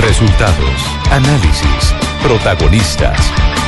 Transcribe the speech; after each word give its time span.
Resultados, 0.00 0.56
análisis, 1.10 1.94
protagonistas 2.22 3.18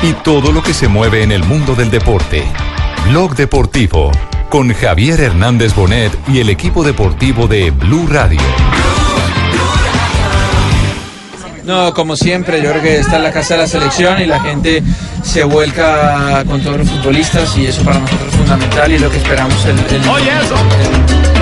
y 0.02 0.12
todo 0.12 0.52
lo 0.52 0.62
que 0.62 0.74
se 0.74 0.88
mueve 0.88 1.22
en 1.22 1.32
el 1.32 1.44
mundo 1.44 1.74
del 1.74 1.90
deporte. 1.90 2.44
Blog 3.08 3.34
Deportivo 3.36 4.10
con 4.48 4.72
Javier 4.72 5.20
Hernández 5.20 5.74
Bonet 5.74 6.12
y 6.28 6.40
el 6.40 6.48
equipo 6.48 6.82
deportivo 6.84 7.46
de 7.48 7.70
Blue 7.70 8.06
Radio. 8.08 8.40
No, 11.64 11.94
como 11.94 12.14
siempre, 12.14 12.60
yo 12.62 12.70
creo 12.70 12.82
que 12.82 12.98
está 12.98 13.16
en 13.16 13.22
la 13.22 13.32
casa 13.32 13.54
de 13.54 13.60
la 13.60 13.66
selección 13.66 14.20
y 14.20 14.26
la 14.26 14.38
gente 14.40 14.82
se 15.22 15.44
vuelca 15.44 16.44
con 16.46 16.60
todos 16.60 16.78
los 16.78 16.88
futbolistas 16.90 17.56
y 17.56 17.66
eso 17.66 17.82
para 17.82 18.00
nosotros 18.00 18.28
es 18.28 18.36
fundamental 18.36 18.92
y 18.92 18.94
es 18.96 19.00
lo 19.00 19.10
que 19.10 19.16
esperamos 19.16 19.64
el, 19.64 19.78
el- 19.78 20.08
Oye 20.08 20.30
eso, 20.42 20.54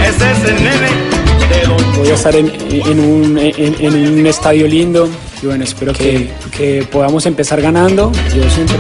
ese 0.09 0.31
es 0.31 0.45
el 0.49 0.63
nene 0.63 0.89
Voy 1.97 2.09
a 2.09 2.15
estar 2.15 2.35
en, 2.35 2.51
en 2.71 3.01
un, 3.01 3.39
en- 3.39 3.77
en 3.81 4.19
un 4.19 4.27
estadio 4.27 4.67
lindo 4.67 5.09
y 5.43 5.47
bueno, 5.47 5.65
espero 5.65 5.93
que, 5.93 6.31
que 6.57 6.87
podamos 6.91 7.27
empezar 7.27 7.61
ganando. 7.61 8.11
Yo 8.35 8.49
siempre 8.51 8.77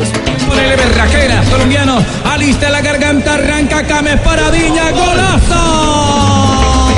Berraquera, 0.77 1.43
colombiano, 1.51 2.05
alista 2.25 2.69
la 2.71 2.81
garganta, 2.81 3.35
arranca 3.35 3.87
Cames 3.87 4.21
para 4.21 4.51
Viña, 4.51 4.91
golazo. 4.91 6.89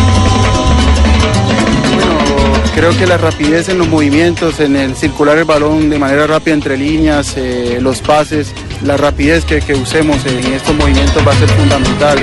Creo 2.74 2.96
que 2.98 3.06
la 3.06 3.16
rapidez 3.16 3.68
en 3.68 3.78
los 3.78 3.88
movimientos, 3.88 4.58
en 4.60 4.74
el 4.76 4.96
circular 4.96 5.38
el 5.38 5.44
balón 5.44 5.88
de 5.90 5.98
manera 5.98 6.26
rápida 6.26 6.54
entre 6.54 6.76
líneas, 6.76 7.34
eh, 7.36 7.78
los 7.80 8.00
pases, 8.00 8.52
la 8.82 8.96
rapidez 8.96 9.44
que, 9.44 9.60
que 9.60 9.74
usemos 9.74 10.24
en 10.26 10.52
estos 10.52 10.74
movimientos 10.74 11.26
va 11.26 11.32
a 11.32 11.36
ser 11.36 11.48
fundamental. 11.50 12.18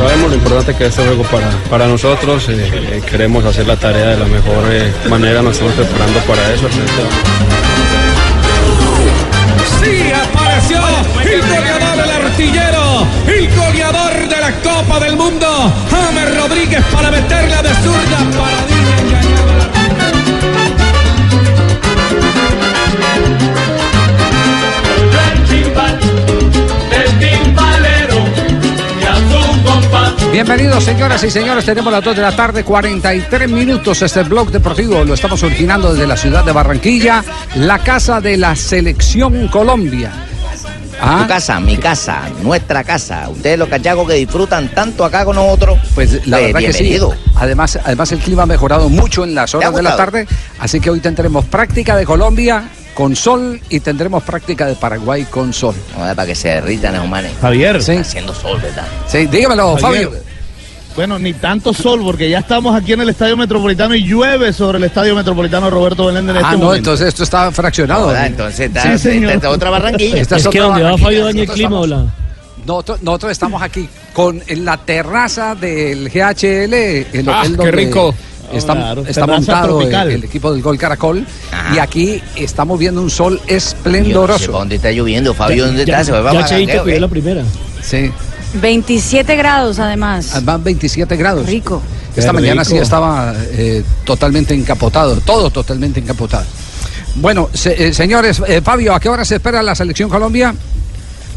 Sabemos 0.00 0.30
lo 0.30 0.36
importante 0.36 0.74
que 0.74 0.86
es 0.86 0.90
este 0.96 1.04
juego 1.04 1.22
para, 1.24 1.50
para 1.68 1.86
nosotros, 1.86 2.48
eh, 2.48 2.70
eh, 2.72 3.02
queremos 3.06 3.44
hacer 3.44 3.66
la 3.66 3.76
tarea 3.76 4.08
de 4.08 4.16
la 4.16 4.24
mejor 4.24 4.64
eh, 4.72 4.90
manera, 5.10 5.42
nos 5.42 5.52
estamos 5.52 5.74
preparando 5.74 6.18
para 6.20 6.54
eso. 6.54 6.66
Sí, 9.82 10.10
apareció 10.10 10.78
el 11.22 11.40
goleador, 11.42 12.02
el 12.02 12.24
artillero, 12.24 13.06
el 13.26 13.54
goleador 13.54 14.26
de 14.26 14.40
la 14.40 14.52
Copa 14.62 15.00
del 15.00 15.16
Mundo, 15.16 15.46
James 15.90 16.34
Rodríguez 16.34 16.82
para 16.90 17.10
meterla 17.10 17.62
de 17.62 17.68
zurda 17.68 18.18
para 18.38 18.69
Bienvenidos, 30.32 30.84
señoras 30.84 31.24
y 31.24 31.30
señores. 31.30 31.64
Tenemos 31.64 31.92
las 31.92 32.04
2 32.04 32.14
de 32.16 32.22
la 32.22 32.36
tarde, 32.36 32.62
43 32.62 33.50
minutos. 33.50 34.00
Este 34.02 34.22
blog 34.22 34.50
deportivo 34.50 35.04
lo 35.04 35.14
estamos 35.14 35.42
originando 35.42 35.92
desde 35.92 36.06
la 36.06 36.16
ciudad 36.16 36.44
de 36.44 36.52
Barranquilla, 36.52 37.24
la 37.56 37.80
casa 37.80 38.20
de 38.20 38.36
la 38.36 38.54
Selección 38.54 39.48
Colombia. 39.48 40.12
Ah, 41.02 41.20
Tu 41.22 41.28
casa, 41.28 41.58
mi 41.58 41.76
casa, 41.78 42.28
nuestra 42.42 42.84
casa. 42.84 43.28
Ustedes 43.28 43.58
los 43.58 43.68
cachacos 43.68 44.06
que 44.06 44.14
disfrutan 44.14 44.68
tanto 44.68 45.04
acá 45.04 45.24
con 45.24 45.34
nosotros. 45.34 45.78
Pues 45.94 46.26
la 46.28 46.38
verdad 46.38 46.60
que 46.60 46.72
sí. 46.74 46.98
Además, 47.36 47.78
además 47.82 48.12
el 48.12 48.18
clima 48.20 48.42
ha 48.44 48.46
mejorado 48.46 48.88
mucho 48.88 49.24
en 49.24 49.34
las 49.34 49.54
horas 49.54 49.74
de 49.74 49.82
la 49.82 49.96
tarde, 49.96 50.28
así 50.60 50.78
que 50.78 50.90
hoy 50.90 51.00
tendremos 51.00 51.44
práctica 51.46 51.96
de 51.96 52.04
Colombia 52.04 52.64
con 52.94 53.16
sol 53.16 53.58
y 53.70 53.80
tendremos 53.80 54.22
práctica 54.22 54.66
de 54.66 54.74
Paraguay 54.74 55.24
con 55.24 55.52
sol. 55.54 55.74
para 55.96 56.26
que 56.26 56.34
se 56.34 56.48
derritan 56.48 56.94
los 56.96 57.08
manes. 57.08 57.32
Javier. 57.40 57.82
Sí. 57.82 57.92
Haciendo 57.96 58.34
sol, 58.34 58.60
¿verdad? 58.60 58.86
Sí, 59.08 59.26
dígamelo, 59.26 59.76
Javier. 59.78 60.04
Fabio. 60.04 60.29
Bueno, 61.00 61.18
ni 61.18 61.32
tanto 61.32 61.72
sol, 61.72 62.00
porque 62.04 62.28
ya 62.28 62.40
estamos 62.40 62.76
aquí 62.76 62.92
en 62.92 63.00
el 63.00 63.08
Estadio 63.08 63.34
Metropolitano 63.34 63.94
y 63.94 64.02
llueve 64.04 64.52
sobre 64.52 64.76
el 64.76 64.84
Estadio 64.84 65.14
Metropolitano 65.14 65.70
Roberto 65.70 66.04
Belén 66.04 66.28
en 66.28 66.36
Ah, 66.36 66.40
este 66.40 66.52
no, 66.52 66.58
momento. 66.58 66.76
entonces 66.76 67.08
esto 67.08 67.22
está 67.22 67.50
fraccionado. 67.52 68.08
Ahora, 68.08 68.26
entonces, 68.26 68.60
está, 68.66 68.82
Sí, 68.82 68.98
señor. 68.98 69.32
esta 69.32 69.48
es 69.48 69.54
otra 69.54 69.70
Barranquilla. 69.70 70.18
Esta 70.18 70.36
Es 70.36 70.42
que 70.42 70.60
otra 70.60 70.62
donde 70.64 70.82
va. 70.82 70.98
Fabio 70.98 71.24
daña 71.24 71.40
el 71.40 71.46
Nosotros 71.46 71.54
clima, 71.54 71.68
estamos- 71.80 71.84
hola. 71.86 72.14
Nosotros, 72.66 73.02
nosotros 73.02 73.32
estamos 73.32 73.62
aquí 73.62 73.88
con 74.12 74.42
en 74.46 74.62
la 74.66 74.76
terraza 74.76 75.54
del 75.54 76.10
GHL, 76.10 77.06
el 77.14 77.28
Ah, 77.30 77.40
hotel 77.44 77.56
qué 77.58 77.70
rico. 77.70 78.14
Está, 78.52 78.74
Claro, 78.74 79.00
está 79.06 79.24
terraza 79.24 79.62
montado 79.64 79.80
el, 80.10 80.24
equipo 80.24 80.52
del 80.52 80.60
Gol 80.60 80.76
Caracol 80.76 81.24
Ajá. 81.50 81.76
y 81.76 81.78
aquí 81.78 82.20
estamos 82.36 82.78
viendo 82.78 83.00
un 83.00 83.08
sol 83.08 83.36
Yo 83.36 83.40
no 83.40 83.48
sé 83.48 83.54
esplendoroso. 83.56 84.52
dónde 84.52 84.74
está 84.76 84.90
lloviendo, 84.90 85.32
Fabio, 85.32 85.64
¿dónde 85.64 85.84
está? 85.84 86.04
Se 86.04 86.12
va 86.12 86.18
a 86.18 86.32
ya 86.34 86.40
Barranqueo, 86.42 86.84
Cheito 86.84 87.00
la 87.00 87.08
primera. 87.08 87.42
Sí, 87.80 88.10
27 88.54 89.36
grados 89.36 89.78
además. 89.78 90.44
van 90.44 90.62
27 90.64 91.16
grados. 91.16 91.46
Rico. 91.46 91.82
Esta 92.16 92.32
Qué 92.32 92.38
mañana 92.38 92.64
sí 92.64 92.76
estaba 92.76 93.34
eh, 93.52 93.84
totalmente 94.04 94.52
encapotado, 94.54 95.16
todo 95.20 95.50
totalmente 95.50 96.00
encapotado. 96.00 96.44
Bueno, 97.16 97.48
se- 97.52 97.88
eh, 97.88 97.94
señores, 97.94 98.42
eh, 98.46 98.60
Fabio, 98.62 98.94
¿a 98.94 99.00
qué 99.00 99.08
hora 99.08 99.24
se 99.24 99.36
espera 99.36 99.62
la 99.62 99.74
selección 99.74 100.08
Colombia? 100.10 100.54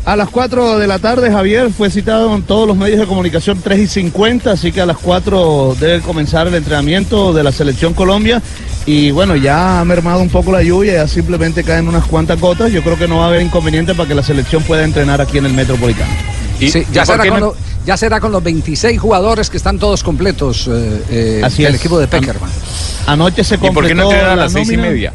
A 0.05 0.15
las 0.17 0.29
4 0.29 0.79
de 0.79 0.87
la 0.87 0.99
tarde, 0.99 1.31
Javier, 1.31 1.69
fue 1.71 1.89
citado 1.89 2.35
en 2.35 2.41
todos 2.43 2.67
los 2.67 2.75
medios 2.75 2.99
de 2.99 3.05
comunicación 3.07 3.61
3 3.63 3.79
y 3.79 3.87
50, 3.87 4.51
así 4.51 4.71
que 4.73 4.81
a 4.81 4.85
las 4.85 4.97
4 4.97 5.77
debe 5.79 6.01
comenzar 6.01 6.45
el 6.47 6.55
entrenamiento 6.55 7.31
de 7.31 7.41
la 7.43 7.53
Selección 7.53 7.93
Colombia. 7.93 8.41
Y 8.85 9.11
bueno, 9.11 9.37
ya 9.37 9.79
ha 9.79 9.85
mermado 9.85 10.19
un 10.21 10.27
poco 10.29 10.51
la 10.51 10.61
lluvia, 10.61 10.93
ya 10.95 11.07
simplemente 11.07 11.63
caen 11.63 11.87
unas 11.87 12.03
cuantas 12.05 12.37
gotas. 12.41 12.69
Yo 12.73 12.83
creo 12.83 12.97
que 12.97 13.07
no 13.07 13.19
va 13.19 13.25
a 13.25 13.27
haber 13.29 13.41
inconveniente 13.43 13.95
para 13.95 14.09
que 14.09 14.15
la 14.15 14.23
selección 14.23 14.61
pueda 14.63 14.83
entrenar 14.83 15.21
aquí 15.21 15.37
en 15.37 15.45
el 15.45 15.53
Metropolitano. 15.53 16.11
Sí, 16.59 16.85
ya, 16.91 17.05
será 17.05 17.27
con 17.27 17.39
lo- 17.39 17.55
ya 17.85 17.97
será 17.97 18.19
con 18.19 18.31
los 18.31 18.41
26 18.43 18.99
jugadores 18.99 19.49
que 19.49 19.57
están 19.57 19.77
todos 19.79 20.03
completos 20.03 20.67
eh, 20.71 21.03
eh, 21.09 21.41
Así 21.43 21.63
del 21.63 21.75
es. 21.75 21.79
equipo 21.81 21.99
de 21.99 22.07
Peckerman. 22.07 22.49
Anoche 23.07 23.43
se 23.43 23.55
¿Y 23.55 23.57
por 23.57 23.67
qué 23.67 23.73
completó 23.73 23.95
no 23.95 24.03
entrenan 24.11 24.31
a 24.31 24.35
la 24.35 24.43
las 24.43 24.53
seis 24.53 24.69
y 24.71 24.77
media? 24.77 25.11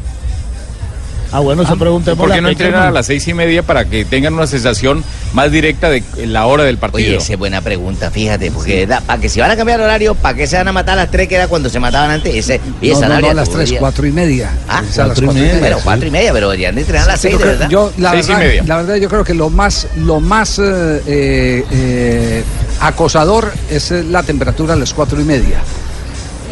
Ah, 1.31 1.39
bueno, 1.41 1.63
se 1.65 1.75
pregunta 1.75 2.15
¿Por 2.15 2.31
qué 2.31 2.41
no 2.41 2.49
entrenan 2.49 2.83
a 2.87 2.91
las 2.91 3.05
seis 3.05 3.27
y 3.27 3.33
media 3.35 3.61
para 3.61 3.85
que 3.85 4.03
tengan 4.03 4.33
una 4.33 4.47
sensación 4.47 5.03
más 5.33 5.51
directa 5.51 5.89
de 5.89 6.03
la 6.25 6.47
hora 6.47 6.63
del 6.63 6.77
partido? 6.79 7.07
Oye, 7.09 7.17
esa 7.17 7.33
es 7.33 7.39
buena 7.39 7.61
pregunta, 7.61 8.09
fíjate, 8.09 8.49
porque 8.49 8.87
para 9.05 9.21
que 9.21 9.29
si 9.29 9.39
van 9.39 9.51
a 9.51 9.55
cambiar 9.55 9.79
horario, 9.79 10.15
¿para 10.15 10.35
qué 10.35 10.47
se 10.47 10.57
van 10.57 10.67
a 10.67 10.71
matar 10.71 10.93
a 10.97 11.03
las 11.03 11.11
3 11.11 11.27
que 11.27 11.35
era 11.35 11.47
cuando 11.47 11.69
se 11.69 11.79
mataban 11.79 12.09
antes? 12.09 12.33
Ese, 12.35 12.59
y 12.81 12.89
No, 12.89 12.97
esa 12.97 13.07
no, 13.09 13.19
no, 13.21 13.29
a 13.29 13.33
las 13.35 13.47
3, 13.49 13.53
todavía- 13.69 13.79
4 13.79 14.07
y 14.07 14.11
media. 14.11 14.49
Ah, 14.67 14.81
Es 14.89 14.97
a 14.97 15.05
las 15.05 15.09
cuatro 15.19 15.23
y 15.23 15.27
cuatro 15.27 15.43
media. 15.43 15.59
Bueno, 15.59 15.77
cuatro 15.83 16.07
y 16.07 16.11
media, 16.11 16.33
pero 16.33 16.47
deberían 16.49 16.73
de 16.75 16.81
entrenar 16.81 17.03
a 17.09 17.11
las 17.11 17.21
Sí, 17.21 17.27
6, 17.27 17.33
yo 17.33 17.37
de 17.37 17.43
creo- 17.43 17.53
verdad. 17.59 17.69
yo, 17.69 17.93
la, 17.97 18.11
Seis 18.11 18.25
y 18.25 18.29
verdad, 18.29 18.43
media. 18.47 18.63
la 18.65 18.77
verdad, 18.77 18.95
yo 18.95 19.09
creo 19.09 19.23
que 19.23 19.33
lo 19.35 19.49
más, 19.51 19.87
lo 19.97 20.19
más 20.19 20.57
eh, 20.57 20.63
eh, 21.05 21.63
eh, 21.71 22.43
acosador 22.81 23.51
es 23.69 23.91
la 23.91 24.23
temperatura 24.23 24.73
a 24.73 24.77
las 24.77 24.93
cuatro 24.95 25.21
y 25.21 25.23
media. 25.25 25.59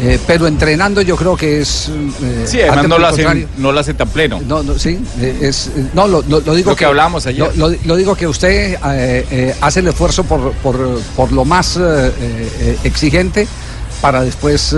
Eh, 0.00 0.16
pero 0.28 0.46
entrenando 0.46 1.02
yo 1.02 1.16
creo 1.16 1.36
que 1.36 1.60
es... 1.60 1.88
eh, 2.22 2.44
Sí, 2.46 2.60
además 2.60 2.86
no 2.88 2.98
lo, 2.98 3.06
hacen, 3.08 3.48
no 3.56 3.72
lo 3.72 3.80
hacen 3.80 3.96
tan 3.96 4.08
pleno. 4.08 4.40
No, 4.46 4.62
no, 4.62 4.78
sí, 4.78 4.96
eh, 5.20 5.38
es, 5.42 5.72
eh, 5.76 5.86
no, 5.92 6.06
lo, 6.06 6.22
lo- 6.22 6.40
lo 6.40 6.54
digo 6.54 6.70
Lo 6.70 6.76
que 6.76 6.84
hablamos 6.84 7.26
ayer. 7.26 7.50
Lo, 7.56 7.96
digo 7.96 8.14
que 8.14 8.28
usted 8.28 8.74
eh, 8.74 8.78
eh, 9.30 9.54
hace 9.60 9.80
el 9.80 9.88
esfuerzo 9.88 10.22
por, 10.22 10.52
por, 10.52 11.00
por 11.16 11.32
lo 11.32 11.44
más 11.44 11.76
exigente 12.84 13.46
para 14.00 14.22
después 14.22 14.74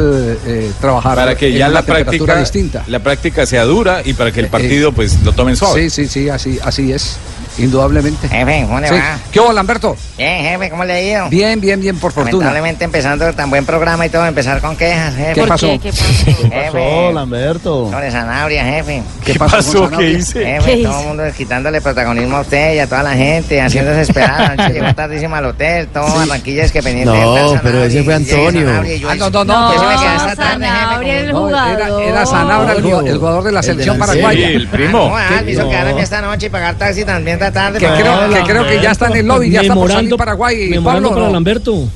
trabajar 0.80 1.14
Para 1.16 1.34
que 1.36 1.48
en 1.48 1.56
ya 1.58 1.66
una 1.66 1.74
la 1.74 1.82
temperatura 1.82 2.34
práctica, 2.34 2.40
distinta. 2.40 2.84
la 2.86 2.98
práctica 3.02 3.44
sea 3.46 3.64
dura 3.64 4.00
y 4.04 4.14
para 4.14 4.32
que 4.32 4.40
el 4.40 4.46
partido 4.48 4.92
pues 4.92 5.22
lo 5.22 5.32
tomen 5.32 5.56
suave. 5.56 5.90
Sí, 5.90 5.90
sí, 5.90 6.08
sí, 6.08 6.28
así, 6.30 6.58
así 6.62 6.92
es, 6.92 7.16
indudablemente. 7.64 8.28
Jefe, 8.28 8.64
¿cómo 8.66 8.80
le 8.80 8.88
Sí. 8.88 8.94
va? 8.94 9.18
¿Qué 9.32 9.40
hubo, 9.40 9.52
Lamberto? 9.52 9.96
Bien, 10.16 10.44
jefe, 10.44 10.70
¿cómo 10.70 10.84
le 10.84 10.92
ha 10.92 11.00
ido? 11.02 11.28
Bien, 11.28 11.60
bien, 11.60 11.80
bien, 11.80 11.98
por 11.98 12.12
fortuna. 12.12 12.46
Lamentablemente 12.46 12.84
empezando 12.84 13.32
tan 13.34 13.50
buen 13.50 13.64
programa 13.66 14.06
y 14.06 14.08
todo, 14.10 14.26
empezar 14.26 14.60
con 14.60 14.76
quejas, 14.76 15.14
jefe. 15.16 15.32
¿Qué 15.34 15.40
¿Por 15.40 15.48
pasó? 15.48 15.66
qué? 15.68 15.78
¿Qué 15.78 15.90
pasó? 15.90 16.02
Jefe, 16.50 16.70
pasó, 16.72 17.12
Lamberto? 17.12 17.90
sobre 17.90 18.10
Sanabria, 18.10 18.64
jefe. 18.64 19.02
¿Qué, 19.24 19.32
¿Qué 19.32 19.38
pasó, 19.38 19.90
¿Qué 19.90 20.10
hice? 20.10 20.44
Jefe, 20.44 20.76
¿Qué 20.78 20.82
todo 20.84 21.00
el 21.00 21.06
mundo 21.06 21.22
quitándole 21.36 21.80
protagonismo 21.80 22.36
a 22.38 22.40
usted 22.40 22.74
y 22.74 22.78
a 22.80 22.86
toda 22.88 23.02
la 23.02 23.12
gente, 23.14 23.60
haciéndose 23.60 24.02
esperar. 24.02 24.52
Anoche 24.58 24.72
llegó 24.74 24.94
tardísimo 24.94 25.36
al 25.36 25.46
hotel, 25.46 25.88
todo 25.88 26.06
Barranquilla 26.14 26.64
es 26.64 26.72
que 26.72 26.82
pendiente 26.82 27.12
No, 27.12 27.60
pero 27.62 27.84
ese 27.84 28.02
fue 28.02 28.14
Antonio. 28.14 28.66
Sanabria 28.66 28.98
Ah, 29.10 29.14
no, 29.16 29.30
no, 29.30 29.44
no, 29.44 29.72
No, 29.72 30.34
Sanabria, 30.36 31.20
el 31.20 31.32
No, 31.32 31.38
jugador. 31.40 32.02
era 32.02 32.26
Sanabria, 32.26 32.74
el, 33.06 33.18
jugador- 33.18 33.44
de 33.44 33.52
la 33.52 33.62
selección 33.62 33.94
Sí, 33.96 34.00
paraguaya. 34.00 34.48
el 34.48 34.68
primo. 34.68 35.10
Ah, 35.20 35.42
me 35.44 35.52
hizo 35.52 35.68
quedarme 35.68 36.00
esta 36.02 36.20
noche 36.22 36.46
y 36.46 36.48
pagar 36.50 36.74
taxi 36.76 37.04
también 37.04 37.38
la 37.50 37.52
tarde. 37.52 37.78
Que 37.78 37.86
creo, 37.86 38.30
que 38.30 38.50
creo 38.50 38.66
que 38.66 38.82
ya 38.82 38.90
está 38.92 39.06
en 39.08 39.16
el 39.16 39.26
lobby, 39.26 39.50
ya 39.50 39.62
está 39.62 39.74
por 39.74 39.90
salir 39.90 40.16
Paraguay. 40.16 40.80
Pablo, 40.82 41.10
para 41.10 41.26
¿no? 41.26 41.32
Lamberto. 41.32 41.88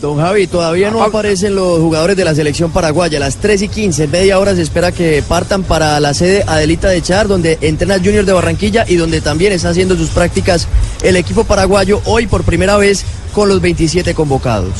Don 0.00 0.18
Javi, 0.18 0.48
todavía 0.48 0.90
no 0.90 1.00
aparecen 1.00 1.54
los 1.54 1.78
jugadores 1.78 2.16
de 2.16 2.24
la 2.24 2.34
selección 2.34 2.72
paraguaya. 2.72 3.18
A 3.18 3.20
las 3.20 3.36
3 3.36 3.62
y 3.62 3.68
15, 3.68 4.02
en 4.02 4.10
media 4.10 4.40
hora 4.40 4.52
se 4.56 4.62
espera 4.62 4.90
que 4.90 5.22
partan 5.22 5.62
para 5.62 6.00
la 6.00 6.12
sede 6.12 6.42
Adelita 6.44 6.88
de 6.88 7.00
Char, 7.00 7.28
donde 7.28 7.56
entrena 7.60 7.94
el 7.94 8.04
Junior 8.04 8.24
de 8.24 8.32
Barranquilla 8.32 8.84
y 8.88 8.96
donde 8.96 9.20
también 9.20 9.52
está 9.52 9.68
haciendo 9.68 9.94
sus 9.94 10.08
prácticas 10.08 10.66
el 11.04 11.14
equipo 11.14 11.44
paraguayo 11.44 12.00
hoy 12.04 12.26
por 12.26 12.42
primera 12.42 12.76
vez 12.78 13.04
con 13.32 13.48
los 13.48 13.60
27 13.60 14.12
convocados. 14.14 14.72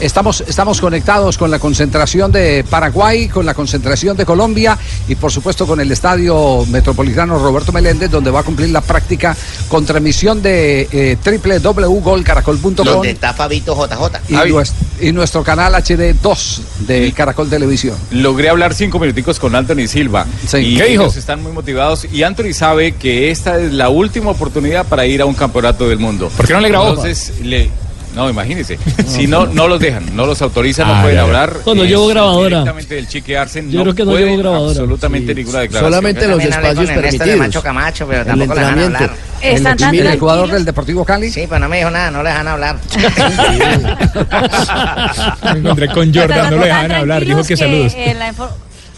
Estamos, 0.00 0.42
estamos 0.46 0.80
conectados 0.80 1.38
con 1.38 1.50
la 1.50 1.58
concentración 1.58 2.32
de 2.32 2.64
Paraguay, 2.68 3.28
con 3.28 3.46
la 3.46 3.54
concentración 3.54 4.16
de 4.16 4.26
Colombia 4.26 4.76
y 5.08 5.14
por 5.14 5.30
supuesto 5.30 5.66
con 5.66 5.80
el 5.80 5.90
Estadio 5.92 6.64
Metropolitano 6.66 7.38
Roberto 7.38 7.70
Meléndez, 7.72 8.10
donde 8.10 8.30
va 8.30 8.40
a 8.40 8.42
cumplir 8.42 8.70
la 8.70 8.80
práctica 8.80 9.36
con 9.68 9.86
transmisión 9.86 10.42
de 10.42 10.88
eh, 10.90 11.16
www.golcaracol.com 11.24 12.74
Donde 12.84 13.10
está 13.10 13.32
Fabito 13.34 13.74
JJ. 13.76 14.20
y, 14.28 14.34
nues- 14.34 14.72
y 15.00 15.12
nuestro 15.12 15.42
canal 15.44 15.74
HD2 15.74 16.60
de 16.86 17.12
Caracol 17.12 17.48
Televisión. 17.48 17.96
Logré 18.10 18.48
hablar 18.48 18.74
cinco 18.74 18.98
minuticos 18.98 19.38
con 19.38 19.54
Anthony 19.54 19.86
Silva. 19.86 20.26
Y 20.54 20.76
¿Qué 20.76 20.84
dijo? 20.84 21.02
ellos 21.04 21.16
están 21.16 21.42
muy 21.42 21.52
motivados. 21.52 22.06
Y 22.12 22.22
Anthony 22.24 22.52
sabe 22.52 22.92
que 22.96 23.30
esta 23.30 23.58
es 23.60 23.72
la 23.72 23.88
última 23.88 24.30
oportunidad 24.30 24.86
para 24.86 25.06
ir 25.06 25.22
a 25.22 25.24
un 25.26 25.34
campeonato 25.34 25.88
del 25.88 25.98
mundo. 25.98 26.30
¿Por 26.36 26.46
qué 26.46 26.52
no 26.52 26.60
le 26.60 26.68
grabó? 26.68 26.88
Entonces, 26.90 27.32
le. 27.42 27.70
No, 28.14 28.30
imagínese. 28.30 28.78
Si 29.06 29.26
no, 29.26 29.46
no 29.46 29.68
los 29.68 29.78
dejan, 29.78 30.16
no 30.16 30.26
los 30.26 30.40
autorizan, 30.42 30.88
no 30.88 31.02
pueden 31.02 31.16
ya, 31.16 31.22
ya. 31.22 31.26
hablar. 31.26 31.56
No 31.66 31.84
eh, 31.84 31.86
llevo 31.86 32.06
grabadora. 32.08 32.60
Directamente 32.60 32.94
del 32.96 33.08
Chique 33.08 33.36
Arsen. 33.36 33.70
Yo 33.70 33.82
creo 33.82 33.94
que 33.94 34.04
no 34.04 34.16
llevo 34.16 34.36
grabadora. 34.38 34.70
Absolutamente 34.70 35.34
ninguna 35.34 35.60
declaración. 35.60 35.92
Solamente 35.92 36.28
los 36.28 36.42
espacios 36.42 36.88
de 36.88 36.94
permitidos. 36.94 37.38
Macho 37.38 37.62
Camacho, 37.62 38.06
pero 38.06 38.20
El 38.22 38.26
tampoco 38.26 38.54
le 38.54 38.60
dejan. 38.60 39.10
Están 39.42 39.76
tan 39.76 39.94
el 39.94 40.18
jugador 40.18 40.50
del 40.50 40.64
Deportivo 40.64 41.04
Cali. 41.04 41.30
Sí, 41.30 41.44
pero 41.48 41.60
no 41.60 41.68
me 41.68 41.78
dijo 41.78 41.90
nada, 41.90 42.10
no 42.10 42.22
le 42.22 42.30
dejan 42.30 42.48
hablar. 42.48 42.78
Me 45.44 45.58
encontré 45.58 45.88
con 45.88 46.14
Jordan, 46.14 46.50
no 46.50 46.56
lo 46.56 46.64
dejaban 46.64 46.92
hablar, 46.92 47.24
dijo 47.24 47.42
que 47.42 47.56
saludos. 47.56 47.92
eh, 47.94 48.14
la 48.18 48.28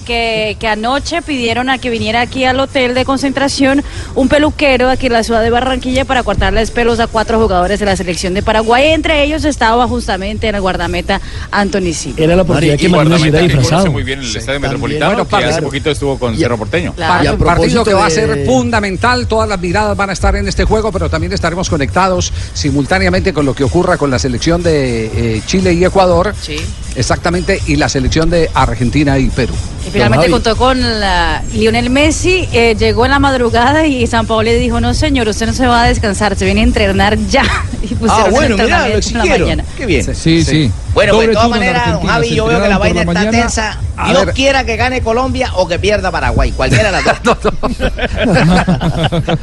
que, 0.06 0.56
que 0.58 0.68
anoche 0.68 1.20
pidieron 1.20 1.68
a 1.68 1.78
que 1.78 1.90
viniera 1.90 2.22
aquí 2.22 2.44
al 2.44 2.58
hotel 2.60 2.94
de 2.94 3.04
concentración 3.04 3.84
un 4.14 4.28
peluquero 4.28 4.88
aquí 4.88 5.06
en 5.06 5.12
la 5.12 5.22
ciudad 5.22 5.42
de 5.42 5.50
Barranquilla 5.50 6.06
para 6.06 6.22
cortarles 6.22 6.70
pelos 6.70 7.00
a 7.00 7.06
cuatro 7.06 7.38
jugadores 7.38 7.80
de 7.80 7.86
la 7.86 7.96
selección 7.96 8.32
de 8.32 8.42
Paraguay. 8.42 8.92
Entre 8.92 9.22
ellos 9.24 9.44
estaba 9.44 9.86
justamente 9.86 10.48
en 10.48 10.54
el 10.54 10.60
guardameta 10.62 11.20
Anthony 11.50 11.92
Silva. 11.92 12.22
Era 12.22 12.36
la 12.36 12.42
oportunidad 12.42 12.78
que 12.78 12.88
Marino 12.88 13.16
se 13.18 13.22
hubiera 13.22 13.38
Guardameta 13.40 13.48
que 13.48 13.52
conoce 13.52 13.58
disfrazado. 13.58 13.92
muy 13.92 14.02
bien 14.04 14.20
el 14.20 14.24
estadio 14.26 14.44
también. 14.46 14.62
metropolitano, 14.62 15.10
Bueno, 15.10 15.24
que 15.24 15.30
Pablo, 15.30 15.48
hace 15.48 15.62
poquito 15.62 15.90
estuvo 15.90 16.18
con 16.18 16.36
Cerro 16.36 16.56
Porteño. 16.56 16.94
Claro. 16.94 17.24
Y 17.24 17.26
a 17.26 17.36
partido 17.36 17.84
que 17.84 17.92
va 17.92 18.06
a 18.06 18.10
ser 18.10 18.46
fundamental, 18.46 19.26
todas 19.26 19.48
las 19.48 19.60
miradas 19.60 19.96
van 19.96 20.10
a 20.10 20.12
estar 20.12 20.36
en 20.36 20.46
este 20.48 20.64
juego, 20.64 20.92
pero 20.92 21.10
también 21.10 21.32
estaremos 21.32 21.68
conectados 21.68 22.32
simultáneamente 22.54 23.32
con 23.32 23.44
lo 23.44 23.54
que 23.54 23.64
ocurra 23.64 23.98
con 23.98 24.10
la 24.10 24.18
selección 24.18 24.62
de 24.62 25.06
eh, 25.36 25.42
Chile 25.46 25.72
y 25.72 25.84
Ecuador, 25.84 26.34
Sí. 26.40 26.58
Exactamente, 26.96 27.60
y 27.66 27.76
la 27.76 27.88
selección 27.88 28.30
de 28.30 28.50
Argentina 28.54 29.18
y 29.18 29.28
Perú. 29.30 29.54
Y 29.86 29.90
finalmente 29.90 30.28
contó 30.30 30.56
con 30.56 30.80
la- 31.00 31.42
Lionel 31.52 31.90
Messi, 31.90 32.48
eh, 32.52 32.74
llegó 32.78 33.04
en 33.04 33.12
la 33.12 33.18
madrugada 33.20 33.86
y 33.86 34.06
San 34.08 34.26
Paolo 34.26 34.42
le 34.44 34.56
dijo, 34.58 34.80
no 34.80 34.92
señor, 34.94 35.28
usted 35.28 35.46
no 35.46 35.52
se 35.52 35.66
va 35.66 35.84
a 35.84 35.88
descansar, 35.88 36.34
se 36.36 36.44
viene 36.44 36.60
a 36.62 36.64
entrenar 36.64 37.16
ya. 37.28 37.44
Y 37.82 37.94
pusieron 37.94 38.26
Ah, 38.26 38.30
bueno, 38.30 38.56
mirá, 38.56 38.80
lo 38.82 38.88
la 38.88 38.94
exigieron. 38.98 39.40
mañana. 39.42 39.64
Qué 39.76 39.86
bien. 39.86 40.14
Sí, 40.14 40.42
sí. 40.42 40.72
Bueno, 40.92 41.14
pues 41.14 41.28
de 41.28 41.34
todas 41.34 41.50
maneras, 41.50 41.92
don 41.92 42.02
Javi, 42.04 42.34
yo 42.34 42.46
veo 42.46 42.60
que 42.60 42.68
la 42.68 42.78
vaina 42.78 43.02
está 43.02 43.30
tensa. 43.30 43.78
A 43.96 44.10
Dios 44.10 44.26
ver. 44.26 44.34
quiera 44.34 44.64
que 44.64 44.76
gane 44.76 45.02
Colombia 45.02 45.52
o 45.54 45.68
que 45.68 45.78
pierda 45.78 46.10
Paraguay, 46.10 46.50
cualquiera 46.52 46.90
de 46.90 47.02
las 47.02 47.22
dos. 47.22 47.38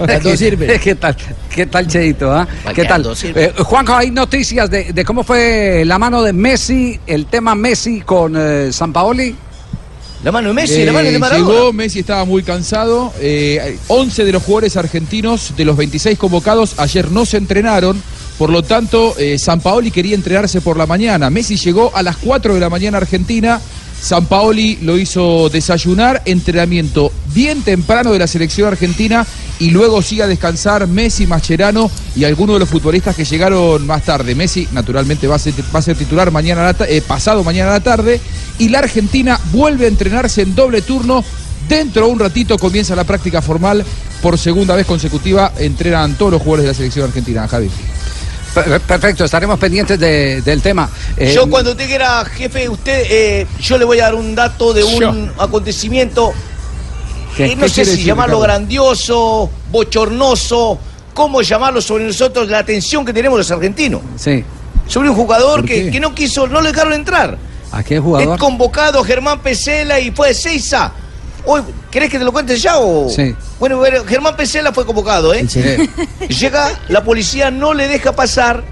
Las 0.08 0.24
dos 0.24 0.38
sirven. 0.40 0.80
¿Qué 0.80 0.96
tal? 0.96 1.16
¿Qué 1.54 1.66
tal, 1.68 1.88
Cheito? 1.88 2.32
ah? 2.32 2.48
¿Qué 2.74 2.86
tal? 2.86 3.06
Eh, 3.36 3.54
Juanjo, 3.60 3.96
hay 3.96 4.12
noticias 4.12 4.70
de, 4.70 4.92
de 4.92 5.06
cómo 5.06 5.24
fue 5.24 5.84
la 5.86 5.98
mano 6.00 6.22
de 6.22 6.34
Messi, 6.34 7.00
el 7.08 7.28
tema 7.44 7.56
Messi 7.56 8.00
con 8.00 8.36
eh, 8.38 8.72
San 8.72 8.94
Paoli. 8.94 9.36
La 10.24 10.32
mano 10.32 10.48
de 10.48 10.54
Messi, 10.54 10.80
Eh, 10.82 10.86
la 10.86 10.94
mano 10.94 11.12
de 11.12 11.20
Maradona. 11.20 11.54
llegó, 11.54 11.74
Messi 11.74 12.00
estaba 12.00 12.24
muy 12.24 12.42
cansado. 12.42 13.12
eh, 13.20 13.78
11 13.90 14.24
de 14.24 14.32
los 14.32 14.44
jugadores 14.44 14.78
argentinos 14.78 15.52
de 15.58 15.66
los 15.66 15.76
26 15.76 16.18
convocados 16.18 16.76
ayer 16.80 17.12
no 17.12 17.26
se 17.26 17.36
entrenaron. 17.36 18.02
Por 18.38 18.50
lo 18.50 18.64
tanto, 18.64 19.14
eh, 19.20 19.38
San 19.38 19.60
Paoli 19.60 19.92
quería 19.92 20.16
entrenarse 20.16 20.62
por 20.62 20.78
la 20.78 20.86
mañana. 20.86 21.30
Messi 21.30 21.58
llegó 21.58 21.92
a 21.94 22.02
las 22.02 22.16
4 22.16 22.54
de 22.54 22.62
la 22.62 22.70
mañana 22.70 22.98
a 22.98 23.02
Argentina. 23.02 23.60
San 24.04 24.26
Paoli 24.26 24.80
lo 24.82 24.98
hizo 24.98 25.48
desayunar, 25.48 26.24
entrenamiento 26.26 27.10
bien 27.34 27.62
temprano 27.62 28.12
de 28.12 28.20
la 28.20 28.28
selección 28.28 28.68
argentina 28.68 29.26
y 29.60 29.70
luego 29.70 30.02
sigue 30.02 30.24
a 30.24 30.28
descansar 30.28 30.88
Messi, 30.88 31.26
Mascherano 31.26 31.90
y 32.14 32.26
algunos 32.26 32.58
de 32.58 32.60
los 32.60 32.70
futbolistas 32.70 33.16
que 33.16 33.24
llegaron 33.24 33.88
más 33.88 34.04
tarde. 34.04 34.36
Messi 34.36 34.68
naturalmente 34.74 35.26
va 35.26 35.36
a 35.36 35.40
ser, 35.82 35.96
titular 35.96 36.32
mañana 36.32 36.76
eh, 36.90 37.02
pasado 37.02 37.46
mañana 37.46 37.70
a 37.70 37.76
la 37.76 37.80
tarde 37.80 38.20
y 38.60 38.68
la 38.68 38.80
Argentina 38.80 39.40
vuelve 39.54 39.86
a 39.86 39.88
entrenarse 39.88 40.42
en 40.42 40.54
doble 40.54 40.82
turno. 40.82 41.24
Dentro 41.70 42.06
de 42.06 42.12
un 42.12 42.20
ratito 42.20 42.58
comienza 42.58 42.98
la 42.98 43.06
práctica 43.06 43.42
formal 43.42 43.86
por 44.22 44.38
segunda 44.38 44.76
vez 44.76 44.86
consecutiva. 44.86 45.54
Entrenan 45.58 46.16
todos 46.16 46.34
los 46.34 46.42
jugadores 46.42 46.66
de 46.66 46.72
la 46.72 46.78
selección 46.78 47.06
argentina, 47.06 47.48
Javi. 47.48 47.70
Per- 48.54 48.82
Perfecto, 48.82 49.26
estaremos 49.26 49.58
pendientes 49.60 50.00
de- 50.00 50.42
del 50.42 50.62
tema. 50.62 50.90
Eh, 51.18 51.32
Yo 51.34 51.50
cuando 51.50 51.72
usted 51.72 51.88
quiera, 51.88 52.24
jefe, 52.26 52.70
usted, 52.70 53.06
eh, 53.10 53.48
yo 53.60 53.78
le 53.78 53.86
voy 53.86 54.00
a 54.00 54.04
dar 54.04 54.16
un 54.16 54.36
dato 54.36 54.74
de 54.74 54.84
un 54.84 55.00
Yo. 55.00 55.12
acontecimiento, 55.40 56.34
¿Qué- 57.36 57.46
eh, 57.48 57.56
no 57.56 57.64
qué 57.64 57.70
sé 57.70 57.74
quiere 57.76 57.86
si 57.86 57.92
decir, 57.98 58.06
llamarlo 58.06 58.36
Ricardo? 58.36 58.54
grandioso, 58.60 59.50
bochornoso, 59.72 60.78
cómo 61.14 61.42
llamarlo 61.42 61.82
sobre 61.82 62.06
nosotros, 62.06 62.48
la 62.48 62.60
atención 62.60 63.04
que 63.06 63.14
tenemos 63.14 63.38
los 63.38 63.50
argentinos. 63.52 64.02
Sí. 64.18 64.44
Sobre 64.88 65.10
un 65.10 65.16
jugador 65.16 65.62
¿Por 65.62 65.70
que, 65.70 65.90
que 65.90 66.00
no 66.00 66.14
quiso, 66.14 66.48
no 66.48 66.62
le 66.62 66.70
dejaron 66.72 66.94
entrar. 66.94 67.38
¿A 67.72 67.82
qué 67.84 68.00
jugador? 68.00 68.34
Es 68.36 68.40
convocado 68.40 69.04
Germán 69.04 69.40
Pesela 69.40 70.00
y 70.00 70.12
fue 70.12 70.28
de 70.30 70.34
Seiza. 70.36 70.92
Hoy, 71.46 71.62
¿Querés 71.92 72.10
que 72.10 72.18
te 72.18 72.24
lo 72.26 72.32
cuente 72.32 72.58
ya 72.58 72.78
o...? 72.80 73.10
Sí. 73.10 73.36
Bueno, 73.60 73.78
bueno, 73.78 74.04
Germán 74.06 74.36
Pesela 74.36 74.72
fue 74.72 74.86
convocado, 74.86 75.34
¿eh? 75.34 75.46
Llega, 76.30 76.72
la 76.88 77.04
policía 77.04 77.52
no 77.52 77.74
le 77.74 77.88
deja 77.88 78.14
pasar. 78.14 78.64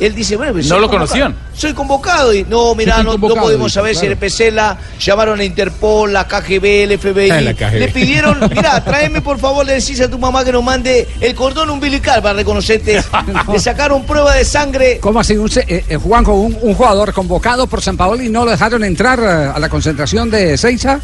Él 0.00 0.14
dice, 0.14 0.36
bueno, 0.36 0.52
pues 0.52 0.68
No 0.68 0.78
lo 0.78 0.88
convocado. 0.88 1.08
conocían. 1.08 1.36
Soy 1.54 1.72
convocado. 1.74 2.32
Y 2.32 2.44
no, 2.44 2.72
mirá, 2.76 3.02
no, 3.02 3.18
podemos 3.18 3.66
dice, 3.66 3.74
saber 3.74 3.96
si 3.96 4.06
eres 4.06 4.18
Pesela. 4.18 4.78
Llamaron 5.00 5.40
a 5.40 5.44
Interpol, 5.44 6.12
la 6.12 6.28
KGB, 6.28 6.84
el 6.84 6.98
FBI. 6.98 7.30
Ah, 7.30 7.40
la 7.40 7.54
KGB. 7.54 7.78
Le 7.80 7.88
pidieron, 7.88 8.38
mirá, 8.54 8.84
tráeme 8.84 9.20
por 9.22 9.38
favor, 9.40 9.66
le 9.66 9.74
decís 9.74 10.00
a 10.00 10.08
tu 10.08 10.16
mamá 10.18 10.44
que 10.44 10.52
nos 10.52 10.62
mande 10.62 11.08
el 11.20 11.34
cordón 11.34 11.70
umbilical 11.70 12.22
para 12.22 12.34
reconocerte. 12.34 13.02
le 13.52 13.58
sacaron 13.58 14.04
prueba 14.04 14.34
de 14.34 14.44
sangre. 14.44 14.98
¿Cómo 15.00 15.18
así? 15.18 15.36
Un, 15.36 15.50
eh, 15.56 15.84
eh, 15.88 15.96
Juanjo, 15.96 16.32
un, 16.34 16.56
un 16.60 16.74
jugador 16.74 17.12
convocado 17.12 17.66
por 17.66 17.82
San 17.82 17.96
Paoli 17.96 18.26
y 18.26 18.28
no 18.28 18.44
lo 18.44 18.52
dejaron 18.52 18.84
entrar 18.84 19.18
eh, 19.18 19.52
a 19.52 19.58
la 19.58 19.68
concentración 19.68 20.30
de 20.30 20.56
Seiza. 20.56 21.00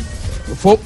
Fue, 0.61 0.79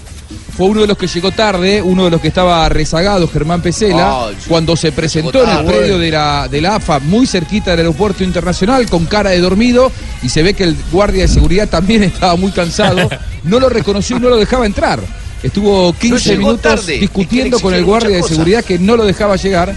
fue 0.58 0.66
uno 0.66 0.80
de 0.80 0.88
los 0.88 0.98
que 0.98 1.06
llegó 1.06 1.30
tarde, 1.30 1.80
uno 1.80 2.06
de 2.06 2.10
los 2.10 2.20
que 2.20 2.26
estaba 2.26 2.68
rezagado, 2.68 3.28
Germán 3.28 3.62
Pesela, 3.62 4.26
cuando 4.48 4.74
se 4.74 4.90
presentó 4.90 5.44
en 5.44 5.50
el 5.50 5.56
tarde. 5.58 5.72
predio 5.72 5.98
de 6.00 6.10
la, 6.10 6.48
de 6.48 6.60
la 6.60 6.74
AFA, 6.74 6.98
muy 6.98 7.28
cerquita 7.28 7.70
del 7.70 7.78
aeropuerto 7.78 8.24
internacional, 8.24 8.90
con 8.90 9.06
cara 9.06 9.30
de 9.30 9.38
dormido, 9.38 9.92
y 10.20 10.28
se 10.28 10.42
ve 10.42 10.54
que 10.54 10.64
el 10.64 10.76
guardia 10.90 11.22
de 11.22 11.28
seguridad 11.28 11.68
también 11.68 12.02
estaba 12.12 12.34
muy 12.34 12.50
cansado, 12.50 13.08
no 13.44 13.60
lo 13.60 13.68
reconoció 13.68 14.16
y 14.16 14.20
no 14.20 14.30
lo 14.30 14.36
dejaba 14.36 14.66
entrar. 14.66 14.98
Estuvo 15.44 15.92
15 15.92 16.30
llegó 16.30 16.40
minutos 16.40 16.62
tarde. 16.62 16.98
discutiendo 16.98 17.58
Es 17.58 17.62
que 17.62 17.68
le 17.68 17.70
con 17.70 17.74
el 17.74 17.84
guardia 17.84 18.16
de 18.16 18.24
seguridad 18.24 18.64
que 18.64 18.80
no 18.80 18.96
lo 18.96 19.04
dejaba 19.04 19.36
llegar. 19.36 19.72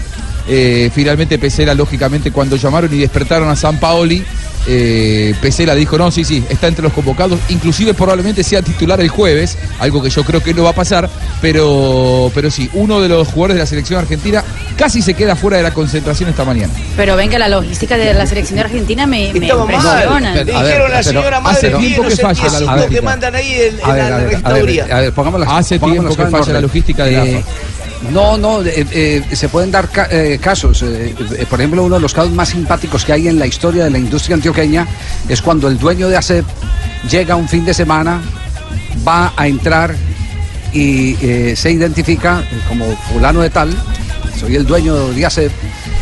Eh, 0.48 0.90
finalmente 0.94 1.38
Pesela, 1.38 1.74
lógicamente, 1.74 2.30
cuando 2.32 2.56
llamaron 2.56 2.92
y 2.92 2.98
despertaron 2.98 3.48
a 3.48 3.56
San 3.56 3.78
Paoli, 3.78 4.24
eh, 4.66 5.34
Pesela 5.40 5.74
dijo, 5.74 5.98
no, 5.98 6.10
sí, 6.10 6.24
sí, 6.24 6.44
está 6.48 6.68
entre 6.68 6.82
los 6.84 6.92
convocados, 6.92 7.38
inclusive 7.48 7.94
probablemente 7.94 8.42
sea 8.44 8.62
titular 8.62 9.00
el 9.00 9.08
jueves, 9.08 9.58
algo 9.80 10.02
que 10.02 10.10
yo 10.10 10.24
creo 10.24 10.40
que 10.42 10.54
no 10.54 10.62
va 10.64 10.70
a 10.70 10.74
pasar, 10.74 11.08
pero, 11.40 12.30
pero 12.34 12.50
sí, 12.50 12.70
uno 12.74 13.00
de 13.00 13.08
los 13.08 13.26
jugadores 13.28 13.56
de 13.56 13.60
la 13.62 13.66
selección 13.66 13.98
argentina 14.00 14.44
casi 14.76 15.02
se 15.02 15.14
queda 15.14 15.34
fuera 15.36 15.56
de 15.56 15.62
la 15.64 15.72
concentración 15.72 16.30
esta 16.30 16.44
mañana. 16.44 16.72
Pero 16.96 17.16
venga, 17.16 17.38
la 17.38 17.48
logística 17.48 17.96
de 17.96 18.14
la 18.14 18.26
selección 18.26 18.56
de 18.56 18.62
Argentina 18.62 19.06
me, 19.06 19.32
me 19.32 19.46
impresiona. 19.48 20.34
Le 20.34 20.44
dijeron 20.44 20.90
a 20.92 20.94
la 20.96 21.02
señora 21.02 21.38
hace 21.38 21.70
madre 21.70 21.78
tiempo 21.78 21.80
mía, 21.80 21.98
no 22.02 22.08
que 22.08 22.16
falla 22.16 22.42
la 22.44 22.60
logística. 22.60 22.88
que 22.88 23.02
mandan 23.02 23.34
ahí 23.34 23.52
en, 23.52 23.74
en 23.80 23.84
A 23.84 23.92
ver, 23.92 23.98
la 23.98 24.04
a 24.06 24.08
ver, 24.08 24.12
a 24.12 24.16
ver, 24.18 24.28
registraduría. 24.28 24.84
a 24.90 25.00
ver, 25.00 25.12
pongamos 25.12 25.40
las- 25.40 25.50
Hace 25.52 25.78
pongamos 25.80 26.14
tiempo 26.16 26.24
que 26.24 26.30
falla 26.38 26.52
la 26.52 26.60
logística 26.60 27.04
de 27.04 27.12
la 27.12 27.24
Eh. 27.24 27.44
No, 28.10 28.36
no, 28.36 28.62
eh, 28.62 28.84
eh, 28.90 29.22
se 29.32 29.48
pueden 29.48 29.70
dar 29.70 29.88
ca- 29.88 30.08
eh, 30.10 30.38
casos. 30.42 30.82
eh, 30.82 31.14
eh, 31.38 31.46
por 31.48 31.60
ejemplo, 31.60 31.84
uno 31.84 31.94
de 31.96 32.00
los 32.00 32.12
casos 32.12 32.32
más 32.32 32.48
simpáticos 32.50 33.04
que 33.04 33.12
hay 33.12 33.28
en 33.28 33.38
la 33.38 33.46
historia 33.46 33.84
de 33.84 33.90
la 33.90 33.98
industria 33.98 34.34
antioqueña 34.34 34.86
es 35.28 35.40
cuando 35.40 35.68
el 35.68 35.78
dueño 35.78 36.08
de 36.08 36.16
ACEP 36.16 36.44
llega 37.10 37.36
un 37.36 37.48
fin 37.48 37.64
de 37.64 37.72
semana, 37.74 38.20
va 39.06 39.32
a 39.36 39.46
entrar 39.46 39.94
y 40.72 41.14
se 41.54 41.70
identifica 41.70 42.42
como 42.68 42.86
fulano 43.12 43.40
de 43.40 43.50
tal, 43.50 43.70
soy 44.38 44.56
el 44.56 44.66
dueño 44.66 45.08
de 45.12 45.26
ACEP, 45.26 45.52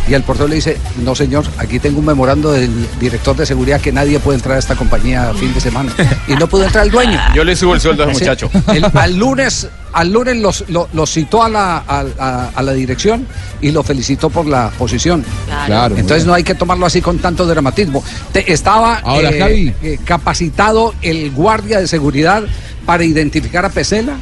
Y 0.08 0.14
el 0.14 0.22
portero 0.22 0.48
le 0.48 0.56
dice, 0.56 0.76
no 1.04 1.14
señor, 1.14 1.44
aquí 1.58 1.78
tengo 1.78 2.00
un 2.00 2.06
memorando 2.06 2.50
del 2.52 2.70
director 2.98 3.36
de 3.36 3.46
seguridad 3.46 3.80
que 3.80 3.92
nadie 3.92 4.18
puede 4.18 4.36
entrar 4.38 4.56
a 4.56 4.58
esta 4.58 4.74
compañía 4.74 5.30
a 5.30 5.34
fin 5.34 5.54
de 5.54 5.60
semana. 5.60 5.92
Y 6.26 6.34
no 6.34 6.48
pudo 6.48 6.64
entrar 6.64 6.84
el 6.84 6.90
dueño. 6.90 7.18
Yo 7.34 7.44
le 7.44 7.54
subo 7.54 7.74
el 7.74 7.80
sueldo 7.80 8.02
a 8.04 8.10
ese 8.10 8.20
muchacho. 8.20 8.50
El- 8.72 8.84
al 8.92 9.16
lunes, 9.16 9.68
al 9.92 10.10
lunes 10.12 10.36
los, 10.38 10.64
lo, 10.68 10.88
lo 10.92 11.06
citó 11.06 11.42
a 11.44 11.48
la, 11.48 11.76
a, 11.86 12.04
a- 12.18 12.50
a 12.54 12.62
la 12.62 12.72
dirección 12.72 13.26
y 13.60 13.70
lo 13.70 13.82
felicitó 13.84 14.30
por 14.30 14.46
la 14.46 14.70
posición. 14.70 15.24
Claro, 15.66 15.96
Entonces 15.96 16.26
no 16.26 16.34
hay 16.34 16.42
que 16.42 16.54
tomarlo 16.56 16.86
así 16.86 17.00
con 17.00 17.18
tanto 17.18 17.46
dramatismo. 17.46 18.02
Te- 18.32 18.52
estaba 18.52 18.96
Ahora, 18.96 19.30
eh, 19.30 19.38
Javi. 19.38 19.74
eh, 19.82 19.98
capacitado 20.04 20.94
el 21.02 21.30
guardia 21.30 21.78
de 21.80 21.86
seguridad 21.86 22.42
para 22.84 23.04
identificar 23.04 23.64
a 23.64 23.68
Pesela. 23.68 24.14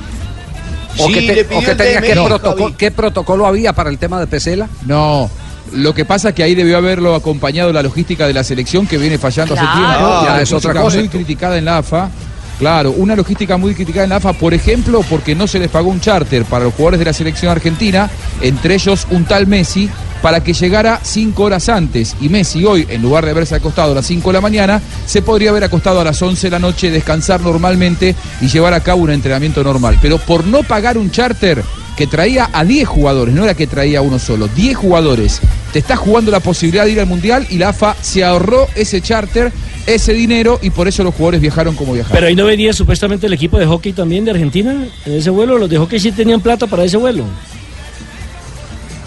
¿O, 0.98 1.06
Sí, 1.06 1.14
te- 1.26 1.44
pidió 1.44 1.58
o 1.58 1.62
qué 1.62 1.70
el 1.70 1.76
tenía, 1.76 2.00
qué, 2.00 2.12
protocolo, 2.14 2.76
qué 2.76 2.90
protocolo 2.90 3.46
había 3.46 3.72
para 3.72 3.88
el 3.88 3.98
tema 3.98 4.18
de 4.18 4.26
Pesela? 4.26 4.68
No, 4.84 5.30
lo 5.74 5.94
que 5.94 6.04
pasa 6.04 6.30
es 6.30 6.34
que 6.34 6.42
ahí 6.42 6.54
debió 6.54 6.76
haberlo 6.78 7.14
acompañado 7.14 7.72
la 7.72 7.82
logística 7.82 8.26
de 8.26 8.32
la 8.32 8.44
selección 8.44 8.86
que 8.86 8.98
viene 8.98 9.18
fallando 9.18 9.54
Claro. 9.54 9.68
hace 9.70 9.78
tiempo. 9.78 10.24
Ya, 10.24 10.32
Una 10.32 10.42
es 10.42 10.52
otra 10.52 10.74
cosa. 10.74 10.98
muy 10.98 11.08
criticada 11.08 11.58
en 11.58 11.64
la 11.64 11.78
AFA. 11.78 12.10
Claro, 12.58 12.90
una 12.90 13.14
logística 13.14 13.56
muy 13.56 13.72
criticada 13.74 14.02
en 14.04 14.10
la 14.10 14.16
AFA, 14.16 14.32
por 14.32 14.52
ejemplo, 14.52 15.02
porque 15.08 15.36
no 15.36 15.46
se 15.46 15.60
les 15.60 15.68
pagó 15.70 15.90
un 15.90 16.00
charter 16.00 16.44
para 16.44 16.64
los 16.64 16.74
jugadores 16.74 16.98
de 16.98 17.04
la 17.04 17.12
selección 17.12 17.52
argentina, 17.52 18.10
entre 18.40 18.74
ellos 18.74 19.06
un 19.10 19.24
tal 19.26 19.46
Messi, 19.46 19.88
para 20.22 20.42
que 20.42 20.52
llegara 20.52 20.98
cinco 21.04 21.44
horas 21.44 21.68
antes. 21.68 22.16
Y 22.20 22.28
Messi 22.28 22.64
hoy, 22.64 22.84
en 22.90 23.00
lugar 23.00 23.24
de 23.24 23.30
haberse 23.30 23.54
acostado 23.54 23.92
a 23.92 23.94
las 23.94 24.06
5 24.06 24.30
de 24.30 24.32
la 24.32 24.40
mañana, 24.40 24.82
se 25.06 25.22
podría 25.22 25.50
haber 25.50 25.62
acostado 25.62 26.00
a 26.00 26.04
las 26.04 26.20
11 26.20 26.48
de 26.48 26.50
la 26.50 26.58
noche, 26.58 26.90
descansar 26.90 27.40
normalmente 27.40 28.16
y 28.40 28.48
llevar 28.48 28.74
a 28.74 28.80
cabo 28.80 29.02
un 29.02 29.10
entrenamiento 29.12 29.62
normal. 29.62 29.96
Pero 30.02 30.18
por 30.18 30.44
no 30.44 30.64
pagar 30.64 30.98
un 30.98 31.12
charter 31.12 31.62
que 31.96 32.08
traía 32.08 32.50
a 32.52 32.64
10 32.64 32.88
jugadores, 32.88 33.32
no 33.32 33.44
era 33.44 33.54
que 33.54 33.68
traía 33.68 34.02
uno 34.02 34.18
solo, 34.18 34.48
10 34.48 34.76
jugadores, 34.76 35.40
te 35.72 35.78
estás 35.80 35.98
jugando 35.98 36.30
la 36.30 36.40
posibilidad 36.40 36.84
de 36.84 36.92
ir 36.92 37.00
al 37.00 37.06
Mundial 37.06 37.46
y 37.50 37.58
la 37.58 37.70
AFA 37.70 37.94
se 38.00 38.24
ahorró 38.24 38.66
ese 38.74 39.00
charter, 39.00 39.52
ese 39.86 40.12
dinero 40.14 40.58
y 40.62 40.70
por 40.70 40.88
eso 40.88 41.04
los 41.04 41.14
jugadores 41.14 41.40
viajaron 41.40 41.74
como 41.76 41.92
viajaron. 41.92 42.14
Pero 42.16 42.26
ahí 42.28 42.34
no 42.34 42.44
venía 42.46 42.72
supuestamente 42.72 43.26
el 43.26 43.32
equipo 43.34 43.58
de 43.58 43.66
hockey 43.66 43.92
también 43.92 44.24
de 44.24 44.30
Argentina 44.32 44.72
en 45.06 45.12
ese 45.12 45.30
vuelo. 45.30 45.58
Los 45.58 45.68
de 45.70 45.78
hockey 45.78 45.98
sí 46.00 46.12
tenían 46.12 46.40
plata 46.40 46.66
para 46.66 46.84
ese 46.84 46.96
vuelo. 46.96 47.24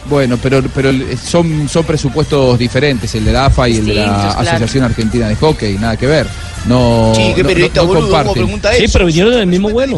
Bueno, 0.10 0.38
pero, 0.42 0.62
pero 0.76 0.90
el- 0.90 1.18
son, 1.18 1.70
son 1.70 1.86
presupuestos 1.86 2.58
diferentes, 2.60 3.14
el 3.16 3.24
de 3.24 3.32
la 3.32 3.46
AFA 3.46 3.70
y 3.70 3.78
el 3.78 3.86
de 3.86 3.94
la. 3.96 4.32
Asociación 4.32 4.84
Argentina 4.84 5.28
de 5.30 5.36
Hockey, 5.36 5.78
nada 5.78 5.96
que 5.96 6.06
ver. 6.08 6.28
No, 6.66 7.14
Sí, 7.16 7.32
qué 7.36 7.44
no- 7.44 7.50
no- 7.50 7.56
no 7.56 7.86
boludo, 7.86 7.86
¿cómo 7.86 8.02
comparten. 8.02 8.34
pregunta 8.34 8.74
Sí, 8.74 8.86
pero 8.92 9.06
vinieron 9.06 9.34
en 9.34 9.40
el 9.40 9.48
mismo 9.48 9.70
vuelo. 9.70 9.98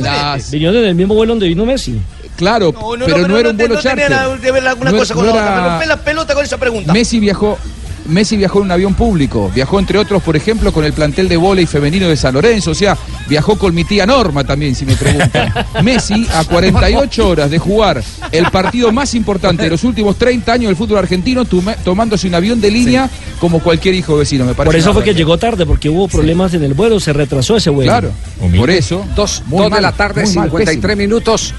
Vinieron 0.51 0.77
en 0.77 0.85
el 0.85 0.95
mismo 0.95 1.15
vuelo 1.15 1.33
donde 1.33 1.47
vino 1.47 1.65
Messi. 1.65 1.99
Claro, 2.35 2.71
pero 2.73 2.97
no, 2.97 3.05
era 3.05 3.15
un 3.17 3.27
vuelo 3.31 3.51
no 3.53 3.57
tenía 3.57 3.79
charter. 3.81 4.09
nada 4.11 4.37
que 4.39 4.51
ver 4.51 4.63
la- 4.63 4.73
una 4.73 4.91
No 4.91 4.97
cosa 4.97 5.13
era- 5.13 5.15
con 5.15 5.25
no 5.27 5.33
la 5.35 5.39
otra. 5.41 5.53
era- 5.53 5.61
Me 5.63 5.69
rompe 5.69 5.85
la 5.87 5.97
pelota 5.97 6.33
con 6.33 6.43
esa 6.43 6.57
pregunta. 6.57 6.93
Messi 6.93 7.19
viajó, 7.19 7.57
Messi 8.05 8.35
viajó 8.35 8.59
en 8.59 8.65
un 8.65 8.71
avión 8.71 8.93
público, 8.95 9.49
viajó 9.55 9.79
entre 9.79 9.97
otros, 9.97 10.21
por 10.23 10.35
ejemplo, 10.35 10.73
con 10.73 10.83
el 10.83 10.91
plantel 10.91 11.29
de 11.29 11.37
vóley 11.37 11.65
femenino 11.65 12.09
de 12.09 12.17
San 12.17 12.33
Lorenzo, 12.33 12.71
o 12.71 12.75
sea, 12.75 12.97
viajó 13.29 13.57
con 13.57 13.73
mi 13.73 13.85
tía 13.85 14.05
Norma 14.05 14.43
también, 14.43 14.75
si 14.75 14.85
me 14.85 14.95
preguntan. 14.97 15.53
Messi 15.83 16.27
a 16.33 16.43
48 16.43 17.29
horas 17.29 17.49
de 17.49 17.59
jugar 17.59 18.03
el 18.33 18.45
partido 18.51 18.91
más 18.91 19.13
importante 19.15 19.63
de 19.63 19.69
los 19.69 19.85
últimos 19.85 20.17
30 20.17 20.51
años 20.51 20.67
del 20.67 20.75
fútbol 20.75 20.97
argentino, 20.97 21.45
tomándose 21.45 22.27
un 22.27 22.35
avión 22.35 22.59
de 22.59 22.71
línea 22.71 23.09
como 23.39 23.59
cualquier 23.61 23.95
hijo 23.95 24.17
vecino, 24.17 24.43
me 24.43 24.53
parece. 24.53 24.65
Por 24.73 24.75
eso 24.75 24.91
fue 24.93 25.03
que 25.05 25.13
llegó 25.13 25.37
tarde, 25.37 25.65
porque 25.65 25.87
hubo 25.87 26.09
problemas 26.09 26.53
en 26.55 26.63
el 26.63 26.73
vuelo, 26.73 26.99
se 26.99 27.13
retrasó 27.13 27.55
ese 27.55 27.69
vuelo. 27.69 27.89
Claro, 27.89 28.11
por 28.57 28.69
eso. 28.69 29.05
Dos, 29.15 29.43
de 29.49 29.79
la 29.81 29.93
tarde, 29.93 30.23
muy 30.25 30.33
mal, 30.35 30.49
53 30.49 30.97
minutos. 30.97 31.53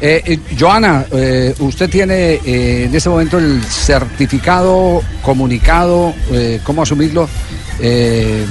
Eh, 0.00 0.22
eh, 0.26 0.38
Joana, 0.58 1.06
eh, 1.12 1.54
usted 1.58 1.88
tiene 1.88 2.34
eh, 2.44 2.84
en 2.84 2.94
este 2.94 3.08
momento 3.08 3.38
el 3.38 3.62
certificado, 3.64 5.02
comunicado, 5.22 6.12
eh, 6.32 6.60
¿cómo 6.64 6.82
asumirlo? 6.82 7.28
Eh, 7.80 8.44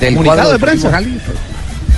del 0.00 0.14
¿Comunicado 0.14 0.36
cuadro 0.42 0.52
de 0.52 0.58
prensa? 0.58 0.90
Cali. 0.90 1.20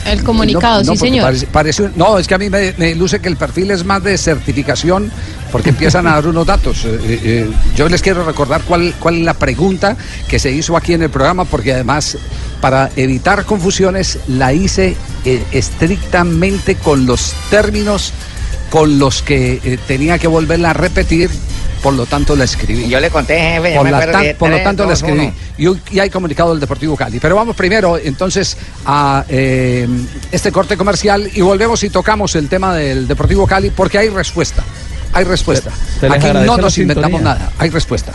El 0.07 0.23
comunicado, 0.23 0.81
No, 0.83 0.87
no, 0.87 0.93
sí, 0.93 0.99
señor. 0.99 1.35
parece- 1.53 1.91
no, 1.97 2.17
es 2.17 2.29
que 2.29 2.35
a 2.35 2.39
mí 2.39 2.49
me, 2.49 2.73
me 2.79 2.95
luce 2.95 3.19
que 3.21 3.29
el 3.29 3.37
perfil 3.37 3.73
es 3.73 3.85
más 3.85 4.03
de 4.05 4.17
certificación 4.17 5.11
porque 5.51 5.71
empiezan 5.71 6.07
a 6.07 6.13
dar 6.13 6.29
unos 6.29 6.47
datos. 6.47 6.85
Eh, 6.85 6.99
eh, 7.03 7.21
eh, 7.25 7.51
yo 7.75 7.89
les 7.89 8.03
quiero 8.03 8.25
recordar 8.25 8.63
cuál, 8.63 8.95
cuál 9.01 9.17
es 9.17 9.25
la 9.25 9.35
pregunta 9.35 9.97
que 10.29 10.39
se 10.39 10.53
hizo 10.53 10.77
aquí 10.77 10.93
en 10.95 11.03
el 11.03 11.11
programa 11.11 11.45
porque 11.45 11.73
además 11.73 12.17
para 12.61 12.89
evitar 12.95 13.45
confusiones 13.45 14.19
la 14.29 14.53
hice 14.53 14.95
eh, 15.25 15.43
estrictamente 15.51 16.77
con 16.77 17.05
los 17.05 17.35
términos 17.51 18.13
con 18.71 18.99
los 18.99 19.23
que 19.23 19.61
eh, 19.65 19.79
tenía 19.87 20.19
que 20.19 20.27
volverla 20.27 20.71
a 20.71 20.73
repetir. 20.73 21.31
Por 21.83 21.95
lo 21.95 22.07
tanto, 22.07 22.35
la 22.35 22.45
escribí. 22.45 22.89
Yo 22.89 22.99
le 22.99 23.11
conté, 23.11 23.39
jefe, 23.39 23.77
Por, 23.77 23.89
la 23.89 24.11
tan- 24.11 24.51
lo 24.51 24.63
tanto, 24.63 24.87
la 24.87 24.95
escribí. 24.95 25.33
Y, 25.59 25.99
hay 26.01 26.11
comunicado 26.11 26.51
del 26.51 26.59
Deportivo 26.59 26.97
Cali. 26.97 27.21
Pero 27.21 27.37
vamos 27.37 27.55
primero, 27.55 27.99
entonces, 27.99 28.57
a 28.85 29.25
eh, 29.29 29.87
este 30.33 30.51
corte 30.51 30.77
comercial 30.77 31.31
y 31.33 31.43
volvemos 31.43 31.85
y 31.85 31.91
tocamos 31.91 32.35
el 32.35 32.49
tema 32.49 32.75
del 32.75 33.07
Deportivo 33.07 33.47
Cali 33.47 33.71
porque 33.71 33.99
hay 33.99 34.09
respuesta. 34.09 34.65
Hay 35.13 35.25
respuesta. 35.25 35.71
Aquí 36.11 36.27
no 36.33 36.57
nos 36.57 36.77
inventamos 36.79 37.23
nada. 37.23 37.53
Hay 37.59 37.71
respuesta. 37.71 38.13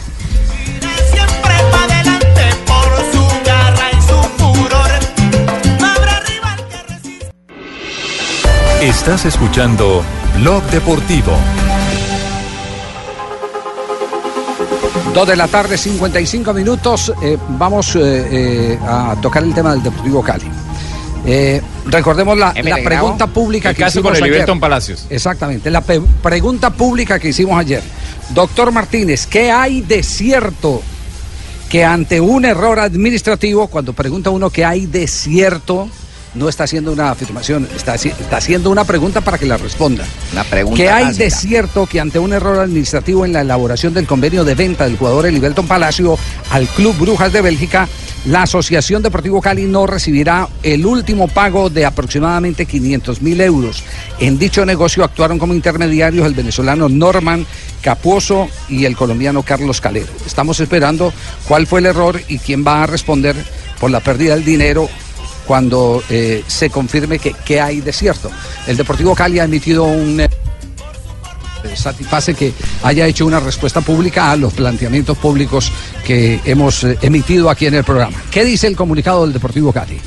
Estás 9.01 9.25
escuchando 9.25 10.03
Blog 10.38 10.62
Deportivo. 10.65 11.31
Dos 15.12 15.27
de 15.27 15.36
la 15.36 15.48
tarde, 15.48 15.75
55 15.75 16.53
minutos. 16.53 17.12
eh, 17.20 17.36
vamos 17.50 17.96
eh, 17.96 18.00
eh, 18.31 18.79
a 18.88 19.15
tocar 19.20 19.41
el 19.41 19.55
tema 19.55 19.72
del 19.72 19.81
Deportivo 19.81 20.22
Cali. 20.22 20.46
Eh, 21.25 21.60
recordemos 21.88 22.38
la, 22.38 22.53
pregunta 22.53 23.25
pública 23.25 23.72
El 23.72 23.75
que 23.75 23.81
caso 23.81 24.01
hicimos 24.01 24.20
con 24.20 24.24
el 24.29 24.36
ayer. 24.36 24.60
Palacios. 24.60 25.08
Exactamente, 25.10 25.72
la 25.72 25.81
pe- 25.81 26.00
pregunta 26.22 26.70
pública 26.70 27.17
que 27.17 27.29
hicimos 27.29 27.60
ayer. 27.60 27.81
Doctor 28.29 28.72
Martínez, 28.72 29.25
¿qué 29.25 29.51
hay 29.51 29.81
de 29.81 30.03
cierto 30.03 30.79
que 31.70 31.84
ante 31.84 32.22
un 32.22 32.46
error 32.46 32.79
administrativo, 32.79 33.65
cuando 33.65 33.93
pregunta 33.93 34.29
uno 34.29 34.51
qué 34.51 34.63
hay 34.63 34.86
de 34.86 35.08
cierto, 35.08 35.89
no 36.33 36.47
está 36.47 36.63
haciendo 36.63 36.91
una 36.93 37.11
afirmación, 37.11 37.67
está, 37.75 37.95
haci- 37.95 38.13
está 38.19 38.38
haciendo 38.38 38.69
una 38.69 38.85
pregunta 38.85 39.21
para 39.21 39.38
que 39.38 39.45
la 39.45 39.57
responda. 39.57 40.05
Una 40.31 40.43
pregunta 40.45 40.77
¿Qué 40.81 40.89
hay 40.89 41.05
básica. 41.05 41.23
de 41.25 41.31
cierto 41.31 41.85
que 41.88 42.00
ante 42.00 42.19
un 42.19 42.31
error 42.33 42.59
administrativo 42.59 43.25
en 43.25 43.33
la 43.33 43.41
elaboración 43.41 43.93
del 43.93 44.07
convenio 44.07 44.43
de 44.43 44.55
venta 44.55 44.85
del 44.85 44.97
jugador 44.97 45.25
Eliberton 45.25 45.67
Palacio 45.67 46.17
al 46.51 46.67
Club 46.69 46.95
Brujas 46.97 47.33
de 47.33 47.41
Bélgica, 47.41 47.88
la 48.25 48.43
Asociación 48.43 49.01
Deportivo 49.01 49.41
Cali 49.41 49.63
no 49.65 49.88
recibirá 49.88 50.47
el 50.63 50.85
último 50.85 51.27
pago 51.27 51.69
de 51.69 51.85
aproximadamente 51.85 52.65
500 52.65 53.21
mil 53.21 53.41
euros? 53.41 53.83
En 54.19 54.38
dicho 54.39 54.65
negocio 54.65 55.03
actuaron 55.03 55.38
como 55.39 55.53
intermediarios 55.53 56.25
el 56.25 56.33
venezolano 56.33 56.88
Norman 56.88 57.45
Capuoso 57.81 58.47
y 58.69 58.85
el 58.85 58.95
colombiano 58.95 59.41
Carlos 59.43 59.81
Calero. 59.81 60.07
Estamos 60.25 60.59
esperando 60.59 61.11
cuál 61.47 61.65
fue 61.67 61.79
el 61.79 61.88
error 61.88 62.21
y 62.27 62.38
quién 62.38 62.63
va 62.65 62.83
a 62.83 62.88
responder 62.88 63.35
por 63.79 63.89
la 63.89 64.00
pérdida 64.01 64.35
del 64.35 64.45
dinero 64.45 64.88
cuando 65.45 66.03
eh, 66.10 66.43
se 66.48 66.69
confirme 66.69 67.19
que, 67.19 67.33
que 67.33 67.60
hay 67.60 67.81
de 67.81 67.93
cierto. 67.93 68.29
El 68.67 68.77
Deportivo 68.77 69.15
Cali 69.15 69.39
ha 69.39 69.45
emitido 69.45 69.83
un... 69.83 70.19
eh, 70.19 70.29
satisface 71.75 72.33
que 72.33 72.53
haya 72.83 73.05
hecho 73.07 73.25
una 73.25 73.39
respuesta 73.39 73.81
pública 73.81 74.31
a 74.31 74.36
los 74.36 74.53
planteamientos 74.53 75.17
públicos 75.17 75.71
que 76.05 76.39
hemos 76.45 76.83
eh, 76.83 76.98
emitido 77.01 77.50
aquí 77.50 77.65
en 77.67 77.75
el 77.75 77.83
programa. 77.83 78.17
¿Qué 78.31 78.43
dice 78.43 78.67
el 78.67 78.75
comunicado 78.75 79.24
del 79.24 79.33
Deportivo 79.33 79.71
Cali? 79.71 80.00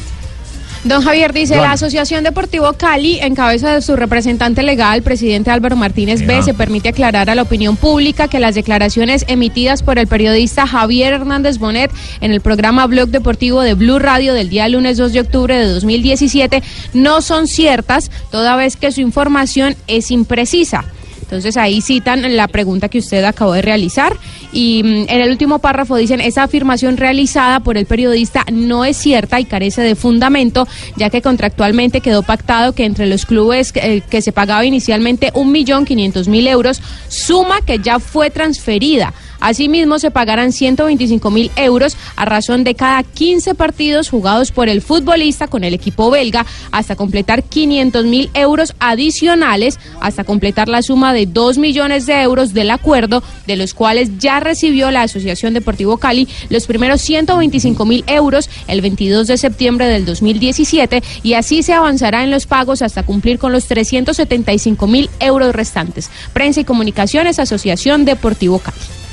Don 0.85 1.00
Javier 1.00 1.33
dice, 1.33 1.57
la 1.57 1.73
Asociación 1.73 2.25
Deportivo 2.25 2.75
Cali, 2.75 3.19
en 3.19 3.35
cabeza 3.35 3.73
de 3.73 3.81
su 3.81 3.97
representante 3.97 4.62
legal, 4.62 5.00
presidente 5.03 5.50
Álvaro 5.50 5.76
Martínez 5.76 6.26
B, 6.26 6.43
se 6.43 6.53
permite 6.53 6.91
aclarar 6.91 7.31
a 7.31 7.35
la 7.35 7.41
opinión 7.41 7.79
pública 7.79 8.29
que 8.29 8.38
las 8.38 8.55
declaraciones 8.55 9.25
emitidas 9.26 9.83
por 9.83 9.99
el 9.99 10.07
periodista 10.07 10.67
Javier 10.67 11.14
Hernández 11.14 11.57
Bonet 11.57 11.91
en 12.21 12.33
el 12.33 12.43
programa 12.43 12.87
Blog 12.87 13.09
Deportivo 13.09 13.62
de 13.62 13.73
Blue 13.73 13.99
Radio 13.99 14.35
del 14.35 14.50
día 14.50 14.69
lunes 14.69 14.99
2 14.99 15.14
de 15.14 15.21
octubre 15.21 15.57
de 15.57 15.73
2017 15.73 16.62
no 16.93 17.23
son 17.23 17.47
ciertas, 17.47 18.11
toda 18.31 18.55
vez 18.55 18.76
que 18.76 18.93
su 18.93 19.00
información 19.00 19.76
es 19.87 20.11
imprecisa. 20.11 20.85
Entonces 21.23 21.57
ahí 21.57 21.81
citan 21.81 22.37
la 22.37 22.47
pregunta 22.47 22.91
que 22.91 22.99
usted 22.99 23.25
acabó 23.25 23.55
de 23.55 23.62
realizar 23.62 24.14
y 24.54 24.82
mm, 24.82 25.06
en 25.08 25.20
el 25.20 25.30
último 25.30 25.58
párrafo 25.58 25.96
dicen 25.96 26.20
esa 26.20 26.44
afirmación 26.44 26.96
realizada 26.96 27.61
por 27.61 27.76
el 27.76 27.84
periodista 27.84 28.44
no 28.50 28.84
es 28.84 28.96
cierta 28.96 29.40
y 29.40 29.44
carece 29.44 29.82
de 29.82 29.96
fundamento 29.96 30.66
ya 30.96 31.11
que 31.11 31.20
contractualmente 31.20 32.00
quedó 32.00 32.23
pactado 32.23 32.73
que 32.73 32.87
entre 32.87 33.06
los 33.06 33.26
clubes 33.26 33.73
eh, 33.75 34.02
que 34.08 34.23
se 34.23 34.32
pagaba 34.32 34.64
inicialmente 34.64 35.30
un 35.34 35.52
millón 35.52 35.84
quinientos 35.84 36.28
mil 36.28 36.46
euros 36.46 36.80
suma 37.08 37.61
que 37.66 37.80
ya 37.80 37.99
fue 37.99 38.30
transferida 38.30 39.12
Asimismo, 39.45 39.99
se 39.99 40.11
pagarán 40.11 40.53
125 40.53 41.31
mil 41.31 41.51
euros 41.57 41.99
a 42.17 42.25
razón 42.25 42.65
de 42.65 42.75
cada 42.75 43.03
15 43.03 43.55
partidos 43.55 44.09
jugados 44.09 44.53
por 44.53 44.71
el 44.71 44.81
futbolista 44.81 45.49
con 45.49 45.65
el 45.65 45.75
equipo 45.75 46.11
belga 46.11 46.47
hasta 46.73 46.97
completar 46.97 47.43
500 47.43 48.07
mil 48.07 48.31
euros 48.33 48.75
adicionales 48.79 49.79
hasta 50.01 50.25
completar 50.25 50.69
la 50.69 50.81
suma 50.81 51.13
de 51.13 51.27
2 51.27 51.59
millones 51.59 52.07
de 52.07 52.23
euros 52.23 52.55
del 52.55 52.71
acuerdo, 52.71 53.23
de 53.47 53.57
los 53.57 53.75
cuales 53.75 54.17
ya 54.19 54.41
recibió 54.41 54.91
la 54.91 55.03
Asociación 55.03 55.53
Deportivo 55.53 55.99
Cali 55.99 56.27
los 56.49 56.67
primeros 56.67 57.03
125 57.03 57.85
mil 57.85 58.03
euros 58.07 58.49
el 58.67 58.81
22 58.81 59.27
de 59.27 59.37
septiembre 59.37 59.89
del 59.89 60.07
2017 60.07 61.03
y 61.23 61.35
así 61.35 61.63
se 61.63 61.75
avanzará 61.75 62.25
en 62.25 62.31
los 62.31 62.47
pagos 62.47 62.81
hasta 62.81 63.03
cumplir 63.03 63.39
con 63.39 63.53
los 63.53 63.67
375 63.67 64.87
mil 64.87 65.11
euros 65.21 65.55
restantes. 65.55 66.09
Prensa 66.33 66.61
y 66.61 66.65
Comunicaciones, 66.65 67.39
Asociación 67.39 68.07
Deportivo 68.07 68.59
Cali. 68.59 69.03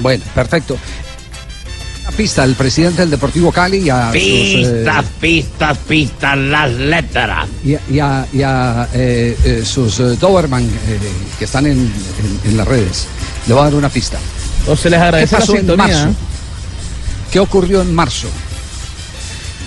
Bueno, 0.00 0.24
perfecto. 0.34 0.78
Una 2.02 2.10
pista 2.16 2.42
al 2.42 2.54
presidente 2.54 3.02
del 3.02 3.10
Deportivo 3.10 3.52
Cali 3.52 3.78
y 3.78 3.90
a 3.90 4.08
sus, 4.08 4.16
eh, 4.20 4.56
Pistas, 4.64 5.04
pistas, 5.20 5.78
pistas, 5.78 6.36
las 6.38 6.70
letras. 6.72 7.48
y 7.64 7.74
a, 7.74 7.80
y 7.88 7.98
a- 8.00 8.26
y 8.32 8.42
a, 8.42 8.88
eh, 8.92 9.36
eh, 9.44 9.62
sus 9.64 10.00
eh, 10.00 10.16
Doberman 10.20 10.64
eh, 10.64 10.98
que 11.38 11.44
están 11.44 11.66
en, 11.66 11.78
en- 11.78 12.40
en 12.44 12.56
las 12.56 12.66
redes. 12.66 13.06
Le 13.46 13.54
voy 13.54 13.60
a 13.60 13.64
dar 13.66 13.74
una 13.76 13.88
pista. 13.88 14.18
O 14.66 14.76
se 14.76 14.90
les 14.90 15.00
agradece 15.00 15.28
¿Qué 15.28 15.34
la 15.34 15.38
pasó 15.40 15.52
en 15.52 15.58
sintonía, 15.58 15.86
marzo? 15.86 16.08
¿eh? 16.08 16.12
¿Qué 17.30 17.38
ocurrió 17.40 17.82
en 17.82 17.94
marzo? 17.94 18.28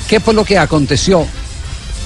¿Qué 0.10 0.20
fue 0.20 0.34
lo 0.34 0.44
que 0.46 0.58
aconteció? 0.58 1.26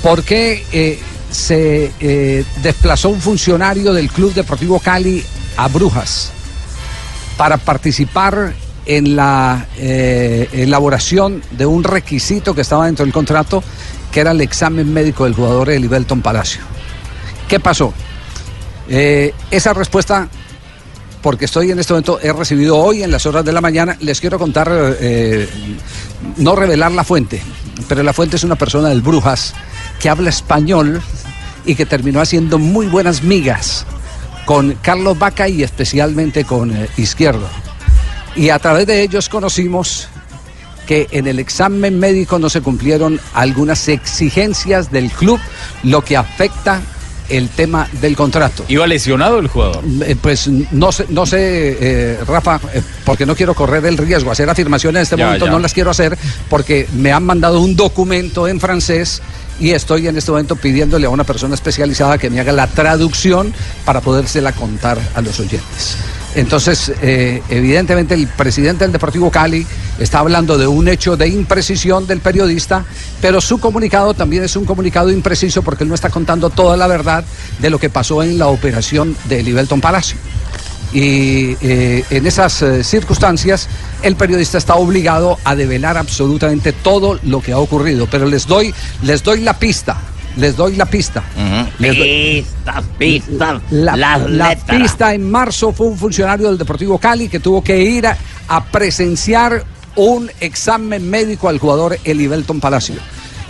¿Por 0.03 0.23
qué 0.23 0.65
eh, 0.71 0.99
se 1.31 1.91
eh, 1.99 2.45
desplazó 2.61 3.09
un 3.09 3.19
funcionario 3.19 3.93
del 3.93 4.09
Club 4.11 4.33
Deportivo 4.33 4.79
Cali 4.79 5.23
a 5.57 5.67
Brujas 5.67 6.31
para 7.39 7.55
participar 7.55 8.53
en 8.85 9.15
la 9.15 9.65
eh, 9.77 10.49
elaboración 10.51 11.41
de 11.51 11.65
un 11.65 11.85
requisito 11.85 12.53
que 12.53 12.59
estaba 12.59 12.87
dentro 12.87 13.05
del 13.05 13.13
contrato, 13.13 13.63
que 14.11 14.19
era 14.19 14.31
el 14.31 14.41
examen 14.41 14.91
médico 14.91 15.23
del 15.23 15.35
jugador 15.35 15.69
Elivelton 15.69 16.21
Palacio? 16.21 16.59
¿Qué 17.47 17.61
pasó? 17.61 17.93
Eh, 18.89 19.33
esa 19.51 19.73
respuesta 19.73 20.27
porque 21.21 21.45
estoy 21.45 21.71
en 21.71 21.79
este 21.79 21.93
momento, 21.93 22.19
he 22.21 22.33
recibido 22.33 22.75
hoy 22.75 23.03
en 23.03 23.11
las 23.11 23.25
horas 23.25 23.45
de 23.45 23.53
la 23.53 23.61
mañana, 23.61 23.95
les 24.01 24.19
quiero 24.19 24.37
contar, 24.37 24.69
eh, 24.99 25.47
no 26.35 26.57
revelar 26.57 26.91
la 26.91 27.05
fuente, 27.05 27.41
pero 27.87 28.03
la 28.03 28.11
fuente 28.11 28.35
es 28.35 28.43
una 28.43 28.57
persona 28.57 28.89
del 28.89 29.01
Brujas 29.01 29.53
que 30.01 30.09
habla 30.09 30.29
español 30.29 31.01
y 31.65 31.75
que 31.75 31.85
terminó 31.85 32.19
haciendo 32.19 32.59
muy 32.59 32.87
buenas 32.87 33.23
migas 33.23 33.85
con 34.49 34.73
Carlos 34.81 35.19
Vaca 35.19 35.47
y 35.47 35.61
especialmente 35.61 36.43
con 36.43 36.75
eh, 36.75 36.89
Izquierdo. 36.97 37.47
Y 38.35 38.49
a 38.49 38.57
través 38.57 38.87
de 38.87 39.03
ellos 39.03 39.29
conocimos 39.29 40.07
que 40.87 41.07
en 41.11 41.27
el 41.27 41.37
examen 41.37 41.99
médico 41.99 42.39
no 42.39 42.49
se 42.49 42.59
cumplieron 42.61 43.19
algunas 43.35 43.87
exigencias 43.89 44.91
del 44.91 45.11
club, 45.11 45.39
lo 45.83 46.03
que 46.03 46.17
afecta 46.17 46.81
el 47.29 47.47
tema 47.49 47.87
del 48.01 48.15
contrato. 48.15 48.65
¿Iba 48.67 48.87
lesionado 48.87 49.37
el 49.37 49.49
jugador? 49.49 49.83
Eh, 50.03 50.15
Pues 50.19 50.47
no 50.47 50.91
sé, 50.91 51.05
no 51.09 51.27
sé 51.27 51.77
eh, 51.79 52.17
Rafa, 52.25 52.59
eh, 52.73 52.81
porque 53.05 53.27
no 53.27 53.35
quiero 53.35 53.53
correr 53.53 53.85
el 53.85 53.99
riesgo. 53.99 54.31
Hacer 54.31 54.49
afirmaciones 54.49 54.97
en 54.97 55.03
este 55.03 55.17
Ya, 55.17 55.25
momento 55.25 55.45
ya. 55.45 55.51
no 55.51 55.59
las 55.59 55.75
quiero 55.75 55.91
hacer 55.91 56.17
porque 56.49 56.87
me 56.95 57.11
han 57.11 57.23
mandado 57.23 57.61
un 57.61 57.75
documento 57.75 58.47
en 58.47 58.59
francés 58.59 59.21
y 59.59 59.71
estoy 59.71 60.07
en 60.07 60.17
este 60.17 60.31
momento 60.31 60.55
pidiéndole 60.55 61.05
a 61.05 61.09
una 61.09 61.23
persona 61.23 61.55
especializada 61.55 62.17
que 62.17 62.29
me 62.29 62.39
haga 62.39 62.51
la 62.51 62.67
traducción 62.67 63.53
para 63.85 64.01
podérsela 64.01 64.51
contar 64.53 64.97
a 65.15 65.21
los 65.21 65.39
oyentes. 65.39 65.97
Entonces, 66.35 66.91
eh, 67.01 67.41
evidentemente 67.49 68.13
el 68.13 68.27
presidente 68.27 68.83
del 68.83 68.91
Deportivo 68.91 69.31
Cali 69.31 69.65
está 69.99 70.19
hablando 70.19 70.57
de 70.57 70.67
un 70.67 70.87
hecho 70.87 71.17
de 71.17 71.27
imprecisión 71.27 72.05
del 72.05 72.19
periodista, 72.19 72.85
pero 73.19 73.41
su 73.41 73.59
comunicado 73.59 74.13
también 74.13 74.43
es 74.43 74.55
un 74.55 74.65
comunicado 74.65 75.11
impreciso 75.11 75.63
porque 75.63 75.83
él 75.83 75.89
no 75.89 75.95
está 75.95 76.09
contando 76.09 76.49
toda 76.49 76.77
la 76.77 76.87
verdad 76.87 77.23
de 77.59 77.69
lo 77.69 77.79
que 77.79 77.89
pasó 77.89 78.21
en 78.21 78.37
la 78.37 78.47
operación 78.47 79.17
de 79.27 79.41
Libelton 79.41 79.81
Palacio. 79.81 80.17
Y 80.93 81.55
eh, 81.61 82.03
en 82.09 82.25
esas 82.25 82.61
eh, 82.61 82.83
circunstancias, 82.83 83.67
el 84.03 84.15
periodista 84.15 84.57
está 84.57 84.75
obligado 84.75 85.37
a 85.43 85.55
develar 85.55 85.97
absolutamente 85.97 86.71
todo 86.73 87.19
lo 87.23 87.41
que 87.41 87.51
ha 87.51 87.57
ocurrido. 87.59 88.07
Pero 88.09 88.25
les 88.25 88.47
doy, 88.47 88.73
les 89.03 89.23
doy 89.23 89.41
la 89.41 89.53
pista. 89.57 89.97
Les 90.37 90.55
doy 90.55 90.75
la 90.75 90.85
pista. 90.85 91.23
Les 91.79 91.97
doy- 91.97 92.43
Pistas, 92.43 92.83
pistas, 92.97 93.61
la, 93.71 93.97
las 93.97 94.29
la 94.29 94.55
pista 94.55 95.13
en 95.13 95.29
marzo 95.29 95.73
fue 95.73 95.87
un 95.87 95.97
funcionario 95.97 96.47
del 96.47 96.57
Deportivo 96.57 96.97
Cali 96.97 97.27
que 97.27 97.39
tuvo 97.39 97.63
que 97.63 97.81
ir 97.81 98.07
a, 98.07 98.15
a 98.47 98.63
presenciar 98.63 99.63
un 99.95 100.29
examen 100.39 101.09
médico 101.09 101.49
al 101.49 101.57
jugador 101.59 101.97
Elivelton 102.05 102.59
Palacio 102.59 102.95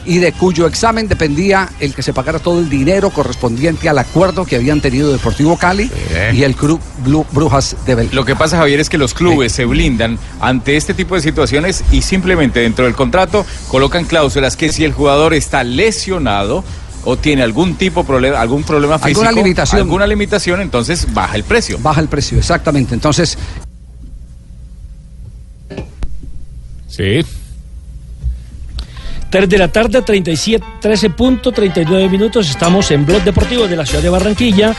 y 0.06 0.18
de 0.20 0.32
cuyo 0.32 0.66
examen 0.68 1.08
dependía 1.08 1.70
el 1.80 1.94
que 1.94 2.02
se 2.04 2.14
pagara 2.14 2.40
todo 2.40 2.60
el 2.60 2.70
dinero 2.70 3.10
correspondiente 3.10 3.90
al 3.90 3.98
acuerdo 3.98 4.46
que 4.46 4.56
habían 4.56 4.82
tenido 4.82 5.12
Deportivo 5.12 5.58
Cali 5.58 5.92
y 6.34 6.44
el 6.44 6.56
Club 6.56 6.80
Blue- 7.04 7.26
Brujas 7.32 7.76
de 7.86 7.96
Bel. 7.96 8.10
Lo 8.12 8.26
que 8.26 8.36
pasa, 8.36 8.58
Javier, 8.58 8.80
es 8.80 8.90
que 8.90 8.98
los 8.98 9.14
clubes 9.14 9.52
se 9.52 9.66
blindan 9.66 10.18
ante 10.40 10.78
este 10.78 10.94
tipo 10.94 11.16
de 11.16 11.22
situaciones 11.22 11.84
y 11.92 12.02
simplemente 12.02 12.60
dentro 12.62 12.86
del 12.86 12.96
contrato 12.96 13.46
colocan 13.68 14.06
cláusulas 14.06 14.56
que 14.58 14.72
si 14.72 14.84
el 14.86 14.94
jugador 14.94 15.34
está 15.34 15.64
lesionado 15.64 16.64
o 17.06 17.18
tiene 17.18 17.44
algún 17.44 17.76
tipo 17.76 18.02
de 18.02 18.08
problema, 18.08 18.42
algún 18.42 18.64
problema 18.64 19.00
físico, 19.00 19.22
Alguna 19.22 19.32
limitación. 19.42 19.82
alguna 19.82 20.06
limitación, 20.08 20.60
entonces 20.62 21.14
baja 21.14 21.36
el 21.36 21.44
precio. 21.44 21.78
Baja 21.82 22.02
el 22.02 22.08
precio, 22.10 22.38
exactamente. 22.38 22.94
Entonces, 22.94 23.38
Sí. 26.88 27.22
3 29.30 29.48
de 29.48 29.58
la 29.58 29.68
tarde, 29.68 30.02
37, 30.02 30.66
13.39 30.82 32.10
minutos. 32.10 32.50
Estamos 32.50 32.90
en 32.92 33.06
Blog 33.06 33.24
Deportivo 33.24 33.68
de 33.68 33.76
la 33.76 33.86
ciudad 33.86 34.02
de 34.02 34.10
Barranquilla 34.10 34.76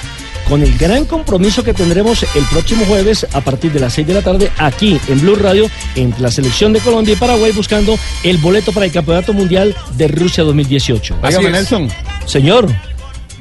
con 0.49 0.63
el 0.63 0.77
gran 0.77 1.05
compromiso 1.05 1.63
que 1.63 1.73
tendremos 1.73 2.25
el 2.35 2.45
próximo 2.51 2.85
jueves 2.87 3.25
a 3.33 3.41
partir 3.41 3.71
de 3.71 3.79
las 3.79 3.93
6 3.93 4.07
de 4.07 4.15
la 4.15 4.23
tarde 4.23 4.51
aquí 4.59 4.99
en 5.07 5.21
Blue 5.21 5.37
Radio 5.37 5.71
entre 5.95 6.21
la 6.23 6.31
selección 6.31 6.73
de 6.73 6.81
Colombia 6.81 7.15
y 7.15 7.17
Paraguay 7.17 7.53
buscando 7.53 7.97
el 8.25 8.39
boleto 8.39 8.73
para 8.73 8.87
el 8.87 8.93
Campeonato 8.93 9.33
Mundial 9.33 9.77
de 9.97 10.09
Rusia 10.09 10.43
2018. 10.43 11.19
Óigame, 11.23 11.51
Nelson. 11.51 11.89
Señor. 12.27 12.67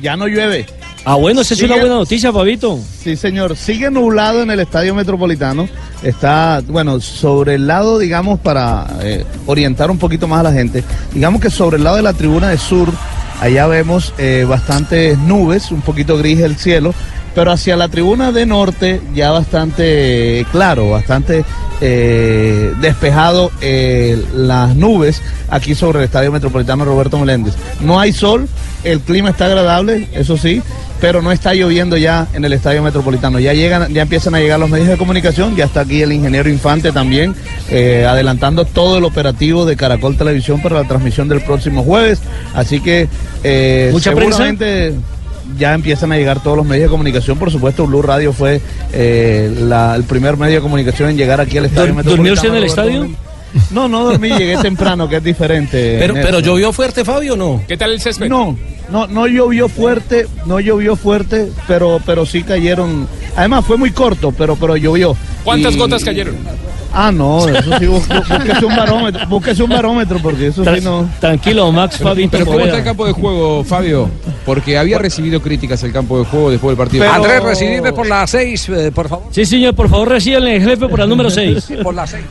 Ya 0.01 0.15
no 0.15 0.27
llueve. 0.27 0.67
Ah, 1.11 1.15
bueno, 1.15 1.41
esa 1.41 1.55
es 1.55 1.63
una 1.63 1.77
buena 1.77 1.95
noticia, 1.95 2.31
Fabito. 2.31 2.79
Sí, 3.01 3.15
señor. 3.15 3.57
Sigue 3.57 3.89
nublado 3.89 4.43
en 4.43 4.51
el 4.51 4.59
Estadio 4.59 4.93
Metropolitano. 4.93 5.67
Está, 6.03 6.61
bueno, 6.67 7.01
sobre 7.01 7.55
el 7.55 7.65
lado, 7.65 7.97
digamos, 7.97 8.39
para 8.39 8.85
eh, 9.01 9.25
orientar 9.47 9.89
un 9.89 9.97
poquito 9.97 10.27
más 10.27 10.41
a 10.41 10.43
la 10.43 10.51
gente. 10.51 10.83
Digamos 11.11 11.41
que 11.41 11.49
sobre 11.49 11.77
el 11.77 11.83
lado 11.83 11.95
de 11.95 12.03
la 12.03 12.13
tribuna 12.13 12.49
de 12.49 12.59
sur, 12.59 12.89
allá 13.41 13.65
vemos 13.65 14.13
eh, 14.19 14.45
bastantes 14.47 15.17
nubes, 15.17 15.71
un 15.71 15.81
poquito 15.81 16.15
gris 16.15 16.41
el 16.41 16.57
cielo. 16.57 16.93
Pero 17.33 17.51
hacia 17.51 17.75
la 17.75 17.87
tribuna 17.87 18.31
de 18.31 18.45
norte 18.45 19.01
ya 19.15 19.31
bastante 19.31 20.45
claro, 20.51 20.91
bastante 20.91 21.43
eh, 21.81 22.73
despejado 22.81 23.51
eh, 23.61 24.21
las 24.35 24.75
nubes 24.75 25.21
aquí 25.49 25.75
sobre 25.75 25.99
el 25.99 26.05
Estadio 26.05 26.31
Metropolitano 26.31 26.83
Roberto 26.85 27.17
Meléndez. 27.17 27.55
No 27.79 27.99
hay 27.99 28.11
sol, 28.11 28.49
el 28.83 28.99
clima 28.99 29.29
está 29.29 29.45
agradable, 29.45 30.07
eso 30.13 30.37
sí, 30.37 30.61
pero 31.01 31.21
no 31.21 31.31
está 31.31 31.53
lloviendo 31.53 31.95
ya 31.97 32.27
en 32.33 32.43
el 32.45 32.53
Estadio 32.53 32.83
Metropolitano. 32.83 33.39
Ya 33.39 33.53
llegan, 33.53 33.93
ya 33.93 34.01
empiezan 34.01 34.35
a 34.35 34.39
llegar 34.39 34.59
los 34.59 34.69
medios 34.69 34.87
de 34.89 34.97
comunicación, 34.97 35.55
ya 35.55 35.65
está 35.65 35.81
aquí 35.81 36.01
el 36.01 36.11
ingeniero 36.11 36.49
Infante 36.49 36.91
también, 36.91 37.35
eh, 37.69 38.05
adelantando 38.07 38.65
todo 38.65 38.97
el 38.97 39.03
operativo 39.05 39.65
de 39.65 39.75
Caracol 39.75 40.17
Televisión 40.17 40.61
para 40.61 40.81
la 40.81 40.87
transmisión 40.87 41.29
del 41.29 41.41
próximo 41.41 41.83
jueves. 41.83 42.19
Así 42.53 42.79
que 42.81 43.07
eh, 43.43 43.89
¿Mucha 43.91 44.11
prensa? 44.13 44.37
seguramente 44.37 44.93
ya 45.57 45.73
empiezan 45.73 46.11
a 46.11 46.17
llegar 46.17 46.43
todos 46.43 46.57
los 46.57 46.65
medios 46.65 46.83
de 46.85 46.89
comunicación. 46.91 47.37
Por 47.39 47.49
supuesto, 47.51 47.87
Blue 47.87 48.01
Radio 48.01 48.33
fue 48.33 48.61
eh, 48.93 49.51
la- 49.61 49.95
el 49.95 50.03
primer 50.03 50.37
medio 50.37 50.55
de 50.57 50.61
comunicación 50.61 51.09
en 51.09 51.17
llegar 51.17 51.41
aquí 51.41 51.57
al 51.57 51.65
estadio 51.65 51.93
¿Dur- 51.95 52.03
¿Durmió 52.03 52.33
usted 52.33 52.49
en 52.49 52.55
el 52.55 52.63
estadio? 52.65 53.09
No, 53.71 53.87
no 53.87 54.03
dormí, 54.03 54.29
llegué 54.29 54.57
temprano, 54.61 55.07
que 55.09 55.17
es 55.17 55.23
diferente. 55.23 55.97
Pero, 55.99 56.13
pero 56.15 56.39
llovió 56.39 56.71
fuerte, 56.73 57.03
Fabio, 57.05 57.33
o 57.33 57.37
no? 57.37 57.61
¿Qué 57.67 57.77
tal 57.77 57.91
el 57.91 58.01
césped? 58.01 58.27
No, 58.29 58.57
no, 58.91 59.07
no 59.07 59.27
llovió 59.27 59.67
fuerte, 59.69 60.27
no 60.45 60.59
llovió 60.59 60.95
fuerte, 60.95 61.51
pero, 61.67 61.99
pero 62.05 62.25
sí 62.25 62.43
cayeron. 62.43 63.07
Además 63.35 63.65
fue 63.65 63.77
muy 63.77 63.91
corto, 63.91 64.31
pero, 64.31 64.55
pero 64.55 64.75
llovió. 64.77 65.15
¿Cuántas 65.43 65.75
Y- 65.75 65.77
gotas 65.77 66.03
cayeron? 66.03 66.35
Ah, 66.91 67.11
no, 67.11 67.47
eso 67.47 67.61
sí, 67.77 67.85
bú- 67.85 68.01
bú- 68.01 68.27
búsquese 68.37 68.65
un 68.65 68.75
barómetro, 68.75 69.27
búsquese 69.27 69.63
un 69.63 69.69
barómetro, 69.69 70.19
porque 70.19 70.47
eso 70.47 70.63
sí 70.65 70.81
no. 70.81 71.07
Tranquilo, 71.19 71.71
Max 71.71 71.95
Pero, 71.99 72.09
Fabito. 72.09 72.31
pero 72.31 72.45
¿cómo 72.45 72.59
está 72.61 72.77
el 72.79 72.83
campo 72.83 73.05
de 73.05 73.11
juego, 73.11 73.63
Fabio? 73.63 74.09
Porque 74.45 74.77
había 74.77 74.97
recibido 74.97 75.39
críticas 75.41 75.83
el 75.83 75.91
campo 75.93 76.17
de 76.17 76.25
juego 76.25 76.49
después 76.49 76.71
del 76.75 76.77
partido. 76.77 77.09
Andrés, 77.11 77.43
recibime 77.43 77.93
por 77.93 78.07
la 78.07 78.25
6, 78.25 78.71
por 78.95 79.07
favor. 79.07 79.27
Sí, 79.31 79.45
señor, 79.45 79.75
por 79.75 79.87
favor, 79.87 80.09
recibanle 80.09 80.55
el 80.55 80.63
jefe 80.63 80.87
por 80.87 80.99
el 80.99 81.09
número 81.09 81.29
6. 81.29 81.67
Por 81.83 81.93
la 81.93 82.07
6. 82.07 82.23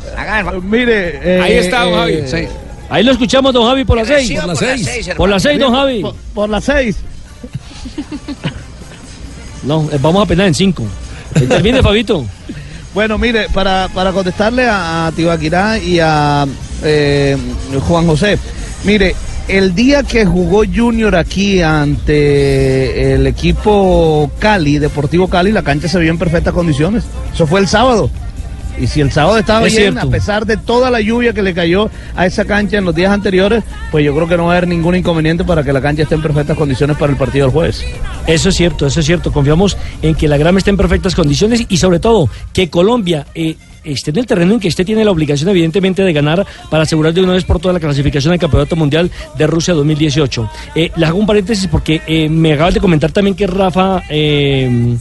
Mire, 0.65 1.21
eh, 1.23 1.41
Ahí 1.41 1.53
está, 1.55 1.85
don 1.85 1.95
Javi. 1.95 2.13
eh, 2.15 2.49
Ahí 2.91 3.05
lo 3.05 3.13
escuchamos, 3.13 3.53
don 3.53 3.65
Javi, 3.67 3.85
por 3.85 3.97
la 3.99 4.05
6. 4.05 4.19
Reciba 4.29 4.43
Por 4.43 4.49
la 4.49 4.55
por 4.55 4.63
la 4.63 4.75
6, 4.75 4.85
seis, 4.87 5.07
por 5.17 5.29
la 5.29 5.37
hermano. 5.37 5.41
6, 5.41 5.61
don 5.61 5.73
Javi. 5.75 6.01
Por, 6.03 6.15
por 6.35 6.49
las 6.49 6.65
seis. 6.65 6.97
No, 9.63 9.89
eh, 9.93 9.99
vamos 10.01 10.23
a 10.23 10.27
penar 10.27 10.47
en 10.47 10.55
5. 10.55 10.83
Termine, 11.49 11.83
Fabito. 11.83 12.25
Bueno, 12.99 13.17
mire, 13.17 13.47
para, 13.55 13.87
para 13.95 14.11
contestarle 14.11 14.67
a, 14.69 15.13
Tibaquirá 15.15 15.79
y 15.79 16.01
a 16.01 16.45
eh, 16.83 17.37
Juan 17.87 18.09
José, 18.09 18.41
mire, 18.83 19.15
el 19.47 19.73
día 19.73 20.03
que 20.03 20.27
jugó 20.27 20.65
Junior 20.67 21.15
aquí 21.15 21.63
ante 21.63 23.15
el 23.15 23.29
equipo 23.29 24.29
Cali, 24.41 24.81
Deportivo 24.81 25.29
Cali, 25.29 25.53
la 25.53 25.63
cancha 25.63 25.87
se 25.87 26.01
vio 26.01 26.11
en 26.11 26.19
perfectas 26.19 26.53
condiciones. 26.53 27.05
Eso 27.33 27.47
fue 27.47 27.61
el 27.61 27.69
sábado. 27.69 28.11
Y 28.81 28.87
si 28.87 29.01
el 29.01 29.11
sábado 29.13 29.39
estaba 29.39 29.67
Es 29.67 29.77
bien, 29.77 29.93
cierto. 29.93 30.09
a 30.09 30.11
pesar 30.11 30.47
de 30.47 30.57
toda 30.57 30.91
la 30.91 31.01
lluvia 31.01 31.33
que 31.33 31.43
le 31.43 31.55
cayó 31.55 31.91
a 32.15 32.27
esa 32.27 32.45
cancha 32.45 32.79
en 32.79 32.85
los 32.85 32.95
días 32.95 33.11
anteriores, 33.13 33.65
pues 33.91 34.05
yo 34.05 34.15
creo 34.15 34.29
que 34.29 34.37
no 34.37 34.45
va 34.47 34.55
a 34.55 34.57
haber 34.59 34.69
ningún 34.69 34.95
inconveniente 34.97 35.45
para 35.45 35.63
que 35.63 35.73
la 35.73 35.81
cancha 35.81 36.03
esté 36.03 36.15
en 36.15 36.23
perfectas 36.23 36.57
condiciones 36.57 36.97
para 36.97 37.13
el 37.13 37.19
partido 37.19 37.47
del 37.47 37.53
jueves. 37.53 37.85
Eso 38.27 38.49
es 38.51 38.55
cierto, 38.55 38.87
eso 38.87 39.01
es 39.01 39.07
cierto. 39.07 39.33
Confiamos 39.33 39.77
en 40.03 40.15
que 40.15 40.29
la 40.29 40.37
grama 40.37 40.59
esté 40.59 40.71
en 40.71 40.77
perfectas 40.77 41.15
condiciones 41.15 41.65
y 41.69 41.77
sobre 41.77 41.99
todo 41.99 42.29
que 42.53 42.69
Colombia 42.71 43.27
eh, 43.35 43.57
esté 43.85 44.11
en 44.11 44.19
el 44.19 44.27
terreno 44.27 44.55
en 44.55 44.61
que 44.61 44.69
este 44.69 44.85
tiene 44.85 45.05
la 45.05 45.11
obligación 45.11 45.49
evidentemente 45.51 46.03
de 46.03 46.13
ganar 46.13 46.47
para 46.71 46.83
asegurar 46.83 47.15
de 47.15 47.23
una 47.23 47.33
vez 47.33 47.45
por 47.45 47.59
todas 47.59 47.75
la 47.75 47.81
clasificación 47.81 48.33
al 48.33 48.39
Campeonato 48.39 48.77
Mundial 48.77 49.11
de 49.37 49.47
Rusia 49.47 49.75
2018. 49.75 50.51
Eh, 50.75 50.91
le 50.97 51.07
hago 51.07 51.19
un 51.19 51.27
paréntesis 51.27 51.67
porque 51.69 52.03
eh, 52.07 52.29
me 52.29 52.53
acabas 52.53 52.75
de 52.75 52.81
comentar 52.81 53.11
también 53.13 53.35
que 53.35 53.47
Rafa... 53.47 54.03
eh, 54.09 54.97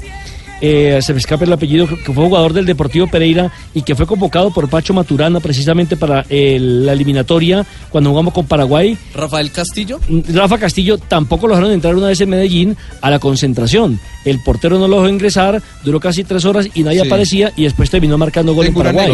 eh, 0.62 1.00
se 1.02 1.14
me 1.14 1.20
escapa 1.20 1.44
el 1.46 1.54
apellido, 1.54 1.88
que 1.88 2.14
fue 2.14 2.26
jugador 2.26 2.54
del 2.54 2.66
Deportivo 2.66 3.08
Pereira 3.08 3.52
y 3.74 3.82
que 3.84 3.96
fue 3.96 4.06
convocado 4.06 4.52
por 4.52 4.70
Pacho 4.70 4.94
Maturana 4.94 5.40
precisamente 5.40 5.96
para 5.98 6.26
eh, 6.30 6.58
la 6.60 6.94
eliminatoria 6.94 7.66
cuando 7.90 8.10
jugamos 8.10 8.34
con 8.34 8.46
Paraguay. 8.46 8.98
Rafael 9.14 9.52
Castillo. 9.52 10.00
Rafa 10.34 10.58
Castillo 10.58 10.98
tampoco 10.98 11.48
lo 11.48 11.54
dejaron 11.56 11.74
entrar 11.74 11.96
una 11.96 12.08
vez 12.08 12.22
en 12.22 12.30
Medellín 12.30 12.78
a 13.02 13.10
la 13.10 13.20
concentración. 13.20 14.00
El 14.26 14.40
portero 14.44 14.78
no 14.80 14.88
lo 14.88 14.98
dejó 14.98 15.10
ingresar, 15.10 15.62
duró 15.84 16.00
casi 16.00 16.24
tres 16.24 16.44
horas 16.46 16.68
y 16.74 16.84
nadie 16.84 17.02
Sí. 17.02 17.08
aparecía 17.08 17.54
y 17.56 17.64
después 17.64 17.90
terminó 17.90 18.18
marcando 18.18 18.54
gol 18.54 18.66
en 18.66 18.74
Tengo 18.74 18.84
Paraguay. 18.84 19.12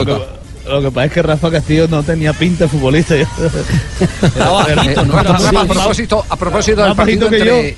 Lo 0.68 0.82
que 0.82 0.92
pasa 0.92 1.06
es 1.08 1.12
que 1.14 1.22
Rafa 1.22 1.52
Castillo 1.52 1.88
no 1.90 2.04
tenía 2.04 2.32
pinta 2.34 2.64
de 2.66 2.70
futbolista. 2.70 3.16
A, 4.40 5.62
a 5.62 5.66
propósito, 5.68 6.26
a 6.30 6.36
propósito 6.36 6.82
del 6.84 6.96
partido 6.96 7.28
entre, 7.38 7.78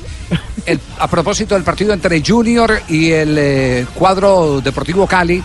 el- 0.66 0.80
a 1.00 1.08
propósito 1.08 1.56
del 1.56 1.64
partido 1.64 1.94
entre 1.94 2.22
Junior 2.26 2.82
y 2.90 3.12
el 3.12 3.38
eh, 3.38 3.86
cuadro 3.94 4.62
Deportivo 4.62 5.08
Cali, 5.08 5.44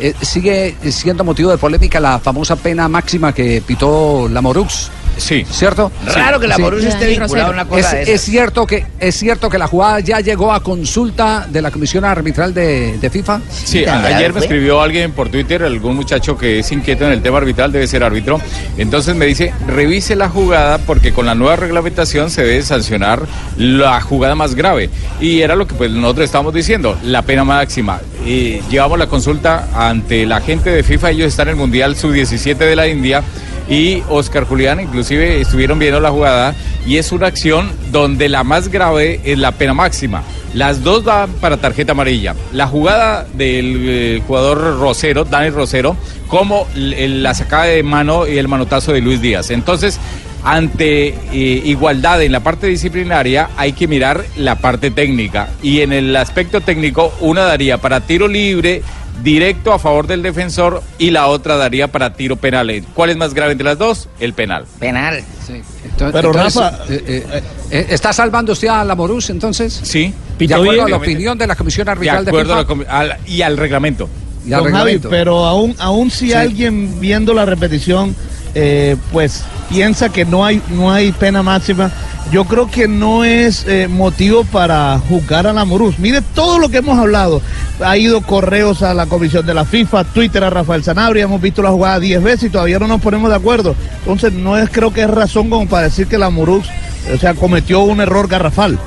eh, 0.00 0.14
sigue 0.22 0.76
siendo 0.90 1.24
motivo 1.24 1.50
de 1.50 1.58
polémica 1.58 1.98
la 2.00 2.18
famosa 2.20 2.56
pena 2.56 2.88
máxima 2.88 3.32
que 3.32 3.62
pitó 3.66 4.28
la 4.30 4.40
Morux. 4.40 4.90
Sí. 5.18 5.44
¿Cierto? 5.50 5.92
Raro 6.06 6.40
que 6.40 6.48
la 6.48 6.58
Morus 6.58 6.84
esté 6.84 7.06
vinculada 7.06 7.48
a 7.48 7.50
una 7.50 7.64
cosa 7.66 7.80
es, 7.80 7.92
de 7.92 8.02
esas. 8.02 8.14
es 8.14 8.20
cierto 8.22 8.66
que 8.66 8.86
es 8.98 9.14
cierto 9.14 9.50
que 9.50 9.58
la 9.58 9.66
jugada 9.66 10.00
ya 10.00 10.20
llegó 10.20 10.52
a 10.52 10.62
consulta 10.62 11.46
de 11.48 11.62
la 11.62 11.70
comisión 11.70 12.04
arbitral 12.04 12.54
de, 12.54 12.98
de 12.98 13.10
FIFA. 13.10 13.40
Sí, 13.50 13.84
ayer 13.84 14.32
me 14.32 14.40
escribió 14.40 14.80
alguien 14.80 15.12
por 15.12 15.28
Twitter, 15.28 15.62
algún 15.62 15.96
muchacho 15.96 16.36
que 16.36 16.60
es 16.60 16.72
inquieto 16.72 17.04
en 17.06 17.12
el 17.12 17.22
tema 17.22 17.38
arbitral, 17.38 17.72
debe 17.72 17.86
ser 17.86 18.02
árbitro. 18.02 18.40
Entonces 18.76 19.14
me 19.14 19.26
dice, 19.26 19.52
revise 19.66 20.16
la 20.16 20.28
jugada 20.28 20.78
porque 20.78 21.12
con 21.12 21.26
la 21.26 21.34
nueva 21.34 21.56
reglamentación 21.56 22.30
se 22.30 22.44
debe 22.44 22.62
sancionar 22.62 23.22
la 23.56 24.00
jugada 24.00 24.34
más 24.34 24.54
grave. 24.54 24.90
Y 25.20 25.40
era 25.40 25.56
lo 25.56 25.66
que 25.66 25.74
pues 25.74 25.90
nosotros 25.90 26.24
estábamos 26.24 26.54
diciendo, 26.54 26.96
la 27.02 27.22
pena 27.22 27.44
máxima. 27.44 28.00
Y 28.24 28.60
llevamos 28.70 28.98
la 28.98 29.06
consulta 29.06 29.68
ante 29.74 30.26
la 30.26 30.40
gente 30.40 30.70
de 30.70 30.82
FIFA, 30.82 31.10
ellos 31.10 31.28
están 31.28 31.48
en 31.48 31.54
el 31.54 31.56
Mundial 31.56 31.96
Sub-17 31.96 32.56
de 32.56 32.76
la 32.76 32.88
India. 32.88 33.22
Y 33.68 34.02
Oscar 34.08 34.44
Julián 34.44 34.80
inclusive 34.80 35.40
estuvieron 35.40 35.78
viendo 35.78 36.00
la 36.00 36.10
jugada 36.10 36.54
y 36.86 36.96
es 36.96 37.12
una 37.12 37.26
acción 37.26 37.70
donde 37.92 38.28
la 38.28 38.42
más 38.44 38.68
grave 38.68 39.20
es 39.24 39.38
la 39.38 39.52
pena 39.52 39.74
máxima. 39.74 40.22
Las 40.54 40.82
dos 40.82 41.04
van 41.04 41.30
para 41.34 41.58
tarjeta 41.58 41.92
amarilla. 41.92 42.34
La 42.52 42.66
jugada 42.66 43.26
del 43.34 43.76
eh, 43.88 44.22
jugador 44.26 44.78
Rosero, 44.78 45.24
Dani 45.24 45.50
Rosero, 45.50 45.96
como 46.28 46.66
la 46.74 47.34
sacada 47.34 47.64
de 47.64 47.82
mano 47.82 48.26
y 48.26 48.38
el 48.38 48.48
manotazo 48.48 48.92
de 48.92 49.02
Luis 49.02 49.20
Díaz. 49.20 49.50
Entonces, 49.50 50.00
ante 50.44 51.08
eh, 51.08 51.62
igualdad 51.64 52.22
en 52.22 52.32
la 52.32 52.40
parte 52.40 52.66
disciplinaria, 52.66 53.50
hay 53.56 53.72
que 53.72 53.86
mirar 53.88 54.24
la 54.36 54.56
parte 54.56 54.90
técnica. 54.90 55.48
Y 55.62 55.80
en 55.80 55.92
el 55.92 56.14
aspecto 56.16 56.60
técnico, 56.60 57.12
una 57.20 57.42
daría 57.42 57.78
para 57.78 58.00
tiro 58.00 58.28
libre 58.28 58.82
directo 59.22 59.72
a 59.72 59.78
favor 59.80 60.06
del 60.06 60.22
defensor 60.22 60.80
y 60.96 61.10
la 61.10 61.26
otra 61.26 61.56
daría 61.56 61.88
para 61.88 62.14
tiro 62.14 62.36
penal. 62.36 62.84
¿Cuál 62.94 63.10
es 63.10 63.16
más 63.16 63.34
grave 63.34 63.52
entre 63.52 63.64
las 63.64 63.76
dos? 63.78 64.08
El 64.20 64.32
penal. 64.32 64.64
Penal. 64.78 65.16
Entonces, 65.48 65.64
Pero 66.12 66.28
entonces, 66.28 66.62
Rafa- 66.62 66.78
eh, 66.88 67.42
eh, 67.72 67.86
¿está 67.90 68.12
salvando 68.12 68.52
usted 68.52 68.68
a 68.68 68.84
la 68.84 68.94
Morus 68.94 69.30
entonces? 69.30 69.80
Sí. 69.82 70.14
De 70.38 70.44
acuerdo 70.54 70.72
bien. 70.72 70.84
a 70.84 70.88
la 70.88 70.96
opinión 70.98 71.36
de 71.36 71.46
la 71.48 71.56
comisión 71.56 71.88
arbitral 71.88 72.24
de, 72.24 72.30
acuerdo 72.30 72.54
a 72.54 72.58
FIFA. 72.64 72.74
la 72.74 72.84
comi- 72.84 72.86
al- 72.88 73.16
y 73.26 73.42
al 73.42 73.56
reglamento. 73.56 74.08
Y 74.46 74.52
al 74.52 74.62
Don 74.62 74.72
Javi, 74.72 74.84
reglamento. 74.92 75.10
pero 75.10 75.44
aún, 75.46 75.74
aún 75.78 76.10
si 76.12 76.32
alguien 76.32 77.00
viendo 77.00 77.34
la 77.34 77.44
repetición, 77.44 78.14
eh, 78.54 78.96
pues 79.12 79.44
piensa 79.68 80.08
que 80.08 80.24
no 80.24 80.44
hay, 80.44 80.62
no 80.70 80.90
hay 80.90 81.12
pena 81.12 81.42
máxima, 81.42 81.90
yo 82.30 82.44
creo 82.44 82.70
que 82.70 82.88
no 82.88 83.24
es 83.24 83.64
eh, 83.66 83.88
motivo 83.88 84.44
para 84.44 84.98
juzgar 85.08 85.46
a 85.46 85.52
la 85.52 85.64
Morús. 85.64 85.98
Mire 85.98 86.20
todo 86.34 86.58
lo 86.58 86.68
que 86.68 86.78
hemos 86.78 86.98
hablado. 86.98 87.40
Ha 87.82 87.96
ido 87.96 88.20
correos 88.20 88.82
a 88.82 88.92
la 88.92 89.06
comisión 89.06 89.46
de 89.46 89.54
la 89.54 89.64
FIFA, 89.64 90.04
Twitter 90.04 90.44
a 90.44 90.50
Rafael 90.50 90.84
Sanabria, 90.84 91.24
hemos 91.24 91.40
visto 91.40 91.62
la 91.62 91.70
jugada 91.70 92.00
10 92.00 92.22
veces 92.22 92.44
y 92.44 92.50
todavía 92.50 92.78
no 92.78 92.86
nos 92.86 93.00
ponemos 93.00 93.30
de 93.30 93.36
acuerdo. 93.36 93.74
Entonces 94.00 94.32
no 94.32 94.58
es 94.58 94.68
creo 94.70 94.92
que 94.92 95.02
es 95.02 95.10
razón 95.10 95.48
como 95.48 95.66
para 95.68 95.84
decir 95.84 96.06
que 96.06 96.18
la 96.18 96.30
Morús, 96.30 96.66
o 97.14 97.16
sea, 97.16 97.34
cometió 97.34 97.80
un 97.80 98.00
error 98.00 98.28
garrafal. 98.28 98.78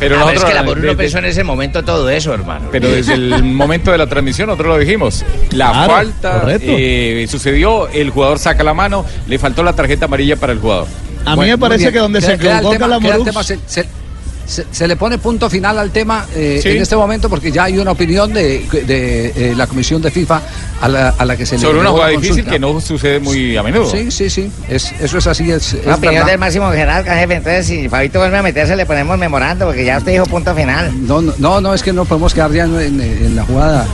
Pero 0.00 0.16
Ah, 0.16 0.18
nosotros, 0.20 0.42
es 0.42 0.48
que 0.48 0.54
la 0.54 0.62
no 0.62 0.96
pensó 0.96 1.18
en 1.18 1.24
ese 1.26 1.44
momento 1.44 1.84
todo 1.84 2.08
eso, 2.10 2.32
hermano. 2.34 2.68
Pero 2.72 2.88
desde 2.88 3.14
el 3.14 3.44
momento 3.44 3.92
de 3.92 3.98
la 3.98 4.06
transmisión 4.08 4.48
nosotros 4.48 4.68
lo 4.68 4.78
dijimos. 4.78 5.24
La 5.52 5.70
Claro, 5.70 5.92
falta 5.92 6.42
eh, 6.60 7.26
sucedió, 7.28 7.86
el 7.88 8.10
jugador 8.10 8.38
saca 8.38 8.64
la 8.64 8.74
mano, 8.74 9.04
le 9.28 9.38
faltó 9.38 9.62
la 9.62 9.74
tarjeta 9.74 10.06
amarilla 10.06 10.36
para 10.36 10.54
el 10.54 10.58
jugador. 10.58 10.86
A 11.26 11.36
mí 11.36 11.46
me 11.46 11.58
parece 11.58 11.92
que 11.92 11.98
donde 11.98 12.20
se 12.22 12.32
equivocó 12.32 13.42
se, 13.42 13.58
se- 13.66 13.86
se- 14.50 14.66
se 14.70 14.86
le 14.88 14.96
pone 14.96 15.18
punto 15.18 15.48
final 15.48 15.78
al 15.78 15.90
tema 15.90 16.26
eh, 16.34 16.60
Sí. 16.62 16.70
en 16.70 16.82
este 16.82 16.96
momento 16.96 17.28
porque 17.30 17.50
ya 17.52 17.64
hay 17.64 17.78
una 17.78 17.92
opinión 17.92 18.32
de, 18.32 18.66
de, 18.86 19.32
eh, 19.34 19.54
la 19.56 19.66
comisión 19.66 20.02
de 20.02 20.10
FIFA 20.10 20.42
a 20.80 20.88
la, 20.88 21.08
a 21.10 21.24
la 21.24 21.36
que 21.36 21.46
se 21.46 21.56
le 21.56 21.60
Sobre 21.62 21.78
una 21.78 21.90
jugada 21.90 22.10
difícil 22.10 22.44
que 22.44 22.58
no 22.58 22.80
sucede 22.80 23.20
muy 23.20 23.56
a 23.56 23.62
menudo. 23.62 23.90
Sí, 23.90 24.10
sí, 24.10 24.28
sí. 24.28 24.50
Es, 24.68 24.92
eso 25.00 25.18
es 25.18 25.26
así. 25.26 25.50
Es, 25.50 25.74
es 25.74 25.86
La 25.86 25.94
opinión 25.94 26.14
verdad. 26.14 26.26
del 26.30 26.38
máximo 26.38 26.70
jerarca, 26.72 27.16
jefe. 27.16 27.34
Entonces, 27.34 27.66
si 27.66 27.88
Fabito 27.88 28.18
vuelve 28.18 28.38
a 28.38 28.42
meterse, 28.42 28.74
le 28.76 28.86
ponemos 28.86 29.16
memorando, 29.18 29.66
porque 29.66 29.84
ya 29.84 29.98
usted 29.98 30.12
dijo 30.12 30.26
punto 30.26 30.54
final. 30.54 30.92
No, 31.06 31.20
no, 31.22 31.32
no, 31.38 31.60
no, 31.60 31.74
es 31.74 31.82
que 31.82 31.92
no 31.92 32.04
podemos 32.04 32.34
quedar 32.34 32.50
ya 32.52 32.64
en, 32.64 32.80
en- 32.80 33.00
en 33.00 33.36
la 33.36 33.44
jugada. 33.44 33.86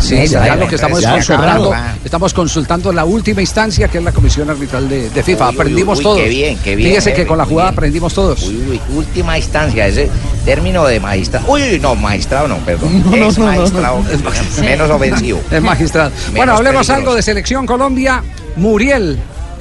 Sí, 0.00 0.26
ya, 0.26 0.46
ya, 0.46 0.56
lo 0.56 0.66
que 0.66 0.74
estamos 0.76 1.00
ya, 1.00 1.12
consultando, 1.12 1.74
estamos 2.04 2.34
consultando 2.34 2.92
la 2.92 3.04
última 3.04 3.40
instancia 3.42 3.86
que 3.88 3.98
es 3.98 4.04
la 4.04 4.12
comisión 4.12 4.48
arbitral 4.48 4.88
de, 4.88 5.10
de 5.10 5.22
FIFA. 5.22 5.44
Uy, 5.44 5.50
uy, 5.50 5.60
aprendimos 5.60 5.98
uy, 5.98 6.04
todos. 6.04 6.18
qué 6.18 6.28
bien, 6.28 6.58
qué 6.64 6.76
bien, 6.76 6.88
Fíjese 6.90 7.10
que 7.10 7.16
jefe, 7.16 7.28
con 7.28 7.38
la 7.38 7.44
jugada 7.44 7.70
bien. 7.70 7.78
aprendimos 7.78 8.14
todos. 8.14 8.42
Uy, 8.42 8.56
uy, 8.70 8.80
última 8.96 9.36
instancia, 9.36 9.86
ese 9.86 10.10
término 10.44 10.84
de 10.86 11.00
magistrado. 11.00 11.46
Uy, 11.52 11.62
uy, 11.62 11.78
no, 11.80 11.94
magistrado 11.94 12.48
no, 12.48 12.56
perdón. 12.58 13.02
No, 13.10 13.16
no, 13.16 13.28
es 13.28 13.38
no, 13.38 13.44
no, 13.46 13.52
no. 13.52 13.56
magistrado, 13.58 14.04
menos 14.62 14.90
ofensivo. 14.90 15.40
Es 15.50 15.62
magistrado. 15.62 16.10
Bueno, 16.34 16.52
hablemos 16.54 16.86
peligroso. 16.86 16.94
algo 16.94 17.14
de 17.14 17.22
Selección 17.22 17.66
Colombia. 17.66 18.22
Muriel 18.56 19.18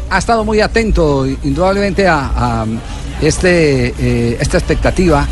ha 0.10 0.18
estado 0.18 0.44
muy 0.46 0.62
atento, 0.62 1.26
indudablemente, 1.28 2.08
a, 2.08 2.32
a 2.36 2.66
este, 3.22 3.94
eh, 4.00 4.38
esta 4.40 4.58
expectativa 4.58 5.28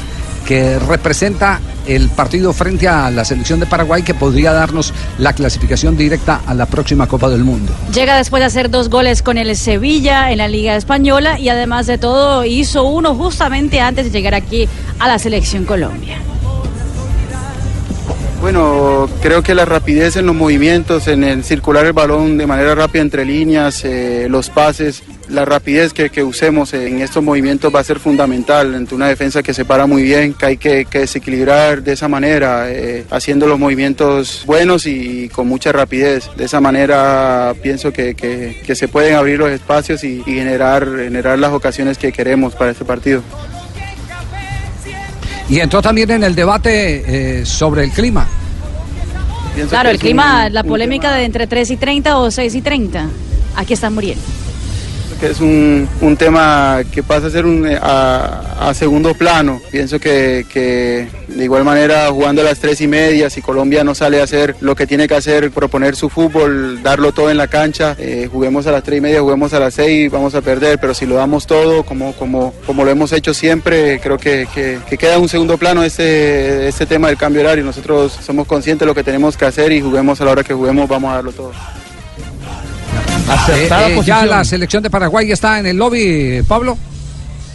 que 0.48 0.80
representa 0.80 1.60
el 1.86 2.08
partido 2.08 2.54
frente 2.54 2.88
a 2.88 3.12
la 3.12 3.26
selección 3.26 3.60
de 3.60 3.66
Paraguay 3.66 4.02
que 4.02 4.14
podría 4.14 4.54
darnos 4.54 4.94
la 5.18 5.34
clasificación 5.34 5.98
directa 5.98 6.42
a 6.48 6.54
la 6.54 6.66
próxima 6.66 7.06
Copa 7.06 7.30
del 7.30 7.44
Mundo. 7.44 7.74
Llega 7.94 8.16
después 8.16 8.40
de 8.40 8.46
hacer 8.46 8.70
dos 8.70 8.90
goles 8.90 9.22
con 9.22 9.38
el 9.38 9.54
Sevilla 9.58 10.32
en 10.32 10.38
la 10.38 10.48
Liga 10.48 10.78
Española 10.78 11.38
y 11.38 11.50
además 11.50 11.86
de 11.86 11.98
todo 11.98 12.46
hizo 12.46 12.86
uno 12.86 13.14
justamente 13.14 13.82
antes 13.82 14.06
de 14.06 14.12
llegar 14.12 14.36
aquí 14.36 14.70
a 15.00 15.10
la 15.10 15.20
selección 15.20 15.66
Colombia. 15.66 16.18
Bueno, 18.40 19.10
creo 19.22 19.44
que 19.44 19.54
la 19.54 19.66
rapidez 19.66 20.16
en 20.16 20.28
los 20.28 20.36
movimientos, 20.36 21.10
en 21.10 21.26
el 21.26 21.44
circular 21.44 21.86
el 21.86 21.94
balón 21.94 22.38
de 22.38 22.48
manera 22.48 22.74
rápida 22.74 23.02
entre 23.02 23.26
líneas, 23.26 23.84
eh, 23.84 24.28
los 24.30 24.50
pases, 24.50 25.04
la 25.30 25.44
rapidez 25.46 25.92
que, 25.94 26.10
que 26.10 26.24
usemos 26.24 26.74
en 26.74 27.02
estos 27.02 27.22
movimientos 27.24 27.74
va 27.74 27.82
a 27.82 27.84
ser 27.84 28.00
fundamental 28.00 28.74
ante 28.76 28.96
una 28.96 29.08
defensa 29.08 29.44
que 29.44 29.54
se 29.54 29.66
para 29.66 29.86
muy 29.86 30.04
bien, 30.04 30.34
que 30.34 30.46
hay 30.46 30.58
que, 30.58 30.86
que 30.86 31.00
desequilibrar 31.00 31.84
de 31.84 31.94
esa 31.94 32.08
manera, 32.08 32.72
eh, 32.72 33.06
haciendo 33.10 33.46
los 33.48 33.60
movimientos 33.60 34.44
buenos 34.46 34.86
y, 34.86 35.28
con 35.30 35.48
mucha 35.48 35.72
rapidez. 35.74 36.30
De 36.38 36.46
esa 36.46 36.62
manera 36.62 37.54
pienso 37.62 37.92
que, 37.92 38.16
que- 38.16 38.62
que 38.66 38.76
se 38.76 38.88
pueden 38.88 39.16
abrir 39.16 39.38
los 39.40 39.50
espacios 39.52 40.04
y, 40.04 40.24
y 40.26 40.34
generar, 40.36 40.88
generar 40.98 41.38
las 41.40 41.52
ocasiones 41.52 41.98
que 41.98 42.12
queremos 42.14 42.56
para 42.56 42.72
este 42.72 42.86
partido. 42.86 43.22
Y 45.50 45.60
entró 45.60 45.82
también 45.82 46.12
en 46.12 46.24
el 46.24 46.36
debate 46.36 47.40
eh, 47.42 47.46
sobre 47.46 47.84
el 47.84 47.92
clima. 47.92 48.28
Pienso 49.56 49.70
Claro, 49.72 49.90
el 49.90 49.98
clima, 50.00 50.46
un- 50.48 50.54
la 50.54 50.62
un 50.62 50.68
polémica 50.68 51.14
de 51.16 51.24
entre 51.24 51.48
3 51.48 51.72
y 51.72 51.78
30 51.78 52.18
o 52.18 52.30
6 52.32 52.56
y 52.56 52.62
30. 52.62 53.08
Aquí 53.56 53.74
está 53.74 53.90
Muriel. 53.90 54.18
Que 55.18 55.28
es 55.28 55.40
un, 55.40 55.88
un 56.02 56.18
tema 56.18 56.82
que 56.92 57.04
pasa 57.04 57.28
a 57.28 57.30
ser 57.30 57.46
un, 57.46 57.68
a, 57.68 58.70
a 58.70 58.74
segundo 58.74 59.14
plano. 59.14 59.62
Pienso 59.72 60.00
que, 60.00 60.46
que 60.52 61.08
de 61.28 61.44
igual 61.44 61.64
manera 61.64 62.10
jugando 62.10 62.42
a 62.42 62.46
las 62.46 62.60
tres 62.60 62.82
y 62.82 62.88
media, 62.88 63.30
si 63.30 63.42
Colombia 63.42 63.84
no 63.84 63.96
sale 63.96 64.22
a 64.22 64.24
hacer 64.24 64.56
lo 64.62 64.76
que 64.76 64.88
tiene 64.88 65.08
que 65.08 65.16
hacer, 65.16 65.52
proponer 65.52 65.96
su 65.96 66.10
fútbol, 66.10 66.82
darlo 66.84 67.12
todo 67.12 67.30
en 67.30 67.38
la 67.38 67.48
cancha, 67.48 67.96
eh, 68.00 68.30
juguemos 68.32 68.68
a 68.68 68.72
las 68.72 68.84
tres 68.84 69.00
y 69.00 69.02
media, 69.02 69.22
juguemos 69.22 69.54
a 69.54 69.60
las 69.60 69.74
seis, 69.74 70.12
vamos 70.12 70.36
a 70.36 70.42
perder, 70.42 70.80
pero 70.80 70.94
si 70.94 71.06
lo 71.06 71.16
damos 71.16 71.48
todo 71.48 71.84
como, 71.84 72.14
como, 72.14 72.54
como 72.66 72.86
lo 72.86 72.92
hemos 72.92 73.12
hecho 73.12 73.34
siempre, 73.34 74.00
creo 74.00 74.18
que, 74.18 74.48
que, 74.54 74.80
que 74.88 74.98
queda 74.98 75.18
un 75.20 75.30
segundo 75.30 75.58
plano 75.58 75.84
este, 75.84 76.68
este 76.68 76.86
tema 76.86 77.08
del 77.08 77.18
cambio 77.18 77.42
horario. 77.42 77.64
Nosotros 77.64 78.18
somos 78.26 78.48
conscientes 78.48 78.82
de 78.82 78.86
lo 78.86 78.96
que 78.96 79.04
tenemos 79.04 79.38
que 79.38 79.46
hacer 79.46 79.72
y 79.72 79.82
juguemos 79.82 80.22
a 80.22 80.26
la 80.26 80.32
hora 80.32 80.44
que 80.44 80.54
juguemos, 80.54 80.88
vamos 80.88 81.12
a 81.12 81.16
darlo 81.16 81.32
todo. 81.32 81.52
Eh, 83.28 83.70
eh, 83.70 84.02
ya 84.06 84.26
la 84.26 84.44
selección 84.46 84.82
de 84.82 84.90
Paraguay 84.90 85.32
está 85.32 85.60
en 85.60 85.66
el 85.66 85.78
lobby, 85.78 86.44
Pablo. 86.48 86.78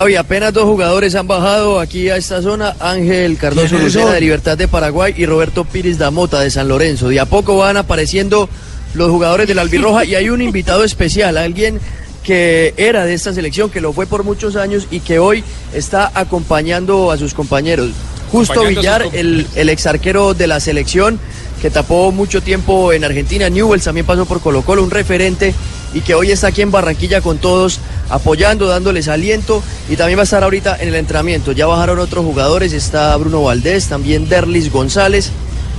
Hoy 0.01 0.17
apenas 0.17 0.53
dos 0.53 0.65
jugadores 0.65 1.15
han 1.15 1.27
bajado 1.27 1.81
aquí 1.81 2.11
a 2.11 2.17
esta 2.17 2.43
zona, 2.43 2.75
Ángel 2.81 3.39
Cardoso 3.39 3.69
¿Quiénes 3.69 3.95
Lucena 3.95 4.13
de 4.13 4.21
Libertad 4.21 4.59
de 4.59 4.69
Paraguay 4.69 5.15
y 5.17 5.27
Roberto 5.27 5.65
Pires 5.65 5.97
Damota 5.97 6.41
de 6.41 6.51
San 6.51 6.69
Lorenzo. 6.69 7.09
De 7.09 7.21
a 7.21 7.27
poco 7.27 7.57
van 7.57 7.77
apareciendo 7.77 8.49
los 8.95 9.11
jugadores 9.11 9.47
del 9.47 9.59
Albirroja 9.59 10.05
y 10.05 10.15
hay 10.15 10.29
un 10.29 10.43
invitado 10.43 10.85
especial, 10.85 11.37
alguien 11.37 11.81
que 12.23 12.75
era 12.77 13.05
de 13.05 13.15
esta 13.15 13.33
selección, 13.33 13.71
que 13.71 13.81
lo 13.81 13.93
fue 13.93 14.07
por 14.07 14.25
muchos 14.25 14.57
años 14.57 14.89
y 14.91 15.01
que 15.01 15.19
hoy 15.19 15.43
está 15.73 16.11
acompañando 16.15 17.11
a 17.11 17.17
sus 17.17 17.33
compañeros. 17.33 17.91
Justo 18.31 18.65
Villar, 18.65 19.07
el 19.13 19.69
ex 19.69 19.87
arquero 19.87 20.35
de 20.35 20.47
la 20.47 20.59
selección, 20.61 21.21
que 21.63 21.71
tapó 21.71 22.11
mucho 22.11 22.43
tiempo 22.43 22.93
en 22.93 23.05
Argentina, 23.05 23.49
Newells 23.49 23.85
también 23.85 24.05
pasó 24.05 24.27
por 24.27 24.41
Colo 24.41 24.63
Colo, 24.63 24.83
un 24.83 24.91
referente, 24.91 25.55
y 25.95 26.01
que 26.01 26.17
hoy 26.17 26.33
está 26.33 26.49
aquí 26.49 26.61
en 26.61 26.73
Barranquilla 26.73 27.21
con 27.21 27.39
todos, 27.39 27.79
apoyando, 28.11 28.67
dándoles 28.67 29.07
aliento, 29.07 29.63
y 29.89 29.95
también 29.95 30.19
va 30.19 30.23
a 30.23 30.25
estar 30.25 30.43
ahorita 30.43 30.77
en 30.81 30.89
el 30.89 30.97
entrenamiento. 30.97 31.53
Ya 31.53 31.67
bajaron 31.67 32.01
otros 32.01 32.25
jugadores, 32.25 32.73
está 32.73 33.17
Bruno 33.17 33.45
Valdés, 33.45 33.87
también 33.87 34.29
Derlis 34.29 34.73
González, 34.73 35.31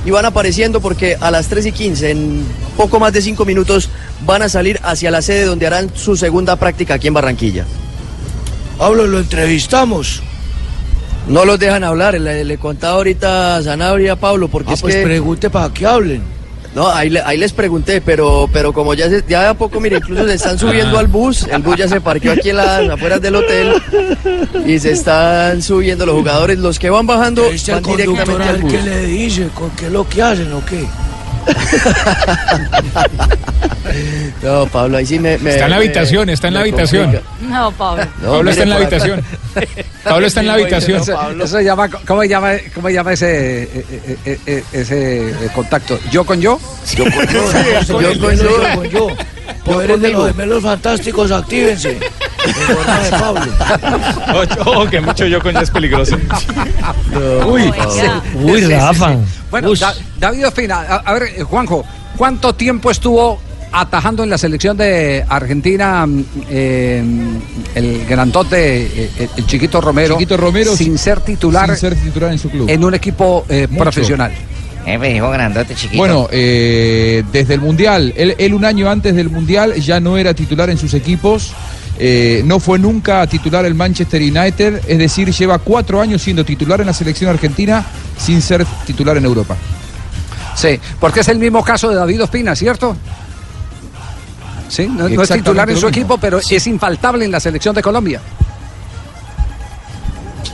y 0.05 0.11
van 0.11 0.23
apareciendo 0.23 0.79
porque 0.79 1.17
a 1.19 1.29
las 1.31 1.49
3 1.49 1.65
y 1.65 1.71
15, 1.73 2.11
en 2.11 2.45
poco 2.77 3.01
más 3.01 3.11
de 3.11 3.21
5 3.21 3.43
minutos, 3.43 3.89
van 4.25 4.41
a 4.41 4.47
salir 4.47 4.79
hacia 4.83 5.11
la 5.11 5.21
sede 5.21 5.43
donde 5.43 5.67
harán 5.67 5.91
su 5.93 6.15
segunda 6.15 6.55
práctica 6.55 6.93
aquí 6.93 7.07
en 7.09 7.13
Barranquilla. 7.13 7.65
Pablo, 8.77 9.05
lo 9.05 9.19
entrevistamos. 9.19 10.23
No 11.27 11.45
los 11.45 11.57
dejan 11.57 11.83
hablar, 11.83 12.19
le, 12.19 12.43
le 12.43 12.57
contaba 12.57 12.95
ahorita 12.95 13.57
a 13.57 13.63
Sanabria, 13.63 14.15
Pablo, 14.17 14.47
porque 14.49 14.71
Ah, 14.71 14.73
es 14.73 14.81
pues 14.81 14.95
que... 14.95 15.03
pregunte 15.03 15.49
para 15.49 15.73
que 15.73 15.85
hablen. 15.85 16.21
No, 16.75 16.89
ahí, 16.89 17.09
le- 17.11 17.21
ahí 17.21 17.37
les 17.37 17.53
pregunté, 17.53 18.01
pero, 18.01 18.49
pero 18.51 18.73
como 18.73 18.93
ya, 18.95 19.07
se- 19.07 19.23
ya 19.29 19.41
de 19.43 19.47
a 19.49 19.53
poco, 19.53 19.79
mire, 19.79 19.97
incluso 19.97 20.27
se 20.27 20.33
están 20.33 20.57
subiendo 20.57 20.97
al 20.97 21.05
bus, 21.07 21.43
el 21.47 21.61
bus 21.61 21.77
ya 21.77 21.87
se 21.87 22.01
parqueó 22.01 22.31
aquí 22.33 22.49
en 22.49 22.57
las 22.57 22.89
afueras 22.89 23.21
del 23.21 23.35
hotel 23.35 23.73
y 24.65 24.79
se 24.79 24.91
están 24.91 25.61
subiendo 25.61 26.05
los 26.07 26.15
jugadores, 26.15 26.57
los 26.57 26.79
que 26.79 26.89
van 26.89 27.05
bajando 27.05 27.47
¿Viste 27.51 27.71
al 27.71 27.81
van 27.81 27.83
conductor 27.83 28.13
directamente 28.25 28.49
al 28.49 28.61
bus. 28.63 28.73
qué 28.73 28.81
le 28.81 29.05
dice? 29.05 29.47
¿Con 29.53 29.69
qué 29.71 29.85
es 29.85 29.91
lo 29.91 30.09
que 30.09 30.23
hacen 30.23 30.51
o 30.51 30.65
qué? 30.65 30.83
No, 34.41 34.65
Pablo, 34.67 34.97
ahí 34.97 35.05
sí 35.05 35.19
me... 35.19 35.37
me- 35.37 35.51
Está 35.51 35.65
en 35.65 35.69
la 35.71 35.77
me- 35.77 35.85
habitación, 35.85 36.29
está 36.29 36.47
en 36.47 36.53
la 36.55 36.59
habitación. 36.61 37.11
complica. 37.11 37.25
No, 37.41 37.71
Pablo. 37.71 38.05
No, 38.21 38.31
Pablo 38.31 38.49
está 38.51 38.63
en 38.63 38.69
la 38.69 38.75
habitación. 38.77 39.23
Pablo 40.03 40.27
está 40.27 40.39
en 40.41 40.47
la 40.47 40.53
habitación. 40.53 41.01
Eso, 41.01 41.31
eso 41.43 41.61
llama, 41.61 41.89
¿cómo, 41.89 42.23
llama, 42.23 42.53
¿Cómo 42.73 42.89
llama 42.89 43.13
ese, 43.13 43.63
eh, 43.63 44.27
eh, 44.45 44.63
ese 44.73 45.29
eh, 45.29 45.49
contacto? 45.53 45.99
¿Yo 46.11 46.25
con 46.25 46.41
yo? 46.41 46.59
Yo 46.95 47.03
con 47.05 47.27
yo, 47.27 47.51
yo 47.87 48.19
con 48.19 48.35
yo, 48.35 48.43
yo 48.43 48.75
con 48.75 48.89
yo. 48.89 49.07
Poderes 49.65 50.01
de 50.01 50.09
los 50.09 50.27
gemelos 50.31 50.63
fantásticos, 50.63 51.31
actívense. 51.31 51.99
En 52.45 52.53
forma 52.53 52.99
de 52.99 53.09
Pablo. 53.11 53.51
Ojo, 54.65 54.89
que 54.89 55.01
mucho 55.01 55.25
yo 55.25 55.41
con 55.41 55.53
ya 55.53 55.61
es 55.61 55.71
peligroso. 55.71 56.17
Uy, 57.47 57.71
Uy, 58.35 58.61
Rafa. 58.61 59.15
Bueno, 59.51 59.71
David 60.19 60.47
Ospina, 60.47 60.81
a, 60.81 60.95
a 60.97 61.13
ver, 61.13 61.23
eh, 61.23 61.43
Juanjo, 61.43 61.85
¿cuánto 62.17 62.53
tiempo 62.53 62.89
estuvo 62.91 63.39
atajando 63.71 64.23
en 64.23 64.29
la 64.29 64.37
selección 64.37 64.77
de 64.77 65.25
Argentina 65.27 66.05
mm, 66.05 66.23
eh, 66.49 67.03
el 67.75 68.05
grandote, 68.05 68.83
eh, 68.83 69.09
el, 69.19 69.29
el 69.37 69.45
chiquito 69.47 69.81
Romero, 69.81 70.13
Chiquito 70.15 70.37
Romero 70.37 70.75
sin 70.75 70.97
ser 70.97 71.21
titular, 71.21 71.67
sin 71.69 71.77
ser 71.77 71.95
titular 71.95 72.31
en 72.31 72.37
su 72.39 72.49
club. 72.49 72.69
en 72.69 72.83
un 72.83 72.93
equipo 72.93 73.45
eh, 73.49 73.67
profesional? 73.75 74.31
Dijo 74.85 75.29
grandote, 75.31 75.75
chiquito. 75.75 75.97
Bueno, 75.97 76.27
eh, 76.31 77.23
desde 77.31 77.53
el 77.53 77.61
Mundial, 77.61 78.13
él, 78.17 78.35
él 78.37 78.53
un 78.53 78.65
año 78.65 78.89
antes 78.89 79.15
del 79.15 79.29
Mundial 79.29 79.73
ya 79.75 79.99
no 79.99 80.17
era 80.17 80.33
titular 80.33 80.69
en 80.69 80.77
sus 80.77 80.93
equipos, 80.93 81.53
eh, 81.99 82.41
no 82.45 82.59
fue 82.59 82.79
nunca 82.79 83.25
titular 83.27 83.65
el 83.65 83.75
Manchester 83.75 84.21
United, 84.21 84.81
es 84.87 84.97
decir, 84.97 85.31
lleva 85.31 85.59
cuatro 85.59 86.01
años 86.01 86.21
siendo 86.21 86.43
titular 86.43 86.81
en 86.81 86.87
la 86.87 86.93
selección 86.93 87.29
argentina 87.29 87.85
sin 88.17 88.41
ser 88.41 88.65
titular 88.85 89.17
en 89.17 89.25
Europa. 89.25 89.55
Sí, 90.55 90.79
porque 90.99 91.21
es 91.21 91.27
el 91.27 91.39
mismo 91.39 91.63
caso 91.63 91.89
de 91.89 91.95
David 91.95 92.23
Ospina, 92.23 92.55
¿cierto? 92.55 92.95
Sí, 94.69 94.87
no, 94.87 95.07
no 95.07 95.21
es 95.21 95.29
titular 95.29 95.69
en 95.69 95.77
su 95.77 95.87
equipo, 95.87 96.17
pero 96.17 96.39
es 96.39 96.67
infaltable 96.67 97.25
en 97.25 97.31
la 97.31 97.39
selección 97.39 97.75
de 97.75 97.81
Colombia. 97.81 98.21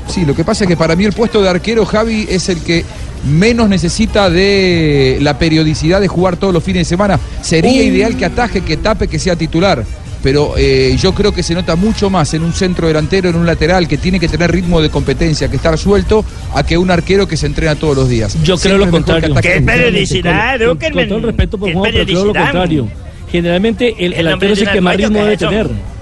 Sí, 0.07 0.25
lo 0.25 0.35
que 0.35 0.43
pasa 0.43 0.63
es 0.63 0.67
que 0.67 0.75
para 0.75 0.95
mí 0.95 1.05
el 1.05 1.13
puesto 1.13 1.41
de 1.41 1.49
arquero, 1.49 1.85
Javi, 1.85 2.27
es 2.29 2.49
el 2.49 2.61
que 2.61 2.83
menos 3.25 3.69
necesita 3.69 4.29
de 4.29 5.19
la 5.21 5.37
periodicidad 5.37 6.01
de 6.01 6.07
jugar 6.07 6.37
todos 6.37 6.53
los 6.53 6.63
fines 6.63 6.81
de 6.81 6.89
semana. 6.89 7.19
Sería 7.41 7.83
ideal 7.83 8.17
que 8.17 8.25
ataje, 8.25 8.61
que 8.61 8.77
tape, 8.77 9.07
que 9.07 9.19
sea 9.19 9.35
titular. 9.35 9.85
Pero 10.21 10.55
eh, 10.57 10.95
yo 10.99 11.13
creo 11.13 11.33
que 11.33 11.43
se 11.43 11.53
nota 11.53 11.75
mucho 11.75 12.09
más 12.09 12.33
en 12.33 12.43
un 12.43 12.53
centro 12.53 12.87
delantero, 12.87 13.29
en 13.29 13.35
un 13.35 13.45
lateral, 13.45 13.87
que 13.87 13.97
tiene 13.97 14.19
que 14.19 14.27
tener 14.27 14.51
ritmo 14.51 14.81
de 14.81 14.89
competencia, 14.89 15.49
que 15.49 15.55
estar 15.55 15.77
suelto, 15.77 16.25
a 16.53 16.63
que 16.63 16.77
un 16.77 16.91
arquero 16.91 17.27
que 17.27 17.37
se 17.37 17.45
entrena 17.45 17.75
todos 17.75 17.95
los 17.95 18.09
días. 18.09 18.33
Yo 18.43 18.57
creo 18.57 18.57
Siempre 18.57 18.77
lo 18.79 18.85
que 18.85 18.91
contrario. 18.91 19.31
ataque. 19.31 19.53
¿Qué 19.53 19.61
periodicidad, 19.61 20.59
Con, 20.59 20.77
con 20.77 21.07
todo 21.07 21.17
el 21.17 21.23
respeto 21.23 21.57
por 21.57 21.69
¿Qué 21.69 21.73
Juan, 21.73 21.91
pero 21.91 22.05
creo 22.05 22.25
lo 22.25 22.33
contrario. 22.33 22.87
Generalmente 23.31 23.95
el, 23.99 24.13
el 24.13 24.19
El 24.19 24.27
arquero 24.27 24.53
es 24.53 24.61
el 24.61 24.71
que 24.71 24.81
más 24.81 24.97
ritmo 24.97 25.19
debe 25.23 25.37
toalla, 25.37 25.49
¿qué 25.49 25.61
es 25.61 25.67
tener. 25.67 25.98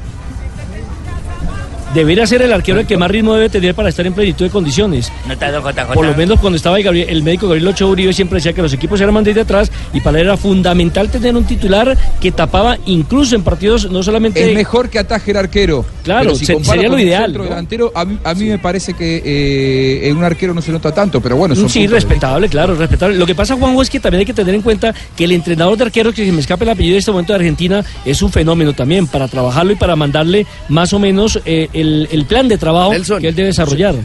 Debería 1.94 2.28
ser 2.28 2.42
el 2.42 2.52
arquero 2.52 2.80
el 2.80 2.86
que 2.88 2.98
más 2.98 3.10
ritmo 3.10 3.34
debe 3.36 3.50
tener 3.50 3.74
para 3.74 3.90
estar 3.90 4.06
en 4.06 4.14
plenitud 4.14 4.46
de 4.46 4.52
condiciones. 4.52 5.12
No 5.28 5.34
JJ. 5.36 5.94
Por 5.94 6.06
lo 6.06 6.14
menos 6.16 6.40
cuando 6.40 6.58
estaba 6.58 6.78
el, 6.78 6.84
Gabriel- 6.84 7.10
el 7.10 7.24
médico 7.24 7.48
Gabriel 7.48 7.68
Ochoa 7.70 7.90
Uribe 7.90 8.14
siempre 8.14 8.38
decía 8.38 8.54
que 8.54 8.62
los 8.62 8.74
equipos 8.74 9.00
eran 9.02 9.14
más 9.14 9.24
desde 9.24 9.42
atrás 9.42 9.72
y 9.94 10.02
para 10.02 10.20
él 10.20 10.26
era 10.28 10.38
fundamental 10.38 11.10
tener 11.10 11.36
un 11.36 11.46
titular 11.46 11.98
que 12.20 12.32
tapaba 12.32 12.78
incluso 12.86 13.36
en 13.36 13.44
partidos 13.44 13.90
no 13.90 14.04
solamente... 14.04 14.50
Es 14.50 14.54
mejor 14.56 14.90
que 14.90 15.00
ataje 15.00 15.32
el 15.32 15.38
arquero. 15.38 15.86
Claro, 16.04 16.24
Pero 16.26 16.36
si 16.36 16.46
se- 16.46 16.54
comparo 16.54 16.76
sería 16.82 16.90
lo 16.90 17.00
ideal, 17.00 17.34
¿no? 17.34 17.44
delantero, 17.44 17.92
a 17.96 18.06
mí, 18.06 18.18
a 18.24 18.34
mí 18.34 18.46
me 18.46 18.60
parece 18.60 18.94
que 18.94 19.22
eh, 19.24 20.10
en 20.10 20.18
un 20.18 20.24
arquero 20.24 20.54
no 20.54 20.62
se 20.62 20.72
nota 20.72 20.92
tanto, 20.94 21.22
pero 21.22 21.36
bueno, 21.38 21.56
son 21.56 21.70
Sí, 21.70 21.88
respetable, 21.88 22.50
claro, 22.50 22.76
respetable. 22.76 23.16
Lo 23.18 23.26
que 23.26 23.36
pasa, 23.36 23.56
Juanjo, 23.56 23.82
es 23.82 23.90
que 23.90 24.00
también 24.00 24.20
hay 24.20 24.26
que 24.26 24.34
tener 24.34 24.54
en 24.56 24.62
cuenta 24.62 24.94
que 25.16 25.24
el 25.24 25.32
entrenador 25.32 25.78
de 25.78 25.86
arqueros, 25.86 26.14
que 26.14 26.26
se 26.26 26.32
me 26.32 26.42
escape 26.42 26.64
el 26.64 26.70
apellido 26.72 26.94
de 26.94 27.00
este 27.00 27.12
momento 27.12 27.34
de 27.34 27.38
Argentina, 27.38 27.84
es 28.06 28.22
un 28.22 28.32
fenómeno 28.32 28.74
también 28.74 29.08
para 29.08 29.28
trabajarlo 29.28 29.72
y 29.72 29.76
para 29.76 29.96
mandarle 29.96 30.46
más 30.70 30.92
o 30.94 31.00
menos 31.00 31.40
eh, 31.46 31.70
el, 31.82 32.08
el 32.12 32.26
plan 32.26 32.48
de 32.48 32.58
trabajo 32.58 32.92
que 33.20 33.28
él 33.28 33.36
debe 33.36 33.48
desarrollar. 33.48 33.96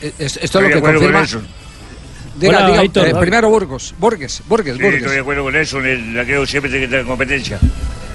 Eh, 0.00 0.12
es- 0.18 0.38
Esto 0.42 0.58
es 0.60 0.68
lo 0.68 0.74
que 0.74 0.80
confirma. 0.80 1.26
Diga, 2.38 2.58
Hola, 2.58 2.66
diga, 2.68 2.80
Aitor. 2.80 3.06
eh, 3.08 3.14
primero 3.20 3.48
Burgos, 3.50 3.94
Burgues, 3.98 4.42
Burgues, 4.48 4.76
Sí, 4.76 4.82
estoy 4.84 5.12
de 5.14 5.20
acuerdo 5.20 5.42
con 5.44 5.54
eso. 5.54 5.78
El 5.80 6.18
arquero 6.18 6.46
siempre 6.46 6.70
tiene 6.70 6.80
que 6.80 6.84
estar 6.86 7.00
en 7.00 7.06
competencia. 7.06 7.58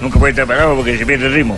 Nunca 0.01 0.17
puede 0.19 0.31
estar 0.31 0.47
parado 0.47 0.75
porque 0.75 0.97
se 0.97 1.05
pierde 1.05 1.27
el 1.27 1.33
ritmo. 1.33 1.57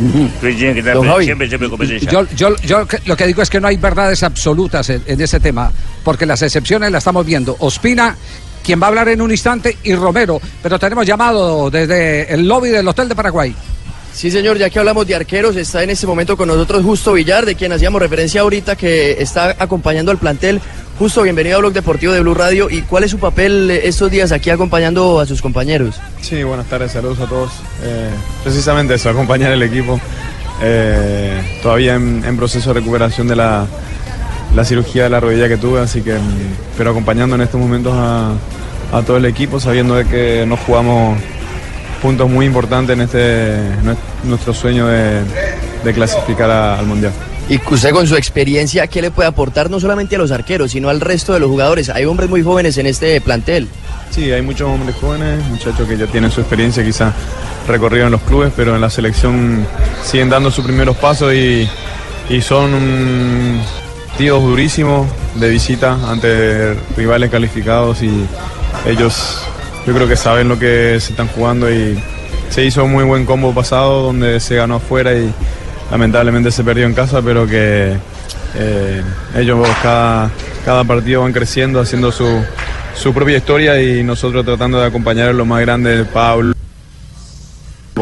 Entonces 0.00 0.56
tiene 0.56 0.72
que 0.74 0.78
estar 0.80 0.94
Don 0.94 1.06
Javi, 1.06 1.24
siempre, 1.24 1.48
siempre 1.48 1.66
en 1.66 1.70
competencia. 1.70 2.10
Yo, 2.10 2.26
yo, 2.34 2.56
yo 2.64 2.86
lo 3.04 3.16
que 3.16 3.26
digo 3.26 3.42
es 3.42 3.50
que 3.50 3.60
no 3.60 3.68
hay 3.68 3.76
verdades 3.76 4.22
absolutas 4.22 4.88
en, 4.90 5.02
en 5.06 5.20
ese 5.20 5.40
tema, 5.40 5.70
porque 6.04 6.24
las 6.26 6.40
excepciones 6.42 6.90
las 6.90 7.00
estamos 7.02 7.24
viendo. 7.26 7.56
Ospina, 7.58 8.16
quien 8.64 8.80
va 8.80 8.86
a 8.86 8.88
hablar 8.88 9.08
en 9.08 9.20
un 9.20 9.30
instante, 9.30 9.76
y 9.84 9.94
Romero, 9.94 10.40
pero 10.62 10.78
tenemos 10.78 11.04
llamado 11.06 11.70
desde 11.70 12.32
el 12.32 12.46
lobby 12.46 12.70
del 12.70 12.86
Hotel 12.88 13.08
de 13.08 13.14
Paraguay. 13.14 13.54
Sí, 14.12 14.30
señor, 14.30 14.58
ya 14.58 14.68
que 14.70 14.78
hablamos 14.78 15.06
de 15.06 15.14
arqueros, 15.14 15.56
está 15.56 15.82
en 15.82 15.90
este 15.90 16.06
momento 16.06 16.36
con 16.36 16.48
nosotros 16.48 16.82
Justo 16.82 17.12
Villar, 17.12 17.46
de 17.46 17.54
quien 17.54 17.72
hacíamos 17.72 18.00
referencia 18.00 18.40
ahorita, 18.40 18.76
que 18.76 19.22
está 19.22 19.54
acompañando 19.58 20.10
al 20.10 20.18
plantel. 20.18 20.60
Justo, 20.98 21.22
bienvenido 21.22 21.56
a 21.56 21.58
Blog 21.60 21.72
Deportivo 21.72 22.12
de 22.12 22.20
Blue 22.20 22.34
Radio. 22.34 22.68
¿Y 22.68 22.82
cuál 22.82 23.04
es 23.04 23.12
su 23.12 23.18
papel 23.18 23.70
eh, 23.70 23.82
estos 23.84 24.10
días 24.10 24.32
aquí 24.32 24.50
acompañando 24.50 25.20
a 25.20 25.26
sus 25.26 25.40
compañeros? 25.40 25.94
Sí, 26.20 26.42
buenas 26.42 26.66
tardes, 26.66 26.90
saludos 26.90 27.20
a 27.20 27.26
todos. 27.26 27.52
Eh, 27.84 28.10
precisamente 28.42 28.94
eso, 28.94 29.08
acompañar 29.08 29.52
el 29.52 29.62
equipo. 29.62 30.00
Eh, 30.60 31.60
todavía 31.62 31.94
en, 31.94 32.36
proceso 32.36 32.74
de 32.74 32.80
recuperación 32.80 33.28
de 33.28 33.36
la, 33.36 33.66
la 34.56 34.64
cirugía 34.64 35.04
de 35.04 35.10
la 35.10 35.20
rodilla 35.20 35.48
que 35.48 35.56
tuve, 35.56 35.80
así 35.80 36.02
que, 36.02 36.14
mm, 36.14 36.56
pero 36.76 36.90
acompañando 36.90 37.36
en 37.36 37.42
estos 37.42 37.60
momentos 37.60 37.92
a, 37.94 38.32
a 38.92 39.02
todo 39.02 39.18
el 39.18 39.26
equipo, 39.26 39.60
sabiendo 39.60 39.94
de 39.94 40.04
que 40.04 40.44
nos 40.48 40.58
jugamos 40.58 41.16
puntos 42.02 42.28
muy 42.28 42.46
importantes 42.46 42.94
en 42.94 43.00
este 43.02 43.56
nue- 43.84 43.96
nuestro 44.24 44.54
sueño 44.54 44.86
de, 44.86 45.20
de 45.84 45.92
clasificar 45.94 46.50
a- 46.50 46.78
al 46.78 46.86
Mundial. 46.86 47.12
Y 47.48 47.58
usted 47.72 47.92
con 47.92 48.06
su 48.06 48.14
experiencia, 48.16 48.86
¿qué 48.88 49.00
le 49.00 49.10
puede 49.10 49.28
aportar 49.28 49.70
no 49.70 49.80
solamente 49.80 50.16
a 50.16 50.18
los 50.18 50.30
arqueros, 50.30 50.72
sino 50.72 50.90
al 50.90 51.00
resto 51.00 51.32
de 51.32 51.40
los 51.40 51.48
jugadores? 51.48 51.88
Hay 51.88 52.04
hombres 52.04 52.28
muy 52.28 52.42
jóvenes 52.42 52.76
en 52.76 52.86
este 52.86 53.18
plantel. 53.22 53.68
Sí, 54.10 54.30
hay 54.30 54.42
muchos 54.42 54.68
hombres 54.68 54.94
jóvenes, 55.00 55.42
muchachos 55.48 55.88
que 55.88 55.96
ya 55.96 56.06
tienen 56.06 56.30
su 56.30 56.40
experiencia 56.40 56.84
quizá 56.84 57.12
recorrido 57.66 58.06
en 58.06 58.12
los 58.12 58.20
clubes, 58.22 58.52
pero 58.54 58.74
en 58.74 58.80
la 58.82 58.90
selección 58.90 59.66
siguen 60.04 60.28
dando 60.28 60.50
sus 60.50 60.64
primeros 60.64 60.96
pasos 60.96 61.32
y, 61.32 61.68
y 62.28 62.40
son 62.42 63.60
tíos 64.18 64.42
durísimos 64.42 65.06
de 65.36 65.48
visita 65.48 65.96
ante 66.10 66.74
rivales 66.96 67.30
calificados 67.30 68.02
y 68.02 68.10
ellos 68.86 69.40
yo 69.88 69.94
creo 69.94 70.06
que 70.06 70.16
saben 70.16 70.50
lo 70.50 70.58
que 70.58 71.00
se 71.00 71.12
están 71.12 71.28
jugando 71.28 71.72
y 71.72 71.98
se 72.50 72.62
hizo 72.62 72.84
un 72.84 72.92
muy 72.92 73.04
buen 73.04 73.24
combo 73.24 73.54
pasado 73.54 74.02
donde 74.02 74.38
se 74.38 74.56
ganó 74.56 74.74
afuera 74.74 75.14
y 75.14 75.32
lamentablemente 75.90 76.50
se 76.50 76.62
perdió 76.62 76.84
en 76.84 76.92
casa, 76.92 77.22
pero 77.22 77.46
que 77.46 77.96
eh, 78.54 79.02
ellos 79.34 79.66
cada, 79.82 80.30
cada 80.62 80.84
partido 80.84 81.22
van 81.22 81.32
creciendo, 81.32 81.80
haciendo 81.80 82.12
su, 82.12 82.44
su 82.94 83.14
propia 83.14 83.38
historia 83.38 83.80
y 83.80 84.02
nosotros 84.02 84.44
tratando 84.44 84.78
de 84.78 84.88
acompañar 84.88 85.30
a 85.30 85.32
lo 85.32 85.46
más 85.46 85.62
grande, 85.62 86.04
Pablo. 86.04 86.57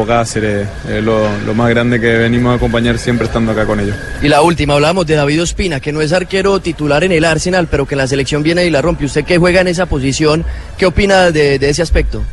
Cáceres, 0.05 0.67
eh, 0.87 1.01
lo, 1.01 1.27
lo 1.45 1.53
más 1.53 1.69
grande 1.69 1.99
que 1.99 2.17
venimos 2.17 2.51
a 2.53 2.55
acompañar 2.57 2.97
siempre 2.99 3.27
estando 3.27 3.51
acá 3.53 3.65
con 3.65 3.79
ellos. 3.79 3.95
Y 4.21 4.27
la 4.27 4.41
última, 4.41 4.73
hablamos 4.75 5.05
de 5.07 5.15
David 5.15 5.41
Ospina, 5.41 5.79
que 5.79 5.91
no 5.91 6.01
es 6.01 6.13
arquero 6.13 6.59
titular 6.59 7.03
en 7.03 7.11
el 7.11 7.25
Arsenal, 7.25 7.67
pero 7.71 7.85
que 7.85 7.95
en 7.95 7.99
la 7.99 8.07
selección 8.07 8.43
viene 8.43 8.65
y 8.65 8.69
la 8.69 8.81
rompe. 8.81 9.05
Usted 9.05 9.23
que 9.25 9.37
juega 9.37 9.61
en 9.61 9.67
esa 9.67 9.85
posición, 9.85 10.45
¿qué 10.77 10.85
opina 10.85 11.31
de, 11.31 11.57
de 11.59 11.69
ese 11.69 11.81
aspecto? 11.81 12.23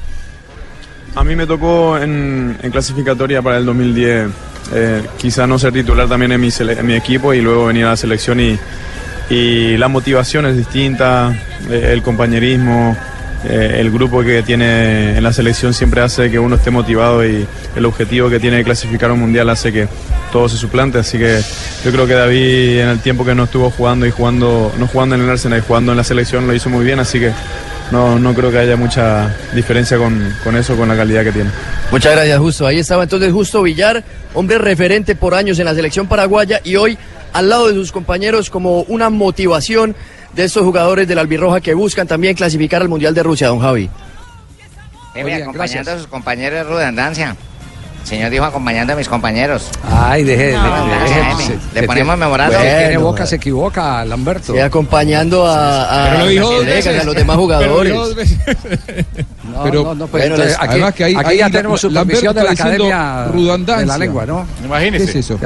A 1.17 1.23
mí 1.23 1.37
me 1.37 1.47
tocó 1.47 1.97
en, 1.99 2.57
en 2.63 2.71
clasificatoria 2.73 3.41
para 3.41 3.59
el 3.59 3.65
2010, 3.67 4.29
eh, 4.75 5.03
quizá 5.17 5.47
no 5.47 5.59
ser 5.59 5.73
titular 5.73 6.09
también 6.09 6.33
en 6.33 6.41
mi, 6.41 6.49
sele- 6.49 6.79
en 6.79 6.87
mi 6.87 6.95
equipo 6.95 7.33
y 7.33 7.41
luego 7.41 7.67
venir 7.67 7.85
a 7.85 7.91
la 7.91 7.97
selección 7.97 8.41
y, 8.41 8.59
y 9.31 9.77
la 9.77 9.87
motivación 9.89 10.45
es 10.47 10.57
distinta, 10.57 11.33
eh, 11.71 11.91
el 11.93 12.03
compañerismo, 12.03 12.97
eh, 13.49 13.77
el 13.81 13.91
grupo 13.91 14.23
que 14.23 14.43
tiene 14.43 15.17
en 15.17 15.23
la 15.23 15.33
selección 15.33 15.75
siempre 15.75 16.01
hace 16.01 16.31
que 16.31 16.39
uno 16.39 16.57
esté 16.57 16.71
motivado 16.71 17.27
y 17.27 17.47
el 17.77 17.85
objetivo 17.85 18.31
que 18.31 18.41
tiene 18.41 18.59
de 18.59 18.65
clasificar 18.65 19.13
un 19.13 19.21
mundial 19.21 19.51
hace 19.51 19.73
que 19.73 19.89
todo 20.33 20.49
se 20.49 20.57
suplante, 20.57 20.99
así 20.99 21.19
que 21.19 21.41
yo 21.85 21.93
creo 21.93 22.07
que 22.07 22.15
David 22.15 22.81
en 22.81 22.89
el 22.89 23.01
tiempo 23.01 23.25
que 23.25 23.35
no 23.35 23.45
estuvo 23.45 23.71
jugando 23.71 24.07
y 24.07 24.11
jugando, 24.11 24.73
no 24.79 24.87
jugando 24.87 25.15
en 25.15 25.23
el 25.23 25.31
Arsenal 25.31 25.59
y 25.59 25.63
jugando 25.63 25.93
en 25.93 25.99
la 25.99 26.05
selección 26.05 26.47
lo 26.47 26.55
hizo 26.55 26.71
muy 26.71 26.85
bien, 26.85 27.01
así 27.01 27.21
que 27.21 27.33
no, 27.91 28.19
no 28.19 28.35
creo 28.35 28.51
que 28.51 28.59
haya 28.59 28.77
mucha 28.77 29.37
diferencia 29.55 29.99
con, 29.99 30.35
con 30.43 30.57
eso, 30.57 30.77
con 30.77 30.89
la 30.89 30.97
calidad 30.97 31.23
que 31.25 31.33
tiene. 31.33 31.51
Muchas 31.91 32.13
gracias, 32.13 32.39
Justo. 32.39 32.67
Ahí 32.67 32.79
estaba 32.79 33.03
entonces 33.03 33.33
Justo 33.33 33.63
Villar, 33.63 34.03
hombre 34.33 34.59
referente 34.59 35.15
por 35.15 35.35
años 35.35 35.59
en 35.59 35.67
la 35.67 35.75
selección 35.75 36.07
paraguaya 36.07 36.61
y 36.65 36.77
hoy 36.77 36.99
al 37.33 37.49
lado 37.49 37.69
de 37.69 37.75
sus 37.75 37.93
compañeros 37.93 38.49
como 38.49 38.83
una 38.83 39.11
motivación 39.11 39.95
de 40.35 40.45
estos 40.45 40.63
jugadores 40.63 41.07
del 41.07 41.19
Albirroja 41.19 41.61
que 41.61 41.75
buscan 41.75 42.07
también 42.07 42.35
clasificar 42.35 42.83
al 42.83 42.89
Mundial 42.89 43.15
de 43.15 43.23
Rusia, 43.23 43.49
don 43.49 43.61
Javi. 43.61 43.89
Debe 45.15 45.35
acompañando 45.35 45.93
a 45.93 45.99
sus 45.99 46.07
compañeros 46.09 46.67
de 46.67 46.75
redundancia. 46.75 47.37
El 48.05 48.09
señor 48.11 48.31
dijo 48.31 48.45
acompañando 48.45 48.93
a 48.93 48.97
mis 48.97 49.09
compañeros. 49.09 49.71
Ay, 49.91 50.25
deje, 50.25 50.53
No, 50.53 50.63
deje- 50.63 51.15
deje- 51.15 51.43
se- 51.47 51.53
le 51.75 51.81
que 51.81 51.87
ponemos 51.87 52.19
memorando. 52.19 52.53
que 52.59 52.63
tiene 52.63 52.85
Bueno. 52.99 53.01
boca, 53.01 53.27
se 53.27 53.37
equivoca, 53.37 54.05
Lamberto. 54.05 54.53
Sí, 54.53 54.59
acompañando 54.61 55.47
a, 55.47 55.85
a, 55.85 56.11
Pero 56.11 56.19
lo 56.25 56.27
dijo 56.29 56.53
a 56.55 56.59
veces. 56.61 57.01
a 57.01 57.05
los 57.05 57.15
demás 57.15 57.37
jugadores. 57.39 57.95
No, 59.55 59.63
Pero- 59.63 59.85
no, 59.85 59.95
no, 59.95 60.07
pues 60.09 60.23
Bueno, 60.25 60.35
entonces 60.35 60.57
aquí, 60.59 60.69
además 60.73 60.95
que 60.95 61.05
ahí- 61.05 61.15
aquí 61.17 61.37
ya 61.37 61.49
tenemos 61.51 61.81
supervisión 61.81 62.35
de 62.35 62.43
la 62.43 62.51
Academia 62.53 63.27
de 63.33 63.87
la 63.87 63.99
Lengua, 63.99 64.27
¿no? 64.27 64.47
Imagínese. 64.65 65.05
¿Qué 65.05 65.11
es 65.11 65.17
eso? 65.31 65.39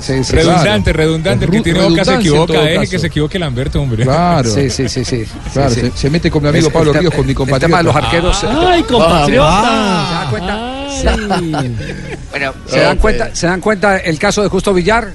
Sí, 0.00 0.24
sí, 0.24 0.32
Redundante, 0.36 0.90
sí. 0.90 0.96
redundante. 0.96 1.44
El 1.46 1.50
que 1.50 1.60
tiene 1.62 1.80
boca 1.80 2.04
se 2.04 2.14
equivoca, 2.16 2.52
deje 2.60 2.74
caso. 2.76 2.90
que 2.90 2.98
se 2.98 3.06
equivoque 3.06 3.38
Lamberto, 3.38 3.80
hombre. 3.80 4.02
Claro. 4.02 4.50
Sí, 4.50 4.68
sí, 4.68 4.88
sí, 4.90 5.04
sí. 5.06 5.24
Claro, 5.54 5.70
Sí, 5.70 5.80
sí. 5.80 5.90
Se, 5.94 5.96
se 5.96 6.10
mete 6.10 6.30
con 6.30 6.42
mi 6.42 6.50
amigo 6.50 6.66
Es- 6.68 6.72
Pablo 6.72 6.90
el 6.90 6.96
te- 6.96 7.00
Ríos, 7.00 7.14
con 7.14 7.24
mi 7.24 7.30
el 7.30 7.36
compatriota. 7.36 7.66
tema 7.66 7.78
de 7.78 7.84
los 7.84 7.96
arqueros. 7.96 8.44
¡Ay, 8.44 8.82
compatriota! 8.82 10.06
¿Se 10.08 10.14
dan 10.14 10.30
cuenta? 10.30 11.95
Bueno, 12.30 12.54
¿Se 12.66 12.80
dan 12.80 12.98
cuenta, 12.98 13.34
¿Se 13.34 13.46
dan 13.46 13.60
cuenta 13.60 13.98
el 13.98 14.18
caso 14.18 14.42
de 14.42 14.48
Justo 14.48 14.72
Villar? 14.72 15.12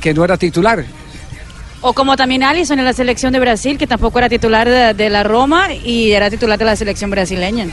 Que 0.00 0.14
no 0.14 0.24
era 0.24 0.36
titular. 0.36 0.84
O 1.82 1.92
como 1.92 2.16
también 2.16 2.42
Alisson 2.42 2.78
en 2.78 2.84
la 2.84 2.92
selección 2.92 3.32
de 3.32 3.40
Brasil, 3.40 3.78
que 3.78 3.86
tampoco 3.86 4.18
era 4.18 4.28
titular 4.28 4.68
de, 4.68 4.94
de 4.94 5.10
la 5.10 5.22
Roma 5.22 5.72
y 5.72 6.12
era 6.12 6.28
titular 6.28 6.58
de 6.58 6.64
la 6.64 6.76
selección 6.76 7.10
brasileña. 7.10 7.68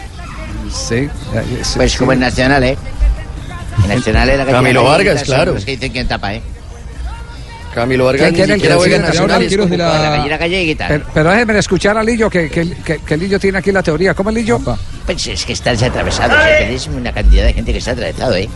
Sí. 0.71 1.09
Pues 1.75 1.97
como 1.97 2.13
en 2.13 2.19
Nacional, 2.19 2.63
¿eh? 2.63 2.77
En 3.83 3.89
Nacional 3.89 4.29
era 4.29 4.45
que 4.45 4.51
Camilo 4.51 4.83
Vargas, 4.83 5.23
claro. 5.23 5.53
Los 5.53 5.65
que 5.65 5.71
dicen 5.71 5.91
quién 5.91 6.07
tapa, 6.07 6.33
¿eh? 6.35 6.41
Camilo 7.77 8.05
Vargas 8.05 8.31
¿Quién 8.33 8.47
ni 8.47 8.53
siquiera 8.55 8.75
juega? 8.75 8.97
Nacional. 8.97 9.47
de 9.47 9.77
La. 9.77 10.87
Pero, 10.87 11.05
pero 11.13 11.29
déjenme 11.29 11.59
escuchar 11.59 11.95
a 11.95 12.03
Lillo, 12.03 12.27
que, 12.27 12.49
que, 12.49 12.71
que, 12.83 12.97
que 12.99 13.17
Lillo 13.17 13.39
tiene 13.39 13.59
aquí 13.59 13.71
la 13.71 13.83
teoría. 13.83 14.15
¿Cómo 14.15 14.31
es 14.31 14.35
Lillo? 14.35 14.59
Pues 15.05 15.27
es 15.27 15.45
que 15.45 15.53
están 15.53 15.81
atravesados, 15.81 16.37
¿eh? 16.45 16.55
Tenéis 16.59 16.87
una 16.87 17.13
cantidad 17.13 17.45
de 17.45 17.53
gente 17.53 17.71
que 17.71 17.77
está 17.77 17.91
atravesado, 17.91 18.35
¿eh? 18.35 18.49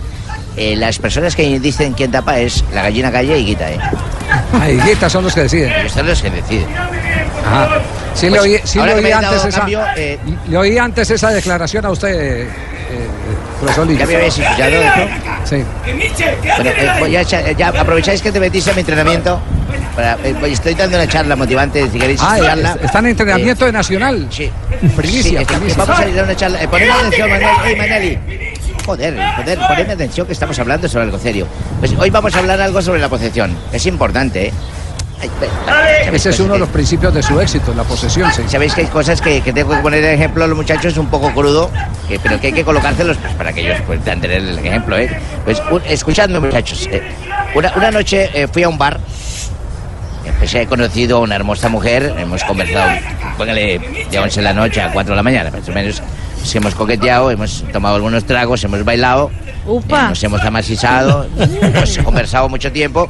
Eh, 0.58 0.76
las 0.76 0.98
personas 0.98 1.36
que 1.36 1.60
dicen 1.60 1.94
quién 1.94 2.12
tapa 2.12 2.40
es 2.40 2.64
la 2.74 2.82
gallina 2.82 3.12
calle 3.12 3.38
y 3.38 3.46
guita, 3.46 3.72
¿eh? 3.72 3.80
Ay, 4.60 4.80
Guitas 4.86 5.12
son 5.12 5.24
los 5.24 5.36
que 5.36 5.42
deciden. 5.42 5.72
Ellos 5.72 5.92
son 5.92 6.08
los 6.08 6.22
que 6.22 6.30
deciden. 6.32 6.68
Ajá. 7.46 7.80
Sí 8.16 8.26
le 8.26 8.38
Pues, 8.38 8.42
oí, 8.42 8.60
sí 8.64 8.80
le 8.80 8.94
oí 8.96 9.12
antes 9.12 9.46
esa, 9.46 9.60
cambio, 9.60 9.82
eh, 9.96 10.20
le 10.48 10.58
oí 10.58 10.78
antes 10.78 11.12
esa 11.12 11.30
declaración 11.30 11.86
a 11.86 11.92
usted, 11.92 12.42
eh, 12.42 12.48
profesor 13.60 13.88
Lillo. 13.88 14.00
¿Ya 14.00 14.06
me 14.08 14.16
habéis 14.16 14.38
escuchado 14.38 14.72
eso? 14.72 15.08
Sí. 15.46 15.64
Bueno, 15.86 16.70
eh, 16.70 16.92
voy 17.00 17.16
a 17.16 17.22
echa- 17.22 17.52
ya 17.52 17.68
aprovecháis 17.70 18.22
que 18.22 18.32
te 18.32 18.40
metís 18.40 18.68
a 18.68 18.74
mi 18.74 18.80
entrenamiento. 18.82 19.40
Para, 19.96 20.14
eh, 20.24 20.34
voy- 20.40 20.54
estoy 20.54 20.74
dando 20.74 20.98
una 20.98 21.08
charla 21.08 21.36
motivante, 21.36 21.90
si 21.92 22.00
queréis 22.00 22.22
Ah, 22.24 22.36
escucharla. 22.36 22.72
est- 22.74 22.84
están 22.86 23.06
en 23.06 23.12
entrenamiento 23.12 23.66
de 23.66 23.72
Nacional. 23.72 24.28
Sí. 24.30 24.50
Primicia, 24.96 25.24
Sí, 25.24 25.36
está- 25.38 25.54
primicia. 25.56 25.78
Vamos 25.86 26.00
a 26.00 26.08
ir 26.10 26.20
a 26.20 26.24
una 26.24 26.36
charla. 26.36 26.62
Eh, 26.64 26.68
ponedme 26.68 26.94
atención, 26.94 27.30
Manuel. 27.30 27.50
Ey, 27.66 27.76
Maneli. 27.76 28.20
Joder, 28.86 29.16
joder, 29.38 29.60
ponedme 29.68 29.94
atención 29.94 30.26
que 30.28 30.34
estamos 30.34 30.58
hablando 30.60 30.88
sobre 30.90 31.06
algo 31.06 31.20
serio. 31.20 31.48
Pues 31.80 31.94
hoy 31.98 32.10
vamos 32.10 32.34
a 32.36 32.40
hablar 32.40 32.60
algo 32.62 32.82
sobre 32.82 33.00
la 33.00 33.10
posesión. 33.10 33.56
Es 33.72 33.86
importante, 33.86 34.48
¿eh? 34.48 34.54
¿Sabéis 35.22 36.08
Ese 36.08 36.16
es 36.30 36.36
cosas 36.36 36.40
uno 36.42 36.54
de 36.54 36.60
los 36.60 36.70
principios 36.70 37.14
de 37.14 37.22
su 37.24 37.40
éxito, 37.40 37.74
la 37.76 37.84
posesión. 37.84 38.32
Sí. 38.34 38.44
Sabéis 38.48 38.74
que 38.74 38.82
hay 38.82 38.88
cosas 38.88 39.22
que, 39.22 39.42
que 39.42 39.54
tengo 39.54 39.72
que 39.76 39.78
poner 39.82 40.02
de 40.02 40.14
ejemplo 40.14 40.44
a 40.44 40.48
los 40.48 40.58
muchachos 40.58 40.98
un 40.98 41.08
poco 41.08 41.32
crudo, 41.34 41.70
que- 42.08 42.20
pero 42.20 42.40
que 42.40 42.48
hay 42.48 42.54
que 42.54 42.64
colocárselos 42.64 43.18
pues, 43.18 43.34
para 43.36 43.54
que 43.54 43.62
ellos 43.62 43.80
puedan 43.86 44.04
tener 44.22 44.32
el 44.38 44.60
ejemplo. 44.60 44.98
¿eh? 44.98 45.10
Pues 45.46 45.62
un- 45.72 45.82
escuchadme 45.86 46.40
muchachos, 46.40 46.88
eh, 46.92 47.02
una, 47.56 47.72
una 47.76 47.92
noche 47.92 48.30
eh, 48.34 48.48
fui 48.48 48.64
a 48.64 48.70
un 48.70 48.78
bar, 48.78 49.00
pues 50.40 50.54
he 50.56 50.66
conocido 50.66 51.18
a 51.18 51.20
una 51.22 51.36
hermosa 51.36 51.70
mujer, 51.70 52.16
hemos 52.18 52.44
conversado, 52.44 52.92
póngale 53.38 53.80
de 54.10 54.20
11 54.20 54.40
de 54.40 54.44
la 54.44 54.54
noche 54.54 54.82
a 54.82 54.92
4 54.92 55.12
de 55.12 55.16
la 55.16 55.24
mañana, 55.24 55.52
más 55.52 55.68
o 55.68 55.72
menos, 55.72 56.02
pues 56.40 56.56
hemos 56.56 56.74
coqueteado, 56.76 57.30
hemos 57.32 57.64
tomado 57.72 57.96
algunos 57.96 58.24
tragos, 58.26 58.64
hemos 58.64 58.84
bailado, 58.84 59.30
Upa. 59.66 60.06
eh, 60.06 60.10
nos 60.10 60.24
hemos 60.24 60.42
amasizado, 60.42 61.28
hemos 61.62 61.98
conversado 62.00 62.50
mucho 62.50 62.72
tiempo, 62.72 63.08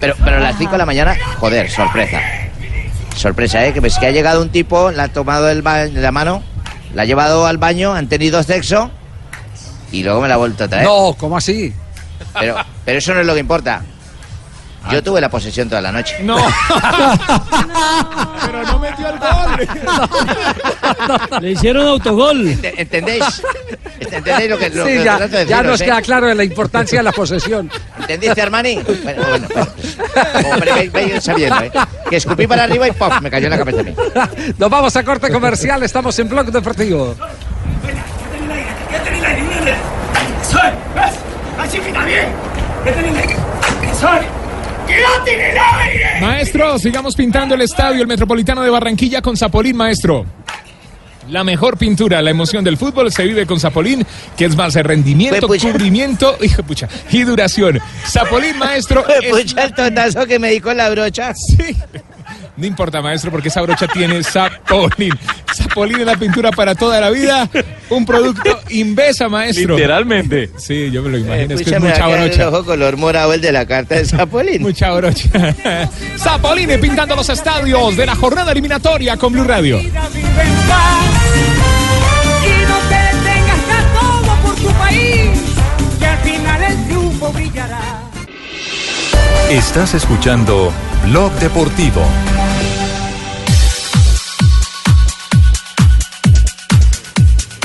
pero, 0.00 0.14
pero 0.24 0.36
a 0.36 0.40
las 0.40 0.56
5 0.58 0.72
de 0.72 0.78
la 0.78 0.86
mañana, 0.86 1.16
joder, 1.38 1.70
sorpresa. 1.70 2.20
Sorpresa, 3.16 3.64
¿eh? 3.66 3.72
Que, 3.72 3.80
pues, 3.80 3.98
que 3.98 4.06
ha 4.06 4.10
llegado 4.10 4.40
un 4.42 4.50
tipo, 4.50 4.90
la 4.90 5.04
ha 5.04 5.08
tomado 5.08 5.48
el 5.50 5.62
ba- 5.62 5.86
la 5.86 6.12
mano, 6.12 6.42
la 6.94 7.02
ha 7.02 7.04
llevado 7.04 7.46
al 7.46 7.58
baño, 7.58 7.92
han 7.94 8.08
tenido 8.08 8.42
sexo 8.42 8.90
y 9.90 10.02
luego 10.04 10.20
me 10.20 10.28
la 10.28 10.34
ha 10.34 10.38
vuelto 10.38 10.64
a 10.64 10.68
traer. 10.68 10.84
No, 10.86 11.14
¿cómo 11.18 11.36
así? 11.36 11.72
Pero, 12.38 12.56
pero 12.84 12.98
eso 12.98 13.14
no 13.14 13.20
es 13.20 13.26
lo 13.26 13.34
que 13.34 13.40
importa. 13.40 13.82
Yo 14.90 15.02
tuve 15.02 15.20
la 15.20 15.28
posesión 15.28 15.68
toda 15.68 15.80
la 15.82 15.92
noche. 15.92 16.16
No. 16.22 16.36
Pero 18.46 18.62
no 18.62 18.78
metió 18.78 19.06
el 19.08 19.18
gol. 19.18 19.68
Le 21.42 21.50
hicieron 21.50 21.86
autogol. 21.86 22.38
Ent- 22.46 22.72
¿Entendéis? 22.76 23.42
¿Entendéis 24.00 24.48
lo 24.50 24.58
que, 24.58 24.70
lo 24.70 24.84
Sí, 24.86 24.90
que 24.92 25.04
ya, 25.04 25.18
de 25.18 25.28
ya 25.28 25.38
deciros, 25.38 25.64
nos 25.66 25.80
eh? 25.80 25.84
queda 25.84 26.00
claro 26.02 26.26
de 26.28 26.34
la 26.34 26.44
importancia 26.44 27.00
de 27.00 27.02
la 27.02 27.12
posesión. 27.12 27.70
¿Entendiste, 27.98 28.40
Armani? 28.40 28.76
Bueno, 29.02 29.22
bueno, 29.30 29.48
ve- 30.74 30.90
ve 30.92 31.20
sabiendo, 31.20 31.60
¿eh? 31.60 31.70
Que 32.08 32.16
escupí 32.16 32.46
para 32.46 32.64
arriba 32.64 32.88
y 32.88 32.92
¡pop! 32.92 33.12
Me 33.20 33.30
cayó 33.30 33.46
en 33.46 33.50
la 33.50 33.58
cabeza 33.58 33.80
a 33.80 33.84
mí. 33.84 33.94
Nos 34.56 34.70
vamos 34.70 34.96
a 34.96 35.02
corte 35.04 35.30
comercial, 35.30 35.82
estamos 35.82 36.18
en 36.18 36.28
Blog 36.30 36.46
Deportivo. 36.46 37.14
¡Soy! 40.42 40.70
¿Ves? 40.94 41.12
¡Así 41.58 41.78
que 41.78 41.88
está 41.88 42.04
bien! 42.04 42.28
¡Que 42.84 42.92
tenés 42.92 43.36
¡Soy! 44.00 44.37
¡Quédate 44.88 45.34
en 45.34 45.50
el 45.52 45.58
aire! 45.58 46.20
Maestro, 46.20 46.78
sigamos 46.78 47.14
pintando 47.14 47.54
el 47.54 47.60
estadio, 47.62 48.00
el 48.02 48.08
Metropolitano 48.08 48.62
de 48.62 48.70
Barranquilla 48.70 49.20
con 49.22 49.36
Zapolín, 49.36 49.76
maestro. 49.76 50.24
La 51.28 51.44
mejor 51.44 51.76
pintura, 51.76 52.22
la 52.22 52.30
emoción 52.30 52.64
del 52.64 52.78
fútbol 52.78 53.12
se 53.12 53.22
vive 53.24 53.44
con 53.44 53.60
Zapolín, 53.60 54.06
que 54.36 54.46
es 54.46 54.56
más 54.56 54.72
de 54.72 54.82
rendimiento, 54.82 55.46
cubrimiento 55.46 56.38
hijo 56.42 56.62
pucha, 56.62 56.88
y 57.10 57.22
duración. 57.22 57.78
Zapolín, 58.06 58.56
maestro. 58.58 59.04
es- 59.06 59.30
Pucha 59.30 59.64
el 59.64 59.74
totazo 59.74 60.24
que 60.26 60.38
me 60.38 60.50
di 60.50 60.60
con 60.60 60.76
la 60.78 60.88
brocha. 60.88 61.34
Sí. 61.34 61.76
No 62.58 62.66
importa, 62.66 63.00
maestro, 63.00 63.30
porque 63.30 63.48
esa 63.48 63.60
brocha 63.62 63.86
tiene 63.86 64.20
Zapolín. 64.24 65.16
Zapolín 65.54 66.00
es 66.00 66.06
la 66.06 66.16
pintura 66.16 66.50
para 66.50 66.74
toda 66.74 67.00
la 67.00 67.10
vida. 67.10 67.48
Un 67.88 68.04
producto 68.04 68.60
Invesa, 68.70 69.28
maestro. 69.28 69.76
Literalmente. 69.76 70.50
Sí, 70.58 70.90
yo 70.90 71.02
me 71.02 71.10
lo 71.10 71.18
imagino. 71.18 71.54
es 71.54 71.62
que 71.62 71.76
es 71.76 71.80
mucha 71.80 72.08
en 72.08 72.20
el 72.20 72.28
brocha. 72.28 72.48
ojo 72.48 72.64
color 72.64 72.96
morado 72.96 73.32
el 73.32 73.40
de 73.40 73.52
la 73.52 73.64
carta 73.64 73.94
de 73.94 74.04
Zapolín. 74.04 74.62
Mucha 74.62 74.90
brocha. 74.92 75.28
Zapolini 76.18 76.78
pintando 76.78 77.14
los 77.14 77.28
estadios 77.28 77.96
de 77.96 78.06
la 78.06 78.16
jornada 78.16 78.50
eliminatoria 78.50 79.16
con 79.16 79.32
Blue 79.32 79.44
Radio. 79.44 79.78
Y 79.78 79.84
no 79.86 79.92
te 82.88 82.94
detengas, 82.94 83.68
da 83.68 84.00
todo 84.00 84.36
por 84.42 84.54
tu 84.56 84.68
país, 84.78 85.30
que 86.00 86.06
al 86.06 86.18
final 86.18 86.62
el 86.64 86.84
triunfo 86.86 87.32
brillará. 87.32 87.80
Estás 89.50 89.94
escuchando 89.94 90.72
Blog 91.06 91.32
Deportivo. 91.34 92.02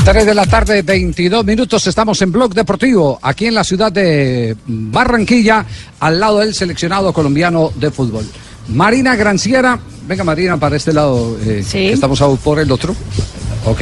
Tres 0.05 0.25
de 0.25 0.35
la 0.35 0.45
tarde, 0.45 0.81
22 0.81 1.45
minutos, 1.45 1.87
estamos 1.87 2.21
en 2.21 2.29
Blog 2.29 2.53
Deportivo, 2.53 3.17
aquí 3.21 3.45
en 3.45 3.55
la 3.55 3.63
ciudad 3.63 3.89
de 3.89 4.53
Barranquilla, 4.67 5.65
al 6.01 6.19
lado 6.19 6.39
del 6.39 6.53
seleccionado 6.53 7.13
colombiano 7.13 7.71
de 7.73 7.89
fútbol. 7.89 8.25
Marina 8.67 9.15
Granciera, 9.15 9.79
venga 10.05 10.25
Marina 10.25 10.57
para 10.57 10.75
este 10.75 10.91
lado, 10.91 11.37
eh, 11.45 11.63
que 11.71 11.93
estamos 11.93 12.21
por 12.43 12.59
el 12.59 12.69
otro. 12.69 12.93
Ok. 13.65 13.81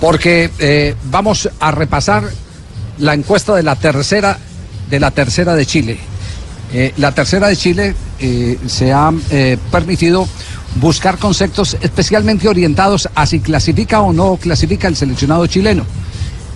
Porque 0.00 0.50
eh, 0.60 0.94
vamos 1.10 1.50
a 1.58 1.72
repasar 1.72 2.22
la 2.98 3.12
encuesta 3.12 3.56
de 3.56 3.64
la 3.64 3.74
tercera 3.74 4.38
de 4.88 5.00
la 5.00 5.10
tercera 5.10 5.56
de 5.56 5.66
Chile. 5.66 5.98
Eh, 6.72 6.92
la 6.96 7.12
tercera 7.12 7.48
de 7.48 7.56
Chile 7.56 7.94
se 8.68 8.92
ha 8.92 9.12
permitido 9.72 10.28
buscar 10.80 11.18
conceptos 11.18 11.76
especialmente 11.80 12.48
orientados 12.48 13.08
a 13.14 13.26
si 13.26 13.40
clasifica 13.40 14.00
o 14.00 14.12
no 14.12 14.36
clasifica 14.36 14.88
el 14.88 14.96
seleccionado 14.96 15.46
chileno. 15.46 15.84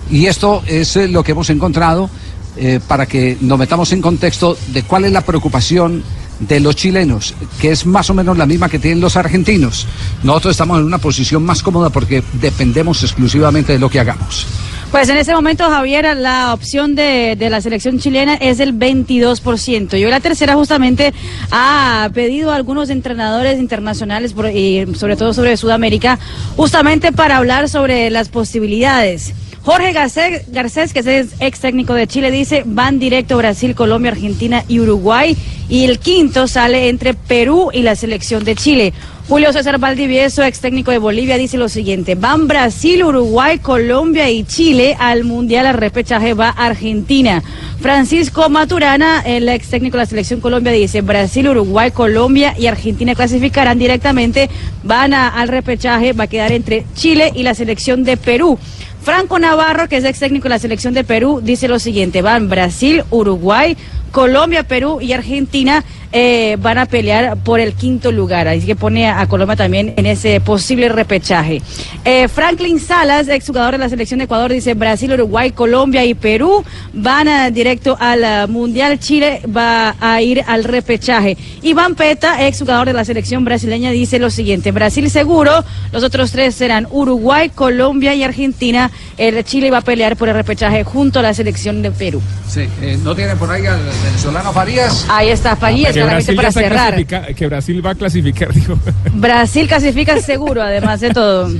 Y 0.09 0.25
esto 0.27 0.63
es 0.67 0.95
eh, 0.95 1.07
lo 1.07 1.23
que 1.23 1.31
hemos 1.31 1.49
encontrado 1.49 2.09
eh, 2.55 2.79
para 2.87 3.05
que 3.05 3.37
nos 3.41 3.57
metamos 3.57 3.91
en 3.93 4.01
contexto 4.01 4.57
de 4.67 4.83
cuál 4.83 5.05
es 5.05 5.11
la 5.11 5.21
preocupación 5.21 6.03
de 6.39 6.59
los 6.59 6.75
chilenos, 6.75 7.33
que 7.59 7.71
es 7.71 7.85
más 7.85 8.09
o 8.09 8.13
menos 8.13 8.37
la 8.37 8.45
misma 8.45 8.69
que 8.69 8.79
tienen 8.79 8.99
los 8.99 9.15
argentinos. 9.15 9.87
Nosotros 10.23 10.51
estamos 10.51 10.79
en 10.79 10.85
una 10.85 10.97
posición 10.97 11.43
más 11.43 11.63
cómoda 11.63 11.89
porque 11.89 12.23
dependemos 12.33 13.03
exclusivamente 13.03 13.73
de 13.73 13.79
lo 13.79 13.89
que 13.89 13.99
hagamos. 13.99 14.45
Pues 14.93 15.09
en 15.09 15.17
ese 15.17 15.33
momento, 15.33 15.67
Javier, 15.67 16.15
la 16.15 16.53
opción 16.53 16.93
de, 16.93 17.35
de 17.35 17.49
la 17.49 17.61
selección 17.61 17.97
chilena 17.97 18.35
es 18.35 18.59
el 18.59 18.77
22%. 18.77 19.97
Y 19.99 20.05
hoy 20.05 20.11
la 20.11 20.19
tercera 20.19 20.53
justamente 20.53 21.15
ha 21.49 22.11
pedido 22.13 22.51
a 22.51 22.55
algunos 22.55 22.91
entrenadores 22.91 23.57
internacionales, 23.59 24.33
por- 24.33 24.51
y 24.51 24.85
sobre 24.95 25.15
todo 25.15 25.33
sobre 25.33 25.57
Sudamérica, 25.57 26.19
justamente 26.55 27.11
para 27.11 27.37
hablar 27.37 27.69
sobre 27.69 28.11
las 28.11 28.29
posibilidades. 28.29 29.33
Jorge 29.63 29.93
Garcés, 29.93 30.91
que 30.91 30.99
es 30.99 31.27
ex 31.39 31.59
técnico 31.61 31.93
de 31.93 32.05
Chile, 32.05 32.31
dice 32.31 32.63
van 32.65 32.99
directo 32.99 33.37
Brasil, 33.37 33.75
Colombia, 33.75 34.11
Argentina 34.11 34.65
y 34.67 34.81
Uruguay. 34.81 35.37
Y 35.69 35.85
el 35.85 35.99
quinto 35.99 36.47
sale 36.47 36.89
entre 36.89 37.13
Perú 37.13 37.69
y 37.73 37.81
la 37.81 37.95
selección 37.95 38.43
de 38.43 38.55
Chile. 38.55 38.93
Julio 39.29 39.53
César 39.53 39.79
Valdivieso, 39.79 40.43
ex 40.43 40.59
técnico 40.59 40.91
de 40.91 40.97
Bolivia, 40.97 41.37
dice 41.37 41.57
lo 41.57 41.69
siguiente: 41.69 42.15
van 42.15 42.49
Brasil, 42.49 43.05
Uruguay, 43.05 43.59
Colombia 43.59 44.29
y 44.29 44.43
Chile 44.43 44.97
al 44.99 45.23
Mundial. 45.23 45.65
Al 45.65 45.75
repechaje 45.75 46.33
va 46.33 46.49
Argentina. 46.49 47.41
Francisco 47.79 48.49
Maturana, 48.49 49.21
el 49.25 49.47
ex 49.47 49.69
técnico 49.69 49.95
de 49.95 50.03
la 50.03 50.09
selección 50.09 50.41
Colombia, 50.41 50.73
dice 50.73 51.01
Brasil, 51.01 51.47
Uruguay, 51.47 51.91
Colombia 51.91 52.53
y 52.59 52.67
Argentina 52.67 53.15
clasificarán 53.15 53.79
directamente. 53.79 54.49
Van 54.83 55.13
al 55.13 55.47
repechaje, 55.47 56.11
va 56.11 56.25
a 56.25 56.27
quedar 56.27 56.51
entre 56.51 56.83
Chile 56.95 57.31
y 57.33 57.43
la 57.43 57.55
selección 57.55 58.03
de 58.03 58.17
Perú. 58.17 58.59
Franco 59.03 59.37
Navarro, 59.37 59.89
que 59.89 59.97
es 59.97 60.05
ex 60.05 60.19
técnico 60.19 60.43
de 60.43 60.51
la 60.51 60.59
selección 60.59 60.93
de 60.93 61.03
Perú, 61.03 61.41
dice 61.43 61.67
lo 61.67 61.77
siguiente: 61.77 62.21
van 62.21 62.47
Brasil, 62.47 63.03
Uruguay, 63.09 63.75
Colombia, 64.13 64.61
Perú 64.61 64.99
y 65.01 65.11
Argentina 65.11 65.83
eh, 66.15 66.57
van 66.61 66.77
a 66.77 66.85
pelear 66.85 67.35
por 67.37 67.59
el 67.59 67.73
quinto 67.73 68.11
lugar. 68.11 68.47
Así 68.47 68.67
que 68.67 68.75
pone 68.75 69.09
a 69.09 69.25
Colombia 69.25 69.55
también 69.55 69.95
en 69.97 70.05
ese 70.05 70.39
posible 70.39 70.87
repechaje. 70.87 71.63
Eh, 72.05 72.27
Franklin 72.27 72.79
Salas, 72.79 73.27
exjugador 73.27 73.71
de 73.71 73.79
la 73.79 73.89
selección 73.89 74.19
de 74.19 74.25
Ecuador, 74.25 74.51
dice 74.51 74.75
Brasil, 74.75 75.11
Uruguay, 75.11 75.51
Colombia 75.51 76.05
y 76.05 76.13
Perú 76.13 76.63
van 76.93 77.51
directo 77.51 77.97
al 77.99 78.23
ah, 78.23 78.45
Mundial. 78.47 78.99
Chile 78.99 79.41
va 79.45 79.95
a 79.99 80.21
ir 80.21 80.43
al 80.45 80.63
repechaje. 80.63 81.35
Iván 81.63 81.95
Peta, 81.95 82.45
exjugador 82.45 82.85
de 82.85 82.93
la 82.93 83.05
selección 83.05 83.43
brasileña, 83.43 83.89
dice 83.89 84.19
lo 84.19 84.29
siguiente. 84.29 84.71
Brasil 84.71 85.09
seguro, 85.09 85.65
los 85.91 86.03
otros 86.03 86.31
tres 86.31 86.53
serán 86.53 86.87
Uruguay, 86.91 87.49
Colombia 87.49 88.13
y 88.13 88.21
Argentina. 88.21 88.91
El 89.17 89.43
Chile 89.43 89.71
va 89.71 89.79
a 89.79 89.81
pelear 89.81 90.15
por 90.15 90.29
el 90.29 90.35
repechaje 90.35 90.83
junto 90.83 91.17
a 91.17 91.21
la 91.23 91.33
selección 91.33 91.81
de 91.81 91.89
Perú. 91.89 92.21
Sí, 92.47 92.67
eh, 92.83 92.99
¿no 93.03 93.15
tiene 93.15 93.35
por 93.35 93.49
ahí 93.49 93.65
al 93.65 93.79
venezolano 94.03 94.53
Farías? 94.53 95.05
Ahí 95.09 95.29
está 95.29 95.55
Farías, 95.55 95.93
que 95.93 96.01
solamente 96.01 96.33
Brasil, 96.33 96.35
para 96.35 96.51
cerrar. 96.51 97.05
que 97.35 97.47
Brasil 97.47 97.85
va 97.85 97.91
a 97.91 97.95
clasificar, 97.95 98.53
digo. 98.53 98.77
Brasil 99.13 99.67
clasifica 99.67 100.19
seguro, 100.21 100.61
además 100.61 100.99
de 101.01 101.09
todo. 101.11 101.51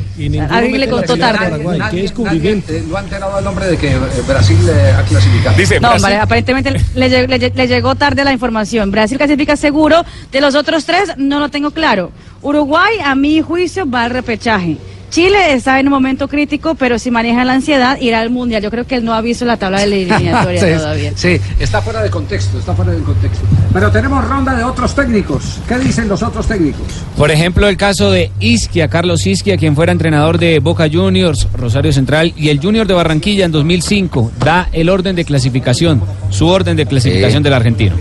Alguien 0.50 0.80
le 0.80 0.90
contó 0.90 1.18
tarde. 1.18 1.64
Nadie, 1.78 2.12
nadie, 2.18 2.64
eh, 2.68 2.84
no 2.88 2.98
ha 2.98 3.02
enterado 3.02 3.40
el 3.40 3.46
nombre 3.46 3.68
de 3.68 3.78
que 3.78 3.92
eh, 3.92 4.00
Brasil 4.28 4.58
eh, 4.70 4.94
ha 4.98 5.04
clasificado. 5.04 5.56
No, 5.82 6.02
vale, 6.02 6.16
aparentemente 6.18 6.72
le, 6.96 7.10
le 7.10 7.38
le 7.38 7.68
llegó 7.68 7.96
tarde 7.96 8.24
la 8.24 8.34
información. 8.34 8.92
Brasil 8.92 9.18
clasifica 9.18 9.56
seguro. 9.56 10.04
De 10.32 10.42
los 10.42 10.56
otros 10.56 10.86
tres, 10.86 11.14
no 11.18 11.40
lo 11.40 11.50
tengo 11.50 11.72
claro. 11.72 12.12
Uruguay, 12.42 12.98
a 13.04 13.16
mi 13.16 13.42
juicio, 13.42 13.90
va 13.90 14.04
al 14.04 14.12
repechaje. 14.12 14.78
Chile 15.14 15.54
está 15.54 15.80
en 15.80 15.86
un 15.86 15.94
momento 15.94 16.28
crítico, 16.28 16.74
pero 16.74 16.98
si 16.98 17.12
maneja 17.12 17.46
la 17.46 17.54
ansiedad, 17.54 18.02
irá 18.02 18.20
al 18.22 18.32
mundial. 18.32 18.64
Yo 18.64 18.72
creo 18.72 18.88
que 18.88 18.96
él 18.96 19.06
no 19.06 19.14
ha 19.14 19.22
visto 19.22 19.46
la 19.46 19.58
tabla 19.58 19.82
de 19.82 19.86
la 19.86 19.96
eliminatoria 19.96 20.60
sí, 20.66 20.68
todavía. 20.76 21.12
sí, 21.14 21.40
está 21.60 21.84
fuera 21.84 22.02
de 22.02 22.10
contexto, 22.10 22.58
está 22.58 22.74
fuera 22.74 22.94
de 22.94 23.04
contexto. 23.04 23.46
Pero 23.72 23.92
tenemos 23.92 24.28
ronda 24.28 24.56
de 24.56 24.64
otros 24.64 24.96
técnicos. 24.96 25.60
¿Qué 25.68 25.78
dicen 25.78 26.08
los 26.10 26.24
otros 26.24 26.48
técnicos? 26.48 26.88
Por 27.16 27.30
ejemplo, 27.30 27.68
el 27.68 27.78
caso 27.78 28.10
de 28.10 28.32
Isquia, 28.40 28.88
Carlos 28.88 29.28
Isquia, 29.28 29.56
quien 29.56 29.76
fuera 29.76 29.92
entrenador 29.92 30.40
de 30.40 30.58
Boca 30.58 30.90
Juniors, 30.92 31.48
Rosario 31.54 31.94
Central 31.94 32.34
y 32.36 32.50
el 32.50 32.60
Junior 32.60 32.88
de 32.88 32.96
Barranquilla 32.96 33.46
en 33.46 33.52
2005, 33.52 34.32
da 34.40 34.68
el 34.72 34.90
orden 34.90 35.16
de 35.16 35.26
clasificación, 35.26 36.02
su 36.32 36.48
orden 36.48 36.76
de 36.76 36.88
clasificación 36.88 37.44
del 37.44 37.54
argentino. 37.54 37.96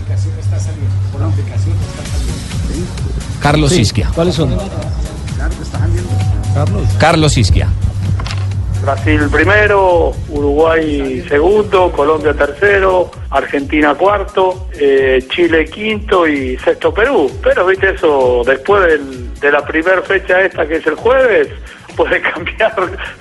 Carlos 3.39 3.71
Sí, 3.71 3.81
Isquia. 3.81 4.09
¿Cuáles 4.15 4.33
son? 4.33 4.49
Carlos. 6.53 6.83
Carlos 6.99 7.37
Isquia. 7.37 7.67
Brasil 8.81 9.29
primero, 9.31 10.11
Uruguay 10.27 11.23
segundo, 11.29 11.89
Colombia 11.93 12.33
tercero, 12.33 13.09
Argentina 13.29 13.95
cuarto, 13.95 14.67
eh, 14.77 15.25
Chile 15.29 15.63
quinto 15.65 16.27
y 16.27 16.57
sexto 16.57 16.93
Perú. 16.93 17.31
Pero 17.41 17.65
viste 17.65 17.91
eso, 17.91 18.41
después 18.45 18.85
del- 18.85 19.33
de 19.39 19.51
la 19.51 19.63
primera 19.65 20.01
fecha 20.01 20.41
esta 20.41 20.67
que 20.67 20.75
es 20.75 20.85
el 20.87 20.95
jueves, 20.95 21.47
puede 21.95 22.21
cambiar, 22.21 22.73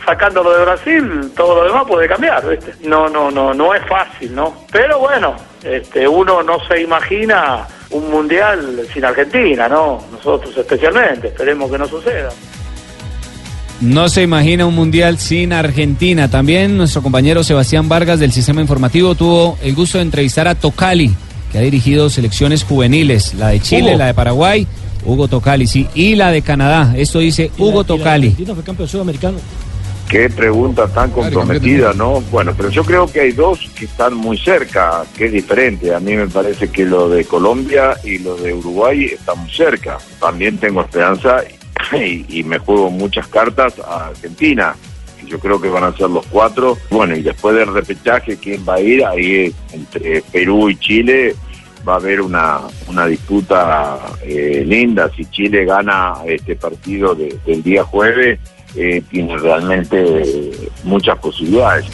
sacándolo 0.04 0.50
de 0.52 0.64
Brasil, 0.64 1.32
todo 1.36 1.56
lo 1.62 1.64
demás 1.68 1.84
puede 1.86 2.08
cambiar, 2.08 2.48
¿viste? 2.48 2.74
No, 2.88 3.08
no, 3.08 3.30
no, 3.30 3.54
no 3.54 3.72
es 3.72 3.86
fácil, 3.86 4.34
¿no? 4.34 4.64
Pero 4.72 4.98
bueno, 4.98 5.36
este, 5.62 6.08
uno 6.08 6.42
no 6.42 6.58
se 6.66 6.80
imagina 6.80 7.66
un 7.90 8.10
mundial 8.10 8.80
sin 8.92 9.04
Argentina, 9.04 9.68
¿no? 9.68 10.02
Nosotros 10.10 10.56
especialmente, 10.56 11.28
esperemos 11.28 11.70
que 11.70 11.78
no 11.78 11.86
suceda. 11.86 12.30
No 13.82 14.08
se 14.08 14.22
imagina 14.22 14.64
un 14.64 14.76
mundial 14.76 15.18
sin 15.18 15.52
Argentina. 15.52 16.30
También 16.30 16.76
nuestro 16.76 17.02
compañero 17.02 17.42
Sebastián 17.42 17.88
Vargas 17.88 18.20
del 18.20 18.30
Sistema 18.30 18.60
Informativo 18.60 19.16
tuvo 19.16 19.58
el 19.60 19.74
gusto 19.74 19.98
de 19.98 20.04
entrevistar 20.04 20.46
a 20.46 20.54
Tocali, 20.54 21.12
que 21.50 21.58
ha 21.58 21.62
dirigido 21.62 22.08
selecciones 22.08 22.62
juveniles, 22.62 23.34
la 23.34 23.48
de 23.48 23.58
Chile, 23.58 23.88
Hugo. 23.88 23.98
la 23.98 24.06
de 24.06 24.14
Paraguay, 24.14 24.68
Hugo 25.04 25.26
Tocali, 25.26 25.66
sí, 25.66 25.88
y 25.96 26.14
la 26.14 26.30
de 26.30 26.42
Canadá. 26.42 26.94
Esto 26.96 27.18
dice 27.18 27.50
Hugo 27.58 27.82
Tocali. 27.82 28.28
Argentina 28.28 28.54
fue 28.54 28.62
campeón 28.62 28.88
sudamericano. 28.88 29.38
Qué 30.08 30.30
pregunta 30.30 30.86
tan 30.86 31.10
comprometida, 31.10 31.92
¿no? 31.92 32.20
Bueno, 32.30 32.54
pero 32.56 32.68
yo 32.68 32.84
creo 32.84 33.08
que 33.08 33.22
hay 33.22 33.32
dos 33.32 33.68
que 33.76 33.86
están 33.86 34.14
muy 34.14 34.38
cerca, 34.38 35.04
que 35.16 35.26
es 35.26 35.32
diferente. 35.32 35.92
A 35.92 35.98
mí 35.98 36.14
me 36.14 36.28
parece 36.28 36.68
que 36.68 36.84
lo 36.84 37.08
de 37.08 37.24
Colombia 37.24 37.96
y 38.04 38.18
lo 38.18 38.36
de 38.36 38.54
Uruguay 38.54 39.06
están 39.06 39.40
muy 39.40 39.50
cerca. 39.50 39.98
También 40.20 40.58
tengo 40.58 40.82
esperanza 40.82 41.42
y, 42.28 42.42
me 42.44 42.58
juego 42.58 42.90
muchas 42.90 43.26
cartas 43.28 43.78
a 43.78 44.08
Argentina, 44.08 44.74
yo 45.26 45.38
creo 45.38 45.60
que 45.60 45.68
van 45.68 45.84
a 45.84 45.96
ser 45.96 46.10
los 46.10 46.26
cuatro. 46.26 46.76
Bueno, 46.90 47.16
y 47.16 47.22
después 47.22 47.54
del 47.56 47.72
repechaje, 47.72 48.36
¿quién 48.36 48.64
va 48.68 48.74
a 48.74 48.80
ir? 48.80 49.04
Ahí 49.04 49.54
entre 49.72 50.22
Perú 50.22 50.68
y 50.68 50.76
Chile 50.76 51.34
va 51.86 51.94
a 51.94 51.96
haber 51.96 52.20
una, 52.20 52.60
una 52.88 53.06
disputa 53.06 53.98
eh, 54.22 54.62
linda. 54.66 55.10
Si 55.16 55.24
Chile 55.26 55.64
gana 55.64 56.14
este 56.26 56.56
partido 56.56 57.14
de- 57.14 57.38
del 57.46 57.62
día 57.62 57.82
jueves, 57.84 58.38
eh, 58.76 59.02
tiene 59.10 59.36
realmente 59.36 60.50
muchas 60.84 61.18
posibilidades. 61.18 61.86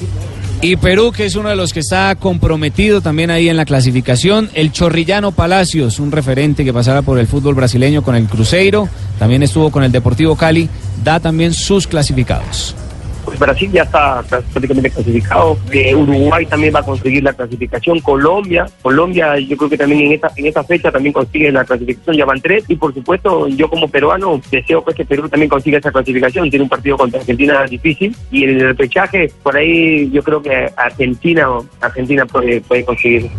Y 0.60 0.74
Perú, 0.76 1.12
que 1.12 1.24
es 1.24 1.36
uno 1.36 1.50
de 1.50 1.56
los 1.56 1.72
que 1.72 1.78
está 1.78 2.16
comprometido 2.16 3.00
también 3.00 3.30
ahí 3.30 3.48
en 3.48 3.56
la 3.56 3.64
clasificación. 3.64 4.50
El 4.54 4.72
Chorrillano 4.72 5.30
Palacios, 5.30 6.00
un 6.00 6.10
referente 6.10 6.64
que 6.64 6.72
pasará 6.72 7.02
por 7.02 7.20
el 7.20 7.28
fútbol 7.28 7.54
brasileño 7.54 8.02
con 8.02 8.16
el 8.16 8.26
Cruzeiro. 8.26 8.88
También 9.20 9.44
estuvo 9.44 9.70
con 9.70 9.84
el 9.84 9.92
Deportivo 9.92 10.34
Cali. 10.34 10.68
Da 11.04 11.20
también 11.20 11.54
sus 11.54 11.86
clasificados. 11.86 12.74
Pues 13.28 13.38
Brasil 13.38 13.70
ya 13.70 13.82
está 13.82 14.22
prácticamente 14.22 14.90
clasificado, 14.90 15.58
que 15.70 15.94
Uruguay 15.94 16.46
también 16.46 16.74
va 16.74 16.80
a 16.80 16.82
conseguir 16.82 17.22
la 17.22 17.32
clasificación, 17.32 18.00
Colombia, 18.00 18.66
Colombia 18.80 19.38
yo 19.38 19.56
creo 19.56 19.68
que 19.68 19.76
también 19.76 20.00
en 20.06 20.12
esta, 20.12 20.30
en 20.34 20.46
esta 20.46 20.64
fecha 20.64 20.90
también 20.90 21.12
consigue 21.12 21.52
la 21.52 21.64
clasificación, 21.64 22.16
ya 22.16 22.24
van 22.24 22.40
tres, 22.40 22.64
y 22.68 22.76
por 22.76 22.94
supuesto 22.94 23.48
yo 23.48 23.68
como 23.68 23.88
peruano 23.88 24.40
deseo 24.50 24.82
pues, 24.82 24.96
que 24.96 25.04
Perú 25.04 25.28
también 25.28 25.50
consiga 25.50 25.78
esa 25.78 25.92
clasificación, 25.92 26.48
tiene 26.48 26.62
un 26.62 26.68
partido 26.68 26.96
contra 26.96 27.20
Argentina 27.20 27.64
difícil, 27.64 28.16
y 28.30 28.44
en 28.44 28.50
el 28.50 28.60
repechaje, 28.68 29.30
por 29.42 29.56
ahí 29.56 30.10
yo 30.10 30.22
creo 30.22 30.40
que 30.40 30.70
Argentina, 30.76 31.48
Argentina 31.80 32.24
puede, 32.24 32.60
puede 32.62 32.84
conseguir. 32.84 33.30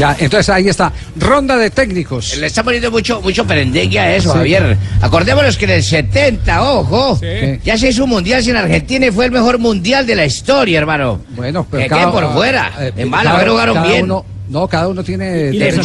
Ya, 0.00 0.16
entonces 0.18 0.48
ahí 0.48 0.66
está. 0.66 0.90
Ronda 1.16 1.58
de 1.58 1.68
técnicos. 1.68 2.34
Le 2.38 2.46
está 2.46 2.62
poniendo 2.62 2.90
mucho, 2.90 3.20
mucho 3.20 3.46
perendengue 3.46 3.98
a 3.98 4.16
eso, 4.16 4.32
Javier. 4.32 4.74
Acordémonos 5.02 5.58
que 5.58 5.66
en 5.66 5.70
el 5.72 5.82
70, 5.82 6.62
ojo, 6.62 7.20
ya 7.62 7.76
se 7.76 7.90
hizo 7.90 8.04
un 8.04 8.10
mundial 8.10 8.42
sin 8.42 8.56
Argentina 8.56 9.06
y 9.06 9.10
fue 9.10 9.26
el 9.26 9.30
mejor 9.30 9.58
mundial 9.58 10.06
de 10.06 10.14
la 10.14 10.24
historia, 10.24 10.78
hermano. 10.78 11.20
Bueno, 11.36 11.66
Que 11.70 11.86
quede 11.86 12.06
por 12.06 12.32
fuera. 12.32 12.72
eh, 12.80 12.92
en 12.96 13.10
mala, 13.10 13.24
cada- 13.24 13.38
pero 13.40 13.52
jugaron 13.52 13.74
cada 13.74 13.86
bien. 13.88 14.04
uno- 14.04 14.24
no, 14.48 14.66
cada 14.68 14.88
uno 14.88 15.04
tiene 15.04 15.26
derecho 15.52 15.82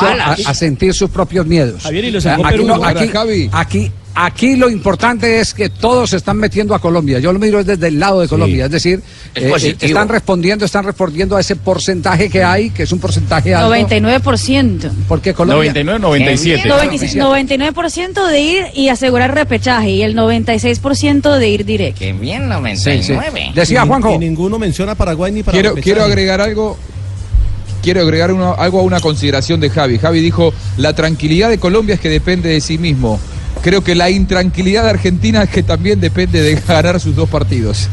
a, 0.47 0.53
sentir 0.53 0.93
sus 0.93 1.09
propios 1.09 1.45
miedos. 1.45 1.83
Javier, 1.83 2.05
y 2.05 2.11
lo 2.11 2.21
sacó 2.21 2.45
aquí, 2.45 2.55
Perú, 2.55 2.67
no, 2.67 2.77
¿no? 2.77 2.85
aquí, 2.85 3.07
Javi. 3.09 3.49
aquí, 3.51 3.91
aquí 4.15 4.55
lo 4.55 4.69
importante 4.69 5.39
es 5.39 5.53
que 5.53 5.69
todos 5.69 6.09
se 6.11 6.17
están 6.17 6.37
metiendo 6.37 6.73
a 6.73 6.79
Colombia. 6.79 7.19
Yo 7.19 7.31
lo 7.33 7.39
miro 7.39 7.63
desde 7.63 7.87
el 7.89 7.99
lado 7.99 8.21
de 8.21 8.27
Colombia, 8.27 8.65
es 8.65 8.71
decir, 8.71 9.01
Es 9.33 9.43
eh, 9.43 9.49
positivo. 9.49 9.77
están 9.81 10.09
respondiendo, 10.09 10.65
están 10.65 10.85
respondiendo 10.85 11.35
a 11.35 11.41
ese 11.41 11.55
porcentaje 11.55 12.29
que 12.29 12.43
hay, 12.43 12.69
que 12.69 12.83
es 12.83 12.91
un 12.91 12.99
porcentaje 12.99 13.53
alto. 13.53 13.75
99%. 13.75 14.89
Porque 15.07 15.33
Colombia 15.33 15.71
99, 15.73 15.99
97. 15.99 16.67
96 16.67 17.15
99% 17.17 18.27
de 18.27 18.39
ir 18.41 18.63
y 18.73 18.89
asegurar 18.89 19.33
repechaje 19.35 19.89
y 19.91 20.01
el 20.01 20.15
96% 20.15 21.37
de 21.37 21.49
ir 21.49 21.65
directo. 21.65 21.99
Qué 21.99 22.13
bien, 22.13 22.43
Sí, 22.43 22.47
99. 22.49 23.31
sí. 23.35 23.51
Decía 23.53 23.79
Y 23.79 23.83
ni- 23.83 23.87
Juanjo. 23.89 24.15
Y 24.15 24.17
ninguno 24.17 24.57
menciona 24.59 24.95
Paraguay 24.95 25.31
ni 25.31 25.43
para 25.43 25.53
Quiero, 25.55 25.75
quiero 25.75 26.03
agregar 26.03 26.41
algo. 26.41 26.77
Quiero 27.83 28.01
agregar 28.01 28.31
uno- 28.31 28.55
algo 28.57 28.79
a 28.79 28.83
una 28.83 28.99
consideración 28.99 29.59
de 29.59 29.69
Javi. 29.69 29.99
Javi 29.99 30.19
dijo, 30.19 30.51
la 30.77 30.93
tranquilidad 30.93 31.49
de 31.49 31.59
Colombia 31.59 31.95
es 31.95 32.01
que 32.01 32.09
depende 32.09 32.49
de 32.49 32.59
sí 32.61 32.77
mismo. 32.79 33.19
Creo 33.65 33.83
que 33.83 33.95
la 33.95 34.11
intranquilidad 34.11 34.83
de 34.83 34.91
Argentina 34.91 35.41
es 35.41 35.49
que 35.49 35.63
también 35.63 35.99
depende 35.99 36.39
de 36.39 36.53
ganar 36.53 36.99
sus 36.99 37.15
dos 37.15 37.27
partidos. 37.27 37.89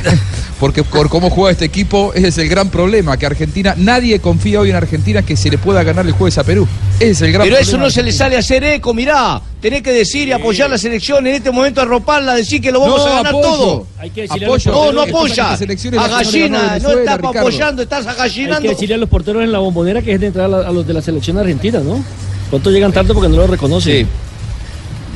Porque 0.58 0.82
por 0.82 1.10
cómo 1.10 1.28
juega 1.28 1.50
este 1.50 1.66
equipo, 1.66 2.12
ese 2.14 2.28
es 2.28 2.38
el 2.38 2.48
gran 2.48 2.70
problema, 2.70 3.18
que 3.18 3.26
Argentina, 3.26 3.74
nadie 3.76 4.18
confía 4.20 4.60
hoy 4.60 4.70
en 4.70 4.76
Argentina 4.76 5.20
que 5.20 5.36
se 5.36 5.50
le 5.50 5.58
pueda 5.58 5.82
ganar 5.82 6.06
el 6.06 6.12
jueves 6.12 6.38
a 6.38 6.44
Perú. 6.44 6.66
Ese 6.98 7.10
es 7.10 7.20
el 7.20 7.32
gran 7.32 7.44
Pero 7.44 7.56
problema. 7.56 7.68
eso 7.68 7.76
no 7.76 7.90
se 7.90 8.02
le 8.02 8.12
sale 8.12 8.36
a 8.36 8.38
hacer 8.38 8.64
eco, 8.64 8.94
mirá. 8.94 9.42
Tenés 9.60 9.82
que 9.82 9.92
decir 9.92 10.26
y 10.28 10.32
apoyar 10.32 10.70
la 10.70 10.78
selección 10.78 11.26
en 11.26 11.34
este 11.34 11.50
momento, 11.50 11.82
arroparla, 11.82 12.34
decir 12.34 12.62
que 12.62 12.72
lo 12.72 12.80
vamos 12.80 13.00
No, 13.00 13.04
a 13.06 13.08
ganar 13.16 13.26
apoyo. 13.26 13.42
todo. 13.46 13.86
Hay 13.98 14.08
que 14.08 14.22
decirle 14.22 14.46
Apoyo. 14.46 14.70
a 14.72 14.74
los 14.74 14.86
No, 14.86 14.92
no 14.92 15.02
apoya. 15.02 15.52
A 15.52 16.08
gallina, 16.08 16.78
no 16.78 16.92
estás 16.92 17.16
Ricardo. 17.18 17.38
apoyando, 17.40 17.82
estás 17.82 18.06
Hay 18.06 18.12
agallinando. 18.14 18.62
que 18.62 18.68
decirle 18.70 18.94
a 18.94 18.98
los 18.98 19.08
porteros 19.10 19.44
en 19.44 19.52
la 19.52 19.58
bombonera 19.58 20.00
que 20.00 20.14
es 20.14 20.20
de 20.20 20.28
entrar 20.28 20.46
a, 20.46 20.72
los 20.72 20.86
de 20.86 20.94
la 20.94 21.02
selección 21.02 21.36
argentina, 21.36 21.80
¿no? 21.80 22.02
¿Cuánto 22.48 22.70
llegan 22.70 22.90
tarde 22.90 23.12
porque 23.12 23.28
no 23.28 23.36
lo 23.36 23.46
reconocen? 23.46 24.08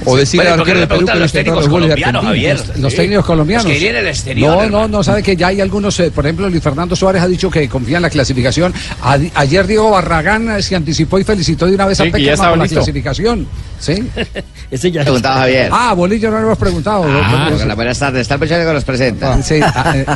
O 0.06 0.16
decirle 0.16 0.44
Bueno, 0.50 0.52
al 0.54 0.58
¿por 0.58 0.66
qué 0.66 0.72
arquero 0.72 0.74
no 0.74 0.80
de 0.80 0.80
le 0.80 0.86
Perú 0.86 1.06
que 1.14 1.18
los 1.20 1.32
técnicos 1.32 1.60
los 1.62 1.68
goles 1.70 1.88
de 1.88 1.94
colombianos. 1.94 2.24
Javier? 2.24 2.60
Los 2.80 2.92
Sí. 2.92 2.96
técnicos 2.98 3.24
colombianos. 3.24 3.64
Los 3.64 3.72
que 3.72 3.78
irían 3.78 3.96
al 3.96 4.06
exterior, 4.08 4.56
No, 4.70 4.70
no, 4.82 4.88
no, 4.88 5.02
sabe 5.02 5.22
que 5.22 5.36
ya 5.36 5.46
hay 5.48 5.60
algunos, 5.60 5.98
eh, 6.00 6.10
por 6.10 6.26
ejemplo, 6.26 6.50
Luis 6.50 6.62
Fernando 6.62 6.94
Suárez 6.96 7.22
ha 7.22 7.28
dicho 7.28 7.50
que 7.50 7.68
confía 7.68 7.96
en 7.96 8.02
la 8.02 8.10
clasificación. 8.10 8.74
A- 9.02 9.18
ayer 9.34 9.66
Diego 9.66 9.90
Barragán 9.90 10.50
eh, 10.50 10.62
se 10.62 10.76
anticipó 10.76 11.18
y 11.18 11.24
felicitó 11.24 11.66
de 11.66 11.74
una 11.74 11.86
vez 11.86 11.98
Sí, 11.98 12.08
a 12.08 12.12
Peckerman 12.12 12.48
por 12.50 12.58
la 12.58 12.68
clasificación. 12.68 13.46
¿Sí? 13.80 14.02
Ese 14.70 14.90
ya 14.90 15.02
Preguntaba 15.02 15.36
Javier. 15.40 15.68
Ah, 15.72 15.94
Bolillo 15.94 16.30
no 16.30 16.38
lo 16.38 16.46
hemos 16.46 16.58
preguntado. 16.58 17.04
Ah, 17.06 17.50
buenas 17.74 17.98
tardes, 17.98 18.22
está 18.22 18.34
el 18.34 18.40
muchacho 18.40 18.66
que 18.66 18.72
nos 18.72 18.84
presenta. 18.84 19.42
Sí, 19.42 19.60
ah, 19.62 19.94
eh, 19.96 20.06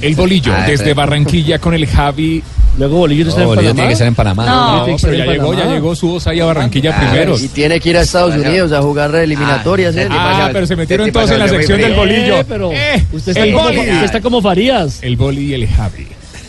El 0.00 0.14
bolillo, 0.14 0.52
Ah, 0.56 0.64
desde 0.66 0.86
sí. 0.86 0.92
Barranquilla 0.92 1.58
con 1.58 1.74
el 1.74 1.86
Javi. 1.86 2.42
Luego 2.78 2.96
Bolillo 2.98 3.24
no 3.24 3.30
está 3.30 3.42
en 3.42 3.48
Bolillo 3.48 3.62
Panamá. 3.70 3.74
tiene 3.76 3.88
que 3.90 3.96
ser 3.96 4.06
en 4.06 4.14
Panamá. 4.14 4.46
No. 4.46 4.86
No, 4.86 4.96
pero 5.02 5.14
ya 5.14 5.24
llegó, 5.26 5.52
ya 5.54 5.64
llegó 5.66 5.96
su 5.96 6.08
voz 6.08 6.26
ahí 6.28 6.40
a 6.40 6.44
Barranquilla 6.44 6.94
Ah, 6.96 7.00
primero. 7.00 7.36
Y 7.38 7.48
tiene 7.48 7.80
que 7.80 7.90
ir 7.90 7.96
a 7.98 8.02
Estados 8.02 8.34
Unidos 8.36 8.72
a 8.72 8.80
jugar 8.80 9.14
eliminatorias. 9.16 9.96
Ah, 9.96 10.00
¿eh? 10.02 10.08
Ah, 10.10 10.50
pero 10.52 10.66
se 10.66 10.76
metieron 10.76 11.10
todos 11.12 11.30
en 11.30 11.38
la 11.40 11.48
sección 11.48 11.80
del 11.80 11.94
bolillo. 11.94 12.36
Eh, 12.38 12.44
pero 12.48 12.70
Eh, 12.72 13.04
usted, 13.12 13.32
está 13.32 13.44
el 13.44 13.52
como, 13.52 13.64
boli. 13.68 13.78
usted 13.80 14.04
está 14.04 14.20
como 14.20 14.40
Farías. 14.42 15.02
El 15.02 15.16
boli 15.16 15.42
y 15.46 15.54
el 15.54 15.66
Javi. 15.68 16.06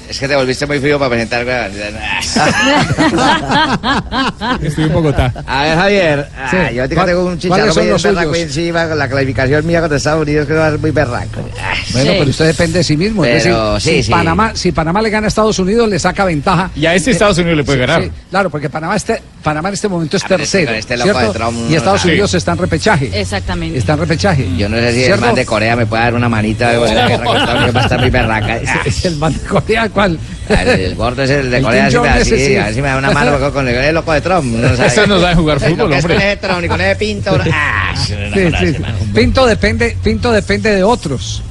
Es 0.10 0.20
que 0.20 0.28
te 0.28 0.36
volviste 0.36 0.66
muy 0.66 0.80
frío 0.80 0.97
para 0.97 1.12
presentar. 1.12 1.45
Estoy 4.64 4.84
en 4.86 4.93
Bogotá. 4.93 5.32
A 5.45 5.64
ver, 5.64 5.76
Javier, 5.78 6.28
ah, 6.36 6.72
yo 6.72 6.89
te 6.89 6.95
¿Cuál- 6.95 7.07
tengo 7.07 7.20
un 7.22 7.26
cuáles 7.38 7.41
chicharrón 7.41 7.74
son 7.74 7.84
muy 7.84 7.91
los 7.91 8.03
berraco 8.03 8.36
encima 8.36 8.88
con 8.89 8.97
la 8.97 9.07
clasificación 9.07 9.68
mía 9.68 9.80
contra 9.82 9.97
Estados 9.97 10.22
Unidos 10.24 10.47
que 10.47 10.53
va 10.53 10.68
a 10.68 10.72
ser 10.72 10.80
muy 10.80 10.91
berraco. 10.91 11.41
Ah, 11.62 11.74
bueno, 11.93 12.12
Sí. 12.12 12.16
pero 12.20 12.30
usted 12.32 12.45
depende 12.47 12.78
de 12.80 12.84
sí 12.84 12.97
mismo. 12.97 13.24
es 13.24 13.43
Pero, 13.43 13.74
decir, 13.76 13.91
sí, 13.91 13.97
si, 13.97 14.03
sí. 14.03 14.12
Panamá, 14.12 14.51
si 14.55 14.72
Panamá 14.72 15.01
le 15.01 15.10
gana 15.12 15.28
a 15.28 15.30
Estados 15.30 15.60
Unidos, 15.60 15.88
le 15.88 15.99
saca 15.99 16.26
ventaja. 16.26 16.72
Y 16.76 16.86
a 16.88 16.95
este 16.95 17.12
Estados 17.12 17.38
Unidos 17.38 17.57
le 17.57 17.64
puede 17.64 17.78
Sí, 17.78 17.82
ganar. 17.86 18.03
sí, 18.03 18.12
claro, 18.32 18.49
porque 18.49 18.70
Panamá, 18.70 18.95
este, 18.95 19.22
Panamá 19.43 19.70
en 19.70 19.74
este 19.76 19.88
momento 19.88 20.18
es 20.18 20.24
Ah, 20.24 20.26
este- 20.26 20.38
tercero. 20.38 20.72
este 20.74 20.97
loco 20.97 21.12
¿cierto? 21.12 21.34
de 21.34 21.39
Trump, 21.39 21.57
y 21.70 21.76
Estados. 21.76 22.05
Unidos 22.05 22.34
está 22.34 22.51
en 22.53 22.57
repechaje. 22.57 23.12
Exactamente. 23.14 23.78
Está 23.78 23.93
en 23.93 23.99
repechaje. 23.99 24.47
Yo 24.57 24.68
no 24.70 24.78
sé 24.78 24.93
si 24.93 25.03
el 25.03 25.20
man 25.20 25.36
de 25.36 25.45
Corea 25.45 25.76
me 25.76 25.86
puede 25.86 26.01
dar 26.03 26.14
una 26.16 26.30
manita 26.30 26.70
de 26.72 26.80
la 26.95 27.07
guerra 27.07 27.30
Unidos, 27.30 27.76
va 27.76 27.80
a 27.80 27.84
estar 27.84 27.99
muy 27.99 28.10
berraca. 28.10 28.60
Ah, 28.68 28.80
Es 28.86 29.05
el 29.05 29.16
man 29.18 29.34
de 29.34 29.39
Corea, 29.47 29.89
¿cuál? 30.00 30.20
el, 30.50 30.68
el 30.82 30.95
gordo 30.95 31.24
es 31.24 31.30
el 31.30 31.52
de 31.52 31.58
El 31.58 31.64
Corea, 31.64 31.89
da 31.89 31.97
Jong, 32.00 32.08
así, 32.08 32.38
sí. 32.38 32.56
a 32.56 32.66
ver 32.66 32.74
si 32.74 32.82
me 32.82 32.88
da 32.88 32.97
una 32.97 33.12
mano 33.12 33.52
con 33.54 33.68
el, 33.68 33.76
el 33.76 33.95
loco 33.95 34.12
de 34.14 34.22
Trump. 34.22 34.45
No 34.56 34.76
sabe. 34.76 34.88
Ese 34.88 35.08
no 35.08 35.20
sabe 35.20 35.36
jugar 35.36 35.60
fútbol, 35.60 35.91
hombre. 35.93 36.02
con 36.02 36.12
ese 36.12 36.38
Trump, 36.38 36.62
ni 36.62 36.68
con 36.68 36.82
ese 36.82 36.95
pinto. 36.95 37.38
Ah, 37.52 37.93
sí, 37.95 38.14
Sí. 38.34 38.76
Pinto 39.14 39.45
depende, 39.45 39.97
Pinto 40.04 40.32
depende 40.32 40.76
de 40.76 40.84
otros. 40.84 41.43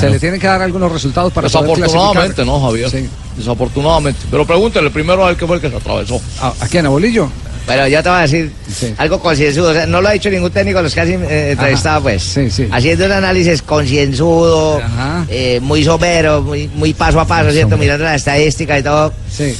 Se 0.00 0.10
le 0.10 0.18
tienen 0.18 0.40
que 0.40 0.46
dar 0.48 0.60
algunos 0.60 0.90
resultados 0.90 1.32
para 1.32 1.48
poder 1.48 1.76
Desafortunadamente. 1.76 2.44
¿no, 2.44 2.60
Javier? 2.60 2.90
Sí. 2.90 3.08
Desafortunadamente. 3.36 4.20
Pero 4.30 4.44
pregúntale 4.44 4.90
primero 4.90 5.24
a 5.24 5.30
él 5.30 5.36
que 5.36 5.46
fue 5.46 5.56
el 5.56 5.62
que 5.62 5.70
se 5.70 5.76
atravesó. 5.76 6.20
¿A, 6.40 6.48
a 6.60 6.68
quién? 6.68 6.86
¿A 6.86 6.88
Bolillo? 6.88 7.30
Pero 7.66 7.88
yo 7.88 8.00
te 8.02 8.08
voy 8.08 8.18
a 8.18 8.22
decir 8.22 8.52
Sí. 8.72 8.94
algo 8.96 9.18
concienzudo. 9.20 9.70
o 9.70 9.72
sea, 9.74 9.86
no 9.86 10.00
lo 10.00 10.08
ha 10.08 10.12
dicho 10.12 10.30
ningún 10.30 10.50
técnico 10.52 10.78
de 10.78 10.84
los 10.84 10.94
que 10.94 11.00
has 11.00 11.08
eh, 11.08 11.50
entrevistado, 11.50 12.00
pues. 12.02 12.22
Sí, 12.22 12.48
sí. 12.50 12.68
Haciendo 12.70 13.06
un 13.06 13.12
análisis 13.12 13.60
concienzudo, 13.62 14.80
eh, 15.28 15.58
muy 15.60 15.82
somero, 15.84 16.42
muy, 16.42 16.68
muy 16.68 16.94
paso 16.94 17.18
a 17.20 17.26
paso, 17.26 17.50
¿cierto? 17.50 17.76
Mirando 17.76 18.04
la 18.04 18.14
estadística 18.14 18.78
y 18.78 18.82
todo. 18.82 19.12
Sí. 19.30 19.54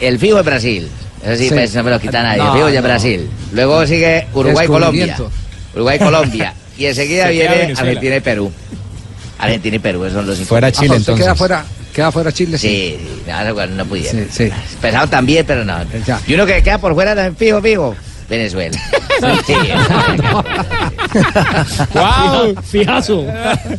El 0.00 0.18
fijo 0.18 0.40
es 0.40 0.44
Brasil. 0.44 0.88
Eso 1.24 1.36
sí, 1.36 1.48
Sí. 1.48 1.54
pues 1.54 1.74
no 1.74 1.82
me 1.84 1.90
lo 1.90 2.00
quita 2.00 2.22
nadie. 2.22 2.38
No, 2.38 2.46
el 2.48 2.52
fijo 2.58 2.68
ya 2.68 2.78
es 2.78 2.82
no. 2.82 2.88
Brasil. 2.88 3.30
Luego 3.52 3.86
sigue 3.86 4.26
Uruguay-Colombia. 4.34 5.16
Uruguay-Colombia. 5.74 6.54
y 6.78 6.86
enseguida 6.86 7.28
viene. 7.28 7.74
Argentina 7.76 8.16
y 8.16 8.20
Perú. 8.20 8.52
Argentina 9.38 9.76
y 9.76 9.78
Perú, 9.78 10.04
esos 10.04 10.16
son 10.18 10.26
los 10.26 10.38
Fuera 10.40 10.68
cinco. 10.70 10.80
Chile, 10.82 10.94
Ah, 10.94 10.98
usted 10.98 11.12
entonces. 11.12 11.24
queda 11.24 11.34
fuera, 11.34 11.64
queda 11.96 12.12
fuera 12.12 12.30
Chile, 12.30 12.58
sí. 12.58 12.68
Sí, 12.68 13.30
no 13.70 13.86
pudieron. 13.86 14.28
Sí, 14.30 14.50
sí. 14.50 14.52
Pesado 14.82 15.08
también, 15.08 15.46
pero 15.46 15.64
no. 15.64 15.78
Ya. 16.06 16.20
Y 16.26 16.34
uno 16.34 16.44
que 16.44 16.62
queda 16.62 16.76
por 16.78 16.92
fuera 16.92 17.32
fijo, 17.32 17.62
fijo. 17.62 17.96
Venezuela. 18.28 18.78
Sí, 19.46 19.54
¡Wow! 21.94 22.54
Fijazo. 22.62 23.24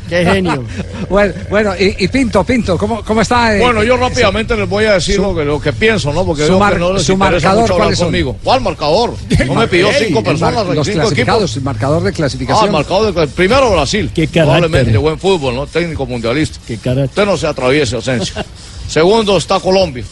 Qué 0.09 0.25
genio. 0.25 0.63
Bueno, 1.09 1.33
bueno 1.49 1.73
y, 1.79 1.95
y 2.03 2.07
Pinto, 2.07 2.43
Pinto, 2.43 2.77
¿cómo, 2.77 3.03
cómo 3.03 3.21
está? 3.21 3.55
eh? 3.55 3.59
Bueno, 3.59 3.83
yo 3.83 3.97
rápidamente 3.97 4.55
les 4.55 4.67
voy 4.67 4.85
a 4.85 4.93
decir 4.93 5.19
lo, 5.19 5.35
que, 5.35 5.45
lo 5.45 5.61
que 5.61 5.73
pienso, 5.73 6.11
¿no? 6.11 6.25
Porque 6.25 6.43
su 6.43 6.49
veo 6.53 6.59
mar- 6.59 6.73
que 6.73 6.79
no 6.79 6.93
les 6.93 7.03
su 7.03 7.13
interesa 7.13 7.33
marcador, 7.49 7.61
mucho 7.61 7.73
hablar 7.73 7.85
¿cuáles 7.85 7.99
son? 7.99 8.07
conmigo. 8.07 8.37
¿Cuál 8.43 8.61
marcador? 8.61 9.13
No 9.45 9.53
me 9.55 9.67
pidió 9.67 9.89
cinco 9.97 10.21
mar- 10.21 10.23
personas, 10.23 10.65
los 10.75 10.87
cinco 10.87 10.99
clasificados, 11.01 11.43
equipos. 11.51 11.57
el 11.57 11.63
marcador 11.63 12.03
de 12.03 12.09
Ah, 12.09 12.13
clasificación. 12.13 12.65
el 12.65 12.71
marcador 12.71 13.13
de 13.13 13.27
primero 13.27 13.71
Brasil. 13.71 14.11
Qué 14.13 14.27
carácter. 14.27 14.43
Probablemente 14.43 14.97
buen 14.97 15.19
fútbol, 15.19 15.55
¿no? 15.55 15.67
Técnico 15.67 16.05
mundialista. 16.05 16.59
Qué 16.65 16.77
carácter. 16.77 17.05
Usted 17.09 17.25
no 17.25 17.37
se 17.37 17.47
atraviese, 17.47 17.97
Asensio. 17.97 18.43
Segundo 18.87 19.37
está 19.37 19.59
Colombia. 19.59 20.03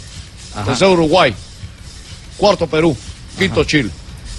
Tercero 0.66 0.92
Uruguay. 0.92 1.34
Cuarto 2.38 2.68
Perú. 2.68 2.96
Quinto 3.40 3.64
Chile. 3.64 3.90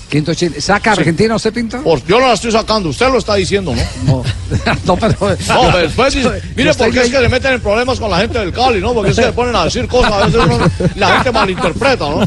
Quinto 0.08 0.34
Chile. 0.34 0.60
¿Saca. 0.60 0.92
Argentina 0.92 1.34
usted, 1.34 1.52
Pinto? 1.52 1.82
Por- 1.82 2.04
yo 2.06 2.20
no 2.20 2.28
la 2.28 2.34
estoy 2.34 2.52
sacando, 2.52 2.88
usted 2.90 3.08
lo 3.10 3.18
está 3.18 3.34
diciendo, 3.34 3.74
¿no? 3.74 3.82
No, 4.06 4.22
no 4.84 4.96
pero. 4.96 5.14
No, 5.48 5.60
pero 5.72 5.78
después 5.78 6.14
dice, 6.14 6.30
mire, 6.56 6.72
porque 6.74 7.00
es 7.02 7.10
que 7.10 7.20
le 7.20 7.28
meten 7.28 7.54
en 7.54 7.60
problemas 7.60 7.98
con 7.98 8.10
la 8.10 8.18
gente 8.18 8.38
del 8.38 8.52
Cali, 8.52 8.80
¿no? 8.80 8.94
Porque 8.94 9.10
es 9.10 9.16
que 9.16 9.26
le 9.26 9.32
ponen 9.32 9.56
a 9.56 9.64
decir 9.64 9.88
cosas, 9.88 10.12
a 10.12 10.26
veces 10.26 10.40
uno- 10.44 10.70
la 10.94 11.08
gente 11.14 11.32
malinterpreta, 11.32 12.08
¿no? 12.08 12.20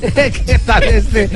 ¿Qué 0.00 0.60
tal 0.66 0.82
este? 0.84 1.30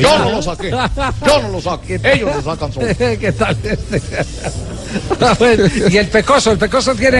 Yo 0.00 0.18
no 0.18 0.30
lo 0.30 0.42
saqué, 0.42 0.70
yo 0.70 1.42
no 1.42 1.48
lo 1.48 1.60
saqué, 1.60 2.00
ellos 2.02 2.34
lo 2.36 2.42
sacan 2.42 2.72
solos. 2.72 2.96
¿Qué 2.96 3.32
tal 3.36 3.56
este? 3.62 4.02
Bueno, 5.38 5.64
y 5.90 5.96
el 5.96 6.08
Pecoso, 6.08 6.52
¿el 6.52 6.58
Pecoso 6.58 6.94
tiene 6.94 7.18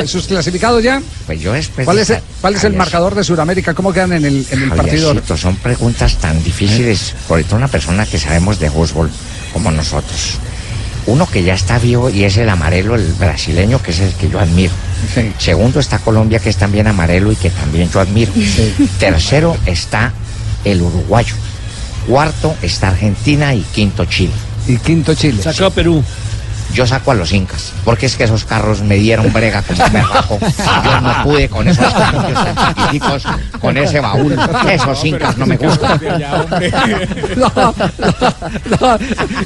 eh, 0.00 0.06
sus 0.06 0.26
clasificados 0.26 0.82
ya? 0.82 1.00
Pues 1.26 1.40
yo 1.40 1.52
después 1.52 1.84
¿Cuál 1.84 1.98
es, 1.98 2.10
el, 2.10 2.18
cuál 2.40 2.54
es 2.54 2.64
el 2.64 2.72
Javier- 2.72 2.78
marcador 2.78 3.14
de 3.14 3.24
Sudamérica? 3.24 3.74
¿Cómo 3.74 3.92
quedan 3.92 4.12
en 4.12 4.24
el, 4.24 4.46
en 4.50 4.62
el 4.64 4.68
partido? 4.70 5.14
Son 5.36 5.56
preguntas 5.56 6.16
tan 6.18 6.42
difíciles, 6.42 7.14
por 7.28 7.42
todo 7.44 7.56
una 7.56 7.68
persona 7.68 8.04
que 8.06 8.18
sabemos 8.18 8.58
de 8.58 8.70
fútbol 8.70 9.10
como 9.52 9.70
nosotros. 9.70 10.38
Uno 11.06 11.26
que 11.28 11.44
ya 11.44 11.54
está 11.54 11.78
vivo 11.78 12.10
y 12.10 12.24
es 12.24 12.36
el 12.36 12.48
amarelo, 12.48 12.96
el 12.96 13.12
brasileño, 13.12 13.80
que 13.80 13.92
es 13.92 14.00
el 14.00 14.12
que 14.14 14.28
yo 14.28 14.40
admiro. 14.40 14.72
Sí. 15.14 15.32
Segundo 15.38 15.78
está 15.78 15.98
Colombia, 16.00 16.40
que 16.40 16.48
es 16.50 16.56
también 16.56 16.88
amarelo 16.88 17.30
y 17.30 17.36
que 17.36 17.50
también 17.50 17.88
yo 17.90 18.00
admiro. 18.00 18.32
Tercero 18.98 19.56
está 19.66 20.12
el 20.64 20.82
uruguayo. 20.82 21.34
Cuarto 22.08 22.56
está 22.62 22.88
Argentina 22.88 23.54
y 23.54 23.60
quinto 23.62 24.04
Chile. 24.04 24.32
Y 24.66 24.76
quinto 24.78 25.14
Chile. 25.14 25.42
Sacó 25.42 25.66
a 25.66 25.70
Perú. 25.70 26.02
Yo 26.72 26.86
saco 26.86 27.10
a 27.10 27.14
los 27.14 27.32
incas, 27.32 27.72
porque 27.84 28.06
es 28.06 28.16
que 28.16 28.24
esos 28.24 28.44
carros 28.44 28.82
me 28.82 28.96
dieron 28.96 29.32
brega 29.32 29.62
como 29.62 29.88
me 29.88 30.02
rajo. 30.02 30.38
Yo 30.84 31.00
no 31.00 31.22
pude 31.24 31.48
con 31.48 31.66
esos 31.68 31.86
chiquiticos, 32.74 33.24
con 33.60 33.76
ese 33.76 34.00
baúl. 34.00 34.36
Esos 34.68 35.04
incas 35.04 35.36
no 35.36 35.46
me 35.46 35.56
gustan. 35.58 36.00
No, 37.36 37.52
no, 37.54 37.74
no. 38.80 38.98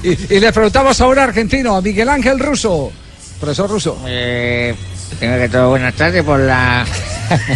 Y, 0.02 0.34
y 0.34 0.40
le 0.40 0.52
preguntamos 0.52 1.00
a 1.00 1.06
un 1.06 1.18
argentino, 1.18 1.76
a 1.76 1.82
Miguel 1.82 2.08
Ángel 2.08 2.38
Russo. 2.38 2.92
Profesor 3.40 3.70
Russo. 3.70 3.98
Eh, 4.06 4.74
tengo 5.18 5.36
que 5.38 5.48
todo 5.48 5.70
buenas 5.70 5.94
tardes 5.94 6.22
por 6.22 6.38
la, 6.38 6.84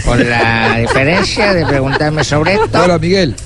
por 0.05 0.19
la 0.19 0.77
diferencia 0.79 1.53
de 1.55 1.65
preguntarme 1.67 2.25
sobre 2.25 2.55
esto. 2.55 2.83
Hola, 2.83 2.99
Miguel. 2.99 3.37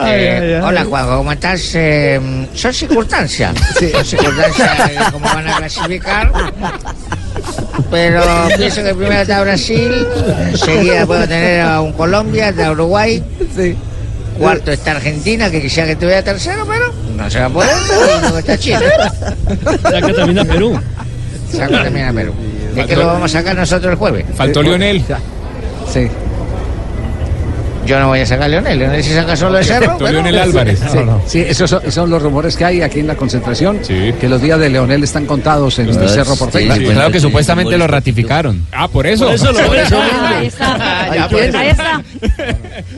Eh, 0.00 0.02
Ay, 0.04 0.26
ay, 0.48 0.52
ay. 0.54 0.60
Hola, 0.62 0.84
Juanjo, 0.84 1.16
¿cómo 1.18 1.32
estás? 1.32 1.70
Eh, 1.74 2.20
son 2.54 2.72
circunstancias. 2.72 3.52
Son 3.92 4.04
circunstancias 4.04 4.88
de 4.88 5.12
cómo 5.12 5.24
van 5.26 5.48
a 5.48 5.56
clasificar. 5.56 6.32
Pero 7.90 8.22
pienso 8.56 8.82
que 8.82 8.94
primero 8.94 9.20
está 9.22 9.40
Brasil, 9.42 10.06
enseguida 10.50 11.06
puedo 11.06 11.26
tener 11.26 11.62
a 11.62 11.80
un 11.80 11.92
Colombia, 11.92 12.50
está 12.50 12.70
Uruguay. 12.70 13.22
Cuarto 14.38 14.70
está 14.70 14.92
Argentina, 14.92 15.50
que 15.50 15.60
quisiera 15.60 15.86
que 15.86 15.92
estuviera 15.94 16.22
tercero, 16.22 16.64
pero 16.68 16.92
no 17.16 17.28
se 17.30 17.40
va 17.40 17.46
a 17.46 17.50
poder. 17.50 17.70
Luego 18.20 18.38
está 18.38 18.56
Chile. 18.58 18.78
Saca 19.82 20.12
también 20.14 20.38
a 20.38 20.44
Perú. 20.44 20.80
Saca 21.52 21.84
también 21.84 22.06
a 22.08 22.12
Perú. 22.12 22.34
¿De 22.74 22.86
qué 22.86 22.94
lo 22.94 23.06
vamos 23.06 23.34
a 23.34 23.38
sacar 23.38 23.56
nosotros 23.56 23.92
el 23.92 23.98
jueves? 23.98 24.26
Faltó 24.36 24.62
Lionel. 24.62 25.02
Sí. 25.92 26.08
Yo 27.88 27.98
no 27.98 28.08
voy 28.08 28.20
a 28.20 28.26
sacar 28.26 28.44
a 28.44 28.48
Leonel. 28.48 28.78
Leonel 28.78 29.02
si 29.02 29.12
saca 29.14 29.34
solo 29.36 29.56
de 29.58 29.64
cerro. 29.64 29.96
pero- 30.06 30.22
Sí, 30.76 30.98
sí, 31.26 31.40
esos 31.40 31.70
son, 31.70 31.90
son 31.90 32.10
los 32.10 32.22
rumores 32.22 32.56
que 32.56 32.64
hay 32.64 32.82
aquí 32.82 33.00
en 33.00 33.06
la 33.06 33.16
concentración. 33.16 33.80
Que 34.20 34.28
los 34.28 34.42
días 34.42 34.58
de 34.60 34.68
Leonel 34.68 35.02
están 35.04 35.24
contados 35.26 35.78
en 35.78 35.88
el 35.88 36.08
Cerro 36.08 36.36
Porteño. 36.36 36.74
Sí, 36.74 36.80
claro 36.94 37.10
que 37.12 37.20
supuestamente 37.20 37.78
lo 37.78 37.86
ratificaron. 37.86 38.66
Ah, 38.72 38.88
por 38.88 39.06
eso. 39.06 39.24
Por 39.26 39.34
eso 39.34 39.52
lo- 39.52 39.66
por 39.66 39.76
eso 39.76 39.96
Ahí 40.00 40.46
está. 40.46 41.02
Ahí 41.60 41.68
está. 41.68 42.02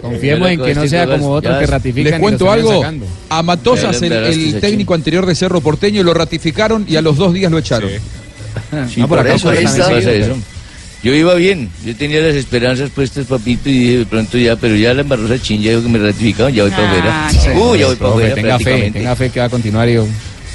Confiemos 0.00 0.50
en 0.50 0.62
que 0.62 0.74
no 0.74 0.86
sea 0.88 1.06
como 1.18 1.30
otros 1.32 1.58
que 1.58 1.66
ratifican. 1.66 2.10
Les 2.12 2.20
cuento 2.20 2.44
algo. 2.50 2.70
A 3.28 3.42
Matosas, 3.42 3.96
el, 4.02 4.12
el 4.12 4.60
técnico 4.60 4.94
anterior 4.94 5.26
de 5.26 5.34
Cerro 5.34 5.60
Porteño, 5.60 6.02
lo 6.02 6.14
ratificaron 6.14 6.84
y 6.88 6.96
a 6.96 7.02
los 7.02 7.16
dos 7.16 7.32
días 7.32 7.50
lo 7.52 7.58
echaron. 7.58 7.90
Sí, 8.92 9.00
por 9.08 9.18
eso 9.36 9.48
ahí 9.50 9.64
está. 9.64 9.88
Yo 11.02 11.14
iba 11.14 11.34
bien, 11.34 11.70
yo 11.84 11.96
tenía 11.96 12.20
las 12.20 12.34
esperanzas 12.34 12.90
puestas, 12.90 13.24
papito, 13.26 13.70
y 13.70 13.72
dije 13.78 13.98
de 14.00 14.06
pronto 14.06 14.36
ya, 14.36 14.56
pero 14.56 14.76
ya 14.76 14.92
la 14.92 15.00
embarrosa 15.00 15.40
chin 15.40 15.62
ya 15.62 15.70
dijo 15.70 15.82
que 15.84 15.88
me 15.88 15.98
ratificaron, 15.98 16.52
ya 16.52 16.62
voy 16.64 16.72
para 16.72 16.88
afuera. 16.90 17.26
Ah, 17.26 17.30
Sí. 17.32 17.48
Uy, 17.58 17.78
ya 17.78 17.86
voy 17.86 17.96
para 17.96 18.10
afuera 18.10 18.34
tenga 18.34 18.58
fe, 18.58 18.90
tenga 18.92 19.16
fe 19.16 19.30
que 19.30 19.40
va 19.40 19.46
a 19.46 19.48
continuar 19.48 19.88
y 19.88 19.96
va 19.96 20.04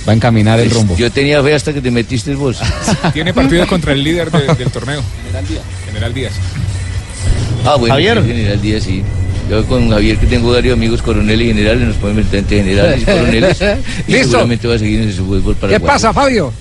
a 0.07 0.13
encaminar 0.13 0.59
el 0.59 0.67
Pues, 0.67 0.77
rumbo. 0.79 0.97
Yo 0.97 1.11
tenía 1.11 1.41
fe 1.41 1.55
hasta 1.55 1.73
que 1.73 1.81
te 1.81 1.89
metiste 1.89 2.35
vos. 2.35 2.59
Tiene 3.13 3.33
partidos 3.33 3.67
contra 3.67 3.93
el 3.93 4.03
líder 4.03 4.29
de- 4.29 4.53
del 4.53 4.69
torneo. 4.69 5.01
General 5.87 6.13
Díaz. 6.13 6.33
Ah, 7.65 7.75
bueno, 7.77 7.95
Javier. 7.95 8.23
general 8.23 8.61
Díaz, 8.61 8.83
sí. 8.83 9.01
Yo 9.49 9.65
con 9.65 9.89
Javier, 9.89 10.17
que 10.17 10.27
tengo 10.27 10.51
varios 10.51 10.73
amigos 10.75 11.01
coroneles 11.01 11.45
y 11.45 11.47
generales, 11.49 11.87
nos 11.87 11.95
podemos 11.97 12.23
meter 12.25 12.39
entre 12.39 12.57
generales 12.59 13.01
y 13.01 13.05
coroneles. 13.05 13.57
y 14.07 14.11
Listo. 14.11 14.27
seguramente 14.29 14.67
va 14.67 14.75
a 14.75 14.79
seguir 14.79 15.01
en 15.01 15.09
ese 15.09 15.21
fútbol 15.21 15.55
para 15.55 15.73
¿Qué 15.73 15.79
pasa, 15.79 16.13
Fabio? 16.13 16.53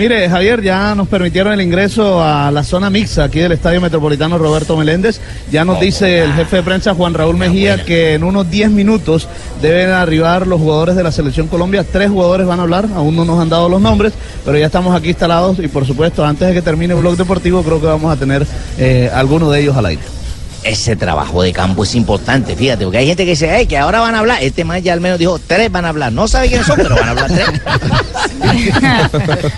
Mire, 0.00 0.30
Javier, 0.30 0.62
ya 0.62 0.94
nos 0.94 1.08
permitieron 1.08 1.52
el 1.52 1.60
ingreso 1.60 2.24
a 2.24 2.50
la 2.50 2.64
zona 2.64 2.88
mixta 2.88 3.24
aquí 3.24 3.38
del 3.38 3.52
Estadio 3.52 3.82
Metropolitano 3.82 4.38
Roberto 4.38 4.74
Meléndez. 4.74 5.20
Ya 5.52 5.62
nos 5.66 5.78
dice 5.78 6.20
el 6.24 6.32
jefe 6.32 6.56
de 6.56 6.62
prensa 6.62 6.94
Juan 6.94 7.12
Raúl 7.12 7.36
Mejía 7.36 7.84
que 7.84 8.14
en 8.14 8.24
unos 8.24 8.50
10 8.50 8.70
minutos 8.70 9.28
deben 9.60 9.90
arribar 9.90 10.46
los 10.46 10.58
jugadores 10.58 10.96
de 10.96 11.02
la 11.02 11.12
Selección 11.12 11.48
Colombia. 11.48 11.84
Tres 11.84 12.08
jugadores 12.08 12.46
van 12.46 12.60
a 12.60 12.62
hablar, 12.62 12.88
aún 12.94 13.14
no 13.14 13.26
nos 13.26 13.38
han 13.42 13.50
dado 13.50 13.68
los 13.68 13.82
nombres, 13.82 14.14
pero 14.42 14.56
ya 14.56 14.64
estamos 14.64 14.96
aquí 14.96 15.08
instalados 15.08 15.58
y 15.58 15.68
por 15.68 15.84
supuesto, 15.84 16.24
antes 16.24 16.48
de 16.48 16.54
que 16.54 16.62
termine 16.62 16.94
el 16.94 17.00
blog 17.00 17.18
deportivo, 17.18 17.62
creo 17.62 17.78
que 17.78 17.86
vamos 17.86 18.10
a 18.10 18.16
tener 18.16 18.46
eh, 18.78 19.10
alguno 19.12 19.50
de 19.50 19.60
ellos 19.60 19.76
al 19.76 19.84
aire. 19.84 20.19
Ese 20.62 20.94
trabajo 20.94 21.42
de 21.42 21.52
campo 21.52 21.84
es 21.84 21.94
importante, 21.94 22.54
fíjate, 22.54 22.84
porque 22.84 22.98
hay 22.98 23.06
gente 23.06 23.24
que 23.24 23.30
dice, 23.30 23.56
"Ey, 23.56 23.66
que 23.66 23.78
ahora 23.78 24.00
van 24.00 24.14
a 24.14 24.18
hablar. 24.18 24.42
Este 24.42 24.62
man 24.64 24.82
ya 24.82 24.92
al 24.92 25.00
menos 25.00 25.18
dijo, 25.18 25.38
tres 25.46 25.72
van 25.72 25.86
a 25.86 25.88
hablar. 25.88 26.12
No 26.12 26.28
sabe 26.28 26.48
quiénes 26.48 26.66
son, 26.66 26.76
pero 26.76 26.94
van 26.96 27.08
a 27.08 27.10
hablar 27.12 27.30
tres. 27.30 27.48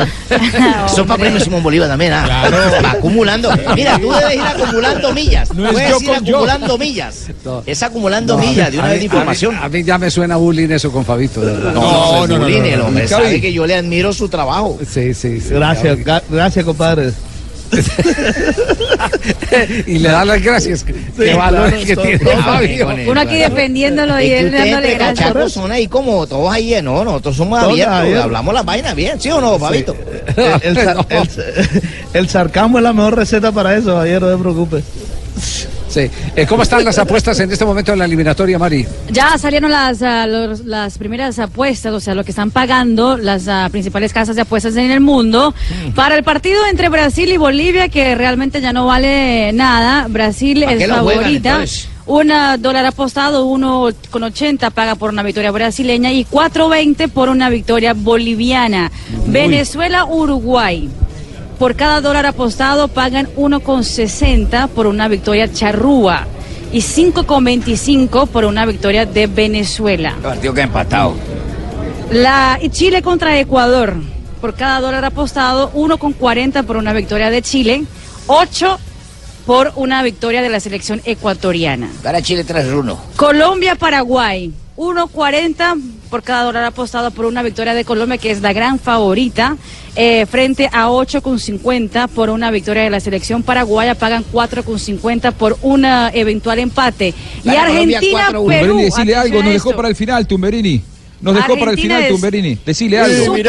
Son 0.94 1.06
para 1.06 1.20
premio 1.20 1.40
Simón 1.40 1.62
Bolívar 1.62 1.88
también, 1.88 2.12
¿ah? 2.12 2.48
Va 2.84 2.90
acumulando. 2.92 3.50
Mira, 3.74 3.98
tú 3.98 4.12
debes 4.12 4.34
ir 4.36 4.40
acumulando 4.42 5.12
millas. 5.12 5.52
No 5.54 5.66
es 5.66 5.72
Puedes 5.72 5.90
yo 5.90 6.00
ir 6.00 6.06
con 6.06 6.24
yo. 6.24 6.36
acumulando 6.36 6.78
millas. 6.78 7.26
Es 7.66 7.82
acumulando 7.82 8.36
No, 8.36 8.42
millas 8.42 8.72
de 8.72 8.78
una 8.78 8.88
vez 8.88 8.98
de 8.98 9.04
información. 9.04 9.56
A 9.56 9.60
mí, 9.60 9.66
a 9.66 9.68
mí 9.68 9.84
ya 9.84 9.98
me 9.98 10.10
suena 10.10 10.36
bullying 10.36 10.70
eso 10.70 10.90
con 10.92 11.04
Fabito. 11.04 11.40
de 11.40 11.52
verdad. 11.52 11.72
No, 11.72 12.26
no, 12.26 12.38
no, 12.38 12.46
el 12.46 12.80
hombre 12.80 13.08
sabe 13.08 13.40
que 13.40 13.52
yo 13.52 13.66
le 13.66 13.74
admiro 13.76 14.12
su 14.12 14.28
trabajo. 14.28 14.78
Sí, 14.88 15.14
sí, 15.14 15.40
sí. 15.40 15.50
Gracias, 15.50 15.98
gracias, 16.28 16.64
compadre. 16.64 17.12
y 19.86 19.98
le 19.98 20.08
da 20.08 20.24
las 20.24 20.42
gracias. 20.42 20.84
Qué 20.84 21.34
valor 21.34 21.72
el 21.72 21.84
que 21.86 21.96
tiene 21.96 22.18
Fabio. 22.18 22.88
Uno 23.08 23.20
aquí 23.20 23.36
defendiéndolo 23.36 24.20
y 24.20 24.30
él 24.30 24.52
dándole 24.52 24.94
gracias. 24.94 25.52
son 25.52 25.70
ahí 25.72 25.86
como 25.88 26.26
todos 26.26 26.52
ahí, 26.52 26.74
eh, 26.74 26.82
no, 26.82 27.04
nosotros 27.04 27.36
somos 27.36 27.58
Todos 27.60 27.72
abiertos, 27.72 27.96
abiertos. 27.96 28.24
hablamos 28.24 28.54
las 28.54 28.64
vainas 28.64 28.94
bien, 28.94 29.20
¿sí 29.20 29.30
o 29.30 29.40
no, 29.40 29.58
Fabito? 29.58 29.96
El, 30.36 30.60
el 30.62 30.76
sar- 30.84 31.06
el- 31.10 31.82
el 32.14 32.28
sarcasmo 32.28 32.78
es 32.78 32.84
la 32.84 32.92
mejor 32.92 33.16
receta 33.16 33.52
para 33.52 33.76
eso, 33.76 33.96
Javier, 33.96 34.22
no 34.22 34.30
se 34.32 34.38
preocupe. 34.38 34.82
Sí. 35.92 36.10
Eh, 36.34 36.46
¿Cómo 36.48 36.62
están 36.62 36.84
las 36.86 36.98
apuestas 36.98 37.38
en 37.40 37.52
este 37.52 37.66
momento 37.66 37.92
en 37.92 37.98
la 37.98 38.06
eliminatoria, 38.06 38.58
Mari? 38.58 38.86
Ya 39.10 39.36
salieron 39.36 39.70
las, 39.70 40.00
ah, 40.02 40.26
los- 40.26 40.64
las 40.64 40.96
primeras 40.96 41.38
apuestas, 41.38 41.92
o 41.92 42.00
sea, 42.00 42.14
lo 42.14 42.24
que 42.24 42.30
están 42.30 42.50
pagando 42.50 43.18
las 43.18 43.46
ah, 43.46 43.68
principales 43.70 44.12
casas 44.14 44.34
de 44.36 44.42
apuestas 44.42 44.74
en 44.76 44.90
el 44.90 45.00
mundo 45.00 45.54
para 45.94 46.14
el 46.16 46.24
partido 46.24 46.60
entre 46.70 46.88
Brasil 46.88 47.30
y 47.30 47.36
Bolivia, 47.36 47.90
que 47.90 48.14
realmente 48.14 48.62
ya 48.62 48.72
no 48.72 48.86
vale 48.86 49.52
nada. 49.52 50.06
Brasil 50.08 50.62
¿Para 50.64 50.76
qué 50.78 50.84
es 50.84 50.90
juegan, 50.90 51.04
favorita. 51.22 51.64
Un 52.06 52.32
ah, 52.32 52.56
dólar 52.58 52.86
apostado, 52.86 53.46
1,80 53.46 54.70
paga 54.70 54.94
por 54.94 55.10
una 55.10 55.22
victoria 55.22 55.50
brasileña 55.50 56.10
y 56.10 56.24
4,20 56.24 57.08
por 57.08 57.28
una 57.28 57.48
victoria 57.50 57.92
boliviana. 57.94 58.90
Venezuela, 59.26 60.04
Uruguay. 60.06 60.88
Por 61.58 61.76
cada 61.76 62.00
dólar 62.00 62.26
apostado 62.26 62.88
pagan 62.88 63.28
1,60 63.36 64.68
por 64.68 64.86
una 64.86 65.08
victoria 65.08 65.52
charrúa 65.52 66.26
y 66.72 66.78
5,25 66.78 68.26
por 68.28 68.44
una 68.44 68.66
victoria 68.66 69.06
de 69.06 69.26
Venezuela. 69.26 70.16
Partido 70.22 70.54
que 70.54 70.62
ha 70.62 70.64
empatado. 70.64 71.14
La 72.10 72.58
y 72.60 72.70
Chile 72.70 73.02
contra 73.02 73.38
Ecuador. 73.38 73.96
Por 74.40 74.54
cada 74.54 74.80
dólar 74.80 75.04
apostado, 75.04 75.72
1,40 75.72 76.64
por 76.64 76.76
una 76.76 76.92
victoria 76.92 77.30
de 77.30 77.42
Chile, 77.42 77.84
8 78.26 78.78
por 79.46 79.72
una 79.76 80.02
victoria 80.02 80.42
de 80.42 80.48
la 80.48 80.58
selección 80.58 81.00
ecuatoriana. 81.04 81.88
Para 82.02 82.20
Chile 82.22 82.44
3-1. 82.44 82.96
Colombia-Paraguay, 83.16 84.52
1.40 84.76 86.01
por 86.12 86.22
cada 86.22 86.42
dólar 86.44 86.64
apostado 86.64 87.10
por 87.10 87.24
una 87.24 87.42
victoria 87.42 87.72
de 87.72 87.86
Colombia, 87.86 88.18
que 88.18 88.30
es 88.30 88.42
la 88.42 88.52
gran 88.52 88.78
favorita, 88.78 89.56
eh, 89.96 90.26
frente 90.26 90.68
a 90.70 90.88
8.50 90.88 92.06
por 92.08 92.28
una 92.28 92.50
victoria 92.50 92.82
de 92.82 92.90
la 92.90 93.00
selección 93.00 93.42
paraguaya, 93.42 93.94
pagan 93.94 94.22
4.50 94.30 95.32
por 95.32 95.56
un 95.62 95.86
eventual 95.86 96.58
empate. 96.58 97.14
Y 97.42 97.48
Gana 97.48 97.66
Colombia 97.68 97.96
Argentina-Perú. 97.96 98.40
Tumberini, 98.42 98.82
decile 98.82 99.16
algo, 99.16 99.38
nos 99.38 99.46
a 99.48 99.52
dejó 99.52 99.74
para 99.74 99.88
el 99.88 99.96
final, 99.96 100.26
Tumberini. 100.26 100.82
Nos 101.22 101.34
dejó 101.34 101.46
para 101.48 101.62
el 101.62 101.68
Argentina 101.70 101.94
final, 101.96 102.02
es- 102.02 102.08
Tumberini. 102.10 102.58
Decile 102.66 102.98
algo. 102.98 103.24
Súper 103.24 103.42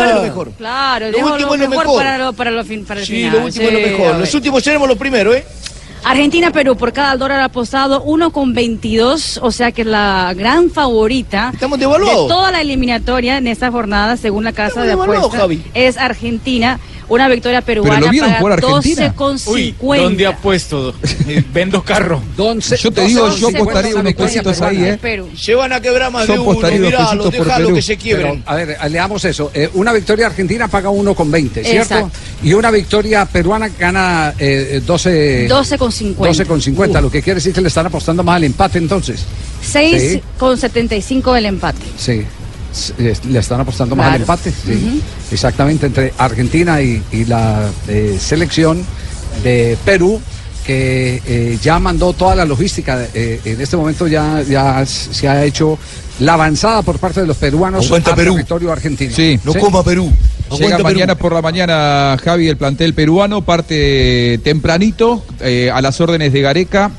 Claro, 0.58 1.12
Lo 1.12 1.18
último 1.34 1.54
es 1.56 1.60
lo 1.60 1.68
mejor 1.70 1.86
mejor. 1.86 1.98
para, 2.02 2.18
lo- 2.18 2.32
para, 2.34 2.52
lo 2.52 2.64
fin- 2.64 2.86
para 2.86 3.02
el 3.02 3.06
Sí, 3.06 3.14
final. 3.14 3.32
lo 3.40 3.46
último 3.46 3.68
es 3.68 3.74
lo 3.74 3.80
Sí, 3.80 3.86
mejor. 3.86 4.16
Los 4.20 4.34
últimos 4.36 4.64
seremos 4.64 4.88
los 4.88 4.98
primeros, 4.98 5.36
¿eh? 5.36 5.44
Argentina-Perú 6.04 6.76
por 6.76 6.92
cada 6.92 7.16
dólar 7.16 7.40
apostado 7.40 8.04
1,22, 8.06 9.40
o 9.42 9.52
sea 9.52 9.72
que 9.72 9.86
la 9.86 10.34
gran 10.36 10.70
favorita 10.70 11.52
Estamos 11.54 11.80
de 11.80 11.86
toda 11.86 12.52
la 12.52 12.62
eliminatoria 12.62 13.38
en 13.38 13.48
esta 13.48 13.72
jornada, 13.72 14.18
según 14.18 14.44
la 14.44 14.52
casa 14.52 14.86
Estamos 14.86 15.08
de 15.08 15.18
apuestas, 15.18 15.58
es 15.74 15.98
Argentina. 15.98 16.80
Una 17.14 17.28
victoria 17.30 17.62
peruana 17.62 18.00
lo 18.00 18.10
vieron 18.10 18.32
paga 18.32 18.40
jugar. 18.40 18.60
12,50. 18.60 19.48
Uy, 19.48 19.76
¿dónde 20.00 20.26
apuesto? 20.26 20.96
Eh, 21.28 21.44
Vendo 21.54 21.84
carro. 21.84 22.20
Yo 22.36 22.92
te 22.92 23.06
digo, 23.06 23.36
yo 23.36 23.50
apostaría 23.50 23.96
unos 23.96 24.14
pesitos 24.14 24.62
ahí, 24.62 24.84
¿eh? 24.84 25.24
Se 25.38 25.54
van 25.54 25.74
a 25.74 25.80
quebrar 25.80 26.12
más 26.12 26.26
Yo 26.28 26.34
de 26.34 26.40
uno, 26.40 26.68
mirá, 26.80 27.14
los 27.14 27.30
Perú. 27.34 27.76
que 27.76 27.82
se 27.84 27.98
quiebren. 27.98 28.42
Pero, 28.44 28.52
a 28.52 28.56
ver, 28.56 28.92
leamos 28.92 29.24
eso. 29.26 29.52
Eh, 29.54 29.70
una 29.76 29.94
victoria 29.94 30.26
argentina 30.26 30.68
paga 30.68 30.90
1,20, 30.90 31.52
¿cierto? 31.52 31.72
Exacto. 31.72 32.12
Y 32.44 32.54
una 32.54 32.72
victoria 32.72 33.26
peruana 33.26 33.70
gana 33.70 34.34
eh, 34.40 34.82
12... 34.84 35.48
12,50. 35.48 36.16
12,50, 36.16 37.00
lo 37.02 37.12
que 37.12 37.22
quiere 37.22 37.36
decir 37.36 37.54
que 37.54 37.62
le 37.62 37.68
están 37.68 37.86
apostando 37.86 38.24
más 38.24 38.38
al 38.38 38.46
empate 38.46 38.80
entonces. 38.80 39.24
6,75 39.72 41.38
el 41.38 41.46
empate. 41.46 41.82
Sí. 41.96 42.26
Eh, 42.98 43.14
Le 43.30 43.40
están 43.40 43.62
apostando 43.62 43.96
más 43.96 44.14
al 44.14 44.22
empate. 44.22 44.52
sí. 44.52 45.02
Exactamente, 45.32 45.86
entre 45.88 46.14
Argentina 46.18 46.82
y, 46.82 47.02
y 47.12 47.26
la 47.26 47.70
eh, 47.88 48.18
selección 48.20 48.84
de 49.44 49.78
Perú, 49.86 50.20
que 50.66 51.22
eh, 51.26 51.58
ya 51.62 51.80
mandó 51.80 52.14
toda 52.14 52.36
la 52.36 52.46
logística. 52.46 53.06
eh, 53.14 53.40
en 53.46 53.60
este 53.62 53.76
momento 53.78 54.08
ya, 54.08 54.42
ya 54.48 54.86
se 54.86 55.28
ha 55.28 55.44
hecho 55.44 55.78
la 56.20 56.34
avanzada 56.36 56.84
por 56.84 57.00
parte 57.00 57.22
de 57.22 57.28
los 57.28 57.38
peruanos 57.38 57.86
Aguanta 57.88 58.12
al 58.12 58.16
Perú. 58.16 58.34
territorio 58.34 58.72
argentino. 58.72 59.14
Sí, 59.16 59.40
no 59.44 59.54
coma 59.56 59.84
Perú. 59.84 60.12
Llega 60.60 60.78
mañana 60.80 61.16
por 61.16 61.34
la 61.34 61.42
mañana 61.42 62.16
Javi 62.24 62.48
el 62.48 62.58
plantel 62.58 62.94
peruano, 62.94 63.42
parte 63.44 64.40
tempranito 64.44 65.26
eh, 65.42 65.72
a 65.74 65.82
las 65.82 66.00
órdenes 66.00 66.32
de 66.32 66.42
Gareca. 66.42 66.92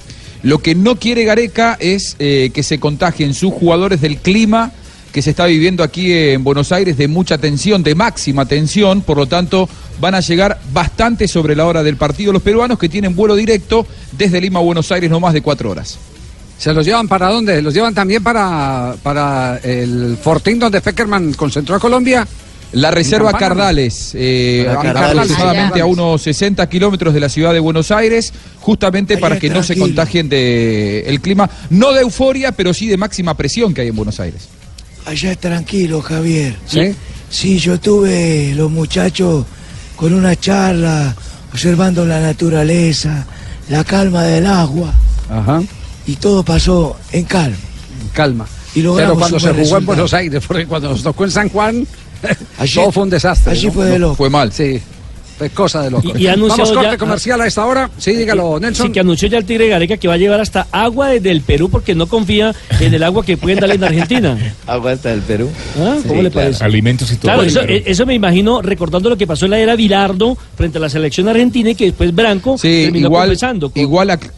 Lo 0.43 0.59
que 0.59 0.75
no 0.75 0.97
quiere 0.97 1.25
Gareca 1.25 1.77
es 1.81 2.17
eh, 2.19 2.51
que 2.53 2.63
se 2.65 2.79
contagien 2.81 3.33
sus 3.33 3.53
jugadores 3.53 4.01
del 4.01 4.19
clima 4.19 4.73
que 5.15 5.23
se 5.23 5.31
está 5.31 5.47
viviendo 5.47 5.85
aquí 5.85 6.13
en 6.13 6.43
Buenos 6.43 6.73
Aires 6.73 6.99
de 6.99 7.07
mucha 7.07 7.39
tensión, 7.39 7.85
de 7.85 7.95
máxima 7.95 8.47
tensión, 8.47 9.01
por 9.03 9.17
lo 9.17 9.27
tanto 9.27 9.69
van 10.01 10.17
a 10.17 10.21
llegar 10.21 10.59
bastante 10.73 11.29
sobre 11.29 11.55
la 11.55 11.67
hora 11.67 11.85
del 11.85 11.97
partido 11.97 12.33
los 12.33 12.43
peruanos 12.43 12.81
que 12.81 12.89
tienen 12.89 13.15
vuelo 13.15 13.37
directo 13.37 13.87
desde 14.11 14.41
Lima 14.41 14.59
a 14.59 14.63
Buenos 14.63 14.91
Aires 14.91 15.09
no 15.09 15.21
más 15.21 15.33
de 15.33 15.41
cuatro 15.41 15.71
horas. 15.71 16.01
¿Se 16.59 16.73
los 16.73 16.85
llevan 16.85 17.07
para 17.07 17.29
dónde? 17.29 17.63
¿Los 17.63 17.73
llevan 17.75 17.95
también 17.95 18.25
para, 18.25 18.97
para 19.05 19.59
el 19.59 20.19
Fortín 20.21 20.59
donde 20.59 20.81
Peckerman 20.81 21.33
concentró 21.35 21.77
a 21.77 21.79
Colombia? 21.79 22.27
La 22.73 22.91
reserva. 22.91 23.33
Cardales, 23.35 24.17
eh, 24.17 24.67
aproximadamente 24.69 25.81
a 25.81 25.87
unos 25.87 26.23
60 26.23 26.69
kilómetros 26.69 27.15
de 27.15 27.21
la 27.21 27.29
ciudad 27.29 27.53
de 27.53 27.61
Buenos 27.61 27.93
Aires, 27.93 28.33
justamente 28.59 29.17
para 29.19 29.39
que 29.39 29.49
no 29.49 29.63
se 29.63 29.79
contagien 29.79 30.29
de 30.29 31.05
el 31.07 31.21
clima, 31.21 31.49
no 31.71 31.93
de 31.93 32.01
euforia, 32.01 32.51
pero 32.51 32.75
sí 32.75 32.89
de 32.89 32.97
máxima 32.97 33.37
presión 33.37 33.73
que 33.73 33.83
hay 33.83 33.89
en 33.89 33.97
Buenos 33.97 34.19
Aires. 34.19 34.49
Allá 35.07 35.35
tranquilo, 35.37 36.01
Javier. 36.01 36.57
¿Sí? 36.67 36.95
Sí, 37.31 37.59
yo 37.59 37.79
tuve 37.79 38.53
los 38.55 38.71
muchachos 38.71 39.45
con 39.97 40.15
una 40.15 40.35
charla, 40.37 41.15
observando 41.53 42.05
la 42.07 42.21
naturaleza, 42.21 43.27
la 43.69 43.85
calma 43.85 44.23
del 44.25 44.47
agua. 44.47 44.93
Ajá. 45.31 45.63
Y 46.07 46.17
todo 46.17 46.43
pasó 46.45 46.97
en 47.13 47.25
calma. 47.25 47.57
Calma. 48.13 48.47
Y 48.75 48.83
Pero 48.83 49.15
cuando 49.17 49.39
se 49.39 49.47
jugó 49.49 49.51
en 49.51 49.57
resultado. 49.59 49.87
Buenos 49.87 50.15
Aires, 50.15 50.43
porque 50.47 50.67
cuando 50.67 50.89
nos 50.91 51.03
tocó 51.03 51.25
en 51.25 51.31
San 51.31 51.49
Juan, 51.49 51.87
Allí- 52.59 52.75
todo 52.75 52.93
fue 52.93 53.03
un 53.05 53.11
desastre. 53.11 53.53
allí 53.53 53.67
¿no? 53.67 53.73
fue 53.73 53.85
de 53.87 53.93
No, 53.93 53.99
loco. 53.99 54.15
Fue 54.17 54.31
mal. 54.31 54.53
Sí, 54.53 54.81
fue 55.37 55.51
cosa 55.51 55.83
de 55.83 55.91
loco. 55.91 56.13
Y- 56.17 56.23
y 56.25 56.27
Vamos 56.27 56.71
corte 56.71 56.91
ya- 56.93 56.97
comercial 56.99 57.41
a 57.41 57.47
esta 57.47 57.65
hora. 57.67 57.91
Sí, 57.99 58.13
dígalo, 58.13 58.59
Nelson. 58.61 58.87
Sí, 58.87 58.93
que 58.93 59.01
anunció 59.01 59.29
ya 59.29 59.39
el 59.39 59.45
Tigre 59.45 59.69
Gareca 59.69 59.97
que 59.97 60.07
va 60.09 60.15
a 60.15 60.17
llevar 60.17 60.41
hasta 60.41 60.67
agua 60.71 61.09
desde 61.09 61.31
el 61.31 61.41
Perú 61.41 61.69
porque 61.71 61.95
no 61.95 62.07
confía 62.07 62.55
en 62.81 62.95
el 62.95 63.03
agua 63.03 63.25
que 63.25 63.37
pueden 63.37 63.59
darle 63.61 63.75
en 63.77 63.85
Argentina. 63.85 64.39
Agua 64.67 64.93
hasta 64.93 65.13
el 65.13 65.21
Perú. 65.23 65.51
¿Ah? 65.79 65.97
¿Cómo 66.07 66.15
Sí, 66.21 66.23
le 66.23 66.31
claro. 66.31 66.33
parece? 66.33 66.65
Alimentos 66.65 67.11
y 67.11 67.17
todo. 67.17 67.23
Claro, 67.23 67.43
eso, 67.43 67.61
eh, 67.63 67.83
eso 67.87 68.07
me 68.07 68.15
imagino 68.15 68.63
recordando 68.63 69.11
lo 69.11 69.17
que 69.17 69.27
pasó 69.27 69.45
en 69.47 69.53
la 69.53 69.59
era 69.59 69.75
Bilardo 69.77 70.37
frente 70.57 70.79
a 70.79 70.81
la 70.81 70.89
selección 70.89 71.29
argentina 71.29 71.71
y 71.71 71.75
que 71.75 71.87
después 71.87 72.15
Branco 72.15 72.57
Sí, 72.59 72.83
terminó 72.85 73.07
igual, 73.09 73.23
compensando. 73.25 73.71
con- 73.71 73.83
igual 73.83 74.11
ac- 74.11 74.31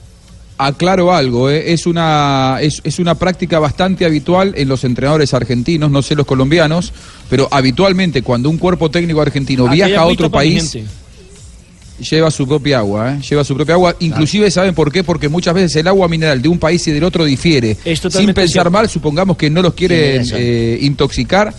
aclaro 0.58 1.12
algo, 1.12 1.50
eh, 1.50 1.72
es, 1.72 1.86
una, 1.86 2.58
es, 2.60 2.80
es 2.84 2.98
una 2.98 3.14
práctica 3.14 3.58
bastante 3.58 4.04
habitual 4.04 4.54
en 4.56 4.68
los 4.68 4.84
entrenadores 4.84 5.34
argentinos, 5.34 5.90
no 5.90 6.02
sé 6.02 6.14
los 6.14 6.26
colombianos, 6.26 6.92
pero 7.28 7.48
habitualmente 7.50 8.22
cuando 8.22 8.48
un 8.48 8.58
cuerpo 8.58 8.90
técnico 8.90 9.20
argentino 9.20 9.68
hay 9.68 9.76
viaja 9.76 10.00
a 10.00 10.06
otro 10.06 10.30
país, 10.30 10.78
lleva 11.98 12.30
su 12.30 12.46
propia 12.46 12.78
agua, 12.78 13.12
¿eh? 13.14 13.20
lleva 13.28 13.44
su 13.44 13.54
propia 13.54 13.74
agua. 13.74 13.96
Inclusive, 14.00 14.50
¿saben 14.50 14.74
por 14.74 14.92
qué? 14.92 15.04
Porque 15.04 15.28
muchas 15.28 15.54
veces 15.54 15.76
el 15.76 15.88
agua 15.88 16.08
mineral 16.08 16.40
de 16.40 16.48
un 16.48 16.58
país 16.58 16.86
y 16.86 16.92
del 16.92 17.04
otro 17.04 17.24
difiere. 17.24 17.76
Sin 17.84 18.26
pensar 18.34 18.48
cierto. 18.48 18.70
mal, 18.70 18.88
supongamos 18.88 19.36
que 19.36 19.50
no 19.50 19.62
los 19.62 19.74
quieren 19.74 20.26
eh, 20.34 20.78
intoxicar, 20.82 21.52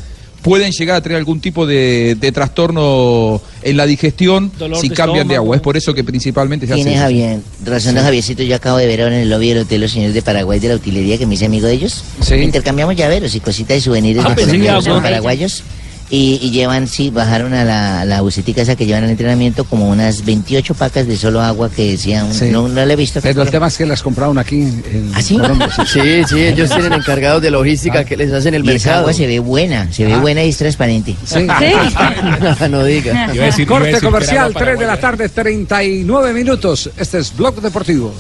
pueden 0.48 0.72
llegar 0.72 0.96
a 0.98 1.02
tener 1.02 1.18
algún 1.18 1.40
tipo 1.40 1.66
de, 1.66 2.16
de 2.20 2.32
trastorno 2.32 3.42
en 3.62 3.78
la 3.78 3.86
digestión 3.86 4.52
Dolor 4.58 4.80
si 4.80 4.90
de 4.90 4.96
cambian 4.96 5.28
de 5.28 5.36
agua. 5.36 5.56
Es 5.56 5.62
por 5.62 5.78
eso 5.78 5.94
que 5.94 6.04
principalmente 6.04 6.66
se 6.68 6.74
hace 6.74 6.84
Tiene 6.84 6.96
eso. 6.96 7.04
Javier, 7.04 7.40
razón 7.66 7.96
de 7.96 8.02
Javiercito, 8.02 8.44
yo 8.44 8.56
acabo 8.56 8.78
de 8.78 8.88
ver 8.88 9.02
ahora 9.02 9.16
en 9.16 9.22
el 9.24 9.30
lobby 9.30 9.50
del 9.50 9.60
hotel 9.60 9.82
los 9.82 9.92
señores 9.92 10.14
de 10.14 10.22
Paraguay 10.22 10.60
de 10.60 10.70
la 10.70 10.76
utilería 10.76 11.18
que 11.18 11.26
me 11.26 11.36
hice 11.36 11.46
amigo 11.46 11.68
de 11.68 11.74
ellos. 11.74 12.04
Sí. 12.22 12.36
Intercambiamos 12.36 12.96
llaveros 12.96 13.36
y 13.36 13.40
cositas 13.40 13.78
y 13.78 13.82
souvenirs 13.82 14.24
Ah, 14.24 14.34
de 14.34 14.44
en 14.44 15.02
paraguayos. 15.02 15.64
Y, 16.10 16.40
y 16.42 16.52
llevan, 16.52 16.88
sí, 16.88 17.10
bajaron 17.10 17.54
a 17.54 17.66
la, 17.66 18.06
la 18.06 18.22
bucetica 18.22 18.62
esa 18.62 18.78
que 18.78 18.86
llevan 18.86 19.04
al 19.04 19.10
entrenamiento 19.10 19.66
como 19.66 19.90
unas 19.90 20.24
28 20.24 20.74
pacas 20.74 21.06
de 21.06 21.18
solo 21.18 21.42
agua 21.42 21.70
que 21.70 21.92
decían, 21.92 22.34
Sí. 22.34 22.46
no, 22.50 22.70
no 22.70 22.86
la 22.86 22.94
he 22.94 22.96
visto. 22.96 23.20
Pero 23.22 23.42
el 23.42 23.52
tema 23.52 23.68
es 23.68 23.78
que 23.78 23.86
las 23.86 24.02
compraron 24.02 24.38
aquí 24.38 24.62
en 24.62 25.12
¿Ah, 25.14 25.22
sí? 25.22 25.38
Colombia. 25.38 25.68
sí. 25.86 26.00
Sí, 26.02 26.24
sí, 26.30 26.40
ellos 26.46 26.70
tienen 26.70 26.94
encargados 26.94 27.42
de 27.42 27.52
logística 27.52 28.06
que 28.06 28.16
les 28.16 28.32
hacen 28.32 28.54
el 28.54 28.64
y 28.64 28.70
esa 28.70 28.74
mercado. 28.88 29.00
agua 29.02 29.14
se 29.14 29.28
ve 29.28 29.40
buena, 29.40 29.92
se 29.92 30.06
ve 30.06 30.14
Ah. 30.14 30.20
buena 30.20 30.44
y 30.46 30.50
es 30.50 30.58
transparente. 30.58 31.14
Sí. 31.26 31.46
no 32.70 32.84
diga. 32.86 33.12
Iba 33.12 33.24
a 33.24 33.28
decir- 33.28 33.36
iba 33.36 33.44
a 33.44 33.46
decir 33.48 33.68
Corte 33.68 34.00
comercial, 34.00 34.46
agua 34.52 34.62
3 34.62 34.80
de 34.80 34.86
la 34.88 34.98
tarde, 35.02 35.28
39 35.28 36.32
minutos. 36.34 36.90
Este 36.96 37.20
es 37.20 37.36
Blog 37.36 37.60
Deportivo. 37.62 38.14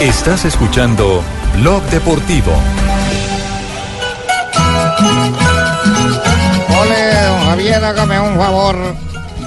Estás 0.00 0.44
escuchando 0.44 1.22
Blog 1.58 1.82
Deportivo. 1.84 2.52
Ole, 6.80 7.26
don 7.26 7.40
Javier, 7.46 7.84
hágame 7.84 8.20
un 8.20 8.36
favor. 8.36 8.76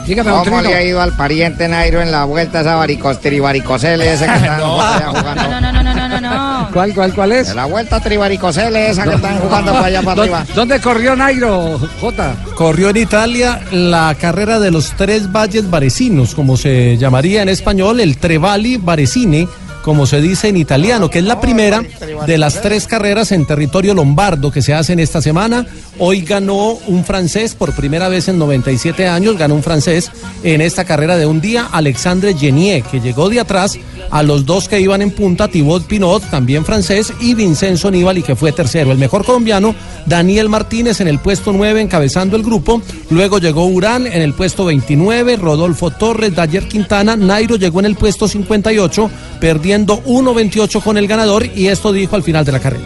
Dígame, 0.06 0.30
¿Cómo 0.30 0.43
Trino. 0.43 0.62
le 0.62 0.76
ha 0.76 0.84
ido 0.84 1.01
al 1.01 1.14
pariente 1.18 1.68
Nairo 1.68 1.99
en 1.99 2.12
la 2.12 2.26
vuelta 2.26 2.60
a 2.60 2.62
esa 2.62 2.76
varicos, 2.76 3.20
trivaricocele 3.22 4.14
ese 4.14 4.26
que 4.28 4.36
están 4.36 4.53
allá 4.62 5.08
jugando? 5.10 5.43
No, 5.49 5.62
no, 5.62 5.72
no, 5.72 5.84
no, 5.84 5.93
no, 5.93 6.08
no, 6.08 6.22
no. 6.22 6.70
¿Cuál, 6.72 6.93
cuál, 6.93 7.14
cuál 7.16 7.32
es? 7.32 7.49
En 7.49 7.56
la 7.56 7.66
vuelta 7.66 7.99
trivaricocele 7.99 8.89
esa 8.91 9.03
que 9.03 9.16
están 9.16 9.39
jugando 9.39 9.72
para 9.74 9.88
allá 9.88 10.01
para 10.03 10.16
¿Dó- 10.16 10.22
arriba. 10.22 10.45
¿Dónde 10.53 10.80
corrió 10.80 11.16
Nairo, 11.16 11.80
Jota? 11.99 12.36
Corrió 12.56 12.89
en 12.91 12.97
Italia 12.97 13.62
la 13.72 14.16
carrera 14.20 14.60
de 14.60 14.70
los 14.70 14.91
tres 14.91 15.32
valles 15.32 15.68
varesinos, 15.72 16.36
como 16.36 16.56
se 16.56 16.97
llamaría 16.97 17.41
en 17.41 17.49
español, 17.49 17.99
el 17.99 18.18
Trevali 18.18 18.78
Varesine, 18.78 19.47
como 19.86 20.08
se 20.08 20.20
dice 20.20 20.48
en 20.48 20.58
italiano, 20.58 21.12
que 21.12 21.20
es 21.20 21.26
la 21.26 21.40
primera 21.40 21.84
de 22.26 22.40
las 22.40 22.60
tres 22.64 22.88
carreras 22.88 23.32
en 23.32 23.46
territorio 23.46 23.94
lombardo 23.94 24.52
que 24.52 24.64
se 24.64 24.74
hacen 24.74 25.00
esta 25.00 25.22
semana. 25.22 25.68
Hoy 26.00 26.22
ganó 26.22 26.80
un 26.88 27.06
francés 27.06 27.54
por 27.54 27.72
primera 27.76 28.10
vez 28.10 28.28
en 28.28 28.40
97 28.40 29.08
años, 29.08 29.38
ganó 29.38 29.54
un 29.54 29.62
francés 29.62 30.10
en 30.42 30.62
esta 30.62 30.86
carrera 30.86 31.18
de 31.18 31.28
un 31.28 31.40
día, 31.40 31.70
Alexandre 31.72 32.34
Genier, 32.34 32.82
que 32.82 33.00
llegó 33.00 33.30
de 33.30 33.40
atrás 33.40 33.78
a 34.10 34.24
los 34.24 34.46
dos 34.46 34.68
que 34.68 34.80
iban 34.80 35.04
en 35.04 35.12
punta, 35.12 35.48
Thibaut 35.48 35.86
Pinot, 35.86 36.24
también 36.32 36.66
francés, 36.66 37.14
y 37.20 37.36
Vincenzo 37.36 37.92
Nibali, 37.92 38.24
que 38.24 38.36
fue 38.36 38.52
tercero. 38.52 38.92
El 38.92 38.98
mejor 38.98 39.24
colombiano, 39.24 39.76
Daniel 40.08 40.50
Martínez, 40.50 41.00
en 41.00 41.08
el 41.08 41.20
puesto 41.20 41.54
9, 41.54 41.82
encabezando 41.82 42.36
el 42.36 42.44
grupo. 42.44 42.82
Luego 43.12 43.38
llegó 43.38 43.66
Urán 43.68 44.08
en 44.08 44.22
el 44.22 44.34
puesto 44.34 44.66
29, 44.66 45.36
Rodolfo 45.38 45.92
Torres, 45.92 46.34
Dayer 46.34 46.68
Quintana, 46.68 47.16
Nairo 47.16 47.56
llegó 47.56 47.80
en 47.80 47.86
el 47.86 47.96
puesto 47.96 48.28
58, 48.28 49.10
perdiendo 49.40 49.75
1.28 49.84 50.82
con 50.82 50.98
el 50.98 51.08
ganador, 51.08 51.46
y 51.46 51.68
esto 51.68 51.92
dijo 51.92 52.16
al 52.16 52.24
final 52.24 52.46
de 52.46 52.52
la 52.52 52.60
carrera. 52.60 52.86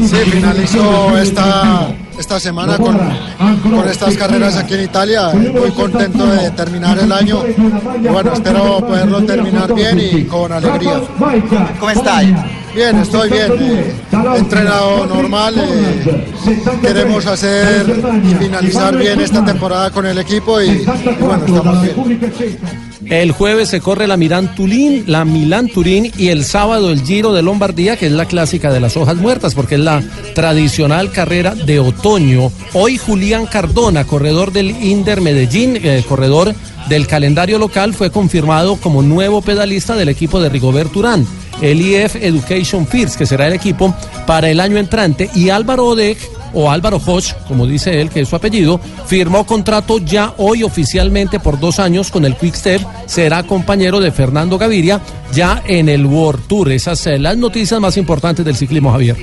Sí, 0.00 0.16
finalizó 0.30 1.16
esta, 1.16 1.88
esta 2.18 2.38
semana 2.38 2.76
con, 2.76 2.98
con 3.62 3.88
estas 3.88 4.16
carreras 4.16 4.56
aquí 4.56 4.74
en 4.74 4.84
Italia. 4.84 5.30
Muy 5.30 5.70
contento 5.70 6.26
de 6.26 6.50
terminar 6.50 6.98
el 6.98 7.10
año. 7.10 7.42
Bueno, 8.10 8.32
espero 8.34 8.80
poderlo 8.86 9.22
terminar 9.24 9.74
bien 9.74 9.98
y 10.00 10.24
con 10.24 10.52
alegría. 10.52 11.00
¿Cómo 11.78 11.90
está? 11.90 12.22
Bien, 12.74 12.96
estoy 12.98 13.30
bien. 13.30 13.52
eh, 13.60 13.94
he 14.34 14.38
entrenado 14.38 15.06
normal. 15.06 15.54
eh, 15.56 16.24
queremos 16.82 17.24
hacer 17.26 17.86
y 18.30 18.34
finalizar 18.34 18.96
bien 18.96 19.20
esta 19.20 19.44
temporada 19.44 19.90
con 19.90 20.06
el 20.06 20.18
equipo 20.18 20.60
y, 20.60 20.68
y 20.70 20.84
bueno, 21.20 21.44
estamos 21.46 21.82
bien. 21.82 22.18
El 23.06 23.32
jueves 23.32 23.68
se 23.68 23.80
corre 23.80 24.06
la 24.06 24.16
Milán 24.16 24.54
Turín, 24.54 25.04
la 25.06 25.24
Milán 25.26 25.68
Turín 25.68 26.10
y 26.16 26.28
el 26.28 26.42
sábado 26.44 26.90
el 26.90 27.02
Giro 27.02 27.32
de 27.34 27.42
Lombardía, 27.42 27.96
que 27.98 28.06
es 28.06 28.12
la 28.12 28.24
clásica 28.24 28.72
de 28.72 28.80
las 28.80 28.96
hojas 28.96 29.16
muertas, 29.16 29.54
porque 29.54 29.74
es 29.74 29.82
la 29.82 30.02
tradicional 30.34 31.10
carrera 31.12 31.54
de 31.54 31.80
otoño. 31.80 32.50
Hoy 32.72 32.96
Julián 32.96 33.46
Cardona, 33.46 34.04
corredor 34.04 34.52
del 34.52 34.70
Inder 34.82 35.20
Medellín, 35.20 35.78
eh, 35.82 36.02
corredor 36.08 36.54
del 36.88 37.06
calendario 37.06 37.58
local, 37.58 37.92
fue 37.94 38.10
confirmado 38.10 38.76
como 38.76 39.02
nuevo 39.02 39.42
pedalista 39.42 39.96
del 39.96 40.08
equipo 40.08 40.40
de 40.40 40.48
Rigobert 40.48 40.94
Urán, 40.96 41.26
el 41.60 41.80
IF 41.80 42.16
Education 42.16 42.86
First, 42.86 43.16
que 43.16 43.26
será 43.26 43.46
el 43.46 43.54
equipo 43.54 43.94
para 44.26 44.50
el 44.50 44.60
año 44.60 44.78
entrante, 44.78 45.30
y 45.34 45.50
Álvaro 45.50 45.86
Odeg 45.88 46.18
o 46.54 46.70
Álvaro 46.70 47.00
Hodge, 47.04 47.34
como 47.48 47.66
dice 47.66 48.00
él, 48.00 48.08
que 48.08 48.20
es 48.20 48.28
su 48.28 48.36
apellido, 48.36 48.80
firmó 49.06 49.44
contrato 49.44 49.98
ya 49.98 50.34
hoy 50.38 50.62
oficialmente 50.62 51.40
por 51.40 51.58
dos 51.58 51.78
años 51.78 52.10
con 52.10 52.24
el 52.24 52.36
Quick 52.36 52.54
Step. 52.54 52.82
Será 53.06 53.42
compañero 53.42 54.00
de 54.00 54.12
Fernando 54.12 54.56
Gaviria 54.56 55.00
ya 55.32 55.62
en 55.66 55.88
el 55.88 56.06
World 56.06 56.46
Tour. 56.46 56.72
Esas 56.72 57.00
son 57.00 57.22
las 57.22 57.36
noticias 57.36 57.80
más 57.80 57.96
importantes 57.96 58.44
del 58.44 58.56
ciclismo, 58.56 58.92
Javier. 58.92 59.16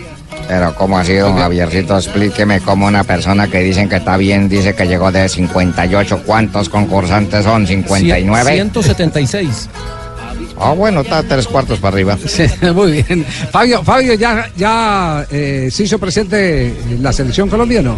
Pero 0.47 0.75
¿cómo 0.75 0.97
así, 0.97 1.13
don 1.13 1.37
Javiercito? 1.37 1.95
Explíqueme 1.95 2.59
cómo 2.59 2.87
una 2.87 3.03
persona 3.03 3.47
que 3.47 3.59
dicen 3.59 3.87
que 3.87 3.97
está 3.97 4.17
bien 4.17 4.49
dice 4.49 4.75
que 4.75 4.85
llegó 4.85 5.11
de 5.11 5.29
58. 5.29 6.23
¿Cuántos 6.25 6.67
concursantes 6.67 7.45
son? 7.45 7.65
¿59? 7.65 8.53
176. 8.53 9.69
Ah, 10.61 10.73
bueno, 10.73 11.01
está 11.01 11.23
tres 11.23 11.47
cuartos 11.47 11.79
para 11.79 11.93
arriba. 11.95 12.17
Sí, 12.27 12.43
muy 12.73 13.03
bien. 13.03 13.25
Fabio, 13.51 13.83
Fabio 13.83 14.13
¿ya, 14.13 14.49
ya 14.55 15.25
eh, 15.31 15.69
se 15.71 15.83
hizo 15.83 15.97
presente 15.99 16.73
la 17.01 17.11
selección 17.11 17.49
colombiana? 17.49 17.95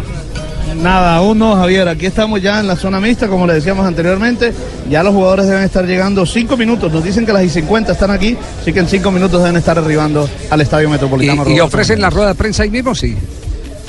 Nada, 0.82 1.16
aún 1.16 1.38
no, 1.38 1.54
Javier. 1.54 1.88
Aquí 1.88 2.06
estamos 2.06 2.42
ya 2.42 2.60
en 2.60 2.66
la 2.66 2.74
zona 2.74 3.00
mixta, 3.00 3.28
como 3.28 3.46
le 3.46 3.54
decíamos 3.54 3.86
anteriormente. 3.86 4.52
Ya 4.90 5.02
los 5.02 5.14
jugadores 5.14 5.46
deben 5.46 5.62
estar 5.62 5.86
llegando 5.86 6.26
cinco 6.26 6.56
minutos. 6.56 6.92
Nos 6.92 7.04
dicen 7.04 7.24
que 7.24 7.32
las 7.32 7.44
y 7.44 7.50
50 7.50 7.92
están 7.92 8.10
aquí, 8.10 8.36
así 8.60 8.72
que 8.72 8.80
en 8.80 8.88
cinco 8.88 9.10
minutos 9.10 9.40
deben 9.40 9.56
estar 9.56 9.78
arribando 9.78 10.28
al 10.50 10.60
Estadio 10.60 10.88
Metropolitano. 10.90 11.48
¿Y, 11.48 11.56
y 11.56 11.60
ofrecen 11.60 12.00
la 12.00 12.10
rueda 12.10 12.28
de 12.28 12.34
prensa 12.34 12.64
ahí 12.64 12.70
mismo? 12.70 12.94
Sí. 12.94 13.16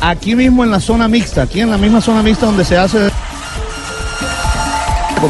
Aquí 0.01 0.36
mismo 0.36 0.63
en 0.63 0.71
la 0.71 0.80
zona 0.80 1.07
mixta, 1.07 1.43
aquí 1.43 1.61
en 1.61 1.71
la 1.71 1.78
misma 1.78 2.01
zona 2.01 2.21
mixta 2.21 2.45
donde 2.45 2.65
se 2.65 2.78
hace 2.78 3.09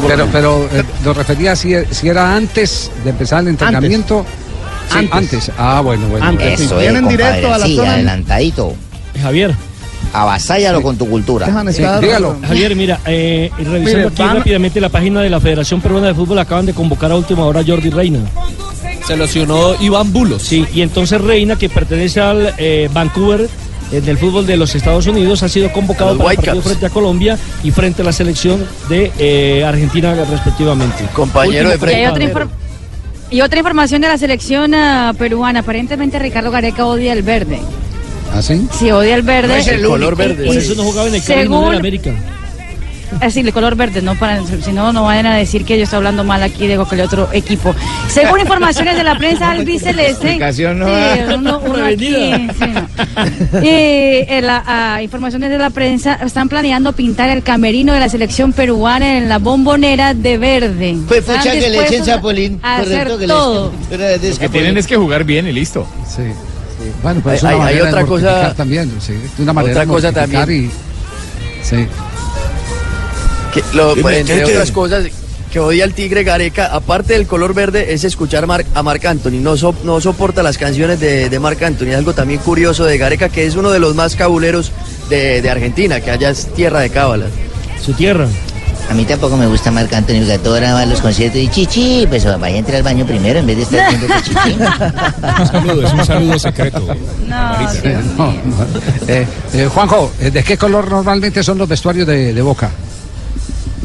Pero, 0.06 0.28
pero 0.32 0.68
eh, 0.72 0.82
nos 1.04 1.16
refería 1.16 1.54
si, 1.56 1.74
si 1.90 2.08
era 2.08 2.34
antes 2.34 2.90
de 3.04 3.10
empezar 3.10 3.42
el 3.42 3.48
entrenamiento. 3.48 4.24
Sí, 4.90 4.98
Antes. 4.98 5.12
antes. 5.14 5.50
Ah, 5.58 5.80
bueno, 5.82 6.06
bueno. 6.08 6.24
Antes, 6.24 6.60
Eso 6.60 6.76
es, 6.80 6.82
Vienen 6.82 7.08
directo 7.08 7.52
a 7.52 7.58
la 7.58 7.66
sí, 7.66 7.76
zona. 7.76 7.94
adelantadito. 7.94 8.72
Javier. 9.20 9.54
Avasállalo 10.12 10.80
con 10.80 10.96
tu 10.96 11.08
cultura. 11.08 11.46
Estar- 11.48 12.40
Javier, 12.46 12.76
mira, 12.76 13.00
eh, 13.06 13.50
revisando 13.58 13.80
Mire, 13.84 14.06
aquí 14.06 14.22
van- 14.22 14.36
rápidamente 14.36 14.80
la 14.80 14.88
página 14.88 15.20
de 15.22 15.28
la 15.30 15.40
Federación 15.40 15.80
Peruana 15.80 16.06
de 16.06 16.14
Fútbol, 16.14 16.38
acaban 16.38 16.66
de 16.66 16.72
convocar 16.72 17.10
a 17.10 17.16
última 17.16 17.44
hora 17.44 17.60
a 17.60 17.64
Jordi 17.66 17.90
Reina. 17.90 18.20
Se 19.06 19.16
lesionó 19.16 19.74
Iván 19.80 20.12
Bulos. 20.12 20.42
Sí, 20.42 20.64
y 20.72 20.82
entonces 20.82 21.20
Reina, 21.20 21.56
que 21.56 21.68
pertenece 21.68 22.20
al 22.20 22.54
eh, 22.58 22.88
Vancouver 22.92 23.48
del 23.90 24.18
fútbol 24.18 24.46
de 24.46 24.56
los 24.56 24.74
Estados 24.74 25.06
Unidos, 25.06 25.42
ha 25.42 25.48
sido 25.48 25.72
convocado 25.72 26.10
Los 26.14 26.18
para 26.18 26.30
el 26.30 26.36
partido 26.36 26.62
frente 26.62 26.86
a 26.86 26.90
Colombia 26.90 27.38
y 27.62 27.70
frente 27.70 28.02
a 28.02 28.04
la 28.04 28.12
selección 28.12 28.64
de 28.88 29.12
eh, 29.18 29.64
Argentina 29.64 30.14
respectivamente. 30.28 31.04
Compañero 31.12 31.70
Último 31.70 31.86
de 31.86 31.92
Y 31.92 31.94
hay 31.96 32.06
otra, 32.06 32.20
compañero. 32.24 32.46
infor- 32.46 33.30
y 33.30 33.40
otra 33.40 33.58
información 33.58 34.00
de 34.02 34.08
la 34.08 34.18
selección 34.18 34.74
ah, 34.74 35.12
peruana. 35.18 35.60
Aparentemente 35.60 36.18
Ricardo 36.18 36.50
Gareca 36.50 36.86
odia 36.86 37.12
el 37.12 37.22
verde. 37.22 37.58
¿Ah, 38.34 38.42
sí? 38.42 38.66
Sí, 38.76 38.90
odia 38.90 39.14
el 39.14 39.22
verde. 39.22 39.48
No 39.48 39.54
es 39.54 39.68
el 39.68 39.80
Y- 39.80 39.84
color 39.84 40.12
y- 40.14 40.16
verde. 40.16 40.44
y- 40.44 40.46
Por 40.48 40.56
eso 40.56 40.74
no 40.74 40.82
jugaba 40.84 41.08
en 41.08 41.14
el 41.14 41.22
según, 41.22 41.72
el 41.72 41.78
América. 41.78 42.10
Es 43.14 43.20
decir, 43.20 43.46
el 43.46 43.52
color 43.52 43.76
verde, 43.76 44.02
no 44.02 44.14
para, 44.16 44.40
si 44.44 44.72
no, 44.72 44.92
no 44.92 45.04
vayan 45.04 45.26
a 45.26 45.36
decir 45.36 45.64
que 45.64 45.76
yo 45.78 45.84
estoy 45.84 45.98
hablando 45.98 46.24
mal 46.24 46.42
aquí 46.42 46.66
de 46.66 46.76
cualquier 46.76 47.02
otro 47.02 47.28
equipo. 47.32 47.74
Según 48.08 48.40
informaciones 48.40 48.96
de 48.96 49.04
la 49.04 49.16
prensa 49.16 49.50
albiceleste, 49.52 50.10
Explicación 50.10 50.78
no 50.78 50.86
sí, 50.86 50.92
da. 50.92 51.34
uno, 51.36 51.60
uno 51.64 51.84
aquí, 51.84 52.06
sí, 52.58 52.66
no. 52.72 52.88
Y 53.62 53.68
eh, 53.68 54.40
la, 54.42 55.00
informaciones 55.02 55.50
de 55.50 55.58
la 55.58 55.70
prensa 55.70 56.14
están 56.24 56.48
planeando 56.48 56.92
pintar 56.92 57.30
el 57.30 57.42
camerino 57.42 57.92
de 57.92 58.00
la 58.00 58.08
selección 58.08 58.52
peruana 58.52 59.18
en 59.18 59.28
la 59.28 59.38
bombonera 59.38 60.14
de 60.14 60.38
verde. 60.38 60.96
Pues 61.08 61.22
pucha 61.24 61.52
que 61.52 61.68
le 61.70 61.84
echen 61.86 62.04
Zapolín. 62.04 62.58
Correcto, 62.58 63.18
que 63.18 63.26
le 63.26 63.32
todo. 63.32 63.72
Lo 63.90 64.38
que 64.38 64.48
tienen 64.48 64.76
es 64.78 64.86
que 64.86 64.96
jugar 64.96 65.24
bien 65.24 65.46
y 65.46 65.52
listo. 65.52 65.86
Sí. 66.06 66.22
Bueno, 67.02 67.20
pues 67.22 67.36
es 67.36 67.44
Hay- 67.44 67.54
una 67.56 67.64
hay- 67.66 67.74
hay 67.76 67.80
manera 67.82 67.90
otra 68.02 68.06
cosa- 68.06 68.54
también, 68.54 68.92
sí, 69.00 69.12
de 69.36 69.42
una 69.42 69.52
manera 69.52 69.72
otra 69.72 69.80
de 69.82 69.88
cosa 69.88 70.12
también. 70.12 70.50
y- 70.66 70.70
sí. 71.64 71.86
Que 73.62 73.76
lo- 73.76 73.94
Dime, 73.94 74.18
entre 74.20 74.36
Tete. 74.38 74.52
otras 74.52 74.70
cosas 74.70 75.04
que 75.52 75.60
odia 75.60 75.84
el 75.84 75.94
tigre 75.94 76.22
Gareca, 76.24 76.66
aparte 76.66 77.14
del 77.14 77.26
color 77.26 77.54
verde, 77.54 77.94
es 77.94 78.04
escuchar 78.04 78.46
Mar- 78.46 78.64
a 78.74 78.82
Marc 78.82 79.04
Anthony. 79.06 79.40
No, 79.40 79.56
so- 79.56 79.74
no 79.84 80.00
soporta 80.00 80.42
las 80.42 80.58
canciones 80.58 81.00
de, 81.00 81.30
de 81.30 81.38
Marc 81.40 81.62
Anthony. 81.62 81.94
Algo 81.96 82.12
también 82.12 82.40
curioso 82.40 82.84
de 82.84 82.98
Gareca, 82.98 83.28
que 83.28 83.46
es 83.46 83.54
uno 83.56 83.70
de 83.70 83.78
los 83.78 83.94
más 83.94 84.16
cabuleros 84.16 84.72
de, 85.08 85.40
de 85.40 85.50
Argentina, 85.50 86.00
que 86.00 86.10
allá 86.10 86.30
es 86.30 86.46
tierra 86.54 86.80
de 86.80 86.90
cábala. 86.90 87.26
Su 87.82 87.92
tierra. 87.94 88.26
A 88.90 88.94
mí 88.94 89.04
tampoco 89.04 89.36
me 89.36 89.46
gusta 89.48 89.72
Marc 89.72 89.92
Antonio 89.94 90.24
Gatora, 90.26 90.72
va 90.74 90.82
a 90.82 90.86
los 90.86 91.00
conciertos 91.00 91.40
y 91.40 91.48
chichi, 91.48 92.06
pues 92.08 92.24
vaya 92.24 92.54
a 92.54 92.58
entrar 92.58 92.76
al 92.76 92.82
baño 92.84 93.04
primero 93.04 93.40
en 93.40 93.46
vez 93.46 93.56
de 93.56 93.62
estar 93.64 93.88
que 94.00 94.06
chichi. 94.22 94.52
Un 95.40 95.46
saludo, 95.48 95.86
es 95.86 95.92
un 95.92 96.06
saludo 96.06 96.38
secreto. 96.38 96.80
No, 97.26 97.70
Sí, 97.72 97.80
no, 98.16 98.26
no. 98.26 98.34
Eh, 99.08 99.26
eh, 99.54 99.68
Juanjo, 99.72 100.12
eh, 100.20 100.30
¿de 100.30 100.44
qué 100.44 100.56
color 100.56 100.88
normalmente 100.88 101.42
son 101.42 101.58
los 101.58 101.68
vestuarios 101.68 102.06
de, 102.06 102.32
de 102.32 102.42
Boca? 102.42 102.70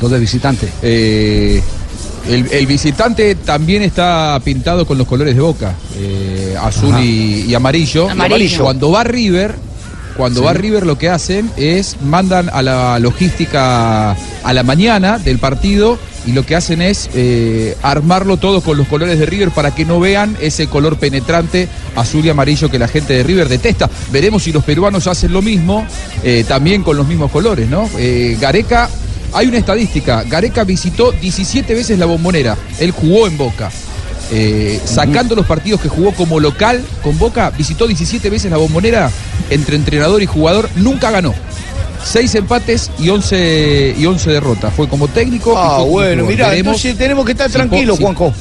Los 0.02 0.12
de 0.12 0.20
visitante. 0.20 0.68
Eh, 0.82 1.62
el, 2.28 2.48
el 2.52 2.68
visitante 2.68 3.36
también 3.36 3.82
está 3.84 4.40
pintado 4.44 4.86
con 4.86 4.98
los 4.98 5.08
colores 5.08 5.36
de 5.36 5.42
boca, 5.42 5.76
eh, 5.98 6.56
azul 6.62 6.96
y, 7.00 7.46
y 7.48 7.54
amarillo. 7.56 8.10
Amarillo. 8.10 8.64
Cuando 8.64 8.92
va 8.92 9.04
River, 9.04 9.56
cuando 10.18 10.42
Sí. 10.42 10.46
va 10.46 10.54
River 10.54 10.86
lo 10.86 10.98
que 10.98 11.10
hacen 11.10 11.50
es 11.58 11.98
mandan 12.04 12.50
a 12.52 12.62
la 12.62 13.00
logística 13.00 14.12
a 14.12 14.54
la 14.54 14.64
mañana 14.64 15.18
del 15.20 15.40
partido 15.40 15.98
y 16.28 16.34
lo 16.34 16.46
que 16.46 16.56
hacen 16.56 16.82
es 16.84 17.10
eh, 17.16 17.76
armarlo 17.82 18.38
todo 18.38 18.62
con 18.62 18.78
los 18.78 18.88
colores 18.88 19.18
de 19.18 19.26
River 19.26 19.50
para 19.50 19.74
que 19.74 19.86
no 19.86 20.00
vean 20.00 20.38
ese 20.42 20.68
color 20.68 20.98
penetrante 20.98 21.68
azul 21.96 22.24
y 22.26 22.30
amarillo 22.30 22.70
que 22.70 22.78
la 22.78 22.88
gente 22.88 23.14
de 23.14 23.24
River 23.24 23.50
detesta. 23.50 23.90
Veremos 24.12 24.44
si 24.44 24.52
los 24.52 24.64
peruanos 24.64 25.08
hacen 25.08 25.32
lo 25.34 25.42
mismo, 25.42 25.86
eh, 26.24 26.44
también 26.48 26.84
con 26.84 26.98
los 26.98 27.08
mismos 27.08 27.32
colores, 27.32 27.68
¿no? 27.70 27.90
Eh, 27.98 28.38
Gareca, 28.40 28.88
hay 29.34 29.48
una 29.48 29.58
estadística, 29.58 30.24
Gareca 30.24 30.64
visitó 30.64 31.12
17 31.12 31.74
veces 31.74 31.98
la 32.00 32.06
bombonera, 32.06 32.58
él 32.80 32.92
jugó 32.92 33.28
en 33.28 33.38
Boca. 33.38 33.72
Eh, 34.34 34.80
sacando 34.86 35.36
los 35.36 35.46
partidos 35.46 35.82
que 35.82 35.90
jugó 35.90 36.14
como 36.14 36.40
local 36.40 36.82
con 37.04 37.18
Boca, 37.18 37.50
visitó 37.58 37.86
17 37.88 38.30
veces 38.30 38.50
la 38.50 38.58
bombonera 38.58 39.12
entre 39.50 39.76
entrenador 39.76 40.22
y 40.22 40.26
jugador, 40.26 40.70
nunca 40.78 41.12
ganó. 41.12 41.34
Seis 42.04 42.34
empates 42.36 42.90
y 42.98 43.10
11, 43.10 43.94
y 43.98 44.06
11 44.06 44.32
derrotas. 44.32 44.74
Fue 44.74 44.88
como 44.88 45.08
técnico. 45.08 45.52
y 45.52 45.56
Ah, 45.58 45.76
fue 45.82 45.86
bueno, 45.90 46.26
mira, 46.26 46.56
entonces 46.56 46.98
tenemos 46.98 47.26
que 47.26 47.34
estar 47.34 47.48
si 47.48 47.54
tranquilos, 47.54 47.98
si- 47.98 48.04
Juanjo. 48.04 48.34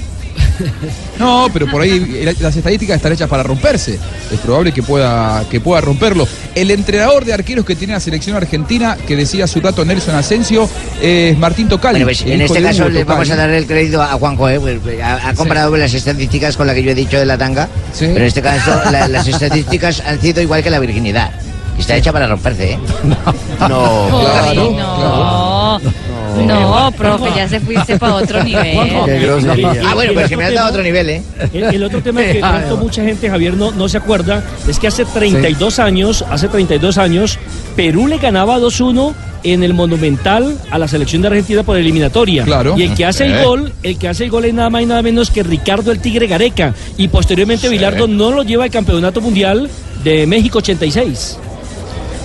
No, 1.19 1.49
pero 1.53 1.67
por 1.67 1.83
ahí 1.83 2.25
las 2.41 2.57
estadísticas 2.57 2.97
están 2.97 3.13
hechas 3.13 3.29
para 3.29 3.43
romperse. 3.43 3.99
Es 4.33 4.41
probable 4.41 4.73
que 4.73 4.83
pueda, 4.83 5.45
que 5.51 5.61
pueda 5.61 5.81
romperlo. 5.83 6.27
El 6.55 6.71
entrenador 6.71 7.25
de 7.27 7.35
arqueros 7.35 7.65
que 7.67 7.77
tiene 7.77 7.93
la 7.93 8.01
selección 8.01 8.37
argentina, 8.37 8.97
que 9.07 9.17
decía 9.17 9.45
un 9.55 9.63
rato 9.63 9.85
Nelson 9.85 10.15
Asensio, 10.15 10.69
es 11.03 11.37
Martín 11.37 11.69
Tocali. 11.69 12.03
Bueno, 12.03 12.07
pues 12.07 12.23
en 12.23 12.41
este 12.41 12.63
caso 12.63 12.89
le 12.89 13.05
vamos 13.05 13.29
a 13.31 13.37
dar 13.37 13.51
el 13.51 13.67
crédito 13.67 14.01
a 14.03 14.07
Juanjo, 14.13 14.49
¿eh? 14.49 14.59
Pues, 14.61 14.79
ha, 15.03 15.29
ha 15.29 15.35
comparado 15.35 15.77
las 15.77 15.93
estadísticas 15.93 16.57
con 16.57 16.67
la 16.67 16.75
que 16.75 16.83
yo 16.83 16.93
he 16.93 16.95
dicho 16.95 17.19
de 17.19 17.27
la 17.27 17.37
tanga, 17.37 17.69
pero 17.99 18.17
en 18.21 18.25
este 18.25 18.41
caso 18.43 18.71
la- 18.91 19.09
las 19.09 19.27
estadísticas 19.29 20.01
han 20.07 20.21
sido 20.21 20.41
igual 20.41 20.63
que 20.63 20.71
la 20.71 20.79
virginidad, 20.79 21.31
está 21.79 21.97
hecha 21.97 22.13
para 22.13 22.27
romperse, 22.27 22.73
¿eh? 22.73 22.79
No, 23.69 24.23
Ay, 24.49 24.57
no. 24.57 25.60
No, 26.47 26.93
profe, 26.97 27.31
ya 27.37 27.49
se 27.49 27.61
fuiste 27.61 27.99
para 27.99 28.15
otro 28.15 28.43
nivel. 28.45 28.79
Qué 29.05 29.19
grosería. 29.21 29.73
Ah, 29.87 29.95
bueno, 29.95 30.13
pues 30.15 30.29
que 30.29 30.37
me 30.37 30.45
has 30.45 30.55
dado 30.55 30.71
otro 30.71 30.83
nivel, 30.83 31.11
¿eh? 31.11 31.23
El, 31.53 31.65
el 31.65 31.83
otro 31.85 32.03
tema 32.03 32.21
que 32.23 32.35
de 32.35 32.41
pronto 32.41 32.77
mucha 32.77 33.03
gente, 33.03 33.29
Javier, 33.29 33.55
no, 33.55 33.71
no 33.73 33.89
se 33.89 33.99
acuerda, 33.99 34.43
es 34.69 34.79
que 34.79 34.87
hace 34.87 35.05
32 35.05 35.79
años, 35.79 36.25
hace 36.31 36.49
32 36.49 36.99
años, 36.99 37.39
Perú 37.77 38.07
le 38.07 38.19
ganaba 38.19 38.59
2-1 38.59 39.13
en 39.43 39.63
el 39.63 39.73
Monumental 39.75 40.59
a 40.71 40.79
la 40.79 40.87
selección 40.87 41.23
de 41.23 41.29
Argentina 41.29 41.63
por 41.63 41.77
eliminatoria. 41.77 42.45
Claro. 42.45 42.75
Y 42.77 42.83
el 42.83 42.95
que 42.95 43.07
hace 43.07 43.25
el 43.27 43.43
gol, 43.45 43.73
el 43.83 43.99
que 43.99 44.09
hace 44.09 44.25
el 44.25 44.31
gol 44.31 44.45
es 44.45 44.55
nada 44.55 44.71
más 44.71 44.83
y 44.83 44.87
nada 44.87 45.03
menos 45.03 45.31
que 45.31 45.43
Ricardo 45.43 45.93
el 45.93 46.01
Tigre 46.01 46.27
Gareca. 46.27 46.75
Y 46.99 47.09
posteriormente 47.09 47.69
Bilardo 47.69 48.07
no 48.07 48.31
lo 48.33 48.43
lleva 48.43 48.65
al 48.65 48.71
Campeonato 48.71 49.21
Mundial 49.21 49.69
de 50.05 50.27
México 50.27 50.59
86. 50.59 51.39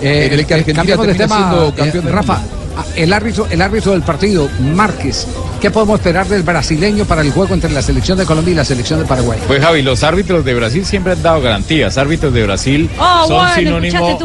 Eh, 0.02 0.30
el 0.32 0.46
que 0.46 0.54
Argentina 0.54 0.84
de 0.84 0.98
termina 0.98 1.18
tema, 1.18 1.38
siendo 1.38 1.68
eh, 1.70 1.74
campeón 1.76 2.06
del 2.06 2.14
Rafa, 2.14 2.38
mundo. 2.40 2.50
ah, 2.52 2.65
el 2.96 3.14
árbitro, 3.14 3.48
el 3.50 3.62
árbitro 3.62 3.92
del 3.92 4.02
partido, 4.02 4.50
Márquez, 4.60 5.28
¿qué 5.62 5.72
podemos 5.72 6.00
esperar 6.00 6.28
del 6.28 6.44
brasileño 6.44 7.06
para 7.06 7.22
el 7.22 7.32
juego 7.32 7.54
entre 7.54 7.72
la 7.72 7.82
selección 7.82 8.18
de 8.18 8.26
Colombia 8.26 8.52
y 8.52 8.56
la 8.56 8.66
selección 8.66 9.00
de 9.00 9.06
Paraguay? 9.06 9.40
Pues 9.48 9.62
Javi, 9.62 9.82
los 9.82 10.04
árbitros 10.04 10.44
de 10.46 10.54
Brasil 10.54 10.86
siempre 10.86 11.14
han 11.14 11.22
dado 11.24 11.42
garantías. 11.42 11.98
Árbitros 11.98 12.34
de 12.34 12.44
Brasil 12.44 12.90
Oh, 13.00 13.26
son 13.28 13.38
bueno, 13.38 13.56
sinónimo, 13.56 14.20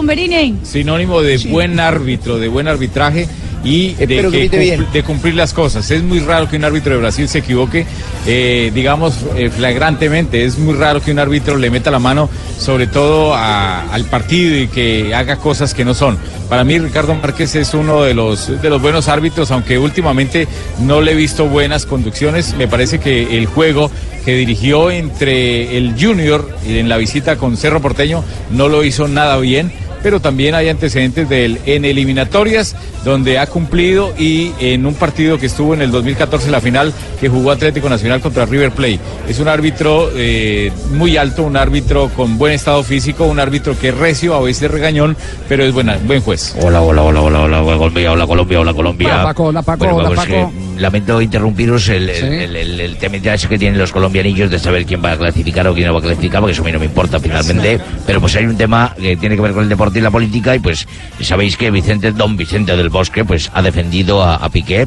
sinónimo 0.62 1.22
de 1.22 1.38
buen 1.48 1.80
árbitro, 1.80 2.38
de 2.38 2.48
buen 2.48 2.68
arbitraje 2.68 3.28
y 3.62 3.92
de, 3.94 4.04
Espero 4.04 4.30
que 4.30 4.48
bien. 4.48 4.86
de 4.92 5.02
cumplir 5.02 5.34
las 5.34 5.52
cosas. 5.52 5.90
Es 5.90 6.02
muy 6.02 6.20
raro 6.20 6.48
que 6.48 6.56
un 6.56 6.64
árbitro 6.64 6.92
de 6.94 6.98
Brasil 7.00 7.28
se 7.28 7.38
equivoque, 7.40 7.84
eh, 8.26 8.70
digamos, 8.74 9.14
eh, 9.36 9.50
flagrantemente. 9.50 10.44
Es 10.44 10.58
muy 10.58 10.74
raro 10.74 11.02
que 11.02 11.10
un 11.10 11.18
árbitro 11.18 11.56
le 11.58 11.70
meta 11.70 11.90
la 11.90 11.98
mano, 11.98 12.28
sobre 12.58 12.86
todo 12.86 13.34
a- 13.34 13.92
al 13.92 14.04
partido 14.06 14.56
y 14.56 14.68
que 14.68 15.14
haga 15.14 15.36
cosas 15.36 15.74
que 15.74 15.84
no 15.84 15.92
son. 15.94 16.18
Para 16.48 16.64
mí, 16.64 16.78
Ricardo 16.78 17.14
Márquez 17.14 17.54
es 17.54 17.74
uno 17.74 18.02
de 18.02 18.14
los, 18.14 18.60
de 18.62 18.70
los 18.70 18.80
buenos 18.80 19.08
árbitros, 19.08 19.50
aunque 19.50 19.78
últimamente 19.78 20.48
no 20.80 21.00
le 21.00 21.12
he 21.12 21.14
visto 21.14 21.46
buenas 21.46 21.84
conducciones. 21.86 22.54
Me 22.56 22.66
parece 22.66 22.98
que 22.98 23.36
el 23.38 23.46
juego 23.46 23.90
que 24.24 24.34
dirigió 24.34 24.90
entre 24.90 25.76
el 25.78 25.94
Junior 26.00 26.48
en 26.66 26.88
la 26.88 26.96
visita 26.96 27.36
con 27.36 27.56
Cerro 27.56 27.80
Porteño 27.80 28.22
no 28.50 28.68
lo 28.68 28.84
hizo 28.84 29.06
nada 29.08 29.36
bien 29.38 29.72
pero 30.02 30.20
también 30.20 30.54
hay 30.54 30.68
antecedentes 30.68 31.28
de 31.28 31.44
él 31.44 31.60
en 31.66 31.84
eliminatorias 31.84 32.76
donde 33.04 33.38
ha 33.38 33.46
cumplido 33.46 34.12
y 34.18 34.52
en 34.60 34.86
un 34.86 34.94
partido 34.94 35.38
que 35.38 35.46
estuvo 35.46 35.74
en 35.74 35.82
el 35.82 35.90
2014 35.90 36.50
la 36.50 36.60
final 36.60 36.92
que 37.20 37.28
jugó 37.28 37.50
Atlético 37.50 37.88
Nacional 37.88 38.20
contra 38.20 38.46
River 38.46 38.72
Plate. 38.72 39.00
Es 39.28 39.38
un 39.38 39.48
árbitro 39.48 40.10
eh, 40.14 40.72
muy 40.92 41.16
alto, 41.16 41.42
un 41.42 41.56
árbitro 41.56 42.10
con 42.10 42.38
buen 42.38 42.52
estado 42.52 42.82
físico, 42.82 43.24
un 43.24 43.40
árbitro 43.40 43.78
que 43.78 43.88
es 43.88 43.96
recio, 43.96 44.34
a 44.34 44.40
veces 44.40 44.70
regañón, 44.70 45.16
pero 45.48 45.64
es 45.64 45.72
buena, 45.72 45.98
buen 46.04 46.20
juez. 46.20 46.54
Hola, 46.62 46.82
hola, 46.82 47.02
hola, 47.02 47.20
hola, 47.20 47.40
hola, 47.42 47.78
Colombia, 47.78 48.12
hola, 48.12 48.26
Colombia, 48.26 48.60
hola, 48.60 48.74
Colombia. 48.74 49.14
Hola, 49.14 49.22
Paco, 49.24 49.44
hola, 49.44 49.62
Paco, 49.62 49.84
Bueno, 49.84 49.96
hola, 49.96 50.10
Paco. 50.10 50.28
que, 50.28 50.44
mm, 50.44 50.69
lamento 50.80 51.20
interrumpiros 51.20 51.88
el, 51.88 52.10
Sí. 52.14 52.26
el, 52.26 52.56
el- 52.56 52.80
el 52.80 52.96
tema 52.96 53.16
que 53.20 53.58
tienen 53.58 53.78
los 53.78 53.92
colombianillos 53.92 54.50
de 54.50 54.58
saber 54.58 54.84
quién 54.86 55.02
va 55.04 55.12
a 55.12 55.16
clasificar 55.18 55.66
o 55.68 55.74
quién 55.74 55.86
no 55.86 55.92
va 55.94 56.00
a 56.00 56.02
clasificar, 56.02 56.40
porque 56.40 56.52
eso 56.52 56.62
a 56.62 56.64
mí 56.64 56.72
no 56.72 56.78
me 56.78 56.84
importa 56.86 57.18
finalmente. 57.20 57.78
Pero 58.06 58.20
pues 58.20 58.34
hay 58.36 58.44
un 58.46 58.56
tema 58.56 58.94
que 59.00 59.16
tiene 59.16 59.36
que 59.36 59.42
ver 59.42 59.52
con 59.52 59.62
el 59.62 59.68
deporte 59.68 59.98
y 59.98 60.02
la 60.02 60.10
política, 60.10 60.54
y 60.54 60.58
pues 60.58 60.86
sabéis 61.20 61.56
que 61.56 61.70
Vicente, 61.70 62.12
don 62.12 62.36
Vicente 62.36 62.76
del 62.76 62.88
Bosque, 62.88 63.24
pues 63.24 63.50
ha 63.54 63.62
defendido 63.62 64.22
a, 64.22 64.36
a 64.36 64.48
Piqué. 64.48 64.86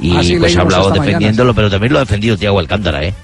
Y 0.00 0.10
Ah, 0.16 0.22
pues 0.40 0.56
ha 0.56 0.62
hablado 0.62 0.90
mañana, 0.90 1.04
defendiéndolo, 1.04 1.54
pero 1.54 1.70
también 1.70 1.92
lo 1.92 1.98
ha 2.00 2.02
defendido 2.02 2.36
Tiago 2.36 2.58
Alcántara, 2.58 3.04
¿eh? 3.04 3.14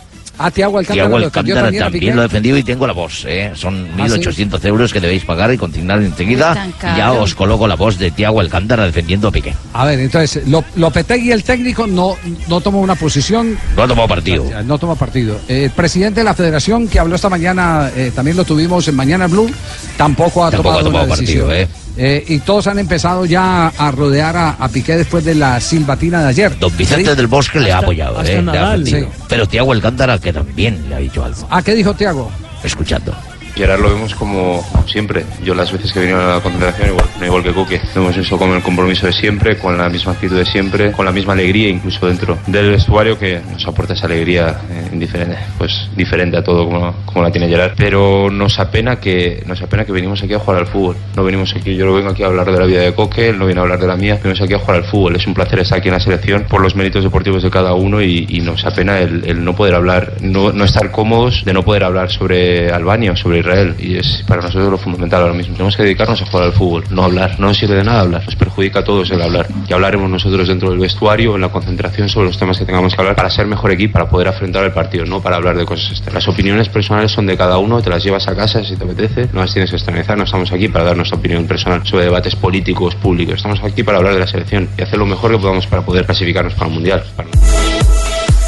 Ah, 0.42 0.50
Tiago 0.50 0.78
Alcántara 0.78 1.08
defendió 1.08 1.26
Alcántara 1.26 1.60
también 1.66 1.82
también 1.84 2.16
lo 2.16 2.22
he 2.22 2.24
defendido 2.24 2.56
y 2.56 2.62
tengo 2.62 2.86
la 2.86 2.92
voz. 2.94 3.24
¿eh? 3.28 3.52
Son 3.54 3.88
Ah, 3.98 4.08
sí. 4.08 4.14
1.800 4.20 4.64
euros 4.64 4.92
que 4.92 5.00
debéis 5.00 5.24
pagar 5.24 5.52
y 5.52 5.58
consignar 5.58 6.00
enseguida. 6.02 6.66
Y 6.94 6.96
ya 6.96 7.12
os 7.12 7.34
coloco 7.34 7.66
la 7.68 7.74
voz 7.76 7.98
de 7.98 8.10
Tiago 8.10 8.40
Alcántara 8.40 8.86
defendiendo 8.86 9.28
a 9.28 9.32
Piqué. 9.32 9.54
A 9.74 9.84
ver, 9.84 10.00
entonces, 10.00 10.46
Lo- 10.48 10.64
Lopetegui, 10.76 11.30
el 11.32 11.42
técnico, 11.44 11.86
no, 11.86 12.16
no 12.48 12.60
tomó 12.60 12.80
una 12.80 12.94
posición. 12.94 13.58
No 13.76 13.82
ha 13.82 13.88
tomado 13.88 14.08
partido. 14.08 14.44
No 14.64 14.78
toma 14.78 14.94
partido. 14.94 15.38
Eh, 15.48 15.64
El 15.64 15.70
presidente 15.72 16.20
de 16.20 16.24
la 16.24 16.34
federación, 16.34 16.88
que 16.88 16.98
habló 16.98 17.16
esta 17.16 17.28
mañana, 17.28 17.90
eh, 17.94 18.10
también 18.14 18.36
lo 18.36 18.44
tuvimos 18.44 18.88
en 18.88 18.96
Mañana 18.96 19.26
Blue, 19.26 19.50
tampoco 19.96 20.44
ha 20.44 20.50
Tampoco 20.50 20.70
ha 20.70 20.82
tomado, 20.82 20.84
tomado 20.86 21.04
una 21.06 21.14
partido, 21.16 21.48
decisión. 21.48 21.80
¿Eh? 21.96 22.24
Y 22.28 22.38
todos 22.40 22.66
han 22.66 22.78
empezado 22.78 23.24
ya 23.24 23.68
a 23.68 23.90
rodear 23.90 24.36
a, 24.36 24.50
a 24.50 24.68
Piqué 24.68 24.96
después 24.96 25.24
de 25.24 25.34
la 25.34 25.60
silbatina 25.60 26.22
de 26.22 26.28
ayer. 26.28 26.58
Don 26.58 26.76
Vicente 26.76 27.14
del 27.14 27.26
Bosque 27.26 27.60
le 27.60 27.72
ha 27.72 27.78
apoyado, 27.78 28.18
hasta 28.18 28.32
¿eh? 28.32 28.42
Le 28.42 28.58
ha. 28.58 28.76
Sí. 28.78 29.04
Pero 29.28 29.46
Tiago 29.46 29.72
Alcántara 29.72 30.18
que 30.18 30.32
también 30.32 30.88
le 30.88 30.94
ha 30.94 30.98
dicho 30.98 31.24
algo. 31.24 31.46
Ah, 31.50 31.62
¿qué 31.62 31.74
dijo 31.74 31.94
Tiago? 31.94 32.30
Escuchando. 32.62 33.14
Y 33.56 33.66
lo 33.66 33.90
vemos 33.90 34.14
como 34.14 34.64
siempre. 34.86 35.24
Yo 35.42 35.54
las 35.54 35.70
veces 35.70 35.92
que 35.92 35.98
he 35.98 36.02
venido 36.02 36.20
a 36.20 36.36
la 36.36 36.40
concentración, 36.40 36.88
igual, 36.88 37.06
igual 37.22 37.42
que 37.42 37.52
Coque, 37.52 37.80
lo 37.94 38.02
hemos 38.02 38.16
visto 38.16 38.38
con 38.38 38.50
el 38.50 38.62
compromiso 38.62 39.06
de 39.06 39.12
siempre, 39.12 39.58
con 39.58 39.76
la 39.76 39.88
misma 39.88 40.12
actitud 40.12 40.36
de 40.36 40.46
siempre, 40.46 40.92
con 40.92 41.04
la 41.04 41.12
misma 41.12 41.34
alegría, 41.34 41.68
incluso 41.68 42.06
dentro 42.06 42.38
del 42.46 42.70
vestuario, 42.70 43.18
que 43.18 43.40
nos 43.52 43.66
aporta 43.66 43.92
esa 43.92 44.06
alegría 44.06 44.60
eh, 44.70 44.88
indiferente, 44.92 45.36
pues 45.58 45.88
diferente 45.94 46.38
a 46.38 46.42
todo 46.42 46.64
como, 46.64 46.94
como 47.04 47.22
la 47.22 47.30
tiene 47.30 47.48
Gerard. 47.48 47.72
Pero 47.76 48.30
nos 48.30 48.58
apena 48.58 48.96
que 48.96 49.42
nos 49.46 49.60
apena 49.60 49.84
que 49.84 49.92
venimos 49.92 50.22
aquí 50.22 50.34
a 50.34 50.38
jugar 50.38 50.60
al 50.60 50.66
fútbol. 50.66 50.96
No 51.14 51.22
venimos 51.24 51.54
aquí, 51.54 51.76
yo 51.76 51.86
no 51.86 51.94
vengo 51.94 52.10
aquí 52.10 52.22
a 52.22 52.26
hablar 52.26 52.50
de 52.50 52.58
la 52.58 52.66
vida 52.66 52.80
de 52.80 52.94
Coque, 52.94 53.28
él 53.28 53.38
no 53.38 53.46
viene 53.46 53.60
a 53.60 53.62
hablar 53.62 53.78
de 53.78 53.86
la 53.86 53.96
mía, 53.96 54.18
venimos 54.22 54.40
aquí 54.40 54.54
a 54.54 54.58
jugar 54.58 54.78
al 54.78 54.84
fútbol. 54.84 55.16
Es 55.16 55.26
un 55.26 55.34
placer 55.34 55.58
estar 55.58 55.78
aquí 55.78 55.88
en 55.88 55.94
la 55.94 56.00
selección 56.00 56.44
por 56.48 56.62
los 56.62 56.74
méritos 56.74 57.04
deportivos 57.04 57.42
de 57.42 57.50
cada 57.50 57.74
uno 57.74 58.00
y, 58.00 58.26
y 58.28 58.40
nos 58.40 58.64
apena 58.64 58.98
el, 59.00 59.24
el 59.26 59.44
no 59.44 59.54
poder 59.54 59.74
hablar, 59.74 60.14
no, 60.20 60.52
no 60.52 60.64
estar 60.64 60.90
cómodos 60.90 61.44
de 61.44 61.52
no 61.52 61.62
poder 61.62 61.84
hablar 61.84 62.10
sobre 62.10 62.70
Albania 62.70 63.10
sobre 63.16 63.39
Israel. 63.40 63.74
Y 63.78 63.96
es 63.96 64.22
para 64.26 64.42
nosotros 64.42 64.70
lo 64.70 64.78
fundamental 64.78 65.22
ahora 65.22 65.34
mismo. 65.34 65.54
Tenemos 65.54 65.76
que 65.76 65.82
dedicarnos 65.82 66.20
a 66.22 66.26
jugar 66.26 66.46
al 66.46 66.52
fútbol, 66.52 66.84
no 66.90 67.04
hablar. 67.04 67.38
No 67.38 67.48
nos 67.48 67.58
sirve 67.58 67.74
de 67.76 67.84
nada 67.84 68.00
hablar, 68.00 68.24
nos 68.24 68.36
perjudica 68.36 68.80
a 68.80 68.84
todos 68.84 69.10
el 69.10 69.20
hablar. 69.22 69.46
Y 69.68 69.72
hablaremos 69.72 70.08
nosotros 70.10 70.48
dentro 70.48 70.70
del 70.70 70.78
vestuario, 70.78 71.34
en 71.34 71.40
la 71.40 71.48
concentración 71.50 72.08
sobre 72.08 72.26
los 72.28 72.38
temas 72.38 72.58
que 72.58 72.64
tengamos 72.64 72.94
que 72.94 73.00
hablar 73.00 73.16
para 73.16 73.30
ser 73.30 73.46
mejor 73.46 73.70
equipo, 73.72 73.94
para 73.94 74.08
poder 74.08 74.28
afrontar 74.28 74.64
el 74.64 74.72
partido, 74.72 75.04
no 75.06 75.20
para 75.20 75.36
hablar 75.36 75.56
de 75.56 75.64
cosas 75.64 75.90
externas. 75.90 76.26
Las 76.26 76.28
opiniones 76.34 76.68
personales 76.68 77.10
son 77.12 77.26
de 77.26 77.36
cada 77.36 77.58
uno, 77.58 77.80
te 77.82 77.90
las 77.90 78.02
llevas 78.04 78.26
a 78.28 78.34
casa 78.36 78.62
si 78.64 78.76
te 78.76 78.84
apetece, 78.84 79.28
no 79.32 79.40
las 79.40 79.52
tienes 79.52 79.70
que 79.70 79.76
externalizar. 79.76 80.16
No 80.18 80.24
estamos 80.24 80.52
aquí 80.52 80.68
para 80.68 80.84
dar 80.84 80.96
nuestra 80.96 81.18
opinión 81.18 81.46
personal 81.46 81.86
sobre 81.86 82.04
debates 82.04 82.34
políticos, 82.36 82.94
públicos. 82.96 83.36
Estamos 83.36 83.60
aquí 83.62 83.82
para 83.82 83.98
hablar 83.98 84.14
de 84.14 84.20
la 84.20 84.26
selección 84.26 84.68
y 84.78 84.82
hacer 84.82 84.98
lo 84.98 85.06
mejor 85.06 85.30
que 85.32 85.38
podamos 85.38 85.66
para 85.66 85.82
poder 85.82 86.04
clasificarnos 86.06 86.54
para 86.54 86.66
el 86.66 86.74
Mundial. 86.74 87.04
Para- 87.16 87.28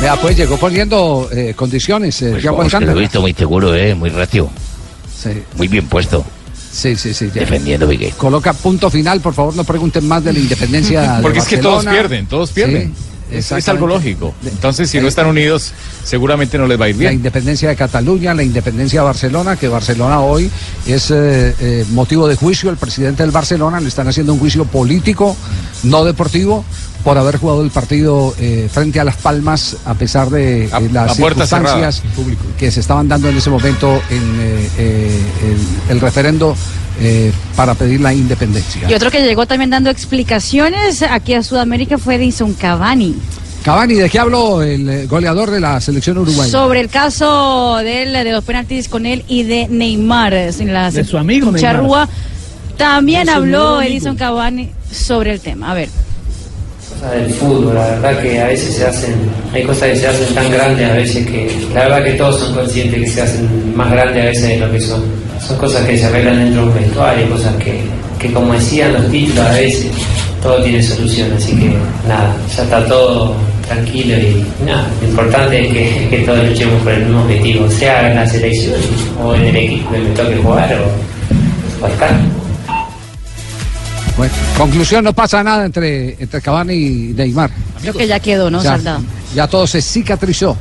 Vea, 0.01 0.17
pues 0.17 0.37
llegó 0.37 0.57
poniendo 0.57 1.29
eh, 1.33 1.55
condiciones. 1.55 2.21
Eh, 2.23 2.37
Thiago 2.41 2.57
Vamos, 2.57 2.75
que 2.75 2.85
lo 2.85 2.91
he 2.93 3.01
visto 3.01 3.21
muy 3.21 3.33
seguro, 3.35 3.73
¿eh? 3.75 3.95
Muy 3.95 4.11
recio. 4.11 4.51
Sí. 5.17 5.43
Muy 5.57 5.69
bien 5.69 5.87
puesto. 5.87 6.25
Sí, 6.73 6.97
sí, 6.97 7.13
sí. 7.13 7.31
ya. 7.35 7.43
Defendiendo 7.43 7.87
a 7.87 7.89
Piqué. 7.89 8.11
Coloca 8.17 8.53
punto 8.55 8.89
final, 8.89 9.21
por 9.21 9.35
favor, 9.35 9.55
no 9.55 9.65
pregunten 9.65 10.07
más 10.09 10.25
de 10.25 10.33
la 10.33 10.39
independencia. 10.39 11.17
de 11.17 11.23
Porque 11.23 11.39
es 11.41 11.47
que 11.47 11.59
todos 11.59 11.85
pierden, 11.85 12.27
todos 12.27 12.51
pierden. 12.51 12.95
Sí, 12.95 13.12
es, 13.33 13.53
es 13.53 13.69
algo 13.69 13.87
lógico. 13.87 14.35
Entonces, 14.45 14.91
si 14.91 15.01
no 15.01 15.09
están 15.09 15.27
unidos, 15.27 15.73
seguramente 16.05 16.59
no 16.59 16.67
les 16.67 16.81
va 16.81 16.87
a 16.87 16.89
ir 16.89 16.97
La 16.97 17.01
bien. 17.01 17.15
independencia 17.15 17.69
de 17.69 17.77
Cataluña, 17.77 18.35
la 18.35 18.43
independencia 18.43 19.01
de 19.01 19.07
Barcelona, 19.07 19.57
que 19.57 19.69
Barcelona 19.69 20.21
hoy 20.21 20.51
es 20.87 21.11
eh, 21.11 21.55
eh, 21.61 21.85
motivo 21.91 22.29
de 22.29 22.37
juicio. 22.37 22.71
El 22.71 22.77
presidente 22.77 23.23
del 23.23 23.33
Barcelona 23.33 23.81
le 23.81 23.89
están 23.89 24.09
haciendo 24.09 24.33
un 24.33 24.39
juicio 24.39 24.65
político, 24.65 25.37
no 25.85 26.05
deportivo, 26.05 26.65
por 27.05 27.19
haber 27.19 27.37
jugado 27.39 27.65
el 27.65 27.71
partido 27.71 28.33
eh, 28.39 28.69
frente 28.73 29.01
a 29.01 29.05
Las 29.05 29.17
Palmas, 29.17 29.77
a 29.85 29.95
pesar 29.95 30.31
de 30.31 30.67
eh, 30.67 30.69
A- 30.73 30.79
las 30.81 31.17
cerrada, 31.17 31.45
circunstancias 31.47 32.03
que 32.59 32.71
se 32.71 32.79
estaban 32.81 33.09
dando 33.09 33.29
en 33.29 33.37
ese 33.37 33.51
momento 33.51 34.01
en 34.09 34.23
eh, 34.41 34.69
eh, 34.79 35.21
el, 35.89 35.97
el 35.97 36.01
referendo 36.01 36.55
eh, 37.01 37.33
para 37.57 37.75
pedir 37.75 38.01
la 38.01 38.13
independencia. 38.13 38.89
Y 38.89 38.95
otro 38.95 39.11
que 39.11 39.23
llegó 39.23 39.47
también 39.47 39.71
dando 39.71 39.91
explicaciones 39.91 41.03
aquí 41.03 41.35
a 41.35 41.43
Sudamérica 41.43 41.99
fue 41.99 42.17
Edison 42.17 42.55
Cavani. 42.55 43.15
Cavani, 43.63 43.95
¿de 43.95 44.11
qué 44.11 44.19
habló 44.19 44.61
el 44.63 44.89
eh, 44.89 45.07
goleador 45.07 45.51
de 45.51 45.61
la 45.61 45.81
selección 45.81 46.19
uruguaya? 46.19 46.51
Sobre 46.51 46.81
el 46.81 46.89
caso 46.89 47.77
de 47.79 48.03
él, 48.03 48.13
de 48.13 48.33
los 48.33 48.43
penaltis 48.43 48.89
con 48.89 49.07
él 49.07 49.25
y 49.29 49.45
de 49.45 49.69
Neymar. 49.69 50.35
En 50.35 50.73
la 50.73 50.91
De 50.91 51.05
su 51.05 51.17
amigo 51.17 51.53
Neymar. 51.53 51.61
Charrúa. 51.61 52.09
También 52.77 53.27
De 53.27 53.33
habló. 53.33 53.81
Edison 53.81 54.17
Cavani 54.17 54.71
sobre 54.91 55.33
el 55.33 55.41
tema. 55.41 55.71
A 55.71 55.75
ver. 55.75 55.89
cosas 56.93 57.13
del 57.13 57.31
fútbol, 57.35 57.75
la 57.75 57.87
verdad 57.87 58.21
que 58.21 58.41
a 58.41 58.47
veces 58.49 58.75
se 58.75 58.85
hacen, 58.85 59.15
hay 59.53 59.63
cosas 59.65 59.91
que 59.91 59.97
se 59.97 60.07
hacen 60.09 60.35
tan 60.35 60.51
grandes 60.51 60.91
a 60.91 60.95
veces 60.95 61.27
que 61.27 61.69
la 61.73 61.85
verdad 61.89 62.05
que 62.05 62.13
todos 62.15 62.41
son 62.41 62.55
conscientes 62.55 63.01
que 63.01 63.07
se 63.07 63.23
hacen 63.23 63.77
más 63.77 63.91
grandes 63.93 64.23
a 64.23 64.27
veces 64.27 64.49
de 64.49 64.57
lo 64.59 64.73
que 64.73 64.81
son. 64.81 65.22
Son 65.47 65.57
cosas 65.59 65.85
que 65.87 65.99
se 65.99 66.05
arreglan 66.07 66.39
dentro 66.39 66.63
de 66.63 66.69
un 66.69 66.75
vestuario, 66.75 67.31
cosas 67.31 67.55
que, 67.57 67.83
que 68.19 68.33
como 68.33 68.53
decían 68.55 68.93
los 68.93 69.11
títulos 69.11 69.45
a 69.47 69.53
veces, 69.53 69.91
todo 70.43 70.63
tiene 70.63 70.83
solución, 70.83 71.33
así 71.37 71.57
que 71.57 71.73
nada, 72.09 72.35
ya 72.57 72.63
está 72.63 72.85
todo 72.87 73.35
tranquilo 73.67 74.17
y 74.19 74.45
nada, 74.65 74.89
lo 75.01 75.09
importante 75.09 75.67
es 75.67 75.73
que, 75.73 76.09
que 76.11 76.19
todos 76.25 76.49
luchemos 76.49 76.81
por 76.83 76.93
el 76.93 77.05
mismo 77.07 77.23
objetivo, 77.23 77.71
sea 77.71 78.11
en 78.11 78.17
la 78.17 78.27
selección 78.27 78.75
o 79.23 79.35
en 79.35 79.43
el 79.43 79.57
equipo 79.57 79.91
que 79.93 79.99
me 79.99 80.11
toque 80.11 80.37
jugar 80.37 80.75
o, 80.81 81.83
o 81.85 81.87
acá. 81.87 82.09
Bueno, 84.17 84.33
conclusión, 84.59 85.05
no 85.05 85.13
pasa 85.13 85.43
nada 85.43 85.65
entre, 85.65 86.17
entre 86.23 86.41
Cavani 86.41 86.75
y 86.75 87.15
Neymar. 87.17 87.51
Creo 87.81 87.95
que 87.95 88.07
ya 88.07 88.21
quedó, 88.21 88.51
¿no, 88.51 88.63
Ya, 88.63 88.71
Saldado? 88.71 89.01
ya 89.35 89.47
todo 89.49 89.67
se 89.67 89.81
cicatrizó. 89.81 90.57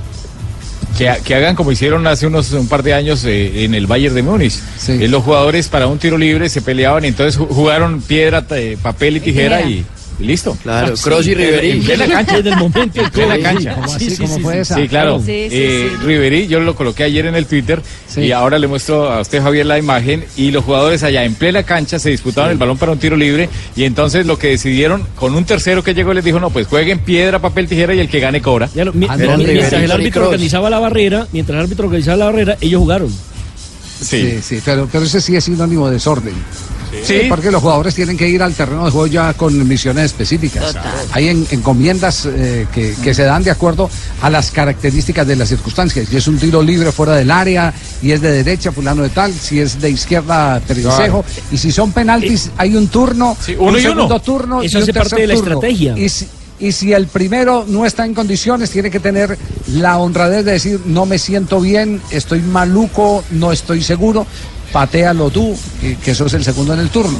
Que, 0.97 1.11
que 1.23 1.35
hagan 1.35 1.55
como 1.55 1.71
hicieron 1.71 2.05
hace 2.07 2.27
unos 2.27 2.51
un 2.51 2.67
par 2.67 2.83
de 2.83 2.93
años 2.93 3.23
eh, 3.25 3.63
en 3.63 3.73
el 3.73 3.87
Bayern 3.87 4.13
de 4.13 4.23
Múnich. 4.23 4.53
Eh, 5.01 5.07
los 5.07 5.23
jugadores 5.23 5.67
para 5.69 5.87
un 5.87 5.97
tiro 5.97 6.17
libre 6.17 6.49
se 6.49 6.61
peleaban 6.61 7.05
y 7.05 7.07
entonces 7.07 7.39
ju- 7.39 7.47
jugaron 7.47 8.01
piedra, 8.01 8.45
eh, 8.51 8.77
papel 8.81 9.17
y 9.17 9.19
tijera 9.21 9.61
y, 9.69 9.85
y 10.21 10.27
listo. 10.27 10.57
Claro, 10.63 10.93
Kroos 11.01 11.25
y 11.27 11.31
en- 11.31 11.37
Ribery. 11.37 11.71
En 11.71 11.83
plena 11.83 12.07
cancha. 12.07 12.35
Desde 12.37 12.49
el 12.49 12.57
momento 12.57 12.99
en 12.99 13.05
En 13.05 13.11
plena 13.11 13.39
cancha. 13.39 13.73
¿Cómo 13.75 13.93
así? 13.93 14.15
¿Cómo 14.17 14.39
fue 14.39 14.59
esa? 14.59 14.75
Sí, 14.75 14.87
claro. 14.87 15.19
Sí, 15.19 15.25
sí, 15.49 15.55
Eh, 15.57 15.91
Ribery, 16.05 16.47
yo 16.47 16.59
lo 16.59 16.75
coloqué 16.75 17.03
ayer 17.03 17.25
en 17.25 17.35
el 17.35 17.45
Twitter 17.45 17.81
y 18.17 18.31
ahora 18.31 18.59
le 18.59 18.67
muestro 18.67 19.09
a 19.11 19.21
usted, 19.21 19.41
Javier, 19.41 19.65
la 19.65 19.77
imagen. 19.79 20.25
Y 20.37 20.51
los 20.51 20.63
jugadores 20.65 21.03
allá 21.03 21.23
en 21.23 21.33
plena 21.35 21.63
cancha 21.63 21.99
se 21.99 22.09
disputaban 22.09 22.51
el 22.51 22.57
balón 22.57 22.77
para 22.77 22.91
un 22.91 22.99
tiro 22.99 23.15
libre. 23.17 23.49
Y 23.75 23.83
entonces 23.83 24.25
lo 24.25 24.37
que 24.37 24.47
decidieron 24.47 25.05
con 25.15 25.35
un 25.35 25.45
tercero 25.45 25.83
que 25.83 25.93
llegó 25.93 26.13
les 26.13 26.23
dijo: 26.23 26.39
No, 26.39 26.49
pues 26.49 26.67
jueguen 26.67 26.99
piedra, 26.99 27.39
papel, 27.39 27.67
tijera 27.67 27.93
y 27.93 27.99
el 27.99 28.09
que 28.09 28.19
gane 28.19 28.41
cobra. 28.41 28.69
Ya 28.75 28.85
lo- 28.85 28.93
mi- 28.93 29.07
mientras 29.07 29.73
el 29.73 29.91
árbitro 29.91 30.25
organizaba 30.27 30.69
la 30.69 30.79
barrera, 30.79 31.27
mientras 31.31 31.55
el 31.57 31.63
árbitro 31.63 31.85
organizaba 31.87 32.17
la 32.17 32.25
barrera, 32.25 32.57
ellos 32.61 32.79
jugaron. 32.79 33.09
Sí, 34.01 34.39
sí, 34.41 34.59
pero, 34.65 34.87
pero 34.91 35.05
ese 35.05 35.21
sí 35.21 35.35
es 35.35 35.43
sinónimo 35.43 35.87
de 35.87 35.93
desorden. 35.93 36.33
Sí. 37.03 37.21
porque 37.29 37.51
los 37.51 37.61
jugadores 37.61 37.95
tienen 37.95 38.17
que 38.17 38.27
ir 38.27 38.41
al 38.43 38.53
terreno 38.53 38.85
de 38.85 38.91
juego 38.91 39.07
ya 39.07 39.33
con 39.33 39.67
misiones 39.67 40.05
específicas. 40.05 40.75
Hay 41.13 41.29
en- 41.29 41.47
encomiendas 41.51 42.25
eh, 42.25 42.67
que, 42.73 42.93
que 43.03 43.13
se 43.13 43.23
dan 43.23 43.43
de 43.43 43.51
acuerdo 43.51 43.89
a 44.21 44.29
las 44.29 44.51
características 44.51 45.25
de 45.25 45.35
las 45.35 45.49
circunstancias. 45.49 46.07
Si 46.09 46.17
es 46.17 46.27
un 46.27 46.37
tiro 46.37 46.61
libre 46.61 46.91
fuera 46.91 47.15
del 47.15 47.31
área 47.31 47.73
y 48.01 48.11
es 48.11 48.21
de 48.21 48.31
derecha, 48.31 48.71
fulano 48.71 49.03
de 49.03 49.09
tal. 49.09 49.33
Si 49.33 49.59
es 49.59 49.79
de 49.79 49.89
izquierda, 49.89 50.59
Pericejo. 50.67 51.23
Claro. 51.23 51.25
Y 51.51 51.57
si 51.57 51.71
son 51.71 51.91
penaltis, 51.91 52.49
hay 52.57 52.75
un 52.75 52.87
turno, 52.87 53.37
uno 53.57 53.63
un 53.63 53.75
y 53.75 53.79
uno. 53.79 53.79
segundo 53.81 54.19
turno 54.19 54.61
Eso 54.61 54.77
y 54.79 54.81
un 54.81 54.83
hace 54.83 54.93
parte 54.93 55.15
de 55.21 55.27
la 55.27 55.35
turno. 55.35 55.53
estrategia. 55.53 55.97
Y 55.97 56.09
si, 56.09 56.27
y 56.59 56.71
si 56.73 56.93
el 56.93 57.07
primero 57.07 57.65
no 57.67 57.85
está 57.85 58.05
en 58.05 58.13
condiciones, 58.13 58.69
tiene 58.69 58.91
que 58.91 58.99
tener 58.99 59.37
la 59.73 59.97
honradez 59.97 60.45
de 60.45 60.51
decir, 60.51 60.79
no 60.85 61.05
me 61.05 61.17
siento 61.17 61.59
bien, 61.59 62.01
estoy 62.11 62.41
maluco, 62.41 63.23
no 63.31 63.51
estoy 63.51 63.81
seguro, 63.81 64.27
patealo 64.71 65.29
tú, 65.29 65.57
que, 65.79 65.95
que 65.97 66.11
eso 66.11 66.25
es 66.25 66.33
el 66.33 66.43
segundo 66.43 66.73
en 66.73 66.79
el 66.79 66.89
turno. 66.89 67.17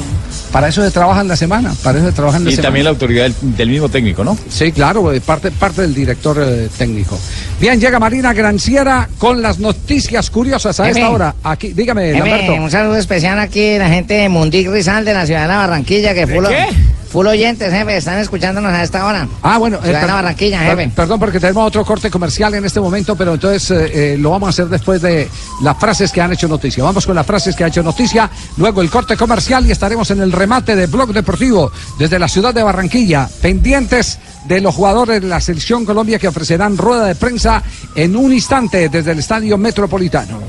Para 0.52 0.68
eso 0.68 0.84
se 0.84 0.92
trabaja 0.92 1.22
en 1.22 1.28
la 1.28 1.36
semana, 1.38 1.74
para 1.84 1.98
eso 2.00 2.08
se 2.08 2.14
trabaja 2.14 2.38
en 2.38 2.44
la 2.46 2.50
Y 2.50 2.54
semana. 2.54 2.68
también 2.68 2.84
la 2.84 2.90
autoridad 2.90 3.24
del, 3.24 3.34
del 3.56 3.70
mismo 3.70 3.90
técnico, 3.90 4.24
¿no? 4.24 4.38
Sí, 4.50 4.72
claro, 4.72 5.12
parte, 5.26 5.52
parte 5.52 5.82
del 5.82 5.94
director 5.94 6.42
eh, 6.46 6.70
técnico. 6.78 7.18
Bien, 7.60 7.80
llega 7.80 8.00
Marina 8.00 8.34
Granciera 8.34 9.08
con 9.18 9.42
las 9.42 9.60
noticias 9.60 10.30
curiosas 10.30 10.80
a 10.80 10.90
esta 10.90 11.10
hora. 11.10 11.36
Aquí, 11.44 11.74
dígame, 11.74 12.14
Jefe, 12.14 12.20
Lamberto. 12.20 12.54
un 12.56 12.72
saludo 12.72 12.98
especial 12.98 13.40
aquí 13.40 13.76
a 13.76 13.80
la 13.80 13.90
gente 13.90 14.14
de 14.16 14.30
Mundic 14.30 14.70
Rizal 14.70 15.06
de 15.06 15.14
la 15.14 15.26
ciudad 15.26 15.44
de 15.44 15.48
la 15.48 15.58
Barranquilla, 15.58 16.14
que 16.14 16.28
full, 16.28 16.46
qué? 16.48 16.68
Full 17.12 17.28
oyentes, 17.28 17.72
jefe, 17.72 17.98
están 17.98 18.18
escuchándonos 18.20 18.72
a 18.72 18.84
esta 18.84 19.06
hora. 19.06 19.28
Ah, 19.42 19.58
bueno, 19.58 19.80
per- 19.80 19.94
la 20.08 20.14
Barranquilla, 20.14 20.60
per- 20.60 20.78
jefe. 20.78 20.92
Perdón, 20.96 21.20
porque 21.20 21.40
tenemos 21.40 21.68
otro 21.68 21.84
corte 21.86 22.10
comercial 22.10 22.54
en 22.56 22.66
este 22.66 22.80
momento, 22.80 23.16
pero 23.16 23.34
entonces 23.34 23.70
eh, 23.72 24.14
eh, 24.14 24.18
lo 24.18 24.32
vamos 24.32 24.48
a 24.48 24.50
hacer 24.52 24.68
después 24.68 25.02
de 25.02 25.30
las 25.62 25.78
frases 25.78 26.12
que 26.12 26.22
han 26.22 26.32
hecho 26.32 26.48
noticia. 26.48 26.84
Vamos 26.84 27.06
con 27.06 27.16
las 27.16 27.26
frases 27.26 27.56
que 27.56 27.64
ha 27.64 27.68
hecho 27.68 27.84
noticia, 27.84 28.30
luego 28.58 28.82
el 28.82 28.90
corte 28.90 29.18
comercial 29.18 29.66
y 29.68 29.72
estaremos 29.72 30.10
en 30.12 30.22
el 30.22 30.32
remate 30.32 30.76
de 30.76 30.88
Blog 30.88 31.14
Deportivo 31.14 31.72
desde 32.00 32.18
la 32.20 32.28
ciudad 32.28 32.54
de 32.54 32.64
Barranquilla, 32.64 33.30
pendientes 33.42 34.18
de 34.46 34.60
los 34.62 34.74
jugadores 34.74 35.22
de 35.22 35.28
la 35.28 35.40
selección 35.40 35.86
Colombia 35.86 36.18
que 36.18 36.28
ofrecerán 36.28 36.78
rueda 36.78 37.06
de 37.06 37.16
prensa 37.16 37.62
en 37.96 38.16
un 38.16 38.34
instante 38.34 38.90
desde 38.90 39.12
el 39.12 39.20
Estadio 39.20 39.58
Metropolitano. 39.58 40.40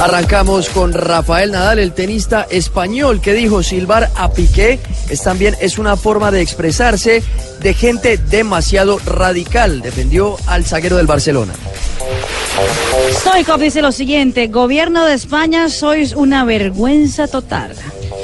Arrancamos 0.00 0.70
con 0.70 0.94
Rafael 0.94 1.50
Nadal, 1.50 1.78
el 1.78 1.92
tenista 1.92 2.46
español, 2.48 3.20
que 3.20 3.34
dijo 3.34 3.62
silbar 3.62 4.10
a 4.16 4.32
Piqué 4.32 4.80
es 5.10 5.22
también 5.22 5.54
es 5.60 5.76
una 5.76 5.94
forma 5.94 6.30
de 6.30 6.40
expresarse 6.40 7.22
de 7.60 7.74
gente 7.74 8.16
demasiado 8.16 8.98
radical. 9.04 9.82
Defendió 9.82 10.38
al 10.46 10.64
zaguero 10.64 10.96
del 10.96 11.06
Barcelona. 11.06 11.52
Stoikov 13.12 13.60
dice 13.60 13.82
lo 13.82 13.92
siguiente, 13.92 14.46
gobierno 14.46 15.04
de 15.04 15.12
España, 15.12 15.68
sois 15.68 16.14
una 16.14 16.46
vergüenza 16.46 17.28
total. 17.28 17.74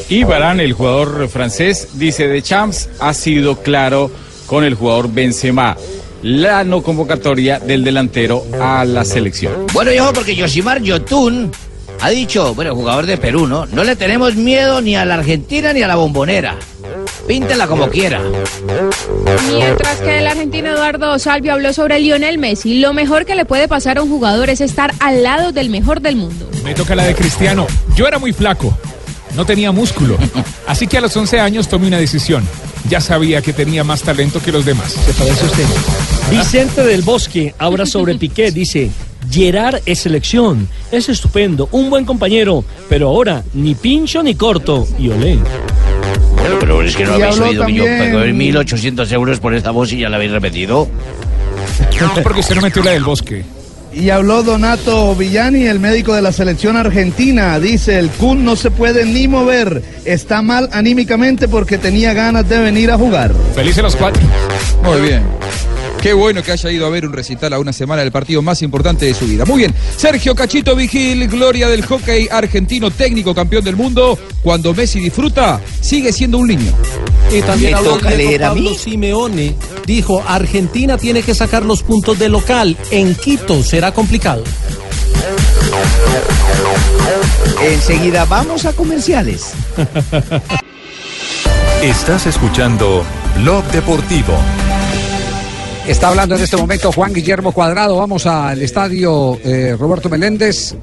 Y 0.08 0.24
Varane, 0.24 0.64
el 0.64 0.72
jugador 0.72 1.28
francés, 1.28 1.88
dice 1.92 2.26
de 2.26 2.40
Champs 2.40 2.88
ha 3.00 3.12
sido 3.12 3.56
claro 3.56 4.10
con 4.46 4.64
el 4.64 4.76
jugador 4.76 5.12
Benzema. 5.12 5.76
La 6.22 6.64
no 6.64 6.82
convocatoria 6.82 7.60
del 7.60 7.84
delantero 7.84 8.46
a 8.60 8.86
la 8.86 9.04
selección. 9.04 9.66
Bueno, 9.74 9.92
y 9.92 9.98
ojo, 9.98 10.14
porque 10.14 10.34
Yoshimar 10.34 10.80
Yotun 10.80 11.52
ha 12.00 12.10
dicho, 12.10 12.54
bueno, 12.54 12.74
jugador 12.74 13.06
de 13.06 13.16
Perú, 13.16 13.46
¿no? 13.46 13.66
No 13.66 13.84
le 13.84 13.96
tenemos 13.96 14.34
miedo 14.34 14.80
ni 14.80 14.96
a 14.96 15.04
la 15.04 15.14
Argentina 15.14 15.72
ni 15.72 15.82
a 15.82 15.88
la 15.88 15.96
bombonera. 15.96 16.56
Píntela 17.26 17.66
como 17.66 17.88
quiera. 17.88 18.20
Mientras 19.52 19.98
que 19.98 20.18
el 20.18 20.26
argentino 20.26 20.70
Eduardo 20.70 21.18
Salvio 21.18 21.52
habló 21.52 21.72
sobre 21.72 21.98
Lionel 21.98 22.38
Messi, 22.38 22.78
lo 22.78 22.92
mejor 22.92 23.24
que 23.24 23.34
le 23.34 23.44
puede 23.44 23.66
pasar 23.66 23.98
a 23.98 24.02
un 24.02 24.08
jugador 24.08 24.50
es 24.50 24.60
estar 24.60 24.94
al 25.00 25.22
lado 25.22 25.52
del 25.52 25.70
mejor 25.70 26.00
del 26.00 26.16
mundo. 26.16 26.48
Me 26.62 26.74
toca 26.74 26.94
la 26.94 27.04
de 27.04 27.14
Cristiano. 27.14 27.66
Yo 27.96 28.06
era 28.06 28.18
muy 28.18 28.32
flaco, 28.32 28.76
no 29.34 29.44
tenía 29.44 29.72
músculo. 29.72 30.16
Así 30.66 30.86
que 30.86 30.98
a 30.98 31.00
los 31.00 31.16
11 31.16 31.40
años 31.40 31.68
tomé 31.68 31.88
una 31.88 31.98
decisión. 31.98 32.44
Ya 32.88 33.00
sabía 33.00 33.42
que 33.42 33.52
tenía 33.52 33.82
más 33.82 34.02
talento 34.02 34.40
que 34.40 34.52
los 34.52 34.64
demás. 34.64 34.92
Se 34.92 35.12
parece 35.12 35.44
usted. 35.46 35.64
Vicente 36.30 36.84
del 36.84 37.02
Bosque 37.02 37.54
habla 37.58 37.86
sobre 37.86 38.14
Piqué, 38.14 38.52
dice, 38.52 38.90
Gerard 39.30 39.80
es 39.86 40.00
selección, 40.00 40.68
es 40.92 41.08
estupendo, 41.08 41.68
un 41.72 41.90
buen 41.90 42.04
compañero, 42.04 42.64
pero 42.88 43.08
ahora 43.08 43.42
ni 43.54 43.74
pincho 43.74 44.22
ni 44.22 44.34
corto, 44.34 44.86
y 44.98 45.08
olé. 45.10 45.38
Bueno, 46.36 46.56
pero 46.60 46.82
es 46.82 46.94
que 46.96 47.04
no 47.04 47.18
Y 47.18 47.22
habéis 47.22 47.34
habló 47.36 47.46
oído, 47.50 47.68
yo 47.68 47.84
también- 47.84 48.12
pagué 48.12 48.32
1.800 48.32 49.12
euros 49.12 49.40
por 49.40 49.54
esta 49.54 49.70
voz 49.70 49.92
y 49.92 49.98
ya 49.98 50.08
la 50.08 50.16
habéis 50.16 50.32
repetido. 50.32 50.88
No, 52.00 52.22
porque 52.22 52.40
usted 52.40 52.54
no 52.54 52.60
metió 52.62 52.82
la 52.82 52.92
del 52.92 53.04
bosque. 53.04 53.44
Y 53.92 54.10
habló 54.10 54.42
Donato 54.42 55.14
Villani, 55.14 55.64
el 55.66 55.80
médico 55.80 56.14
de 56.14 56.20
la 56.20 56.30
selección 56.30 56.76
argentina. 56.76 57.58
Dice, 57.58 57.98
el 57.98 58.10
Kun 58.10 58.44
no 58.44 58.54
se 58.54 58.70
puede 58.70 59.06
ni 59.06 59.26
mover. 59.26 59.82
Está 60.04 60.42
mal 60.42 60.68
anímicamente 60.72 61.48
porque 61.48 61.78
tenía 61.78 62.12
ganas 62.12 62.46
de 62.46 62.58
venir 62.58 62.90
a 62.90 62.98
jugar. 62.98 63.32
Felices 63.54 63.82
los 63.82 63.96
cuatro. 63.96 64.22
Muy 64.84 65.00
bien. 65.00 65.22
Qué 66.06 66.12
bueno 66.12 66.40
que 66.40 66.52
haya 66.52 66.70
ido 66.70 66.86
a 66.86 66.88
ver 66.88 67.04
un 67.04 67.12
recital 67.12 67.52
a 67.52 67.58
una 67.58 67.72
semana 67.72 68.02
del 68.02 68.12
partido 68.12 68.40
más 68.40 68.62
importante 68.62 69.06
de 69.06 69.12
su 69.12 69.26
vida. 69.26 69.44
Muy 69.44 69.58
bien. 69.58 69.74
Sergio 69.96 70.36
Cachito 70.36 70.76
Vigil, 70.76 71.26
gloria 71.26 71.66
del 71.66 71.84
hockey 71.84 72.28
argentino, 72.30 72.92
técnico 72.92 73.34
campeón 73.34 73.64
del 73.64 73.74
mundo. 73.74 74.16
Cuando 74.40 74.72
Messi 74.72 75.00
disfruta, 75.00 75.60
sigue 75.80 76.12
siendo 76.12 76.38
un 76.38 76.46
niño. 76.46 76.72
Y 77.32 77.42
también 77.42 77.74
habló 77.74 77.98
Pablo 77.98 78.74
Simeone. 78.74 79.56
Dijo, 79.84 80.22
Argentina 80.24 80.96
tiene 80.96 81.24
que 81.24 81.34
sacar 81.34 81.64
los 81.64 81.82
puntos 81.82 82.16
de 82.20 82.28
local. 82.28 82.76
En 82.92 83.16
Quito 83.16 83.64
será 83.64 83.92
complicado. 83.92 84.44
Enseguida 87.60 88.26
vamos 88.26 88.64
a 88.64 88.74
comerciales. 88.74 89.54
Estás 91.82 92.28
escuchando 92.28 93.04
Blog 93.38 93.64
Deportivo. 93.72 94.34
Está 95.86 96.08
hablando 96.08 96.34
en 96.34 96.42
este 96.42 96.56
momento 96.56 96.90
Juan 96.90 97.12
Guillermo 97.14 97.52
Cuadrado. 97.52 97.96
Vamos 97.98 98.26
al 98.26 98.60
estadio 98.60 99.38
eh, 99.44 99.76
Roberto 99.78 100.08
Meléndez, 100.08 100.74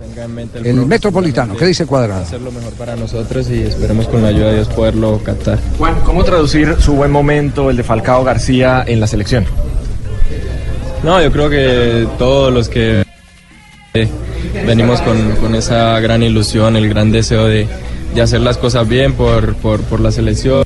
el 0.63 0.85
Metropolitano. 0.85 1.57
¿Qué 1.57 1.65
dice 1.65 1.85
Cuadrado? 1.85 2.21
hacer 2.21 2.39
lo 2.39 2.51
mejor 2.51 2.71
para 2.73 2.95
nosotros 2.95 3.49
y 3.49 3.63
esperemos 3.63 4.07
con 4.07 4.21
la 4.21 4.29
ayuda 4.29 4.47
de 4.47 4.55
Dios 4.55 4.69
poderlo 4.69 5.19
captar. 5.21 5.59
Juan, 5.77 5.99
¿cómo 6.05 6.23
traducir 6.23 6.77
su 6.79 6.93
buen 6.93 7.11
momento, 7.11 7.69
el 7.69 7.75
de 7.75 7.83
Falcao 7.83 8.23
García, 8.23 8.85
en 8.87 9.01
la 9.01 9.07
selección? 9.07 9.45
No, 11.03 11.21
yo 11.21 11.31
creo 11.33 11.49
que 11.49 12.07
todos 12.17 12.53
los 12.53 12.69
que 12.69 13.03
eh, 13.93 14.07
venimos 14.65 15.01
con, 15.01 15.35
con 15.35 15.53
esa 15.53 15.99
gran 15.99 16.23
ilusión, 16.23 16.77
el 16.77 16.87
gran 16.87 17.11
deseo 17.11 17.45
de, 17.47 17.67
de 18.15 18.21
hacer 18.21 18.39
las 18.39 18.57
cosas 18.57 18.87
bien 18.87 19.13
por, 19.13 19.55
por, 19.55 19.81
por 19.81 19.99
la 19.99 20.13
selección. 20.13 20.63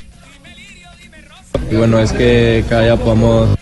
Y 1.72 1.76
bueno, 1.76 2.00
es 2.00 2.12
que 2.14 2.64
cada 2.70 2.84
día 2.84 2.96
podamos 2.98 3.57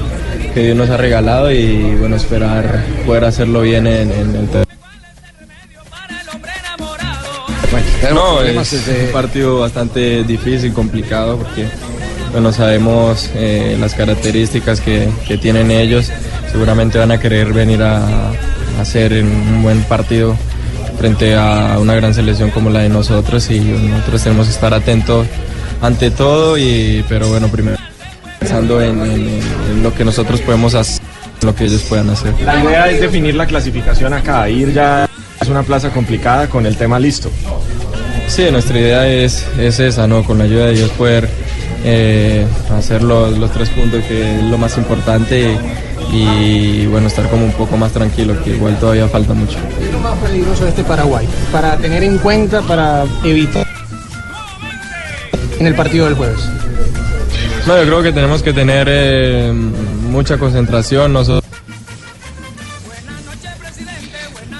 que, 0.00 0.52
que 0.54 0.60
Dios 0.64 0.76
nos 0.76 0.90
ha 0.90 0.96
regalado 0.96 1.50
y 1.52 1.94
bueno, 1.96 2.16
esperar 2.16 2.84
poder 3.06 3.24
hacerlo 3.24 3.60
bien 3.62 3.86
en, 3.86 4.10
en 4.12 4.34
el 4.36 4.46
terreno. 4.48 4.64
No, 8.12 8.40
es 8.42 8.70
desde- 8.70 9.06
un 9.06 9.12
partido 9.12 9.60
bastante 9.60 10.24
difícil, 10.24 10.72
complicado, 10.72 11.38
porque 11.38 11.66
bueno, 12.32 12.52
sabemos 12.52 13.30
eh, 13.34 13.76
las 13.80 13.94
características 13.94 14.80
que, 14.80 15.08
que 15.26 15.38
tienen 15.38 15.70
ellos. 15.70 16.10
Seguramente 16.52 16.98
van 16.98 17.10
a 17.12 17.18
querer 17.18 17.52
venir 17.52 17.82
a, 17.82 17.98
a 17.98 18.32
hacer 18.80 19.12
un 19.24 19.62
buen 19.62 19.82
partido 19.84 20.36
frente 20.98 21.34
a 21.34 21.78
una 21.80 21.94
gran 21.94 22.14
selección 22.14 22.50
como 22.50 22.70
la 22.70 22.80
de 22.80 22.88
nosotros 22.88 23.50
y 23.50 23.58
nosotros 23.60 24.22
tenemos 24.22 24.46
que 24.46 24.52
estar 24.52 24.72
atentos 24.74 25.26
ante 25.82 26.10
todo, 26.10 26.56
y, 26.56 27.04
pero 27.08 27.28
bueno, 27.28 27.48
primero 27.48 27.76
pensando 28.44 28.80
en, 28.82 29.00
en- 29.00 29.40
en 29.70 29.82
lo 29.82 29.94
que 29.94 30.04
nosotros 30.04 30.40
podemos 30.42 30.74
hacer, 30.74 31.00
lo 31.42 31.54
que 31.54 31.64
ellos 31.64 31.82
puedan 31.88 32.10
hacer. 32.10 32.34
La 32.44 32.62
idea 32.62 32.90
es 32.90 33.00
definir 33.00 33.34
la 33.34 33.46
clasificación 33.46 34.12
acá, 34.12 34.48
ir 34.50 34.72
ya 34.74 35.08
es 35.40 35.48
una 35.48 35.62
plaza 35.62 35.88
complicada 35.90 36.46
con 36.48 36.66
el 36.66 36.76
tema 36.76 36.98
listo. 37.00 37.30
Sí, 38.28 38.44
nuestra 38.50 38.78
idea 38.78 39.06
es, 39.08 39.46
es 39.58 39.80
esa, 39.80 40.06
¿no? 40.06 40.22
Con 40.24 40.38
la 40.38 40.44
ayuda 40.44 40.66
de 40.66 40.74
Dios 40.74 40.90
poder 40.90 41.26
eh, 41.84 42.44
hacer 42.76 43.02
los, 43.02 43.36
los 43.38 43.50
tres 43.50 43.70
puntos, 43.70 44.04
que 44.04 44.36
es 44.38 44.42
lo 44.44 44.58
más 44.58 44.76
importante, 44.76 45.56
y, 46.12 46.16
y, 46.82 46.86
bueno, 46.86 47.06
estar 47.08 47.26
como 47.30 47.44
un 47.46 47.52
poco 47.52 47.76
más 47.78 47.92
tranquilo, 47.92 48.34
que 48.44 48.50
igual 48.50 48.78
todavía 48.78 49.08
falta 49.08 49.32
mucho. 49.32 49.58
lo 49.90 49.98
más 50.00 50.18
peligroso 50.18 50.64
de 50.64 50.70
este 50.70 50.84
Paraguay? 50.84 51.26
Para 51.50 51.76
tener 51.78 52.02
en 52.04 52.18
cuenta, 52.18 52.60
para 52.62 53.04
evitar 53.24 53.66
en 55.58 55.66
el 55.66 55.74
partido 55.74 56.04
del 56.06 56.14
jueves. 56.14 56.40
No, 57.66 57.78
yo 57.78 57.86
creo 57.86 58.02
que 58.02 58.12
tenemos 58.12 58.42
que 58.42 58.52
tener 58.52 58.86
eh, 58.90 59.52
mucha 59.52 60.36
concentración 60.36 61.12
nosotros. 61.12 61.44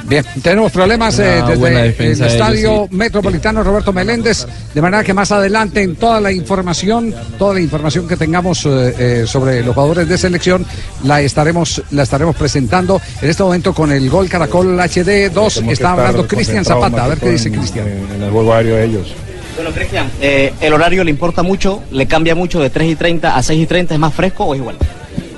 Bien, 0.07 0.25
tenemos 0.43 0.71
problemas 0.71 1.19
eh, 1.19 1.43
desde 1.47 1.69
el 1.69 1.95
ellos, 2.13 2.21
estadio 2.21 2.89
Metropolitano 2.91 3.65
Roberto 3.65 3.93
Meléndez, 3.93 4.47
de 4.75 4.83
manera 4.83 5.03
que 5.03 5.15
más 5.15 5.33
adelante 5.33 5.83
en 5.83 5.97
toda 5.97 6.21
la 6.21 6.31
información, 6.31 7.15
toda 7.39 7.55
la 7.55 7.61
información 7.61 8.07
que 8.07 8.17
tengamos 8.17 8.67
eh, 8.67 8.95
eh, 8.99 9.25
sobre 9.27 9.63
los 9.63 9.75
jugadores 9.75 10.07
de 10.07 10.19
selección, 10.19 10.67
la 11.05 11.23
estaremos, 11.23 11.83
la 11.91 12.03
estaremos 12.03 12.37
presentando. 12.37 13.01
En 13.23 13.31
este 13.31 13.43
momento 13.43 13.73
con 13.73 13.93
el 13.93 14.11
gol 14.11 14.29
Caracol 14.29 14.79
HD 14.79 15.31
2 15.31 15.33
Tenemos 15.33 15.53
que 15.53 15.59
está 15.59 15.73
estar 15.73 15.99
hablando 15.99 16.29
Cristian 16.29 16.65
Zapata. 16.65 17.05
A 17.05 17.09
ver 17.09 17.19
qué 17.19 17.31
dice 17.31 17.51
Cristian. 17.51 17.89
En, 17.89 18.17
en 18.17 18.23
el 18.23 18.31
juego 18.31 18.53
aéreo 18.53 18.77
de 18.77 18.85
ellos. 18.85 19.15
Bueno, 19.57 19.71
Cristian, 19.71 20.11
eh, 20.21 20.53
¿el 20.61 20.73
horario 20.73 21.05
le 21.05 21.11
importa 21.11 21.43
mucho? 21.43 21.83
¿Le 21.93 22.07
cambia 22.07 22.35
mucho 22.35 22.61
de 22.61 22.71
3 22.71 22.91
y 22.91 22.97
30 22.97 23.37
a 23.37 23.43
6 23.43 23.63
y 23.63 23.67
30? 23.67 23.95
¿Es 23.95 24.01
más 24.01 24.13
fresco 24.13 24.45
o 24.45 24.55
es 24.55 24.61
igual? 24.61 24.77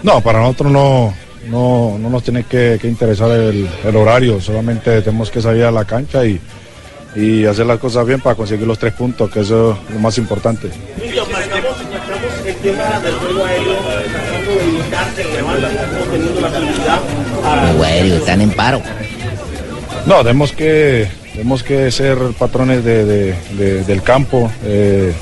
No, 0.02 0.20
para 0.22 0.40
nosotros 0.40 0.72
no, 0.72 1.14
no, 1.48 1.98
no 1.98 2.10
nos 2.10 2.22
tiene 2.22 2.44
que, 2.44 2.78
que 2.80 2.88
interesar 2.88 3.30
el, 3.30 3.68
el 3.84 3.96
horario, 3.96 4.40
solamente 4.40 5.02
tenemos 5.02 5.30
que 5.30 5.42
salir 5.42 5.64
a 5.64 5.70
la 5.70 5.84
cancha 5.84 6.24
y, 6.24 6.40
y 7.14 7.44
hacer 7.44 7.66
las 7.66 7.78
cosas 7.78 8.06
bien 8.06 8.20
para 8.20 8.36
conseguir 8.36 8.66
los 8.66 8.78
tres 8.78 8.94
puntos, 8.94 9.30
que 9.30 9.40
eso 9.40 9.78
es 9.88 9.94
lo 9.94 10.00
más 10.00 10.16
importante. 10.18 10.70
Bueno, 17.76 18.14
están 18.14 18.40
en 18.40 18.50
paro. 18.50 18.80
No, 20.06 20.18
tenemos 20.18 20.52
que, 20.52 21.08
tenemos 21.36 21.62
que 21.62 21.90
ser 21.90 22.16
patrones 22.38 22.82
de- 22.82 23.04
de- 23.04 23.34
de- 23.58 23.84
del 23.84 24.02
campo, 24.02 24.50
eh, 24.64 25.12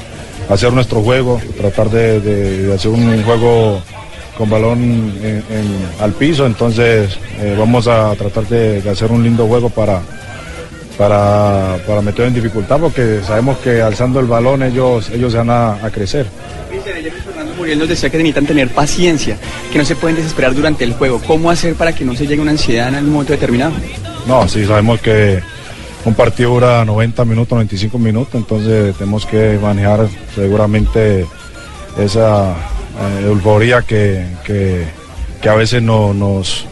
hacer 0.49 0.73
nuestro 0.73 1.03
juego, 1.03 1.41
tratar 1.59 1.91
de, 1.91 2.73
hacer 2.73 2.91
un 2.93 3.21
juego 3.25 3.83
con 4.39 4.49
balón 4.49 4.81
en- 5.23 5.43
en- 5.51 5.87
al 6.01 6.13
piso, 6.13 6.47
entonces 6.47 7.19
eh, 7.41 7.57
vamos 7.59 7.89
a 7.89 8.15
tratar 8.15 8.47
de, 8.47 8.89
hacer 8.89 9.11
un 9.11 9.25
lindo 9.25 9.47
juego 9.49 9.71
para, 9.71 10.03
para, 10.97 11.79
para 11.85 12.01
meter 12.01 12.27
en 12.27 12.35
dificultad 12.35 12.79
porque 12.79 13.19
sabemos 13.27 13.59
que 13.59 13.83
alzando 13.83 14.21
el 14.21 14.27
balón 14.27 14.63
ellos, 14.63 15.11
ellos 15.11 15.33
se 15.33 15.39
van 15.39 15.51
a, 15.51 15.85
a 15.85 15.91
crecer. 15.91 16.27
Fernando 17.25 17.55
Muriel 17.57 17.79
nos 17.81 17.89
decía 17.89 18.09
que 18.11 18.19
necesitan 18.19 18.47
tener 18.47 18.69
paciencia, 18.69 19.37
que 19.73 19.79
no 19.79 19.85
se 19.85 19.97
pueden 19.97 20.17
desesperar 20.17 20.55
durante 20.55 20.85
el 20.85 20.93
juego. 20.93 21.21
¿Cómo 21.27 21.51
hacer 21.51 21.75
para 21.75 21.93
que 21.93 22.05
no 22.05 22.15
se 22.15 22.27
llegue 22.27 22.41
una 22.41 22.53
ansiedad 22.53 22.89
en 22.89 22.95
algún 22.97 23.13
momento 23.15 23.33
determinado? 23.33 23.73
No, 24.29 24.49
sí, 24.49 24.65
sabemos 24.65 25.01
que 25.01 25.41
un 26.05 26.15
partido 26.15 26.51
dura 26.51 26.85
90 26.85 27.25
minutos, 27.25 27.51
95 27.53 27.99
minutos, 27.99 28.35
entonces 28.35 28.95
tenemos 28.97 29.25
que 29.27 29.59
manejar 29.61 30.07
seguramente 30.35 31.27
esa 31.99 32.51
eh, 32.53 33.25
euforia 33.27 33.83
que, 33.83 34.27
que- 34.45 34.85
que 35.41 35.49
a 35.49 35.55
veces 35.55 35.83
no- 35.83 36.15
nos, 36.15 36.67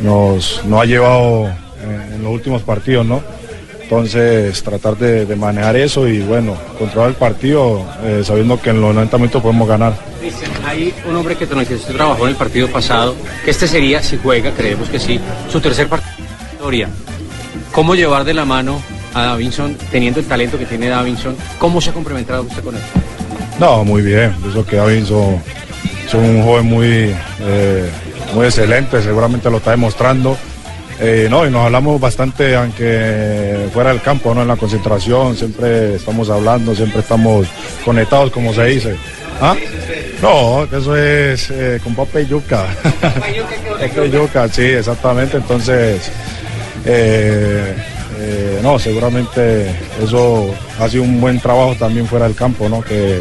nos, 0.00 0.64
nos 0.64 0.80
ha 0.80 0.84
llevado 0.84 1.48
eh, 1.48 2.12
en 2.14 2.22
los 2.22 2.32
últimos 2.32 2.62
partidos, 2.62 3.04
¿no? 3.06 3.22
Entonces, 3.82 4.62
tratar 4.62 4.96
de, 4.96 5.26
manejar 5.34 5.74
eso 5.76 6.06
y 6.06 6.20
bueno, 6.20 6.56
controlar 6.78 7.10
el 7.10 7.16
partido 7.16 7.84
eh, 8.04 8.22
sabiendo 8.24 8.60
que 8.60 8.70
en 8.70 8.80
los 8.80 8.94
90 8.94 9.18
minutos 9.18 9.42
podemos 9.42 9.66
ganar. 9.68 9.94
Hay 10.64 10.94
un 11.08 11.16
hombre 11.16 11.34
que 11.36 11.46
trabajó 11.46 12.22
en 12.24 12.28
el 12.30 12.36
partido 12.36 12.68
pasado, 12.68 13.16
que 13.44 13.50
este 13.50 13.66
sería, 13.66 14.00
si 14.00 14.16
juega, 14.18 14.52
creemos 14.52 14.88
que 14.88 15.00
sí, 15.00 15.18
su 15.50 15.60
tercer 15.60 15.88
partido 15.88 16.12
historia. 16.52 16.88
¿Cómo 17.72 17.94
llevar 17.94 18.24
de 18.24 18.34
la 18.34 18.44
mano 18.44 18.80
a 19.14 19.22
Davinson, 19.22 19.76
teniendo 19.90 20.20
el 20.20 20.26
talento 20.26 20.58
que 20.58 20.66
tiene 20.66 20.88
Davinson? 20.88 21.36
¿Cómo 21.58 21.80
se 21.80 21.90
ha 21.90 21.92
complementado 21.92 22.42
usted 22.42 22.62
con 22.62 22.74
él? 22.74 22.82
No, 23.58 23.84
muy 23.84 24.02
bien. 24.02 24.34
Eso 24.48 24.64
que 24.64 24.76
Davinson 24.76 25.40
es 26.06 26.14
un 26.14 26.42
joven 26.42 26.66
muy, 26.66 27.14
eh, 27.40 27.90
muy 28.34 28.46
excelente, 28.46 29.00
seguramente 29.02 29.50
lo 29.50 29.58
está 29.58 29.70
demostrando. 29.72 30.36
Eh, 30.98 31.28
no, 31.30 31.46
y 31.46 31.50
nos 31.50 31.64
hablamos 31.64 31.98
bastante, 31.98 32.54
aunque 32.54 33.68
fuera 33.72 33.90
del 33.90 34.02
campo, 34.02 34.34
¿no? 34.34 34.42
En 34.42 34.48
la 34.48 34.56
concentración, 34.56 35.36
siempre 35.36 35.94
estamos 35.94 36.28
hablando, 36.28 36.74
siempre 36.74 37.00
estamos 37.00 37.46
conectados, 37.84 38.30
como 38.30 38.52
se 38.52 38.64
dice. 38.66 38.96
¿Ah? 39.40 39.56
No, 40.20 40.66
que 40.68 40.76
eso 40.76 40.94
es 40.94 41.50
eh, 41.50 41.80
con 41.82 41.94
papa 41.94 42.20
y 42.20 42.26
yuca. 42.26 42.66
Papa 43.00 44.04
y 44.04 44.10
yuca, 44.10 44.48
sí, 44.48 44.64
exactamente. 44.64 45.38
Entonces, 45.38 46.10
eh, 46.84 47.74
eh, 48.18 48.60
no, 48.62 48.78
seguramente 48.78 49.74
eso 50.02 50.54
ha 50.78 50.88
sido 50.88 51.02
un 51.02 51.20
buen 51.20 51.40
trabajo 51.40 51.74
también 51.74 52.06
fuera 52.06 52.26
del 52.26 52.34
campo, 52.34 52.68
¿no? 52.68 52.82
Que 52.82 53.20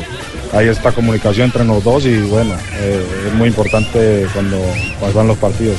hay 0.53 0.67
esta 0.67 0.91
comunicación 0.91 1.45
entre 1.45 1.63
los 1.63 1.83
dos 1.83 2.05
y 2.05 2.19
bueno, 2.21 2.55
eh, 2.79 3.05
es 3.27 3.33
muy 3.33 3.49
importante 3.49 4.27
cuando, 4.33 4.59
cuando 4.99 5.17
van 5.17 5.27
los 5.27 5.37
partidos. 5.37 5.77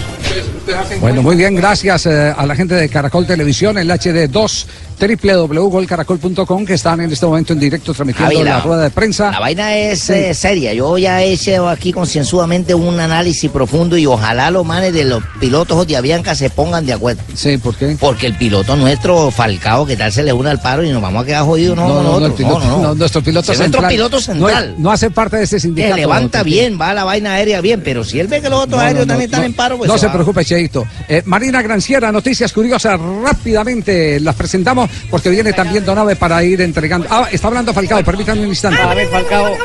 Bueno, 1.00 1.22
muy 1.22 1.36
bien, 1.36 1.56
gracias 1.56 2.06
a 2.06 2.46
la 2.46 2.54
gente 2.54 2.74
de 2.74 2.88
Caracol 2.88 3.26
Televisión, 3.26 3.76
el 3.78 3.90
HD2, 3.90 4.66
www.golcaracol.com, 5.00 6.64
que 6.66 6.74
están 6.74 7.00
en 7.00 7.10
este 7.12 7.26
momento 7.26 7.52
en 7.52 7.58
directo 7.60 7.92
transmitiendo 7.94 8.32
Javi, 8.34 8.44
la, 8.44 8.56
la- 8.58 8.60
rueda 8.62 8.82
de 8.84 8.90
prensa. 8.90 9.30
La 9.30 9.40
vaina 9.40 9.74
es 9.76 10.00
Sí. 10.00 10.12
eh, 10.12 10.34
seria. 10.34 10.72
Yo 10.74 10.98
ya 10.98 11.22
he 11.22 11.32
hecho 11.32 11.68
aquí 11.68 11.92
concienzudamente 11.92 12.74
un 12.74 12.98
análisis 13.00 13.50
profundo 13.50 13.96
y 13.96 14.06
ojalá 14.06 14.50
los 14.50 14.64
manes 14.66 14.92
de 14.92 15.04
los 15.04 15.22
pilotos 15.40 15.86
de 15.86 15.96
Avianca 15.96 16.34
se 16.34 16.50
pongan 16.50 16.84
de 16.86 16.92
acuerdo. 16.92 17.22
Sí, 17.34 17.56
¿por 17.58 17.74
qué? 17.76 17.96
Porque 17.98 18.26
el 18.26 18.34
piloto 18.36 18.76
nuestro, 18.76 19.30
Falcao, 19.30 19.86
que 19.86 19.96
tal 19.96 20.12
se 20.12 20.22
le 20.22 20.32
une 20.32 20.50
al 20.50 20.60
paro 20.60 20.84
y 20.84 20.90
nos 20.90 21.00
vamos 21.02 21.22
a 21.22 21.26
quedar 21.26 21.44
jodidos, 21.44 21.76
no, 21.76 21.88
No, 21.88 22.02
no, 22.02 22.20
no, 22.20 22.34
piloto- 22.34 22.94
nuestro 22.94 23.22
piloto 23.22 23.52
Es 23.52 23.58
nuestro 23.58 23.80
central 23.80 23.88
piloto 23.92 24.16
no 24.16 24.22
central. 24.22 24.74
No, 24.78 24.90
hace 24.90 25.10
parte 25.10 25.36
de 25.38 25.44
ese 25.44 25.58
sindicato. 25.60 25.94
que 25.94 26.00
levanta 26.02 26.42
bien, 26.42 26.78
va 26.80 26.90
a 26.90 26.94
la 26.94 27.04
vaina 27.04 27.32
aérea 27.34 27.60
bien, 27.60 27.80
pero 27.84 28.04
si 28.04 28.20
él 28.20 28.26
ve 28.28 28.40
que 28.40 28.48
los 28.50 28.64
otros 28.64 28.80
aéreos 28.80 29.06
también 29.06 29.30
están 29.30 29.44
en 29.44 29.54
paro, 29.54 29.78
pues 29.78 29.88
no 29.88 29.96
se 29.98 30.06
va. 30.06 30.12
preocupe, 30.12 30.44
Cheito. 30.44 30.86
Eh, 31.08 31.22
Marina 31.24 31.62
Granciera, 31.62 32.10
noticias 32.12 32.52
curiosas, 32.52 32.98
rápidamente 33.22 34.20
las 34.20 34.34
presentamos 34.34 34.89
porque 35.10 35.28
viene 35.30 35.52
también 35.52 35.84
Donave 35.84 36.16
para 36.16 36.42
ir 36.44 36.60
entregando. 36.60 37.06
Ah, 37.10 37.28
está 37.30 37.48
hablando 37.48 37.72
Falcao, 37.72 38.02
permítanme 38.04 38.42
un 38.42 38.48
instante. 38.48 38.80
A 38.80 38.94
ver, 38.94 39.08
Falcao. 39.08 39.56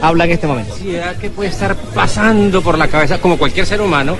Habla 0.00 0.24
en 0.26 0.30
este 0.30 0.46
momento. 0.46 0.74
que 1.20 1.30
puede 1.30 1.50
estar 1.50 1.74
pasando 1.94 2.62
por 2.62 2.78
la 2.78 2.86
cabeza, 2.88 3.18
como 3.18 3.36
cualquier 3.36 3.66
ser 3.66 3.80
humano, 3.80 4.16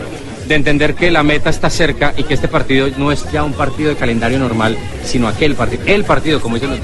de 0.48 0.54
entender 0.54 0.94
que 0.94 1.10
la 1.10 1.22
meta 1.22 1.50
está 1.50 1.70
cerca 1.70 2.14
y 2.16 2.24
que 2.24 2.34
este 2.34 2.48
partido 2.48 2.88
no 2.96 3.12
es 3.12 3.30
ya 3.30 3.44
un 3.44 3.52
partido 3.52 3.90
de 3.90 3.96
calendario 3.96 4.38
normal, 4.38 4.76
sino 5.04 5.28
aquel 5.28 5.54
partido, 5.54 5.82
el 5.86 6.04
partido, 6.04 6.40
como 6.40 6.56
dicen 6.56 6.70
los 6.70 6.80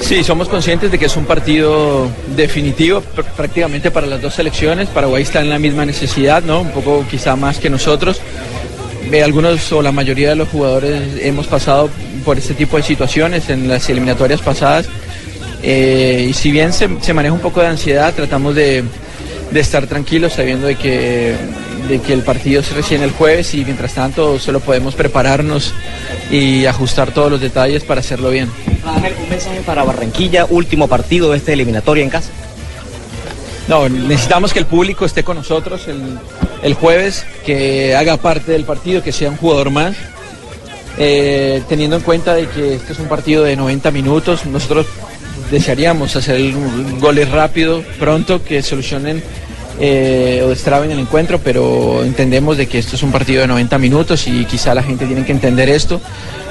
Sí, 0.00 0.24
somos 0.24 0.48
conscientes 0.48 0.90
de 0.90 0.98
que 0.98 1.04
es 1.06 1.16
un 1.16 1.24
partido 1.24 2.08
definitivo 2.34 3.00
pr- 3.14 3.22
prácticamente 3.36 3.90
para 3.90 4.06
las 4.06 4.20
dos 4.20 4.34
selecciones. 4.34 4.88
Paraguay 4.88 5.22
está 5.22 5.40
en 5.40 5.50
la 5.50 5.58
misma 5.58 5.84
necesidad, 5.84 6.42
¿no? 6.42 6.62
Un 6.62 6.70
poco 6.70 7.04
quizá 7.08 7.36
más 7.36 7.58
que 7.58 7.70
nosotros. 7.70 8.20
Eh, 9.12 9.22
algunos 9.24 9.72
o 9.72 9.82
la 9.82 9.90
mayoría 9.90 10.30
de 10.30 10.36
los 10.36 10.48
jugadores 10.48 11.02
hemos 11.20 11.46
pasado 11.48 11.90
por 12.24 12.38
este 12.38 12.54
tipo 12.54 12.76
de 12.76 12.82
situaciones 12.82 13.48
en 13.50 13.68
las 13.68 13.88
eliminatorias 13.88 14.40
pasadas. 14.40 14.88
Eh, 15.62 16.28
y 16.30 16.32
si 16.32 16.52
bien 16.52 16.72
se, 16.72 16.88
se 17.00 17.12
maneja 17.12 17.34
un 17.34 17.40
poco 17.40 17.60
de 17.60 17.66
ansiedad, 17.66 18.14
tratamos 18.14 18.54
de, 18.54 18.84
de 19.50 19.60
estar 19.60 19.86
tranquilos 19.86 20.34
sabiendo 20.34 20.66
de 20.68 20.76
que, 20.76 21.34
de 21.88 22.00
que 22.00 22.12
el 22.12 22.22
partido 22.22 22.60
es 22.60 22.72
recién 22.72 23.02
el 23.02 23.10
jueves 23.10 23.52
y 23.54 23.64
mientras 23.64 23.94
tanto 23.94 24.38
solo 24.38 24.60
podemos 24.60 24.94
prepararnos 24.94 25.74
y 26.30 26.66
ajustar 26.66 27.10
todos 27.10 27.30
los 27.30 27.40
detalles 27.40 27.82
para 27.82 28.00
hacerlo 28.00 28.30
bien. 28.30 28.48
Radamel, 28.84 29.14
un 29.22 29.28
mensaje 29.28 29.60
para 29.66 29.82
Barranquilla, 29.82 30.46
último 30.48 30.86
partido 30.86 31.32
de 31.32 31.38
esta 31.38 31.52
eliminatoria 31.52 32.04
en 32.04 32.10
casa. 32.10 32.30
No, 33.66 33.88
necesitamos 33.88 34.52
que 34.52 34.60
el 34.60 34.66
público 34.66 35.04
esté 35.04 35.24
con 35.24 35.36
nosotros 35.36 35.86
el, 35.88 36.18
el 36.62 36.74
jueves, 36.74 37.24
que 37.44 37.94
haga 37.94 38.16
parte 38.16 38.52
del 38.52 38.64
partido, 38.64 39.02
que 39.02 39.12
sea 39.12 39.30
un 39.30 39.36
jugador 39.36 39.70
más. 39.70 39.96
Eh, 40.98 41.62
teniendo 41.68 41.96
en 41.96 42.02
cuenta 42.02 42.34
de 42.34 42.48
que 42.48 42.74
este 42.74 42.92
es 42.92 42.98
un 42.98 43.06
partido 43.06 43.44
de 43.44 43.56
90 43.56 43.90
minutos, 43.90 44.44
nosotros 44.44 44.86
desearíamos 45.50 46.14
hacer 46.16 46.52
goles 46.98 47.30
rápido, 47.30 47.82
pronto, 47.98 48.42
que 48.42 48.62
solucionen 48.62 49.22
eh, 49.78 50.42
o 50.44 50.48
destraben 50.48 50.90
el 50.90 50.98
encuentro, 50.98 51.40
pero 51.42 52.04
entendemos 52.04 52.58
de 52.58 52.66
que 52.66 52.78
esto 52.78 52.96
es 52.96 53.02
un 53.02 53.12
partido 53.12 53.40
de 53.40 53.46
90 53.46 53.78
minutos 53.78 54.26
y 54.26 54.44
quizá 54.44 54.74
la 54.74 54.82
gente 54.82 55.06
tiene 55.06 55.24
que 55.24 55.32
entender 55.32 55.70
esto 55.70 56.00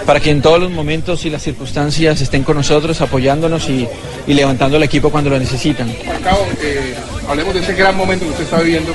para 0.06 0.20
que 0.20 0.32
en 0.32 0.42
todos 0.42 0.60
los 0.60 0.72
momentos 0.72 1.24
y 1.26 1.30
las 1.30 1.44
circunstancias 1.44 2.20
estén 2.20 2.44
con 2.44 2.58
nosotros, 2.58 3.00
apoyándonos 3.02 3.70
y, 3.70 3.88
y 4.26 4.34
levantando 4.34 4.78
el 4.78 4.84
equipo 4.84 5.12
cuando 5.12 5.30
lo 5.30 5.38
necesitan. 5.38 5.88
Eh, 5.90 6.96
hablemos 7.28 7.54
de 7.54 7.60
ese 7.60 7.74
gran 7.74 7.96
momento 7.96 8.26
que 8.26 8.32
usted 8.32 8.44
está 8.46 8.60
viviendo, 8.60 8.92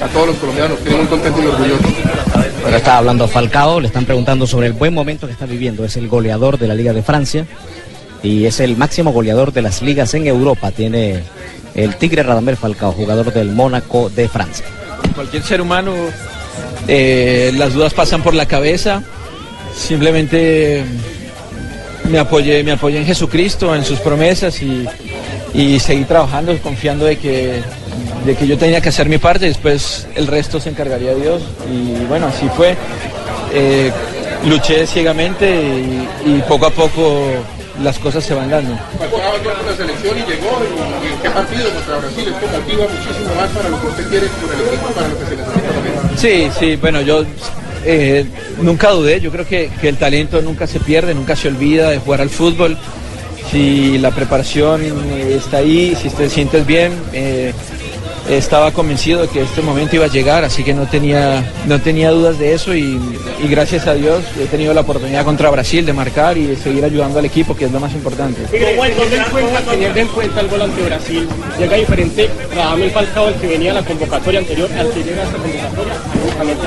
a 0.00 0.08
todos 0.08 0.28
los 0.28 0.36
colombianos 0.36 0.78
tiene 0.80 0.98
muy 0.98 1.06
contentos 1.06 1.44
y 1.44 1.46
orgullosos. 1.46 1.92
Bueno, 2.62 2.76
está 2.76 2.98
hablando 2.98 3.28
Falcao, 3.28 3.80
le 3.80 3.86
están 3.88 4.04
preguntando 4.04 4.46
sobre 4.46 4.66
el 4.66 4.72
buen 4.72 4.94
momento 4.94 5.26
que 5.26 5.32
está 5.32 5.46
viviendo. 5.46 5.84
Es 5.84 5.96
el 5.96 6.08
goleador 6.08 6.58
de 6.58 6.68
la 6.68 6.74
Liga 6.74 6.92
de 6.92 7.02
Francia 7.02 7.46
y 8.22 8.46
es 8.46 8.60
el 8.60 8.76
máximo 8.76 9.12
goleador 9.12 9.52
de 9.52 9.62
las 9.62 9.82
ligas 9.82 10.14
en 10.14 10.26
Europa. 10.26 10.70
Tiene 10.70 11.22
el 11.74 11.96
Tigre 11.96 12.22
Radamel 12.22 12.56
Falcao, 12.56 12.92
jugador 12.92 13.32
del 13.32 13.50
Mónaco 13.50 14.10
de 14.10 14.28
Francia. 14.28 14.66
Cualquier 15.14 15.42
ser 15.42 15.60
humano, 15.60 15.94
eh, 16.88 17.52
las 17.56 17.74
dudas 17.74 17.94
pasan 17.94 18.22
por 18.22 18.34
la 18.34 18.46
cabeza. 18.46 19.02
Simplemente 19.74 20.84
me 22.08 22.18
apoyé, 22.18 22.62
me 22.64 22.72
apoyé 22.72 22.98
en 22.98 23.06
Jesucristo, 23.06 23.74
en 23.74 23.84
sus 23.84 24.00
promesas 24.00 24.62
y, 24.62 24.86
y 25.54 25.78
seguí 25.78 26.04
trabajando, 26.04 26.56
confiando 26.58 27.04
de 27.04 27.16
que, 27.16 27.62
de 28.24 28.34
que 28.34 28.46
yo 28.46 28.58
tenía 28.58 28.80
que 28.80 28.88
hacer 28.88 29.08
mi 29.08 29.18
parte. 29.18 29.46
Después 29.46 30.06
el 30.14 30.26
resto 30.26 30.60
se 30.60 30.70
encargaría 30.70 31.14
Dios. 31.14 31.42
Y 31.70 32.04
bueno, 32.06 32.26
así 32.26 32.48
fue. 32.56 32.76
Eh, 33.52 33.90
luché 34.46 34.86
ciegamente 34.86 35.48
y, 35.50 36.30
y 36.30 36.42
poco 36.48 36.66
a 36.66 36.70
poco 36.70 37.22
las 37.82 37.98
cosas 37.98 38.24
se 38.24 38.34
van 38.34 38.50
dando. 38.50 38.74
La 38.74 39.76
selección 39.76 40.16
y 40.18 40.20
llegó, 40.20 40.60
y 41.02 41.22
qué 41.22 41.30
partido 41.30 41.70
contra 41.70 41.98
Brasil, 41.98 42.24
esto 42.28 42.58
motiva 42.58 42.84
muchísimo 42.84 43.34
más 43.36 43.48
para 43.50 43.68
lo 43.70 43.80
que 43.80 43.86
usted 43.86 44.08
quiere 44.08 44.26
con 44.26 44.52
el 44.52 44.66
equipo, 44.66 44.86
para 44.88 45.08
lo 45.08 45.18
que 45.18 45.24
se 45.24 45.36
necesita. 45.36 46.16
Sí, 46.16 46.50
sí, 46.58 46.76
bueno, 46.76 47.00
yo 47.00 47.24
eh, 47.84 48.26
nunca 48.60 48.90
dudé, 48.90 49.20
yo 49.20 49.30
creo 49.30 49.46
que, 49.46 49.70
que 49.80 49.88
el 49.88 49.96
talento 49.96 50.42
nunca 50.42 50.66
se 50.66 50.80
pierde, 50.80 51.14
nunca 51.14 51.36
se 51.36 51.48
olvida 51.48 51.90
de 51.90 51.98
jugar 51.98 52.20
al 52.20 52.30
fútbol. 52.30 52.76
Si 53.50 53.98
la 53.98 54.10
preparación 54.10 54.82
está 55.28 55.58
ahí, 55.58 55.96
si 56.00 56.10
te 56.10 56.28
sientes 56.28 56.66
bien, 56.66 56.92
eh, 57.12 57.52
estaba 58.28 58.72
convencido 58.72 59.22
de 59.22 59.28
que 59.28 59.42
este 59.42 59.62
momento 59.62 59.96
iba 59.96 60.04
a 60.04 60.08
llegar, 60.08 60.44
así 60.44 60.62
que 60.62 60.74
no 60.74 60.86
tenía, 60.86 61.44
no 61.66 61.80
tenía 61.80 62.10
dudas 62.10 62.38
de 62.38 62.54
eso 62.54 62.74
y, 62.74 63.00
y 63.42 63.48
gracias 63.48 63.86
a 63.86 63.94
Dios 63.94 64.22
he 64.40 64.46
tenido 64.46 64.74
la 64.74 64.82
oportunidad 64.82 65.24
contra 65.24 65.50
Brasil 65.50 65.84
de 65.86 65.92
marcar 65.92 66.36
y 66.38 66.46
de 66.46 66.56
seguir 66.56 66.84
ayudando 66.84 67.18
al 67.18 67.24
equipo, 67.24 67.56
que 67.56 67.64
es 67.64 67.72
lo 67.72 67.80
más 67.80 67.92
importante. 67.92 68.42
Teniendo 68.50 68.70
en 68.70 69.24
cuenta, 69.30 69.60
teniendo 69.70 69.98
en 69.98 70.08
cuenta 70.08 70.40
el 70.40 70.48
gol 70.48 70.62
ante 70.62 70.82
Brasil, 70.82 71.28
llega 71.58 71.76
diferente 71.76 72.30
Radamel 72.54 72.90
Falcao, 72.90 73.28
el 73.28 73.34
que 73.34 73.46
venía 73.46 73.70
a 73.72 73.74
la 73.74 73.82
convocatoria 73.82 74.40
anterior, 74.40 74.70
al 74.78 74.90
que 74.90 75.02
llega 75.02 75.22
a 75.22 75.24
esta 75.24 75.38
convocatoria, 75.38 75.94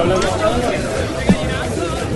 hablando. 0.01 0.27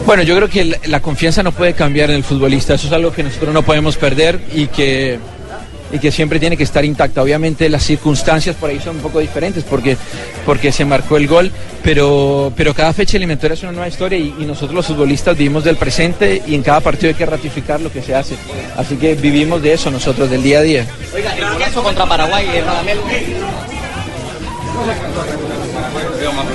Bueno, 0.06 0.24
yo 0.24 0.38
creo 0.38 0.50
que 0.50 0.80
la 0.86 1.02
confianza 1.02 1.44
no 1.44 1.52
puede 1.52 1.74
cambiar 1.74 2.10
en 2.10 2.16
el 2.16 2.24
futbolista, 2.24 2.76
eso 2.76 2.88
es 2.88 2.94
algo 2.94 3.12
que 3.12 3.24
nosotros 3.24 3.54
no 3.54 3.64
podemos 3.64 3.98
perder 3.98 4.40
y 4.54 4.68
que, 4.68 5.20
y 5.92 6.00
que 6.00 6.12
siempre 6.12 6.40
tiene 6.40 6.58
que 6.58 6.64
estar 6.64 6.84
intacta. 6.84 7.22
Obviamente 7.22 7.70
las 7.70 7.84
circunstancias 7.84 8.56
por 8.56 8.70
ahí 8.70 8.80
son 8.80 8.98
un 8.98 9.02
poco 9.02 9.20
diferentes 9.20 9.64
porque, 9.64 9.98
porque 10.46 10.72
se 10.72 10.86
marcó 10.86 11.18
el 11.18 11.28
gol, 11.28 11.52
pero, 11.84 12.52
pero 12.56 12.74
cada 12.74 12.94
fecha 12.94 13.18
eliminatoria 13.18 13.54
es 13.54 13.64
una 13.64 13.72
nueva 13.72 13.88
historia 13.88 14.18
y, 14.18 14.34
y 14.40 14.46
nosotros 14.46 14.74
los 14.74 14.88
futbolistas 14.88 15.38
vivimos 15.38 15.64
del 15.64 15.78
presente 15.78 16.42
y 16.46 16.56
en 16.56 16.64
cada 16.64 16.80
partido 16.82 17.10
hay 17.10 17.16
que 17.16 17.26
ratificar 17.26 17.82
lo 17.82 17.92
que 17.92 18.02
se 18.02 18.16
hace. 18.16 18.36
Así 18.76 18.96
que 18.96 19.16
vivimos 19.16 19.62
de 19.62 19.74
eso 19.74 19.92
nosotros, 19.92 20.30
del 20.30 20.44
día 20.44 20.60
a 20.60 20.62
día. 20.62 20.86
Oiga, 21.14 21.36
el 21.36 21.50
golazo 21.50 21.84
contra 21.84 22.06
Paraguay, 22.06 22.46
eh, 22.54 22.62
Radamel. 22.62 22.98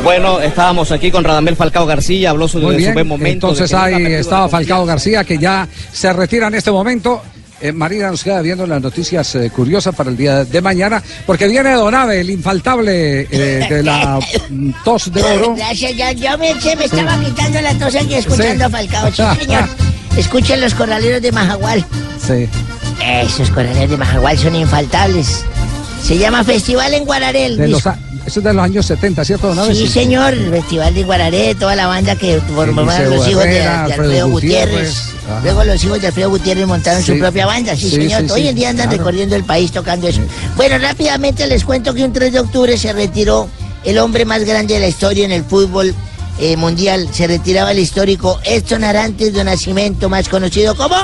Bueno, 0.04 0.40
estábamos 0.40 0.90
aquí 0.92 1.10
con 1.10 1.24
Radamel 1.24 1.56
Falcao 1.56 1.86
García, 1.86 2.30
habló 2.30 2.48
sobre 2.48 2.84
su 2.84 2.92
buen 2.92 3.06
momento. 3.06 3.48
entonces 3.48 3.72
ahí 3.72 4.04
estaba 4.06 4.48
Falcao 4.48 4.84
García 4.84 5.24
que 5.24 5.38
ya 5.38 5.68
se 5.92 6.12
retira 6.12 6.48
en 6.48 6.54
este 6.54 6.70
momento. 6.70 7.22
Eh, 7.62 7.70
Marina 7.70 8.10
nos 8.10 8.24
queda 8.24 8.42
viendo 8.42 8.66
las 8.66 8.82
noticias 8.82 9.36
eh, 9.36 9.48
curiosas 9.50 9.94
para 9.94 10.10
el 10.10 10.16
día 10.16 10.44
de 10.44 10.60
mañana, 10.60 11.00
porque 11.24 11.46
viene 11.46 11.72
Donave, 11.74 12.20
el 12.20 12.30
infaltable 12.30 13.28
eh, 13.30 13.66
de 13.70 13.82
la 13.84 14.18
mm, 14.50 14.70
tos 14.84 15.12
de 15.12 15.22
oro. 15.22 15.54
Gracias, 15.54 15.94
ya, 15.94 16.10
ya 16.10 16.36
me, 16.36 16.60
se 16.60 16.74
me 16.74 16.86
estaba 16.86 17.16
quitando 17.20 17.60
la 17.60 17.78
tos 17.78 17.94
aquí 17.94 18.14
escuchando 18.14 18.64
a 18.64 18.68
Falcao, 18.68 19.12
sí, 19.12 19.22
señor. 19.40 19.68
Escuchen 20.16 20.60
los 20.60 20.74
corraleros 20.74 21.22
de 21.22 21.30
Majagual. 21.30 21.86
Sí. 22.26 22.48
Esos 23.00 23.48
corraleros 23.50 23.90
de 23.90 23.96
Majagual 23.96 24.36
son 24.36 24.56
infaltables. 24.56 25.44
Se 26.02 26.18
llama 26.18 26.42
Festival 26.42 26.92
en 26.94 27.04
Guararel. 27.04 27.56
De 27.58 27.68
los, 27.68 27.84
eso 28.32 28.40
es 28.40 28.44
de 28.44 28.54
los 28.54 28.64
años 28.64 28.86
70, 28.86 29.26
¿cierto, 29.26 29.48
don 29.48 29.58
Aves? 29.58 29.76
Sí, 29.76 29.86
señor, 29.86 30.32
el 30.32 30.48
Festival 30.48 30.94
de 30.94 31.02
Guararé, 31.02 31.54
toda 31.54 31.76
la 31.76 31.86
banda 31.86 32.16
que 32.16 32.40
formaron 32.40 32.88
Eliseo 32.88 33.14
los 33.14 33.28
hijos 33.28 33.44
de, 33.44 33.62
Alfredo, 33.62 34.28
Gutiérrez. 34.30 34.70
Gutiérrez. 34.70 34.98
Ajá. 35.28 35.40
Luego 35.42 35.64
los 35.64 35.84
hijos 35.84 36.00
de 36.00 36.06
Alfredo 36.06 36.30
Gutiérrez 36.30 36.66
montaron 36.66 37.02
su 37.02 37.18
propia 37.18 37.44
banda, 37.44 37.76
sí, 37.76 37.90
Sí, 37.90 37.96
señor. 37.96 38.22
sí, 38.22 38.30
Hoy 38.30 38.40
sí, 38.40 38.48
en 38.48 38.54
día 38.54 38.70
andan 38.70 38.86
claro. 38.86 38.96
recorriendo 39.00 39.36
el 39.36 39.44
país 39.44 39.70
tocando 39.70 40.08
eso. 40.08 40.22
Bueno, 40.56 40.78
rápidamente 40.78 41.46
les 41.46 41.62
cuento 41.62 41.92
que 41.92 42.04
un 42.04 42.14
3 42.14 42.32
de 42.32 42.40
octubre 42.40 42.78
se 42.78 42.94
retiró 42.94 43.50
el 43.84 43.98
hombre 43.98 44.24
más 44.24 44.44
grande 44.44 44.72
de 44.74 44.80
la 44.80 44.88
historia 44.88 45.26
en 45.26 45.32
el 45.32 45.44
fútbol 45.44 45.94
eh, 46.40 46.56
mundial. 46.56 47.10
Se 47.12 47.26
retiraba 47.26 47.72
el 47.72 47.80
histórico 47.80 48.40
Edson 48.44 48.82
Arantes 48.82 49.34
de 49.34 49.44
Nacimiento, 49.44 50.08
más 50.08 50.30
conocido 50.30 50.74
como 50.74 50.96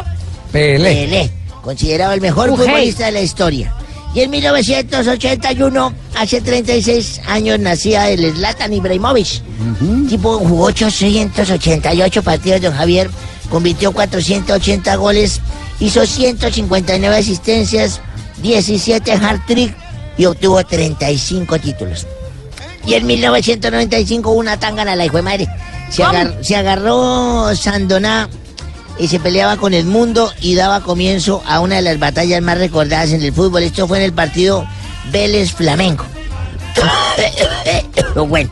Pelé. 0.51 0.95
Pelé, 0.95 1.31
considerado 1.61 2.15
el 2.15 2.23
mejor 2.23 2.57
futbolista 2.57 3.05
de 3.05 3.13
la 3.13 3.21
historia. 3.21 3.75
Y 4.15 4.21
en 4.21 4.31
1981, 4.31 5.93
hace 6.17 6.41
36 6.41 7.21
años, 7.27 7.59
nacía 7.61 8.11
el 8.11 8.33
Zlatan 8.35 8.73
Ibrahimovic. 8.73 9.43
Tipo 10.09 10.39
jugó 10.39 10.65
888 10.67 12.23
partidos, 12.23 12.61
don 12.63 12.73
Javier, 12.75 13.11
convirtió 13.51 13.93
480 13.93 14.97
goles, 14.97 15.41
hizo 15.81 16.05
159 16.07 17.17
asistencias, 17.17 18.01
17 18.43 19.13
hat-trick 19.13 19.75
y 20.17 20.25
obtuvo 20.25 20.65
35 20.65 21.59
títulos. 21.59 22.07
Y 22.87 22.95
en 22.95 23.07
1995 23.07 24.31
una 24.31 24.59
tangana 24.59 24.97
la 24.97 25.05
hijo 25.05 25.19
de 25.19 25.23
madre. 25.23 25.49
Se, 25.91 26.03
agar- 26.03 26.39
se 26.43 26.57
agarró 26.57 27.55
Sandoná 27.55 28.29
y 28.99 29.09
se 29.09 29.21
peleaba 29.21 29.57
con 29.57 29.75
el 29.75 29.85
mundo 29.85 30.33
y 30.41 30.55
daba 30.55 30.81
comienzo 30.81 31.43
a 31.47 31.61
una 31.61 31.77
de 31.77 31.83
las 31.83 31.99
batallas 31.99 32.43
más 32.43 32.59
recordadas 32.59 33.13
en 33.13 33.23
el 33.23 33.33
fútbol. 33.33 33.63
Esto 33.63 33.87
fue 33.87 33.99
en 33.99 34.05
el 34.05 34.13
partido 34.13 34.67
Vélez 35.11 35.53
Flamenco. 35.53 36.05
bueno, 38.29 38.51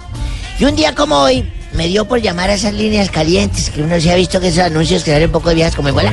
y 0.58 0.64
un 0.64 0.76
día 0.76 0.94
como 0.94 1.16
hoy 1.16 1.50
me 1.76 1.88
dio 1.88 2.06
por 2.06 2.20
llamar 2.20 2.50
a 2.50 2.54
esas 2.54 2.72
líneas 2.72 3.10
calientes 3.10 3.70
que 3.70 3.82
uno 3.82 4.00
se 4.00 4.10
ha 4.10 4.16
visto 4.16 4.40
que 4.40 4.48
esos 4.48 4.64
anuncios 4.64 5.04
que 5.04 5.10
dan 5.10 5.24
un 5.24 5.30
poco 5.30 5.50
de 5.50 5.56
viejas 5.56 5.76
como 5.76 5.90
igual. 5.90 6.08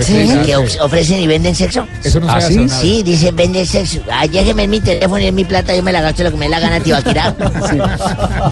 Sí, 0.00 0.12
¿qué 0.12 0.42
que 0.44 0.56
ofrecen 0.80 1.20
y 1.20 1.26
venden 1.26 1.54
sexo. 1.54 1.86
Eso 2.04 2.20
no 2.20 2.26
se 2.26 2.32
¿Ah, 2.32 2.36
hace, 2.36 2.52
sí? 2.52 2.68
Sí, 2.68 3.02
dicen 3.02 3.34
venden 3.34 3.66
sexo. 3.66 4.00
Déjeme 4.30 4.64
en 4.64 4.70
mi 4.70 4.80
teléfono 4.80 5.18
y 5.18 5.26
en 5.26 5.34
mi 5.34 5.44
plata, 5.44 5.74
yo 5.74 5.82
me 5.82 5.92
la 5.92 6.02
gasto 6.02 6.22
lo 6.22 6.30
que 6.30 6.36
me 6.36 6.48
la 6.48 6.60
gana, 6.60 6.80
Tibaquirá. 6.80 7.34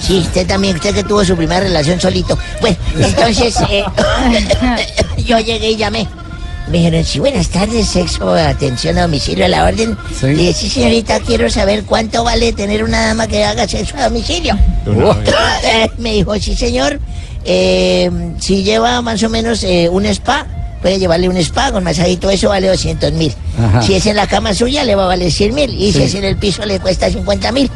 Sí, 0.00 0.18
usted 0.18 0.46
también, 0.46 0.76
usted 0.76 0.94
que 0.94 1.04
tuvo 1.04 1.24
su 1.24 1.36
primera 1.36 1.60
relación 1.60 2.00
solito. 2.00 2.38
Bueno, 2.60 2.76
entonces 2.98 3.56
eh, 3.70 3.84
yo 5.24 5.38
llegué 5.38 5.70
y 5.72 5.76
llamé. 5.76 6.06
Me 6.68 6.78
dijeron, 6.78 7.04
sí, 7.04 7.18
buenas 7.18 7.48
tardes, 7.50 7.86
sexo, 7.88 8.32
atención 8.32 8.96
a 8.96 9.02
domicilio 9.02 9.44
a 9.44 9.48
la 9.48 9.64
orden. 9.64 9.96
Le 10.22 10.28
dije, 10.34 10.52
sí, 10.54 10.70
señorita, 10.70 11.20
quiero 11.20 11.50
saber 11.50 11.84
cuánto 11.84 12.24
vale 12.24 12.54
tener 12.54 12.82
una 12.82 13.08
dama 13.08 13.26
que 13.26 13.44
haga 13.44 13.68
sexo 13.68 13.96
a 13.98 14.04
domicilio. 14.04 14.58
Me 15.98 16.12
dijo, 16.14 16.34
sí, 16.38 16.54
señor. 16.56 17.00
Eh, 17.44 18.10
si 18.40 18.62
lleva 18.62 19.02
más 19.02 19.22
o 19.22 19.28
menos 19.28 19.62
eh, 19.64 19.88
un 19.90 20.06
spa, 20.06 20.46
puede 20.80 20.98
llevarle 20.98 21.28
un 21.28 21.36
spa 21.36 21.70
con 21.72 21.84
masajito, 21.84 22.30
eso 22.30 22.48
vale 22.48 22.68
200 22.68 23.12
mil. 23.12 23.34
Si 23.82 23.94
es 23.94 24.06
en 24.06 24.16
la 24.16 24.26
cama 24.26 24.54
suya, 24.54 24.84
le 24.84 24.94
va 24.94 25.04
a 25.04 25.08
valer 25.08 25.30
100 25.30 25.54
mil. 25.54 25.70
Y 25.74 25.92
si 25.92 25.98
Sí. 25.98 26.02
es 26.04 26.14
en 26.14 26.24
el 26.24 26.36
piso, 26.38 26.64
le 26.64 26.80
cuesta 26.80 27.10
50 27.10 27.52
mil. 27.52 27.70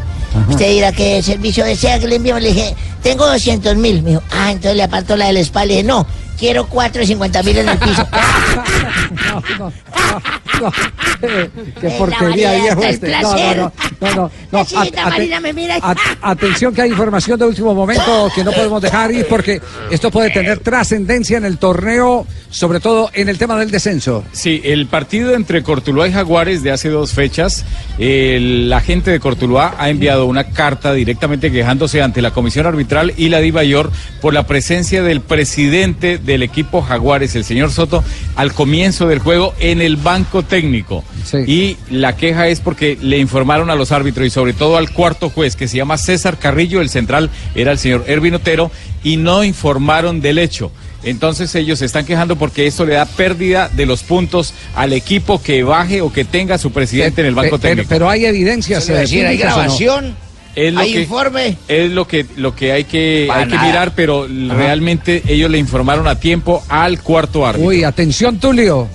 Usted 0.49 0.71
dirá 0.71 0.93
qué 0.93 1.23
servicio 1.23 1.65
desea 1.65 1.99
que 1.99 2.07
le 2.07 2.17
envíe. 2.17 2.41
Le 2.41 2.53
dije, 2.53 2.75
tengo 3.03 3.27
200 3.27 3.77
mil. 3.77 4.03
Me 4.03 4.11
dijo, 4.11 4.23
ah, 4.31 4.51
entonces 4.51 4.77
le 4.77 4.83
aparto 4.83 5.17
la 5.17 5.27
del 5.27 5.39
spa. 5.39 5.65
Le 5.65 5.75
dije, 5.75 5.85
no, 5.85 6.07
quiero 6.39 6.67
4 6.67 7.01
de 7.01 7.07
50 7.07 7.43
mil 7.43 7.59
en 7.59 7.69
el 7.69 7.79
piso. 7.79 8.07
porquería, 11.99 12.51
variedad, 12.51 12.55
viejo 12.63 12.85
hasta 12.85 13.07
el 13.07 13.13
este. 13.15 13.23
No, 13.23 13.33
no, 13.37 13.55
no, 13.55 13.73
no, 14.01 14.15
no, 14.15 14.31
no. 14.53 14.59
At- 14.61 14.97
at- 14.97 15.11
Marina 15.11 15.41
me 15.41 15.53
mira. 15.53 15.77
at- 15.83 15.99
atención 16.23 16.75
que 16.75 16.83
hay 16.83 16.91
información 16.91 17.39
de 17.39 17.45
último 17.47 17.75
momento 17.75 18.31
que 18.35 18.45
no 18.45 18.53
podemos 18.53 18.81
dejar 18.83 19.11
ir 19.13 19.27
porque 19.29 19.61
esto 19.91 20.11
puede 20.11 20.31
tener 20.31 20.59
trascendencia 20.61 21.37
en 21.39 21.45
el 21.45 21.59
torneo, 21.59 22.27
sobre 22.51 22.81
todo 22.81 23.11
en 23.15 23.29
el 23.29 23.39
tema 23.39 23.59
del 23.59 23.71
descenso. 23.71 24.25
Sí, 24.33 24.61
el 24.65 24.87
partido 24.87 25.35
entre 25.35 25.63
Cortuluá 25.63 26.09
y 26.09 26.13
Jaguares 26.13 26.63
de 26.63 26.71
hace 26.71 26.89
dos 26.89 27.13
fechas, 27.13 27.65
el- 27.99 28.69
la 28.71 28.81
gente 28.81 29.11
de 29.11 29.21
Cortuluá 29.21 29.75
ha 29.79 29.91
enviado 29.91 30.27
una 30.27 30.45
carta 30.51 30.93
directamente 30.93 31.51
quejándose 31.51 32.03
ante 32.03 32.23
la 32.23 32.31
comisión 32.31 32.67
arbitral 32.67 33.13
y 33.17 33.29
la 33.29 33.41
Divayor 33.41 33.91
por 34.21 34.35
la 34.35 34.47
presencia 34.47 35.03
del 35.03 35.21
presidente 35.21 36.19
del 36.19 36.43
equipo 36.43 36.83
Jaguares, 36.83 37.35
el 37.35 37.45
señor 37.45 37.71
Soto, 37.71 38.05
al 38.37 38.53
comienzo 38.53 39.09
del 39.09 39.19
juego 39.19 39.55
en 39.59 39.81
el 39.81 39.97
banco 39.97 40.43
técnico. 40.49 41.05
Y 41.47 41.77
la 41.91 42.17
queja 42.17 42.49
es 42.49 42.61
porque 42.61 42.99
le 43.01 43.19
informaron 43.19 43.71
a 43.71 43.75
los 43.75 43.93
árbitros 43.93 44.27
y 44.27 44.31
sobre 44.31 44.53
todo 44.53 44.77
al 44.77 44.91
cuarto 44.91 45.31
juez 45.31 45.55
que 45.57 45.69
se 45.69 45.77
llama 45.77 45.99
César 45.99 46.39
Carrillo, 46.39 46.81
el 46.81 46.89
central 46.89 47.31
era 47.55 47.73
el 47.73 47.79
señor 47.79 48.05
Ervin 48.09 48.35
Otero, 48.35 48.71
y 49.05 49.17
no 49.17 49.45
informaron 49.45 50.21
del 50.21 50.39
hecho. 50.39 50.73
Entonces 51.05 51.55
ellos 51.55 51.79
se 51.79 51.85
están 51.85 52.05
quejando 52.05 52.35
porque 52.37 52.67
esto 52.67 52.85
le 52.85 52.95
da 52.95 53.07
pérdida 53.07 53.69
de 53.69 53.87
los 53.87 54.03
puntos 54.03 54.53
al 54.75 54.93
equipo 54.93 55.41
que 55.41 55.63
baje 55.63 56.01
o 56.01 56.13
que 56.13 56.25
tenga 56.25 56.57
a 56.57 56.59
su 56.59 56.73
presidente 56.73 57.21
en 57.21 57.29
el 57.29 57.35
banco 57.37 57.59
pero, 57.59 57.71
técnico. 57.71 57.89
pero 57.89 58.11
hay 58.11 58.25
evidencias. 58.25 58.83
Eso 58.83 58.95
eh, 58.97 59.01
decir, 59.01 59.25
¿hay 59.25 59.37
no? 59.39 59.45
grabación? 59.45 60.17
Es 60.57 60.73
lo 60.75 60.81
¿Hay 60.81 60.93
que- 60.93 61.03
informe? 61.03 61.57
Es 61.69 61.93
lo 61.93 62.09
que, 62.09 62.27
lo 62.37 62.57
que 62.57 62.73
hay 62.73 62.83
que, 62.83 63.29
hay 63.33 63.47
que 63.47 63.59
mirar, 63.59 63.93
pero 63.95 64.27
realmente 64.49 65.23
ellos 65.29 65.49
le 65.51 65.59
informaron 65.59 66.09
a 66.09 66.19
tiempo 66.19 66.65
al 66.69 67.01
cuarto 67.01 67.47
árbitro. 67.47 67.69
Uy, 67.69 67.85
atención, 67.85 68.39
Tulio. 68.41 68.89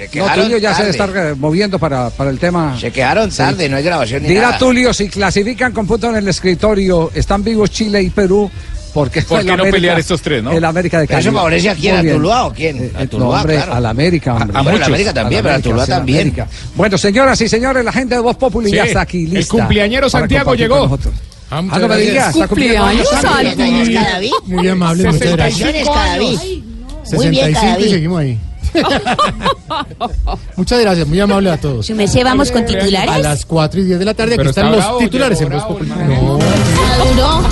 Se 0.00 0.06
No, 0.06 0.10
quejaron 0.24 0.44
Tulio 0.44 0.58
ya 0.58 0.74
se 0.74 0.82
debe 0.84 0.96
tarde. 0.96 1.12
estar 1.18 1.26
eh, 1.32 1.34
moviendo 1.36 1.78
para, 1.78 2.08
para 2.10 2.30
el 2.30 2.38
tema. 2.38 2.74
Se 2.80 2.90
quedaron 2.90 3.30
tarde, 3.30 3.68
no 3.68 3.76
hay 3.76 3.82
grabación 3.82 4.22
ni 4.22 4.28
Dirá 4.30 4.42
nada. 4.48 4.58
Tulio, 4.58 4.94
si 4.94 5.08
clasifican 5.08 5.72
con 5.72 5.86
punto 5.86 6.08
en 6.08 6.16
el 6.16 6.28
escritorio, 6.28 7.10
están 7.14 7.44
vivos 7.44 7.70
Chile 7.70 8.02
y 8.02 8.10
Perú. 8.10 8.50
Porque 8.94 9.22
¿Por 9.22 9.38
el 9.38 9.44
qué 9.46 9.48
no 9.50 9.54
América- 9.62 9.76
pelear 9.76 9.98
estos 10.00 10.20
tres, 10.20 10.42
no? 10.42 10.50
El 10.50 10.64
América 10.64 10.98
de 10.98 11.06
¿Pero 11.06 11.18
Cali. 11.18 11.28
eso 11.28 11.36
favorece 11.36 11.70
a 11.70 11.74
quién? 11.76 11.92
Muy 11.92 11.98
¿A 12.00 12.02
bien. 12.02 12.14
Tuluá 12.16 12.46
o 12.46 12.52
quién? 12.52 12.76
Eh, 12.78 12.90
A 12.96 13.02
eh, 13.02 13.06
Tuluá, 13.06 13.28
no, 13.28 13.34
hombre, 13.42 13.54
claro. 13.56 13.74
a 13.74 13.80
la 13.80 13.90
América, 13.90 14.34
hombre. 14.34 14.52
bueno, 14.62 14.70
a 14.70 14.78
la 14.80 14.86
América 14.86 15.14
también, 15.14 15.42
pero 15.44 15.54
a 15.54 15.58
Tuluá 15.60 15.86
sí, 15.86 15.92
a 15.92 15.96
también. 15.96 16.18
América. 16.22 16.48
Bueno, 16.74 16.98
señoras 16.98 17.40
y 17.40 17.48
señores, 17.48 17.84
la 17.84 17.92
gente 17.92 18.16
de 18.16 18.20
Voz 18.20 18.36
Populi 18.36 18.68
Sí, 18.70 18.74
ya 18.76 18.84
está 18.86 19.02
aquí 19.02 19.26
el 19.26 19.34
lista. 19.34 19.52
cumpleañero 19.52 20.08
para 20.10 20.22
Santiago 20.22 20.54
llegó. 20.56 20.98
Ah, 21.52 21.62
no 21.62 21.86
me 21.88 21.96
digas, 21.98 22.34
Cumpleaños, 22.48 23.08
Santi. 23.08 24.30
Muy 24.46 24.66
amable, 24.68 25.04
muchas 25.04 25.20
gracias. 25.36 25.70
Felicitaciones, 25.70 25.88
Cadavid. 25.88 26.38
Muy 27.12 27.28
bien, 27.28 27.44
65 27.44 27.48
y 27.48 27.52
Cadavid. 27.52 27.90
seguimos 27.90 28.20
ahí. 28.20 28.38
Muchas 30.56 30.80
gracias, 30.80 31.06
muy 31.06 31.20
amable 31.20 31.50
a 31.50 31.56
todos. 31.58 31.86
Su 31.86 31.94
merced, 31.94 32.24
vamos 32.24 32.50
con 32.50 32.64
titulares. 32.66 33.10
A 33.10 33.18
las 33.18 33.44
4 33.46 33.80
y 33.80 33.84
10 33.84 33.98
de 33.98 34.04
la 34.04 34.14
tarde, 34.14 34.34
aquí 34.34 34.38
Pero 34.38 34.50
están 34.50 34.66
está 34.66 34.76
los 34.76 34.84
bravo, 34.84 34.98
titulares 34.98 35.40
en 35.40 35.48
Voz 35.50 35.64
No. 35.68 36.38
Maduro. 36.98 37.42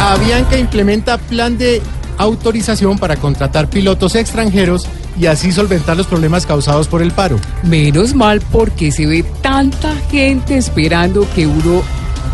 Avianca 0.00 0.58
implementa 0.58 1.18
plan 1.18 1.56
de 1.58 1.82
autorización 2.18 2.98
para 2.98 3.16
contratar 3.16 3.68
pilotos 3.68 4.14
extranjeros 4.14 4.86
y 5.18 5.26
así 5.26 5.52
solventar 5.52 5.96
los 5.96 6.06
problemas 6.06 6.46
causados 6.46 6.88
por 6.88 7.02
el 7.02 7.12
paro. 7.12 7.38
Menos 7.62 8.14
mal 8.14 8.40
porque 8.52 8.92
se 8.92 9.06
ve 9.06 9.24
tanta 9.42 9.94
gente 10.10 10.56
esperando 10.56 11.26
que 11.34 11.46
uno 11.46 11.82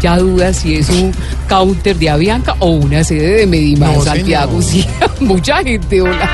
ya 0.01 0.17
duda 0.17 0.53
si 0.53 0.77
es 0.77 0.89
un 0.89 1.13
counter 1.49 1.97
de 1.97 2.11
Avianca 2.11 2.57
o 2.59 2.71
una 2.71 3.05
sede 3.05 3.37
de 3.41 3.47
Medimar, 3.47 3.97
No, 3.97 4.03
Santiago. 4.05 4.61
Sí, 4.71 4.87
mucha 5.21 5.63
gente, 5.63 6.01
hola. 6.01 6.29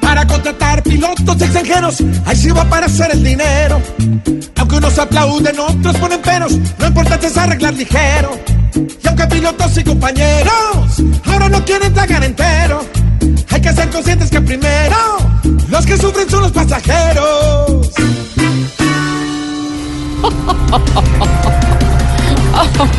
Para 0.00 0.26
contratar 0.26 0.82
pilotos 0.82 1.40
extranjeros, 1.40 1.96
ahí 2.24 2.36
sí 2.36 2.50
va 2.50 2.62
a 2.62 2.64
aparecer 2.64 3.10
el 3.12 3.22
dinero. 3.22 3.80
Aunque 4.56 4.76
unos 4.76 4.98
aplauden, 4.98 5.58
otros 5.58 5.96
ponen 5.96 6.20
peros, 6.20 6.58
lo 6.78 6.86
importante 6.86 7.26
es 7.26 7.36
arreglar 7.36 7.74
ligero. 7.74 8.38
Y 8.74 9.06
aunque 9.06 9.26
pilotos 9.26 9.76
y 9.78 9.84
compañeros 9.84 11.02
ahora 11.24 11.48
no 11.48 11.64
quieren 11.64 11.92
tragar 11.92 12.24
entero, 12.24 12.84
hay 13.50 13.60
que 13.60 13.72
ser 13.72 13.88
conscientes 13.90 14.30
que 14.30 14.40
primero 14.40 14.96
los 15.78 15.86
que 15.86 15.96
sufren 15.96 16.28
son 16.28 16.42
los 16.42 16.50
pasajeros. 16.50 17.88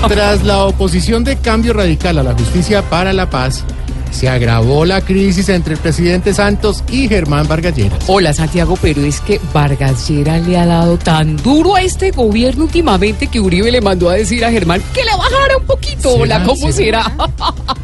Tras 0.07 0.43
la 0.43 0.63
oposición 0.63 1.25
de 1.25 1.35
cambio 1.35 1.73
radical 1.73 2.17
a 2.19 2.23
la 2.23 2.33
justicia 2.33 2.81
para 2.89 3.11
la 3.11 3.29
paz, 3.29 3.65
se 4.11 4.29
agravó 4.29 4.85
la 4.85 5.01
crisis 5.01 5.49
entre 5.49 5.73
el 5.73 5.79
presidente 5.79 6.33
Santos 6.33 6.85
y 6.89 7.09
Germán 7.09 7.49
Vargas 7.49 7.75
Lleras. 7.75 7.99
Hola 8.07 8.33
Santiago, 8.33 8.77
pero 8.81 9.01
es 9.03 9.19
que 9.19 9.41
Vargas 9.53 10.07
Lleras 10.07 10.47
le 10.47 10.57
ha 10.57 10.65
dado 10.65 10.97
tan 10.97 11.35
duro 11.35 11.75
a 11.75 11.81
este 11.81 12.11
gobierno 12.11 12.63
últimamente 12.63 13.27
que 13.27 13.41
Uribe 13.41 13.71
le 13.71 13.81
mandó 13.81 14.09
a 14.09 14.13
decir 14.13 14.45
a 14.45 14.51
Germán 14.51 14.81
que 14.93 15.03
le 15.03 15.11
bajara 15.11 15.57
un 15.57 15.65
poquito. 15.65 16.15
Hola. 16.15 16.43
¿cómo 16.45 16.71
¿Será? 16.71 17.03
será? 17.03 17.75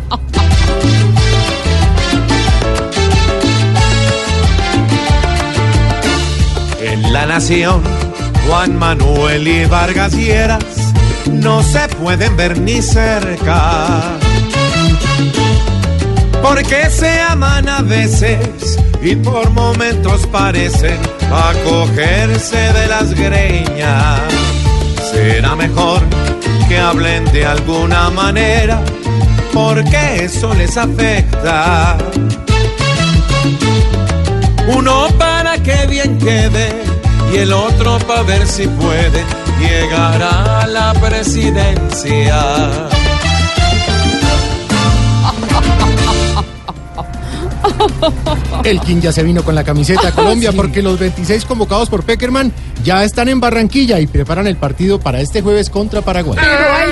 la 7.16 7.26
nación, 7.26 7.82
Juan 8.46 8.78
Manuel 8.78 9.48
y 9.48 9.64
Vargas 9.64 10.12
Lleras 10.12 10.66
no 11.32 11.64
se 11.64 11.88
pueden 11.88 12.36
ver 12.36 12.60
ni 12.60 12.82
cerca. 12.82 14.02
Porque 16.44 16.90
se 16.90 17.22
aman 17.22 17.70
a 17.70 17.82
veces 17.84 18.78
y 19.02 19.16
por 19.16 19.50
momentos 19.52 20.28
parecen 20.28 21.00
acogerse 21.32 22.74
de 22.74 22.88
las 22.88 23.14
greñas. 23.14 24.20
Será 25.10 25.56
mejor 25.56 26.02
que 26.68 26.78
hablen 26.78 27.24
de 27.32 27.46
alguna 27.46 28.10
manera 28.10 28.82
porque 29.54 30.26
eso 30.26 30.54
les 30.54 30.76
afecta. 30.76 31.98
Uno 34.68 35.08
para 35.18 35.58
que 35.60 35.88
bien 35.88 36.18
quede 36.18 36.95
y 37.34 37.38
el 37.38 37.54
otro 37.54 37.98
para 38.00 38.24
ver 38.24 38.48
si 38.48 38.68
puede 38.68 39.24
llegar 39.60 40.22
a 40.22 40.68
la 40.68 40.94
presidencia. 40.94 42.70
Elkin 48.64 49.02
ya 49.02 49.12
se 49.12 49.24
vino 49.24 49.44
con 49.44 49.56
la 49.56 49.64
camiseta 49.64 50.08
de 50.08 50.12
Colombia 50.12 50.52
porque 50.52 50.82
los 50.82 51.00
26 51.00 51.46
convocados 51.46 51.90
por 51.90 52.04
Peckerman 52.04 52.52
ya 52.84 53.04
están 53.04 53.30
en 53.30 53.40
Barranquilla 53.40 54.00
y 54.00 54.08
preparan 54.08 54.48
el 54.48 54.56
partido 54.56 55.00
para 55.00 55.22
este 55.22 55.42
jueves 55.42 55.70
contra 55.70 56.02
Paraguay. 56.02 56.38
Pero 56.40 56.74
hay, 56.74 56.90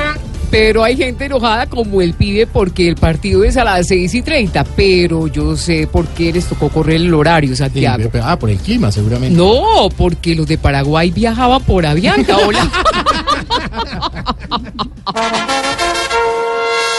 pero 0.54 0.84
hay 0.84 0.96
gente 0.96 1.26
enojada 1.26 1.66
como 1.66 2.00
el 2.00 2.14
pibe 2.14 2.46
porque 2.46 2.88
el 2.88 2.94
partido 2.94 3.44
es 3.44 3.58
a 3.58 3.64
las 3.64 3.88
6 3.88 4.14
y 4.14 4.22
30. 4.22 4.64
Pero 4.76 5.26
yo 5.26 5.58
sé 5.58 5.88
por 5.88 6.06
qué 6.10 6.32
les 6.32 6.46
tocó 6.46 6.70
correr 6.70 6.98
el 6.98 7.12
horario, 7.12 7.56
Santiago. 7.56 8.12
Ah, 8.22 8.38
por 8.38 8.52
el 8.52 8.60
clima, 8.60 8.92
seguramente. 8.92 9.36
No, 9.36 9.90
porque 9.98 10.36
los 10.36 10.46
de 10.46 10.60
Paraguay 10.60 11.10
viajaban 11.10 11.64
por 11.64 11.88
Avianca. 11.88 12.38
Hola. 12.46 12.70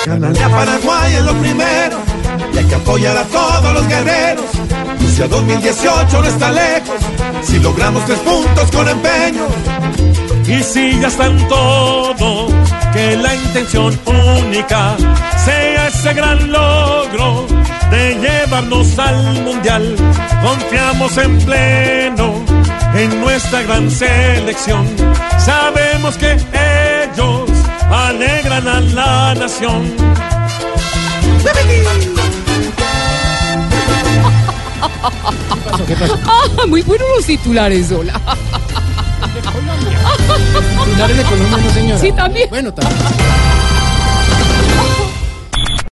Ganarle 0.04 0.42
a 0.42 0.48
Paraguay 0.48 1.14
es 1.14 1.24
lo 1.24 1.34
primero 1.34 1.98
y 2.52 2.58
hay 2.58 2.64
que 2.64 2.74
apoyar 2.74 3.16
a 3.16 3.22
todos 3.22 3.72
los 3.72 3.86
guerreros. 3.86 4.46
Rusia 5.00 5.28
2018 5.28 6.22
no 6.22 6.28
está 6.28 6.50
lejos 6.50 6.96
si 7.44 7.60
logramos 7.60 8.04
tres 8.04 8.18
puntos 8.18 8.68
con 8.72 8.88
empeño. 8.88 9.46
Y 10.48 10.60
si 10.62 11.00
ya 11.00 11.06
están 11.06 11.38
todos, 11.48 12.52
que 12.94 13.16
la 13.16 13.34
intención 13.34 13.98
única 14.06 14.96
sea 15.44 15.88
ese 15.88 16.14
gran 16.14 16.50
logro 16.50 17.44
de 17.90 18.14
llevarnos 18.14 18.96
al 18.98 19.42
mundial. 19.42 19.96
Confiamos 20.42 21.18
en 21.18 21.38
pleno 21.38 22.44
en 22.94 23.20
nuestra 23.20 23.62
gran 23.62 23.90
selección. 23.90 24.86
Sabemos 25.38 26.16
que 26.16 26.36
ellos 27.02 27.50
alegran 27.90 28.68
a 28.68 28.80
la 28.80 29.34
nación. 29.34 29.92
Ah, 36.26 36.66
muy 36.68 36.82
buenos 36.82 37.08
los 37.16 37.26
titulares, 37.26 37.90
hola. 37.90 38.20
De 39.44 41.22
Colombia, 41.24 41.58
no 41.58 41.70
señora. 41.70 41.98
Sí, 42.00 42.12
también. 42.12 42.48
Bueno, 42.48 42.72
también. 42.72 42.98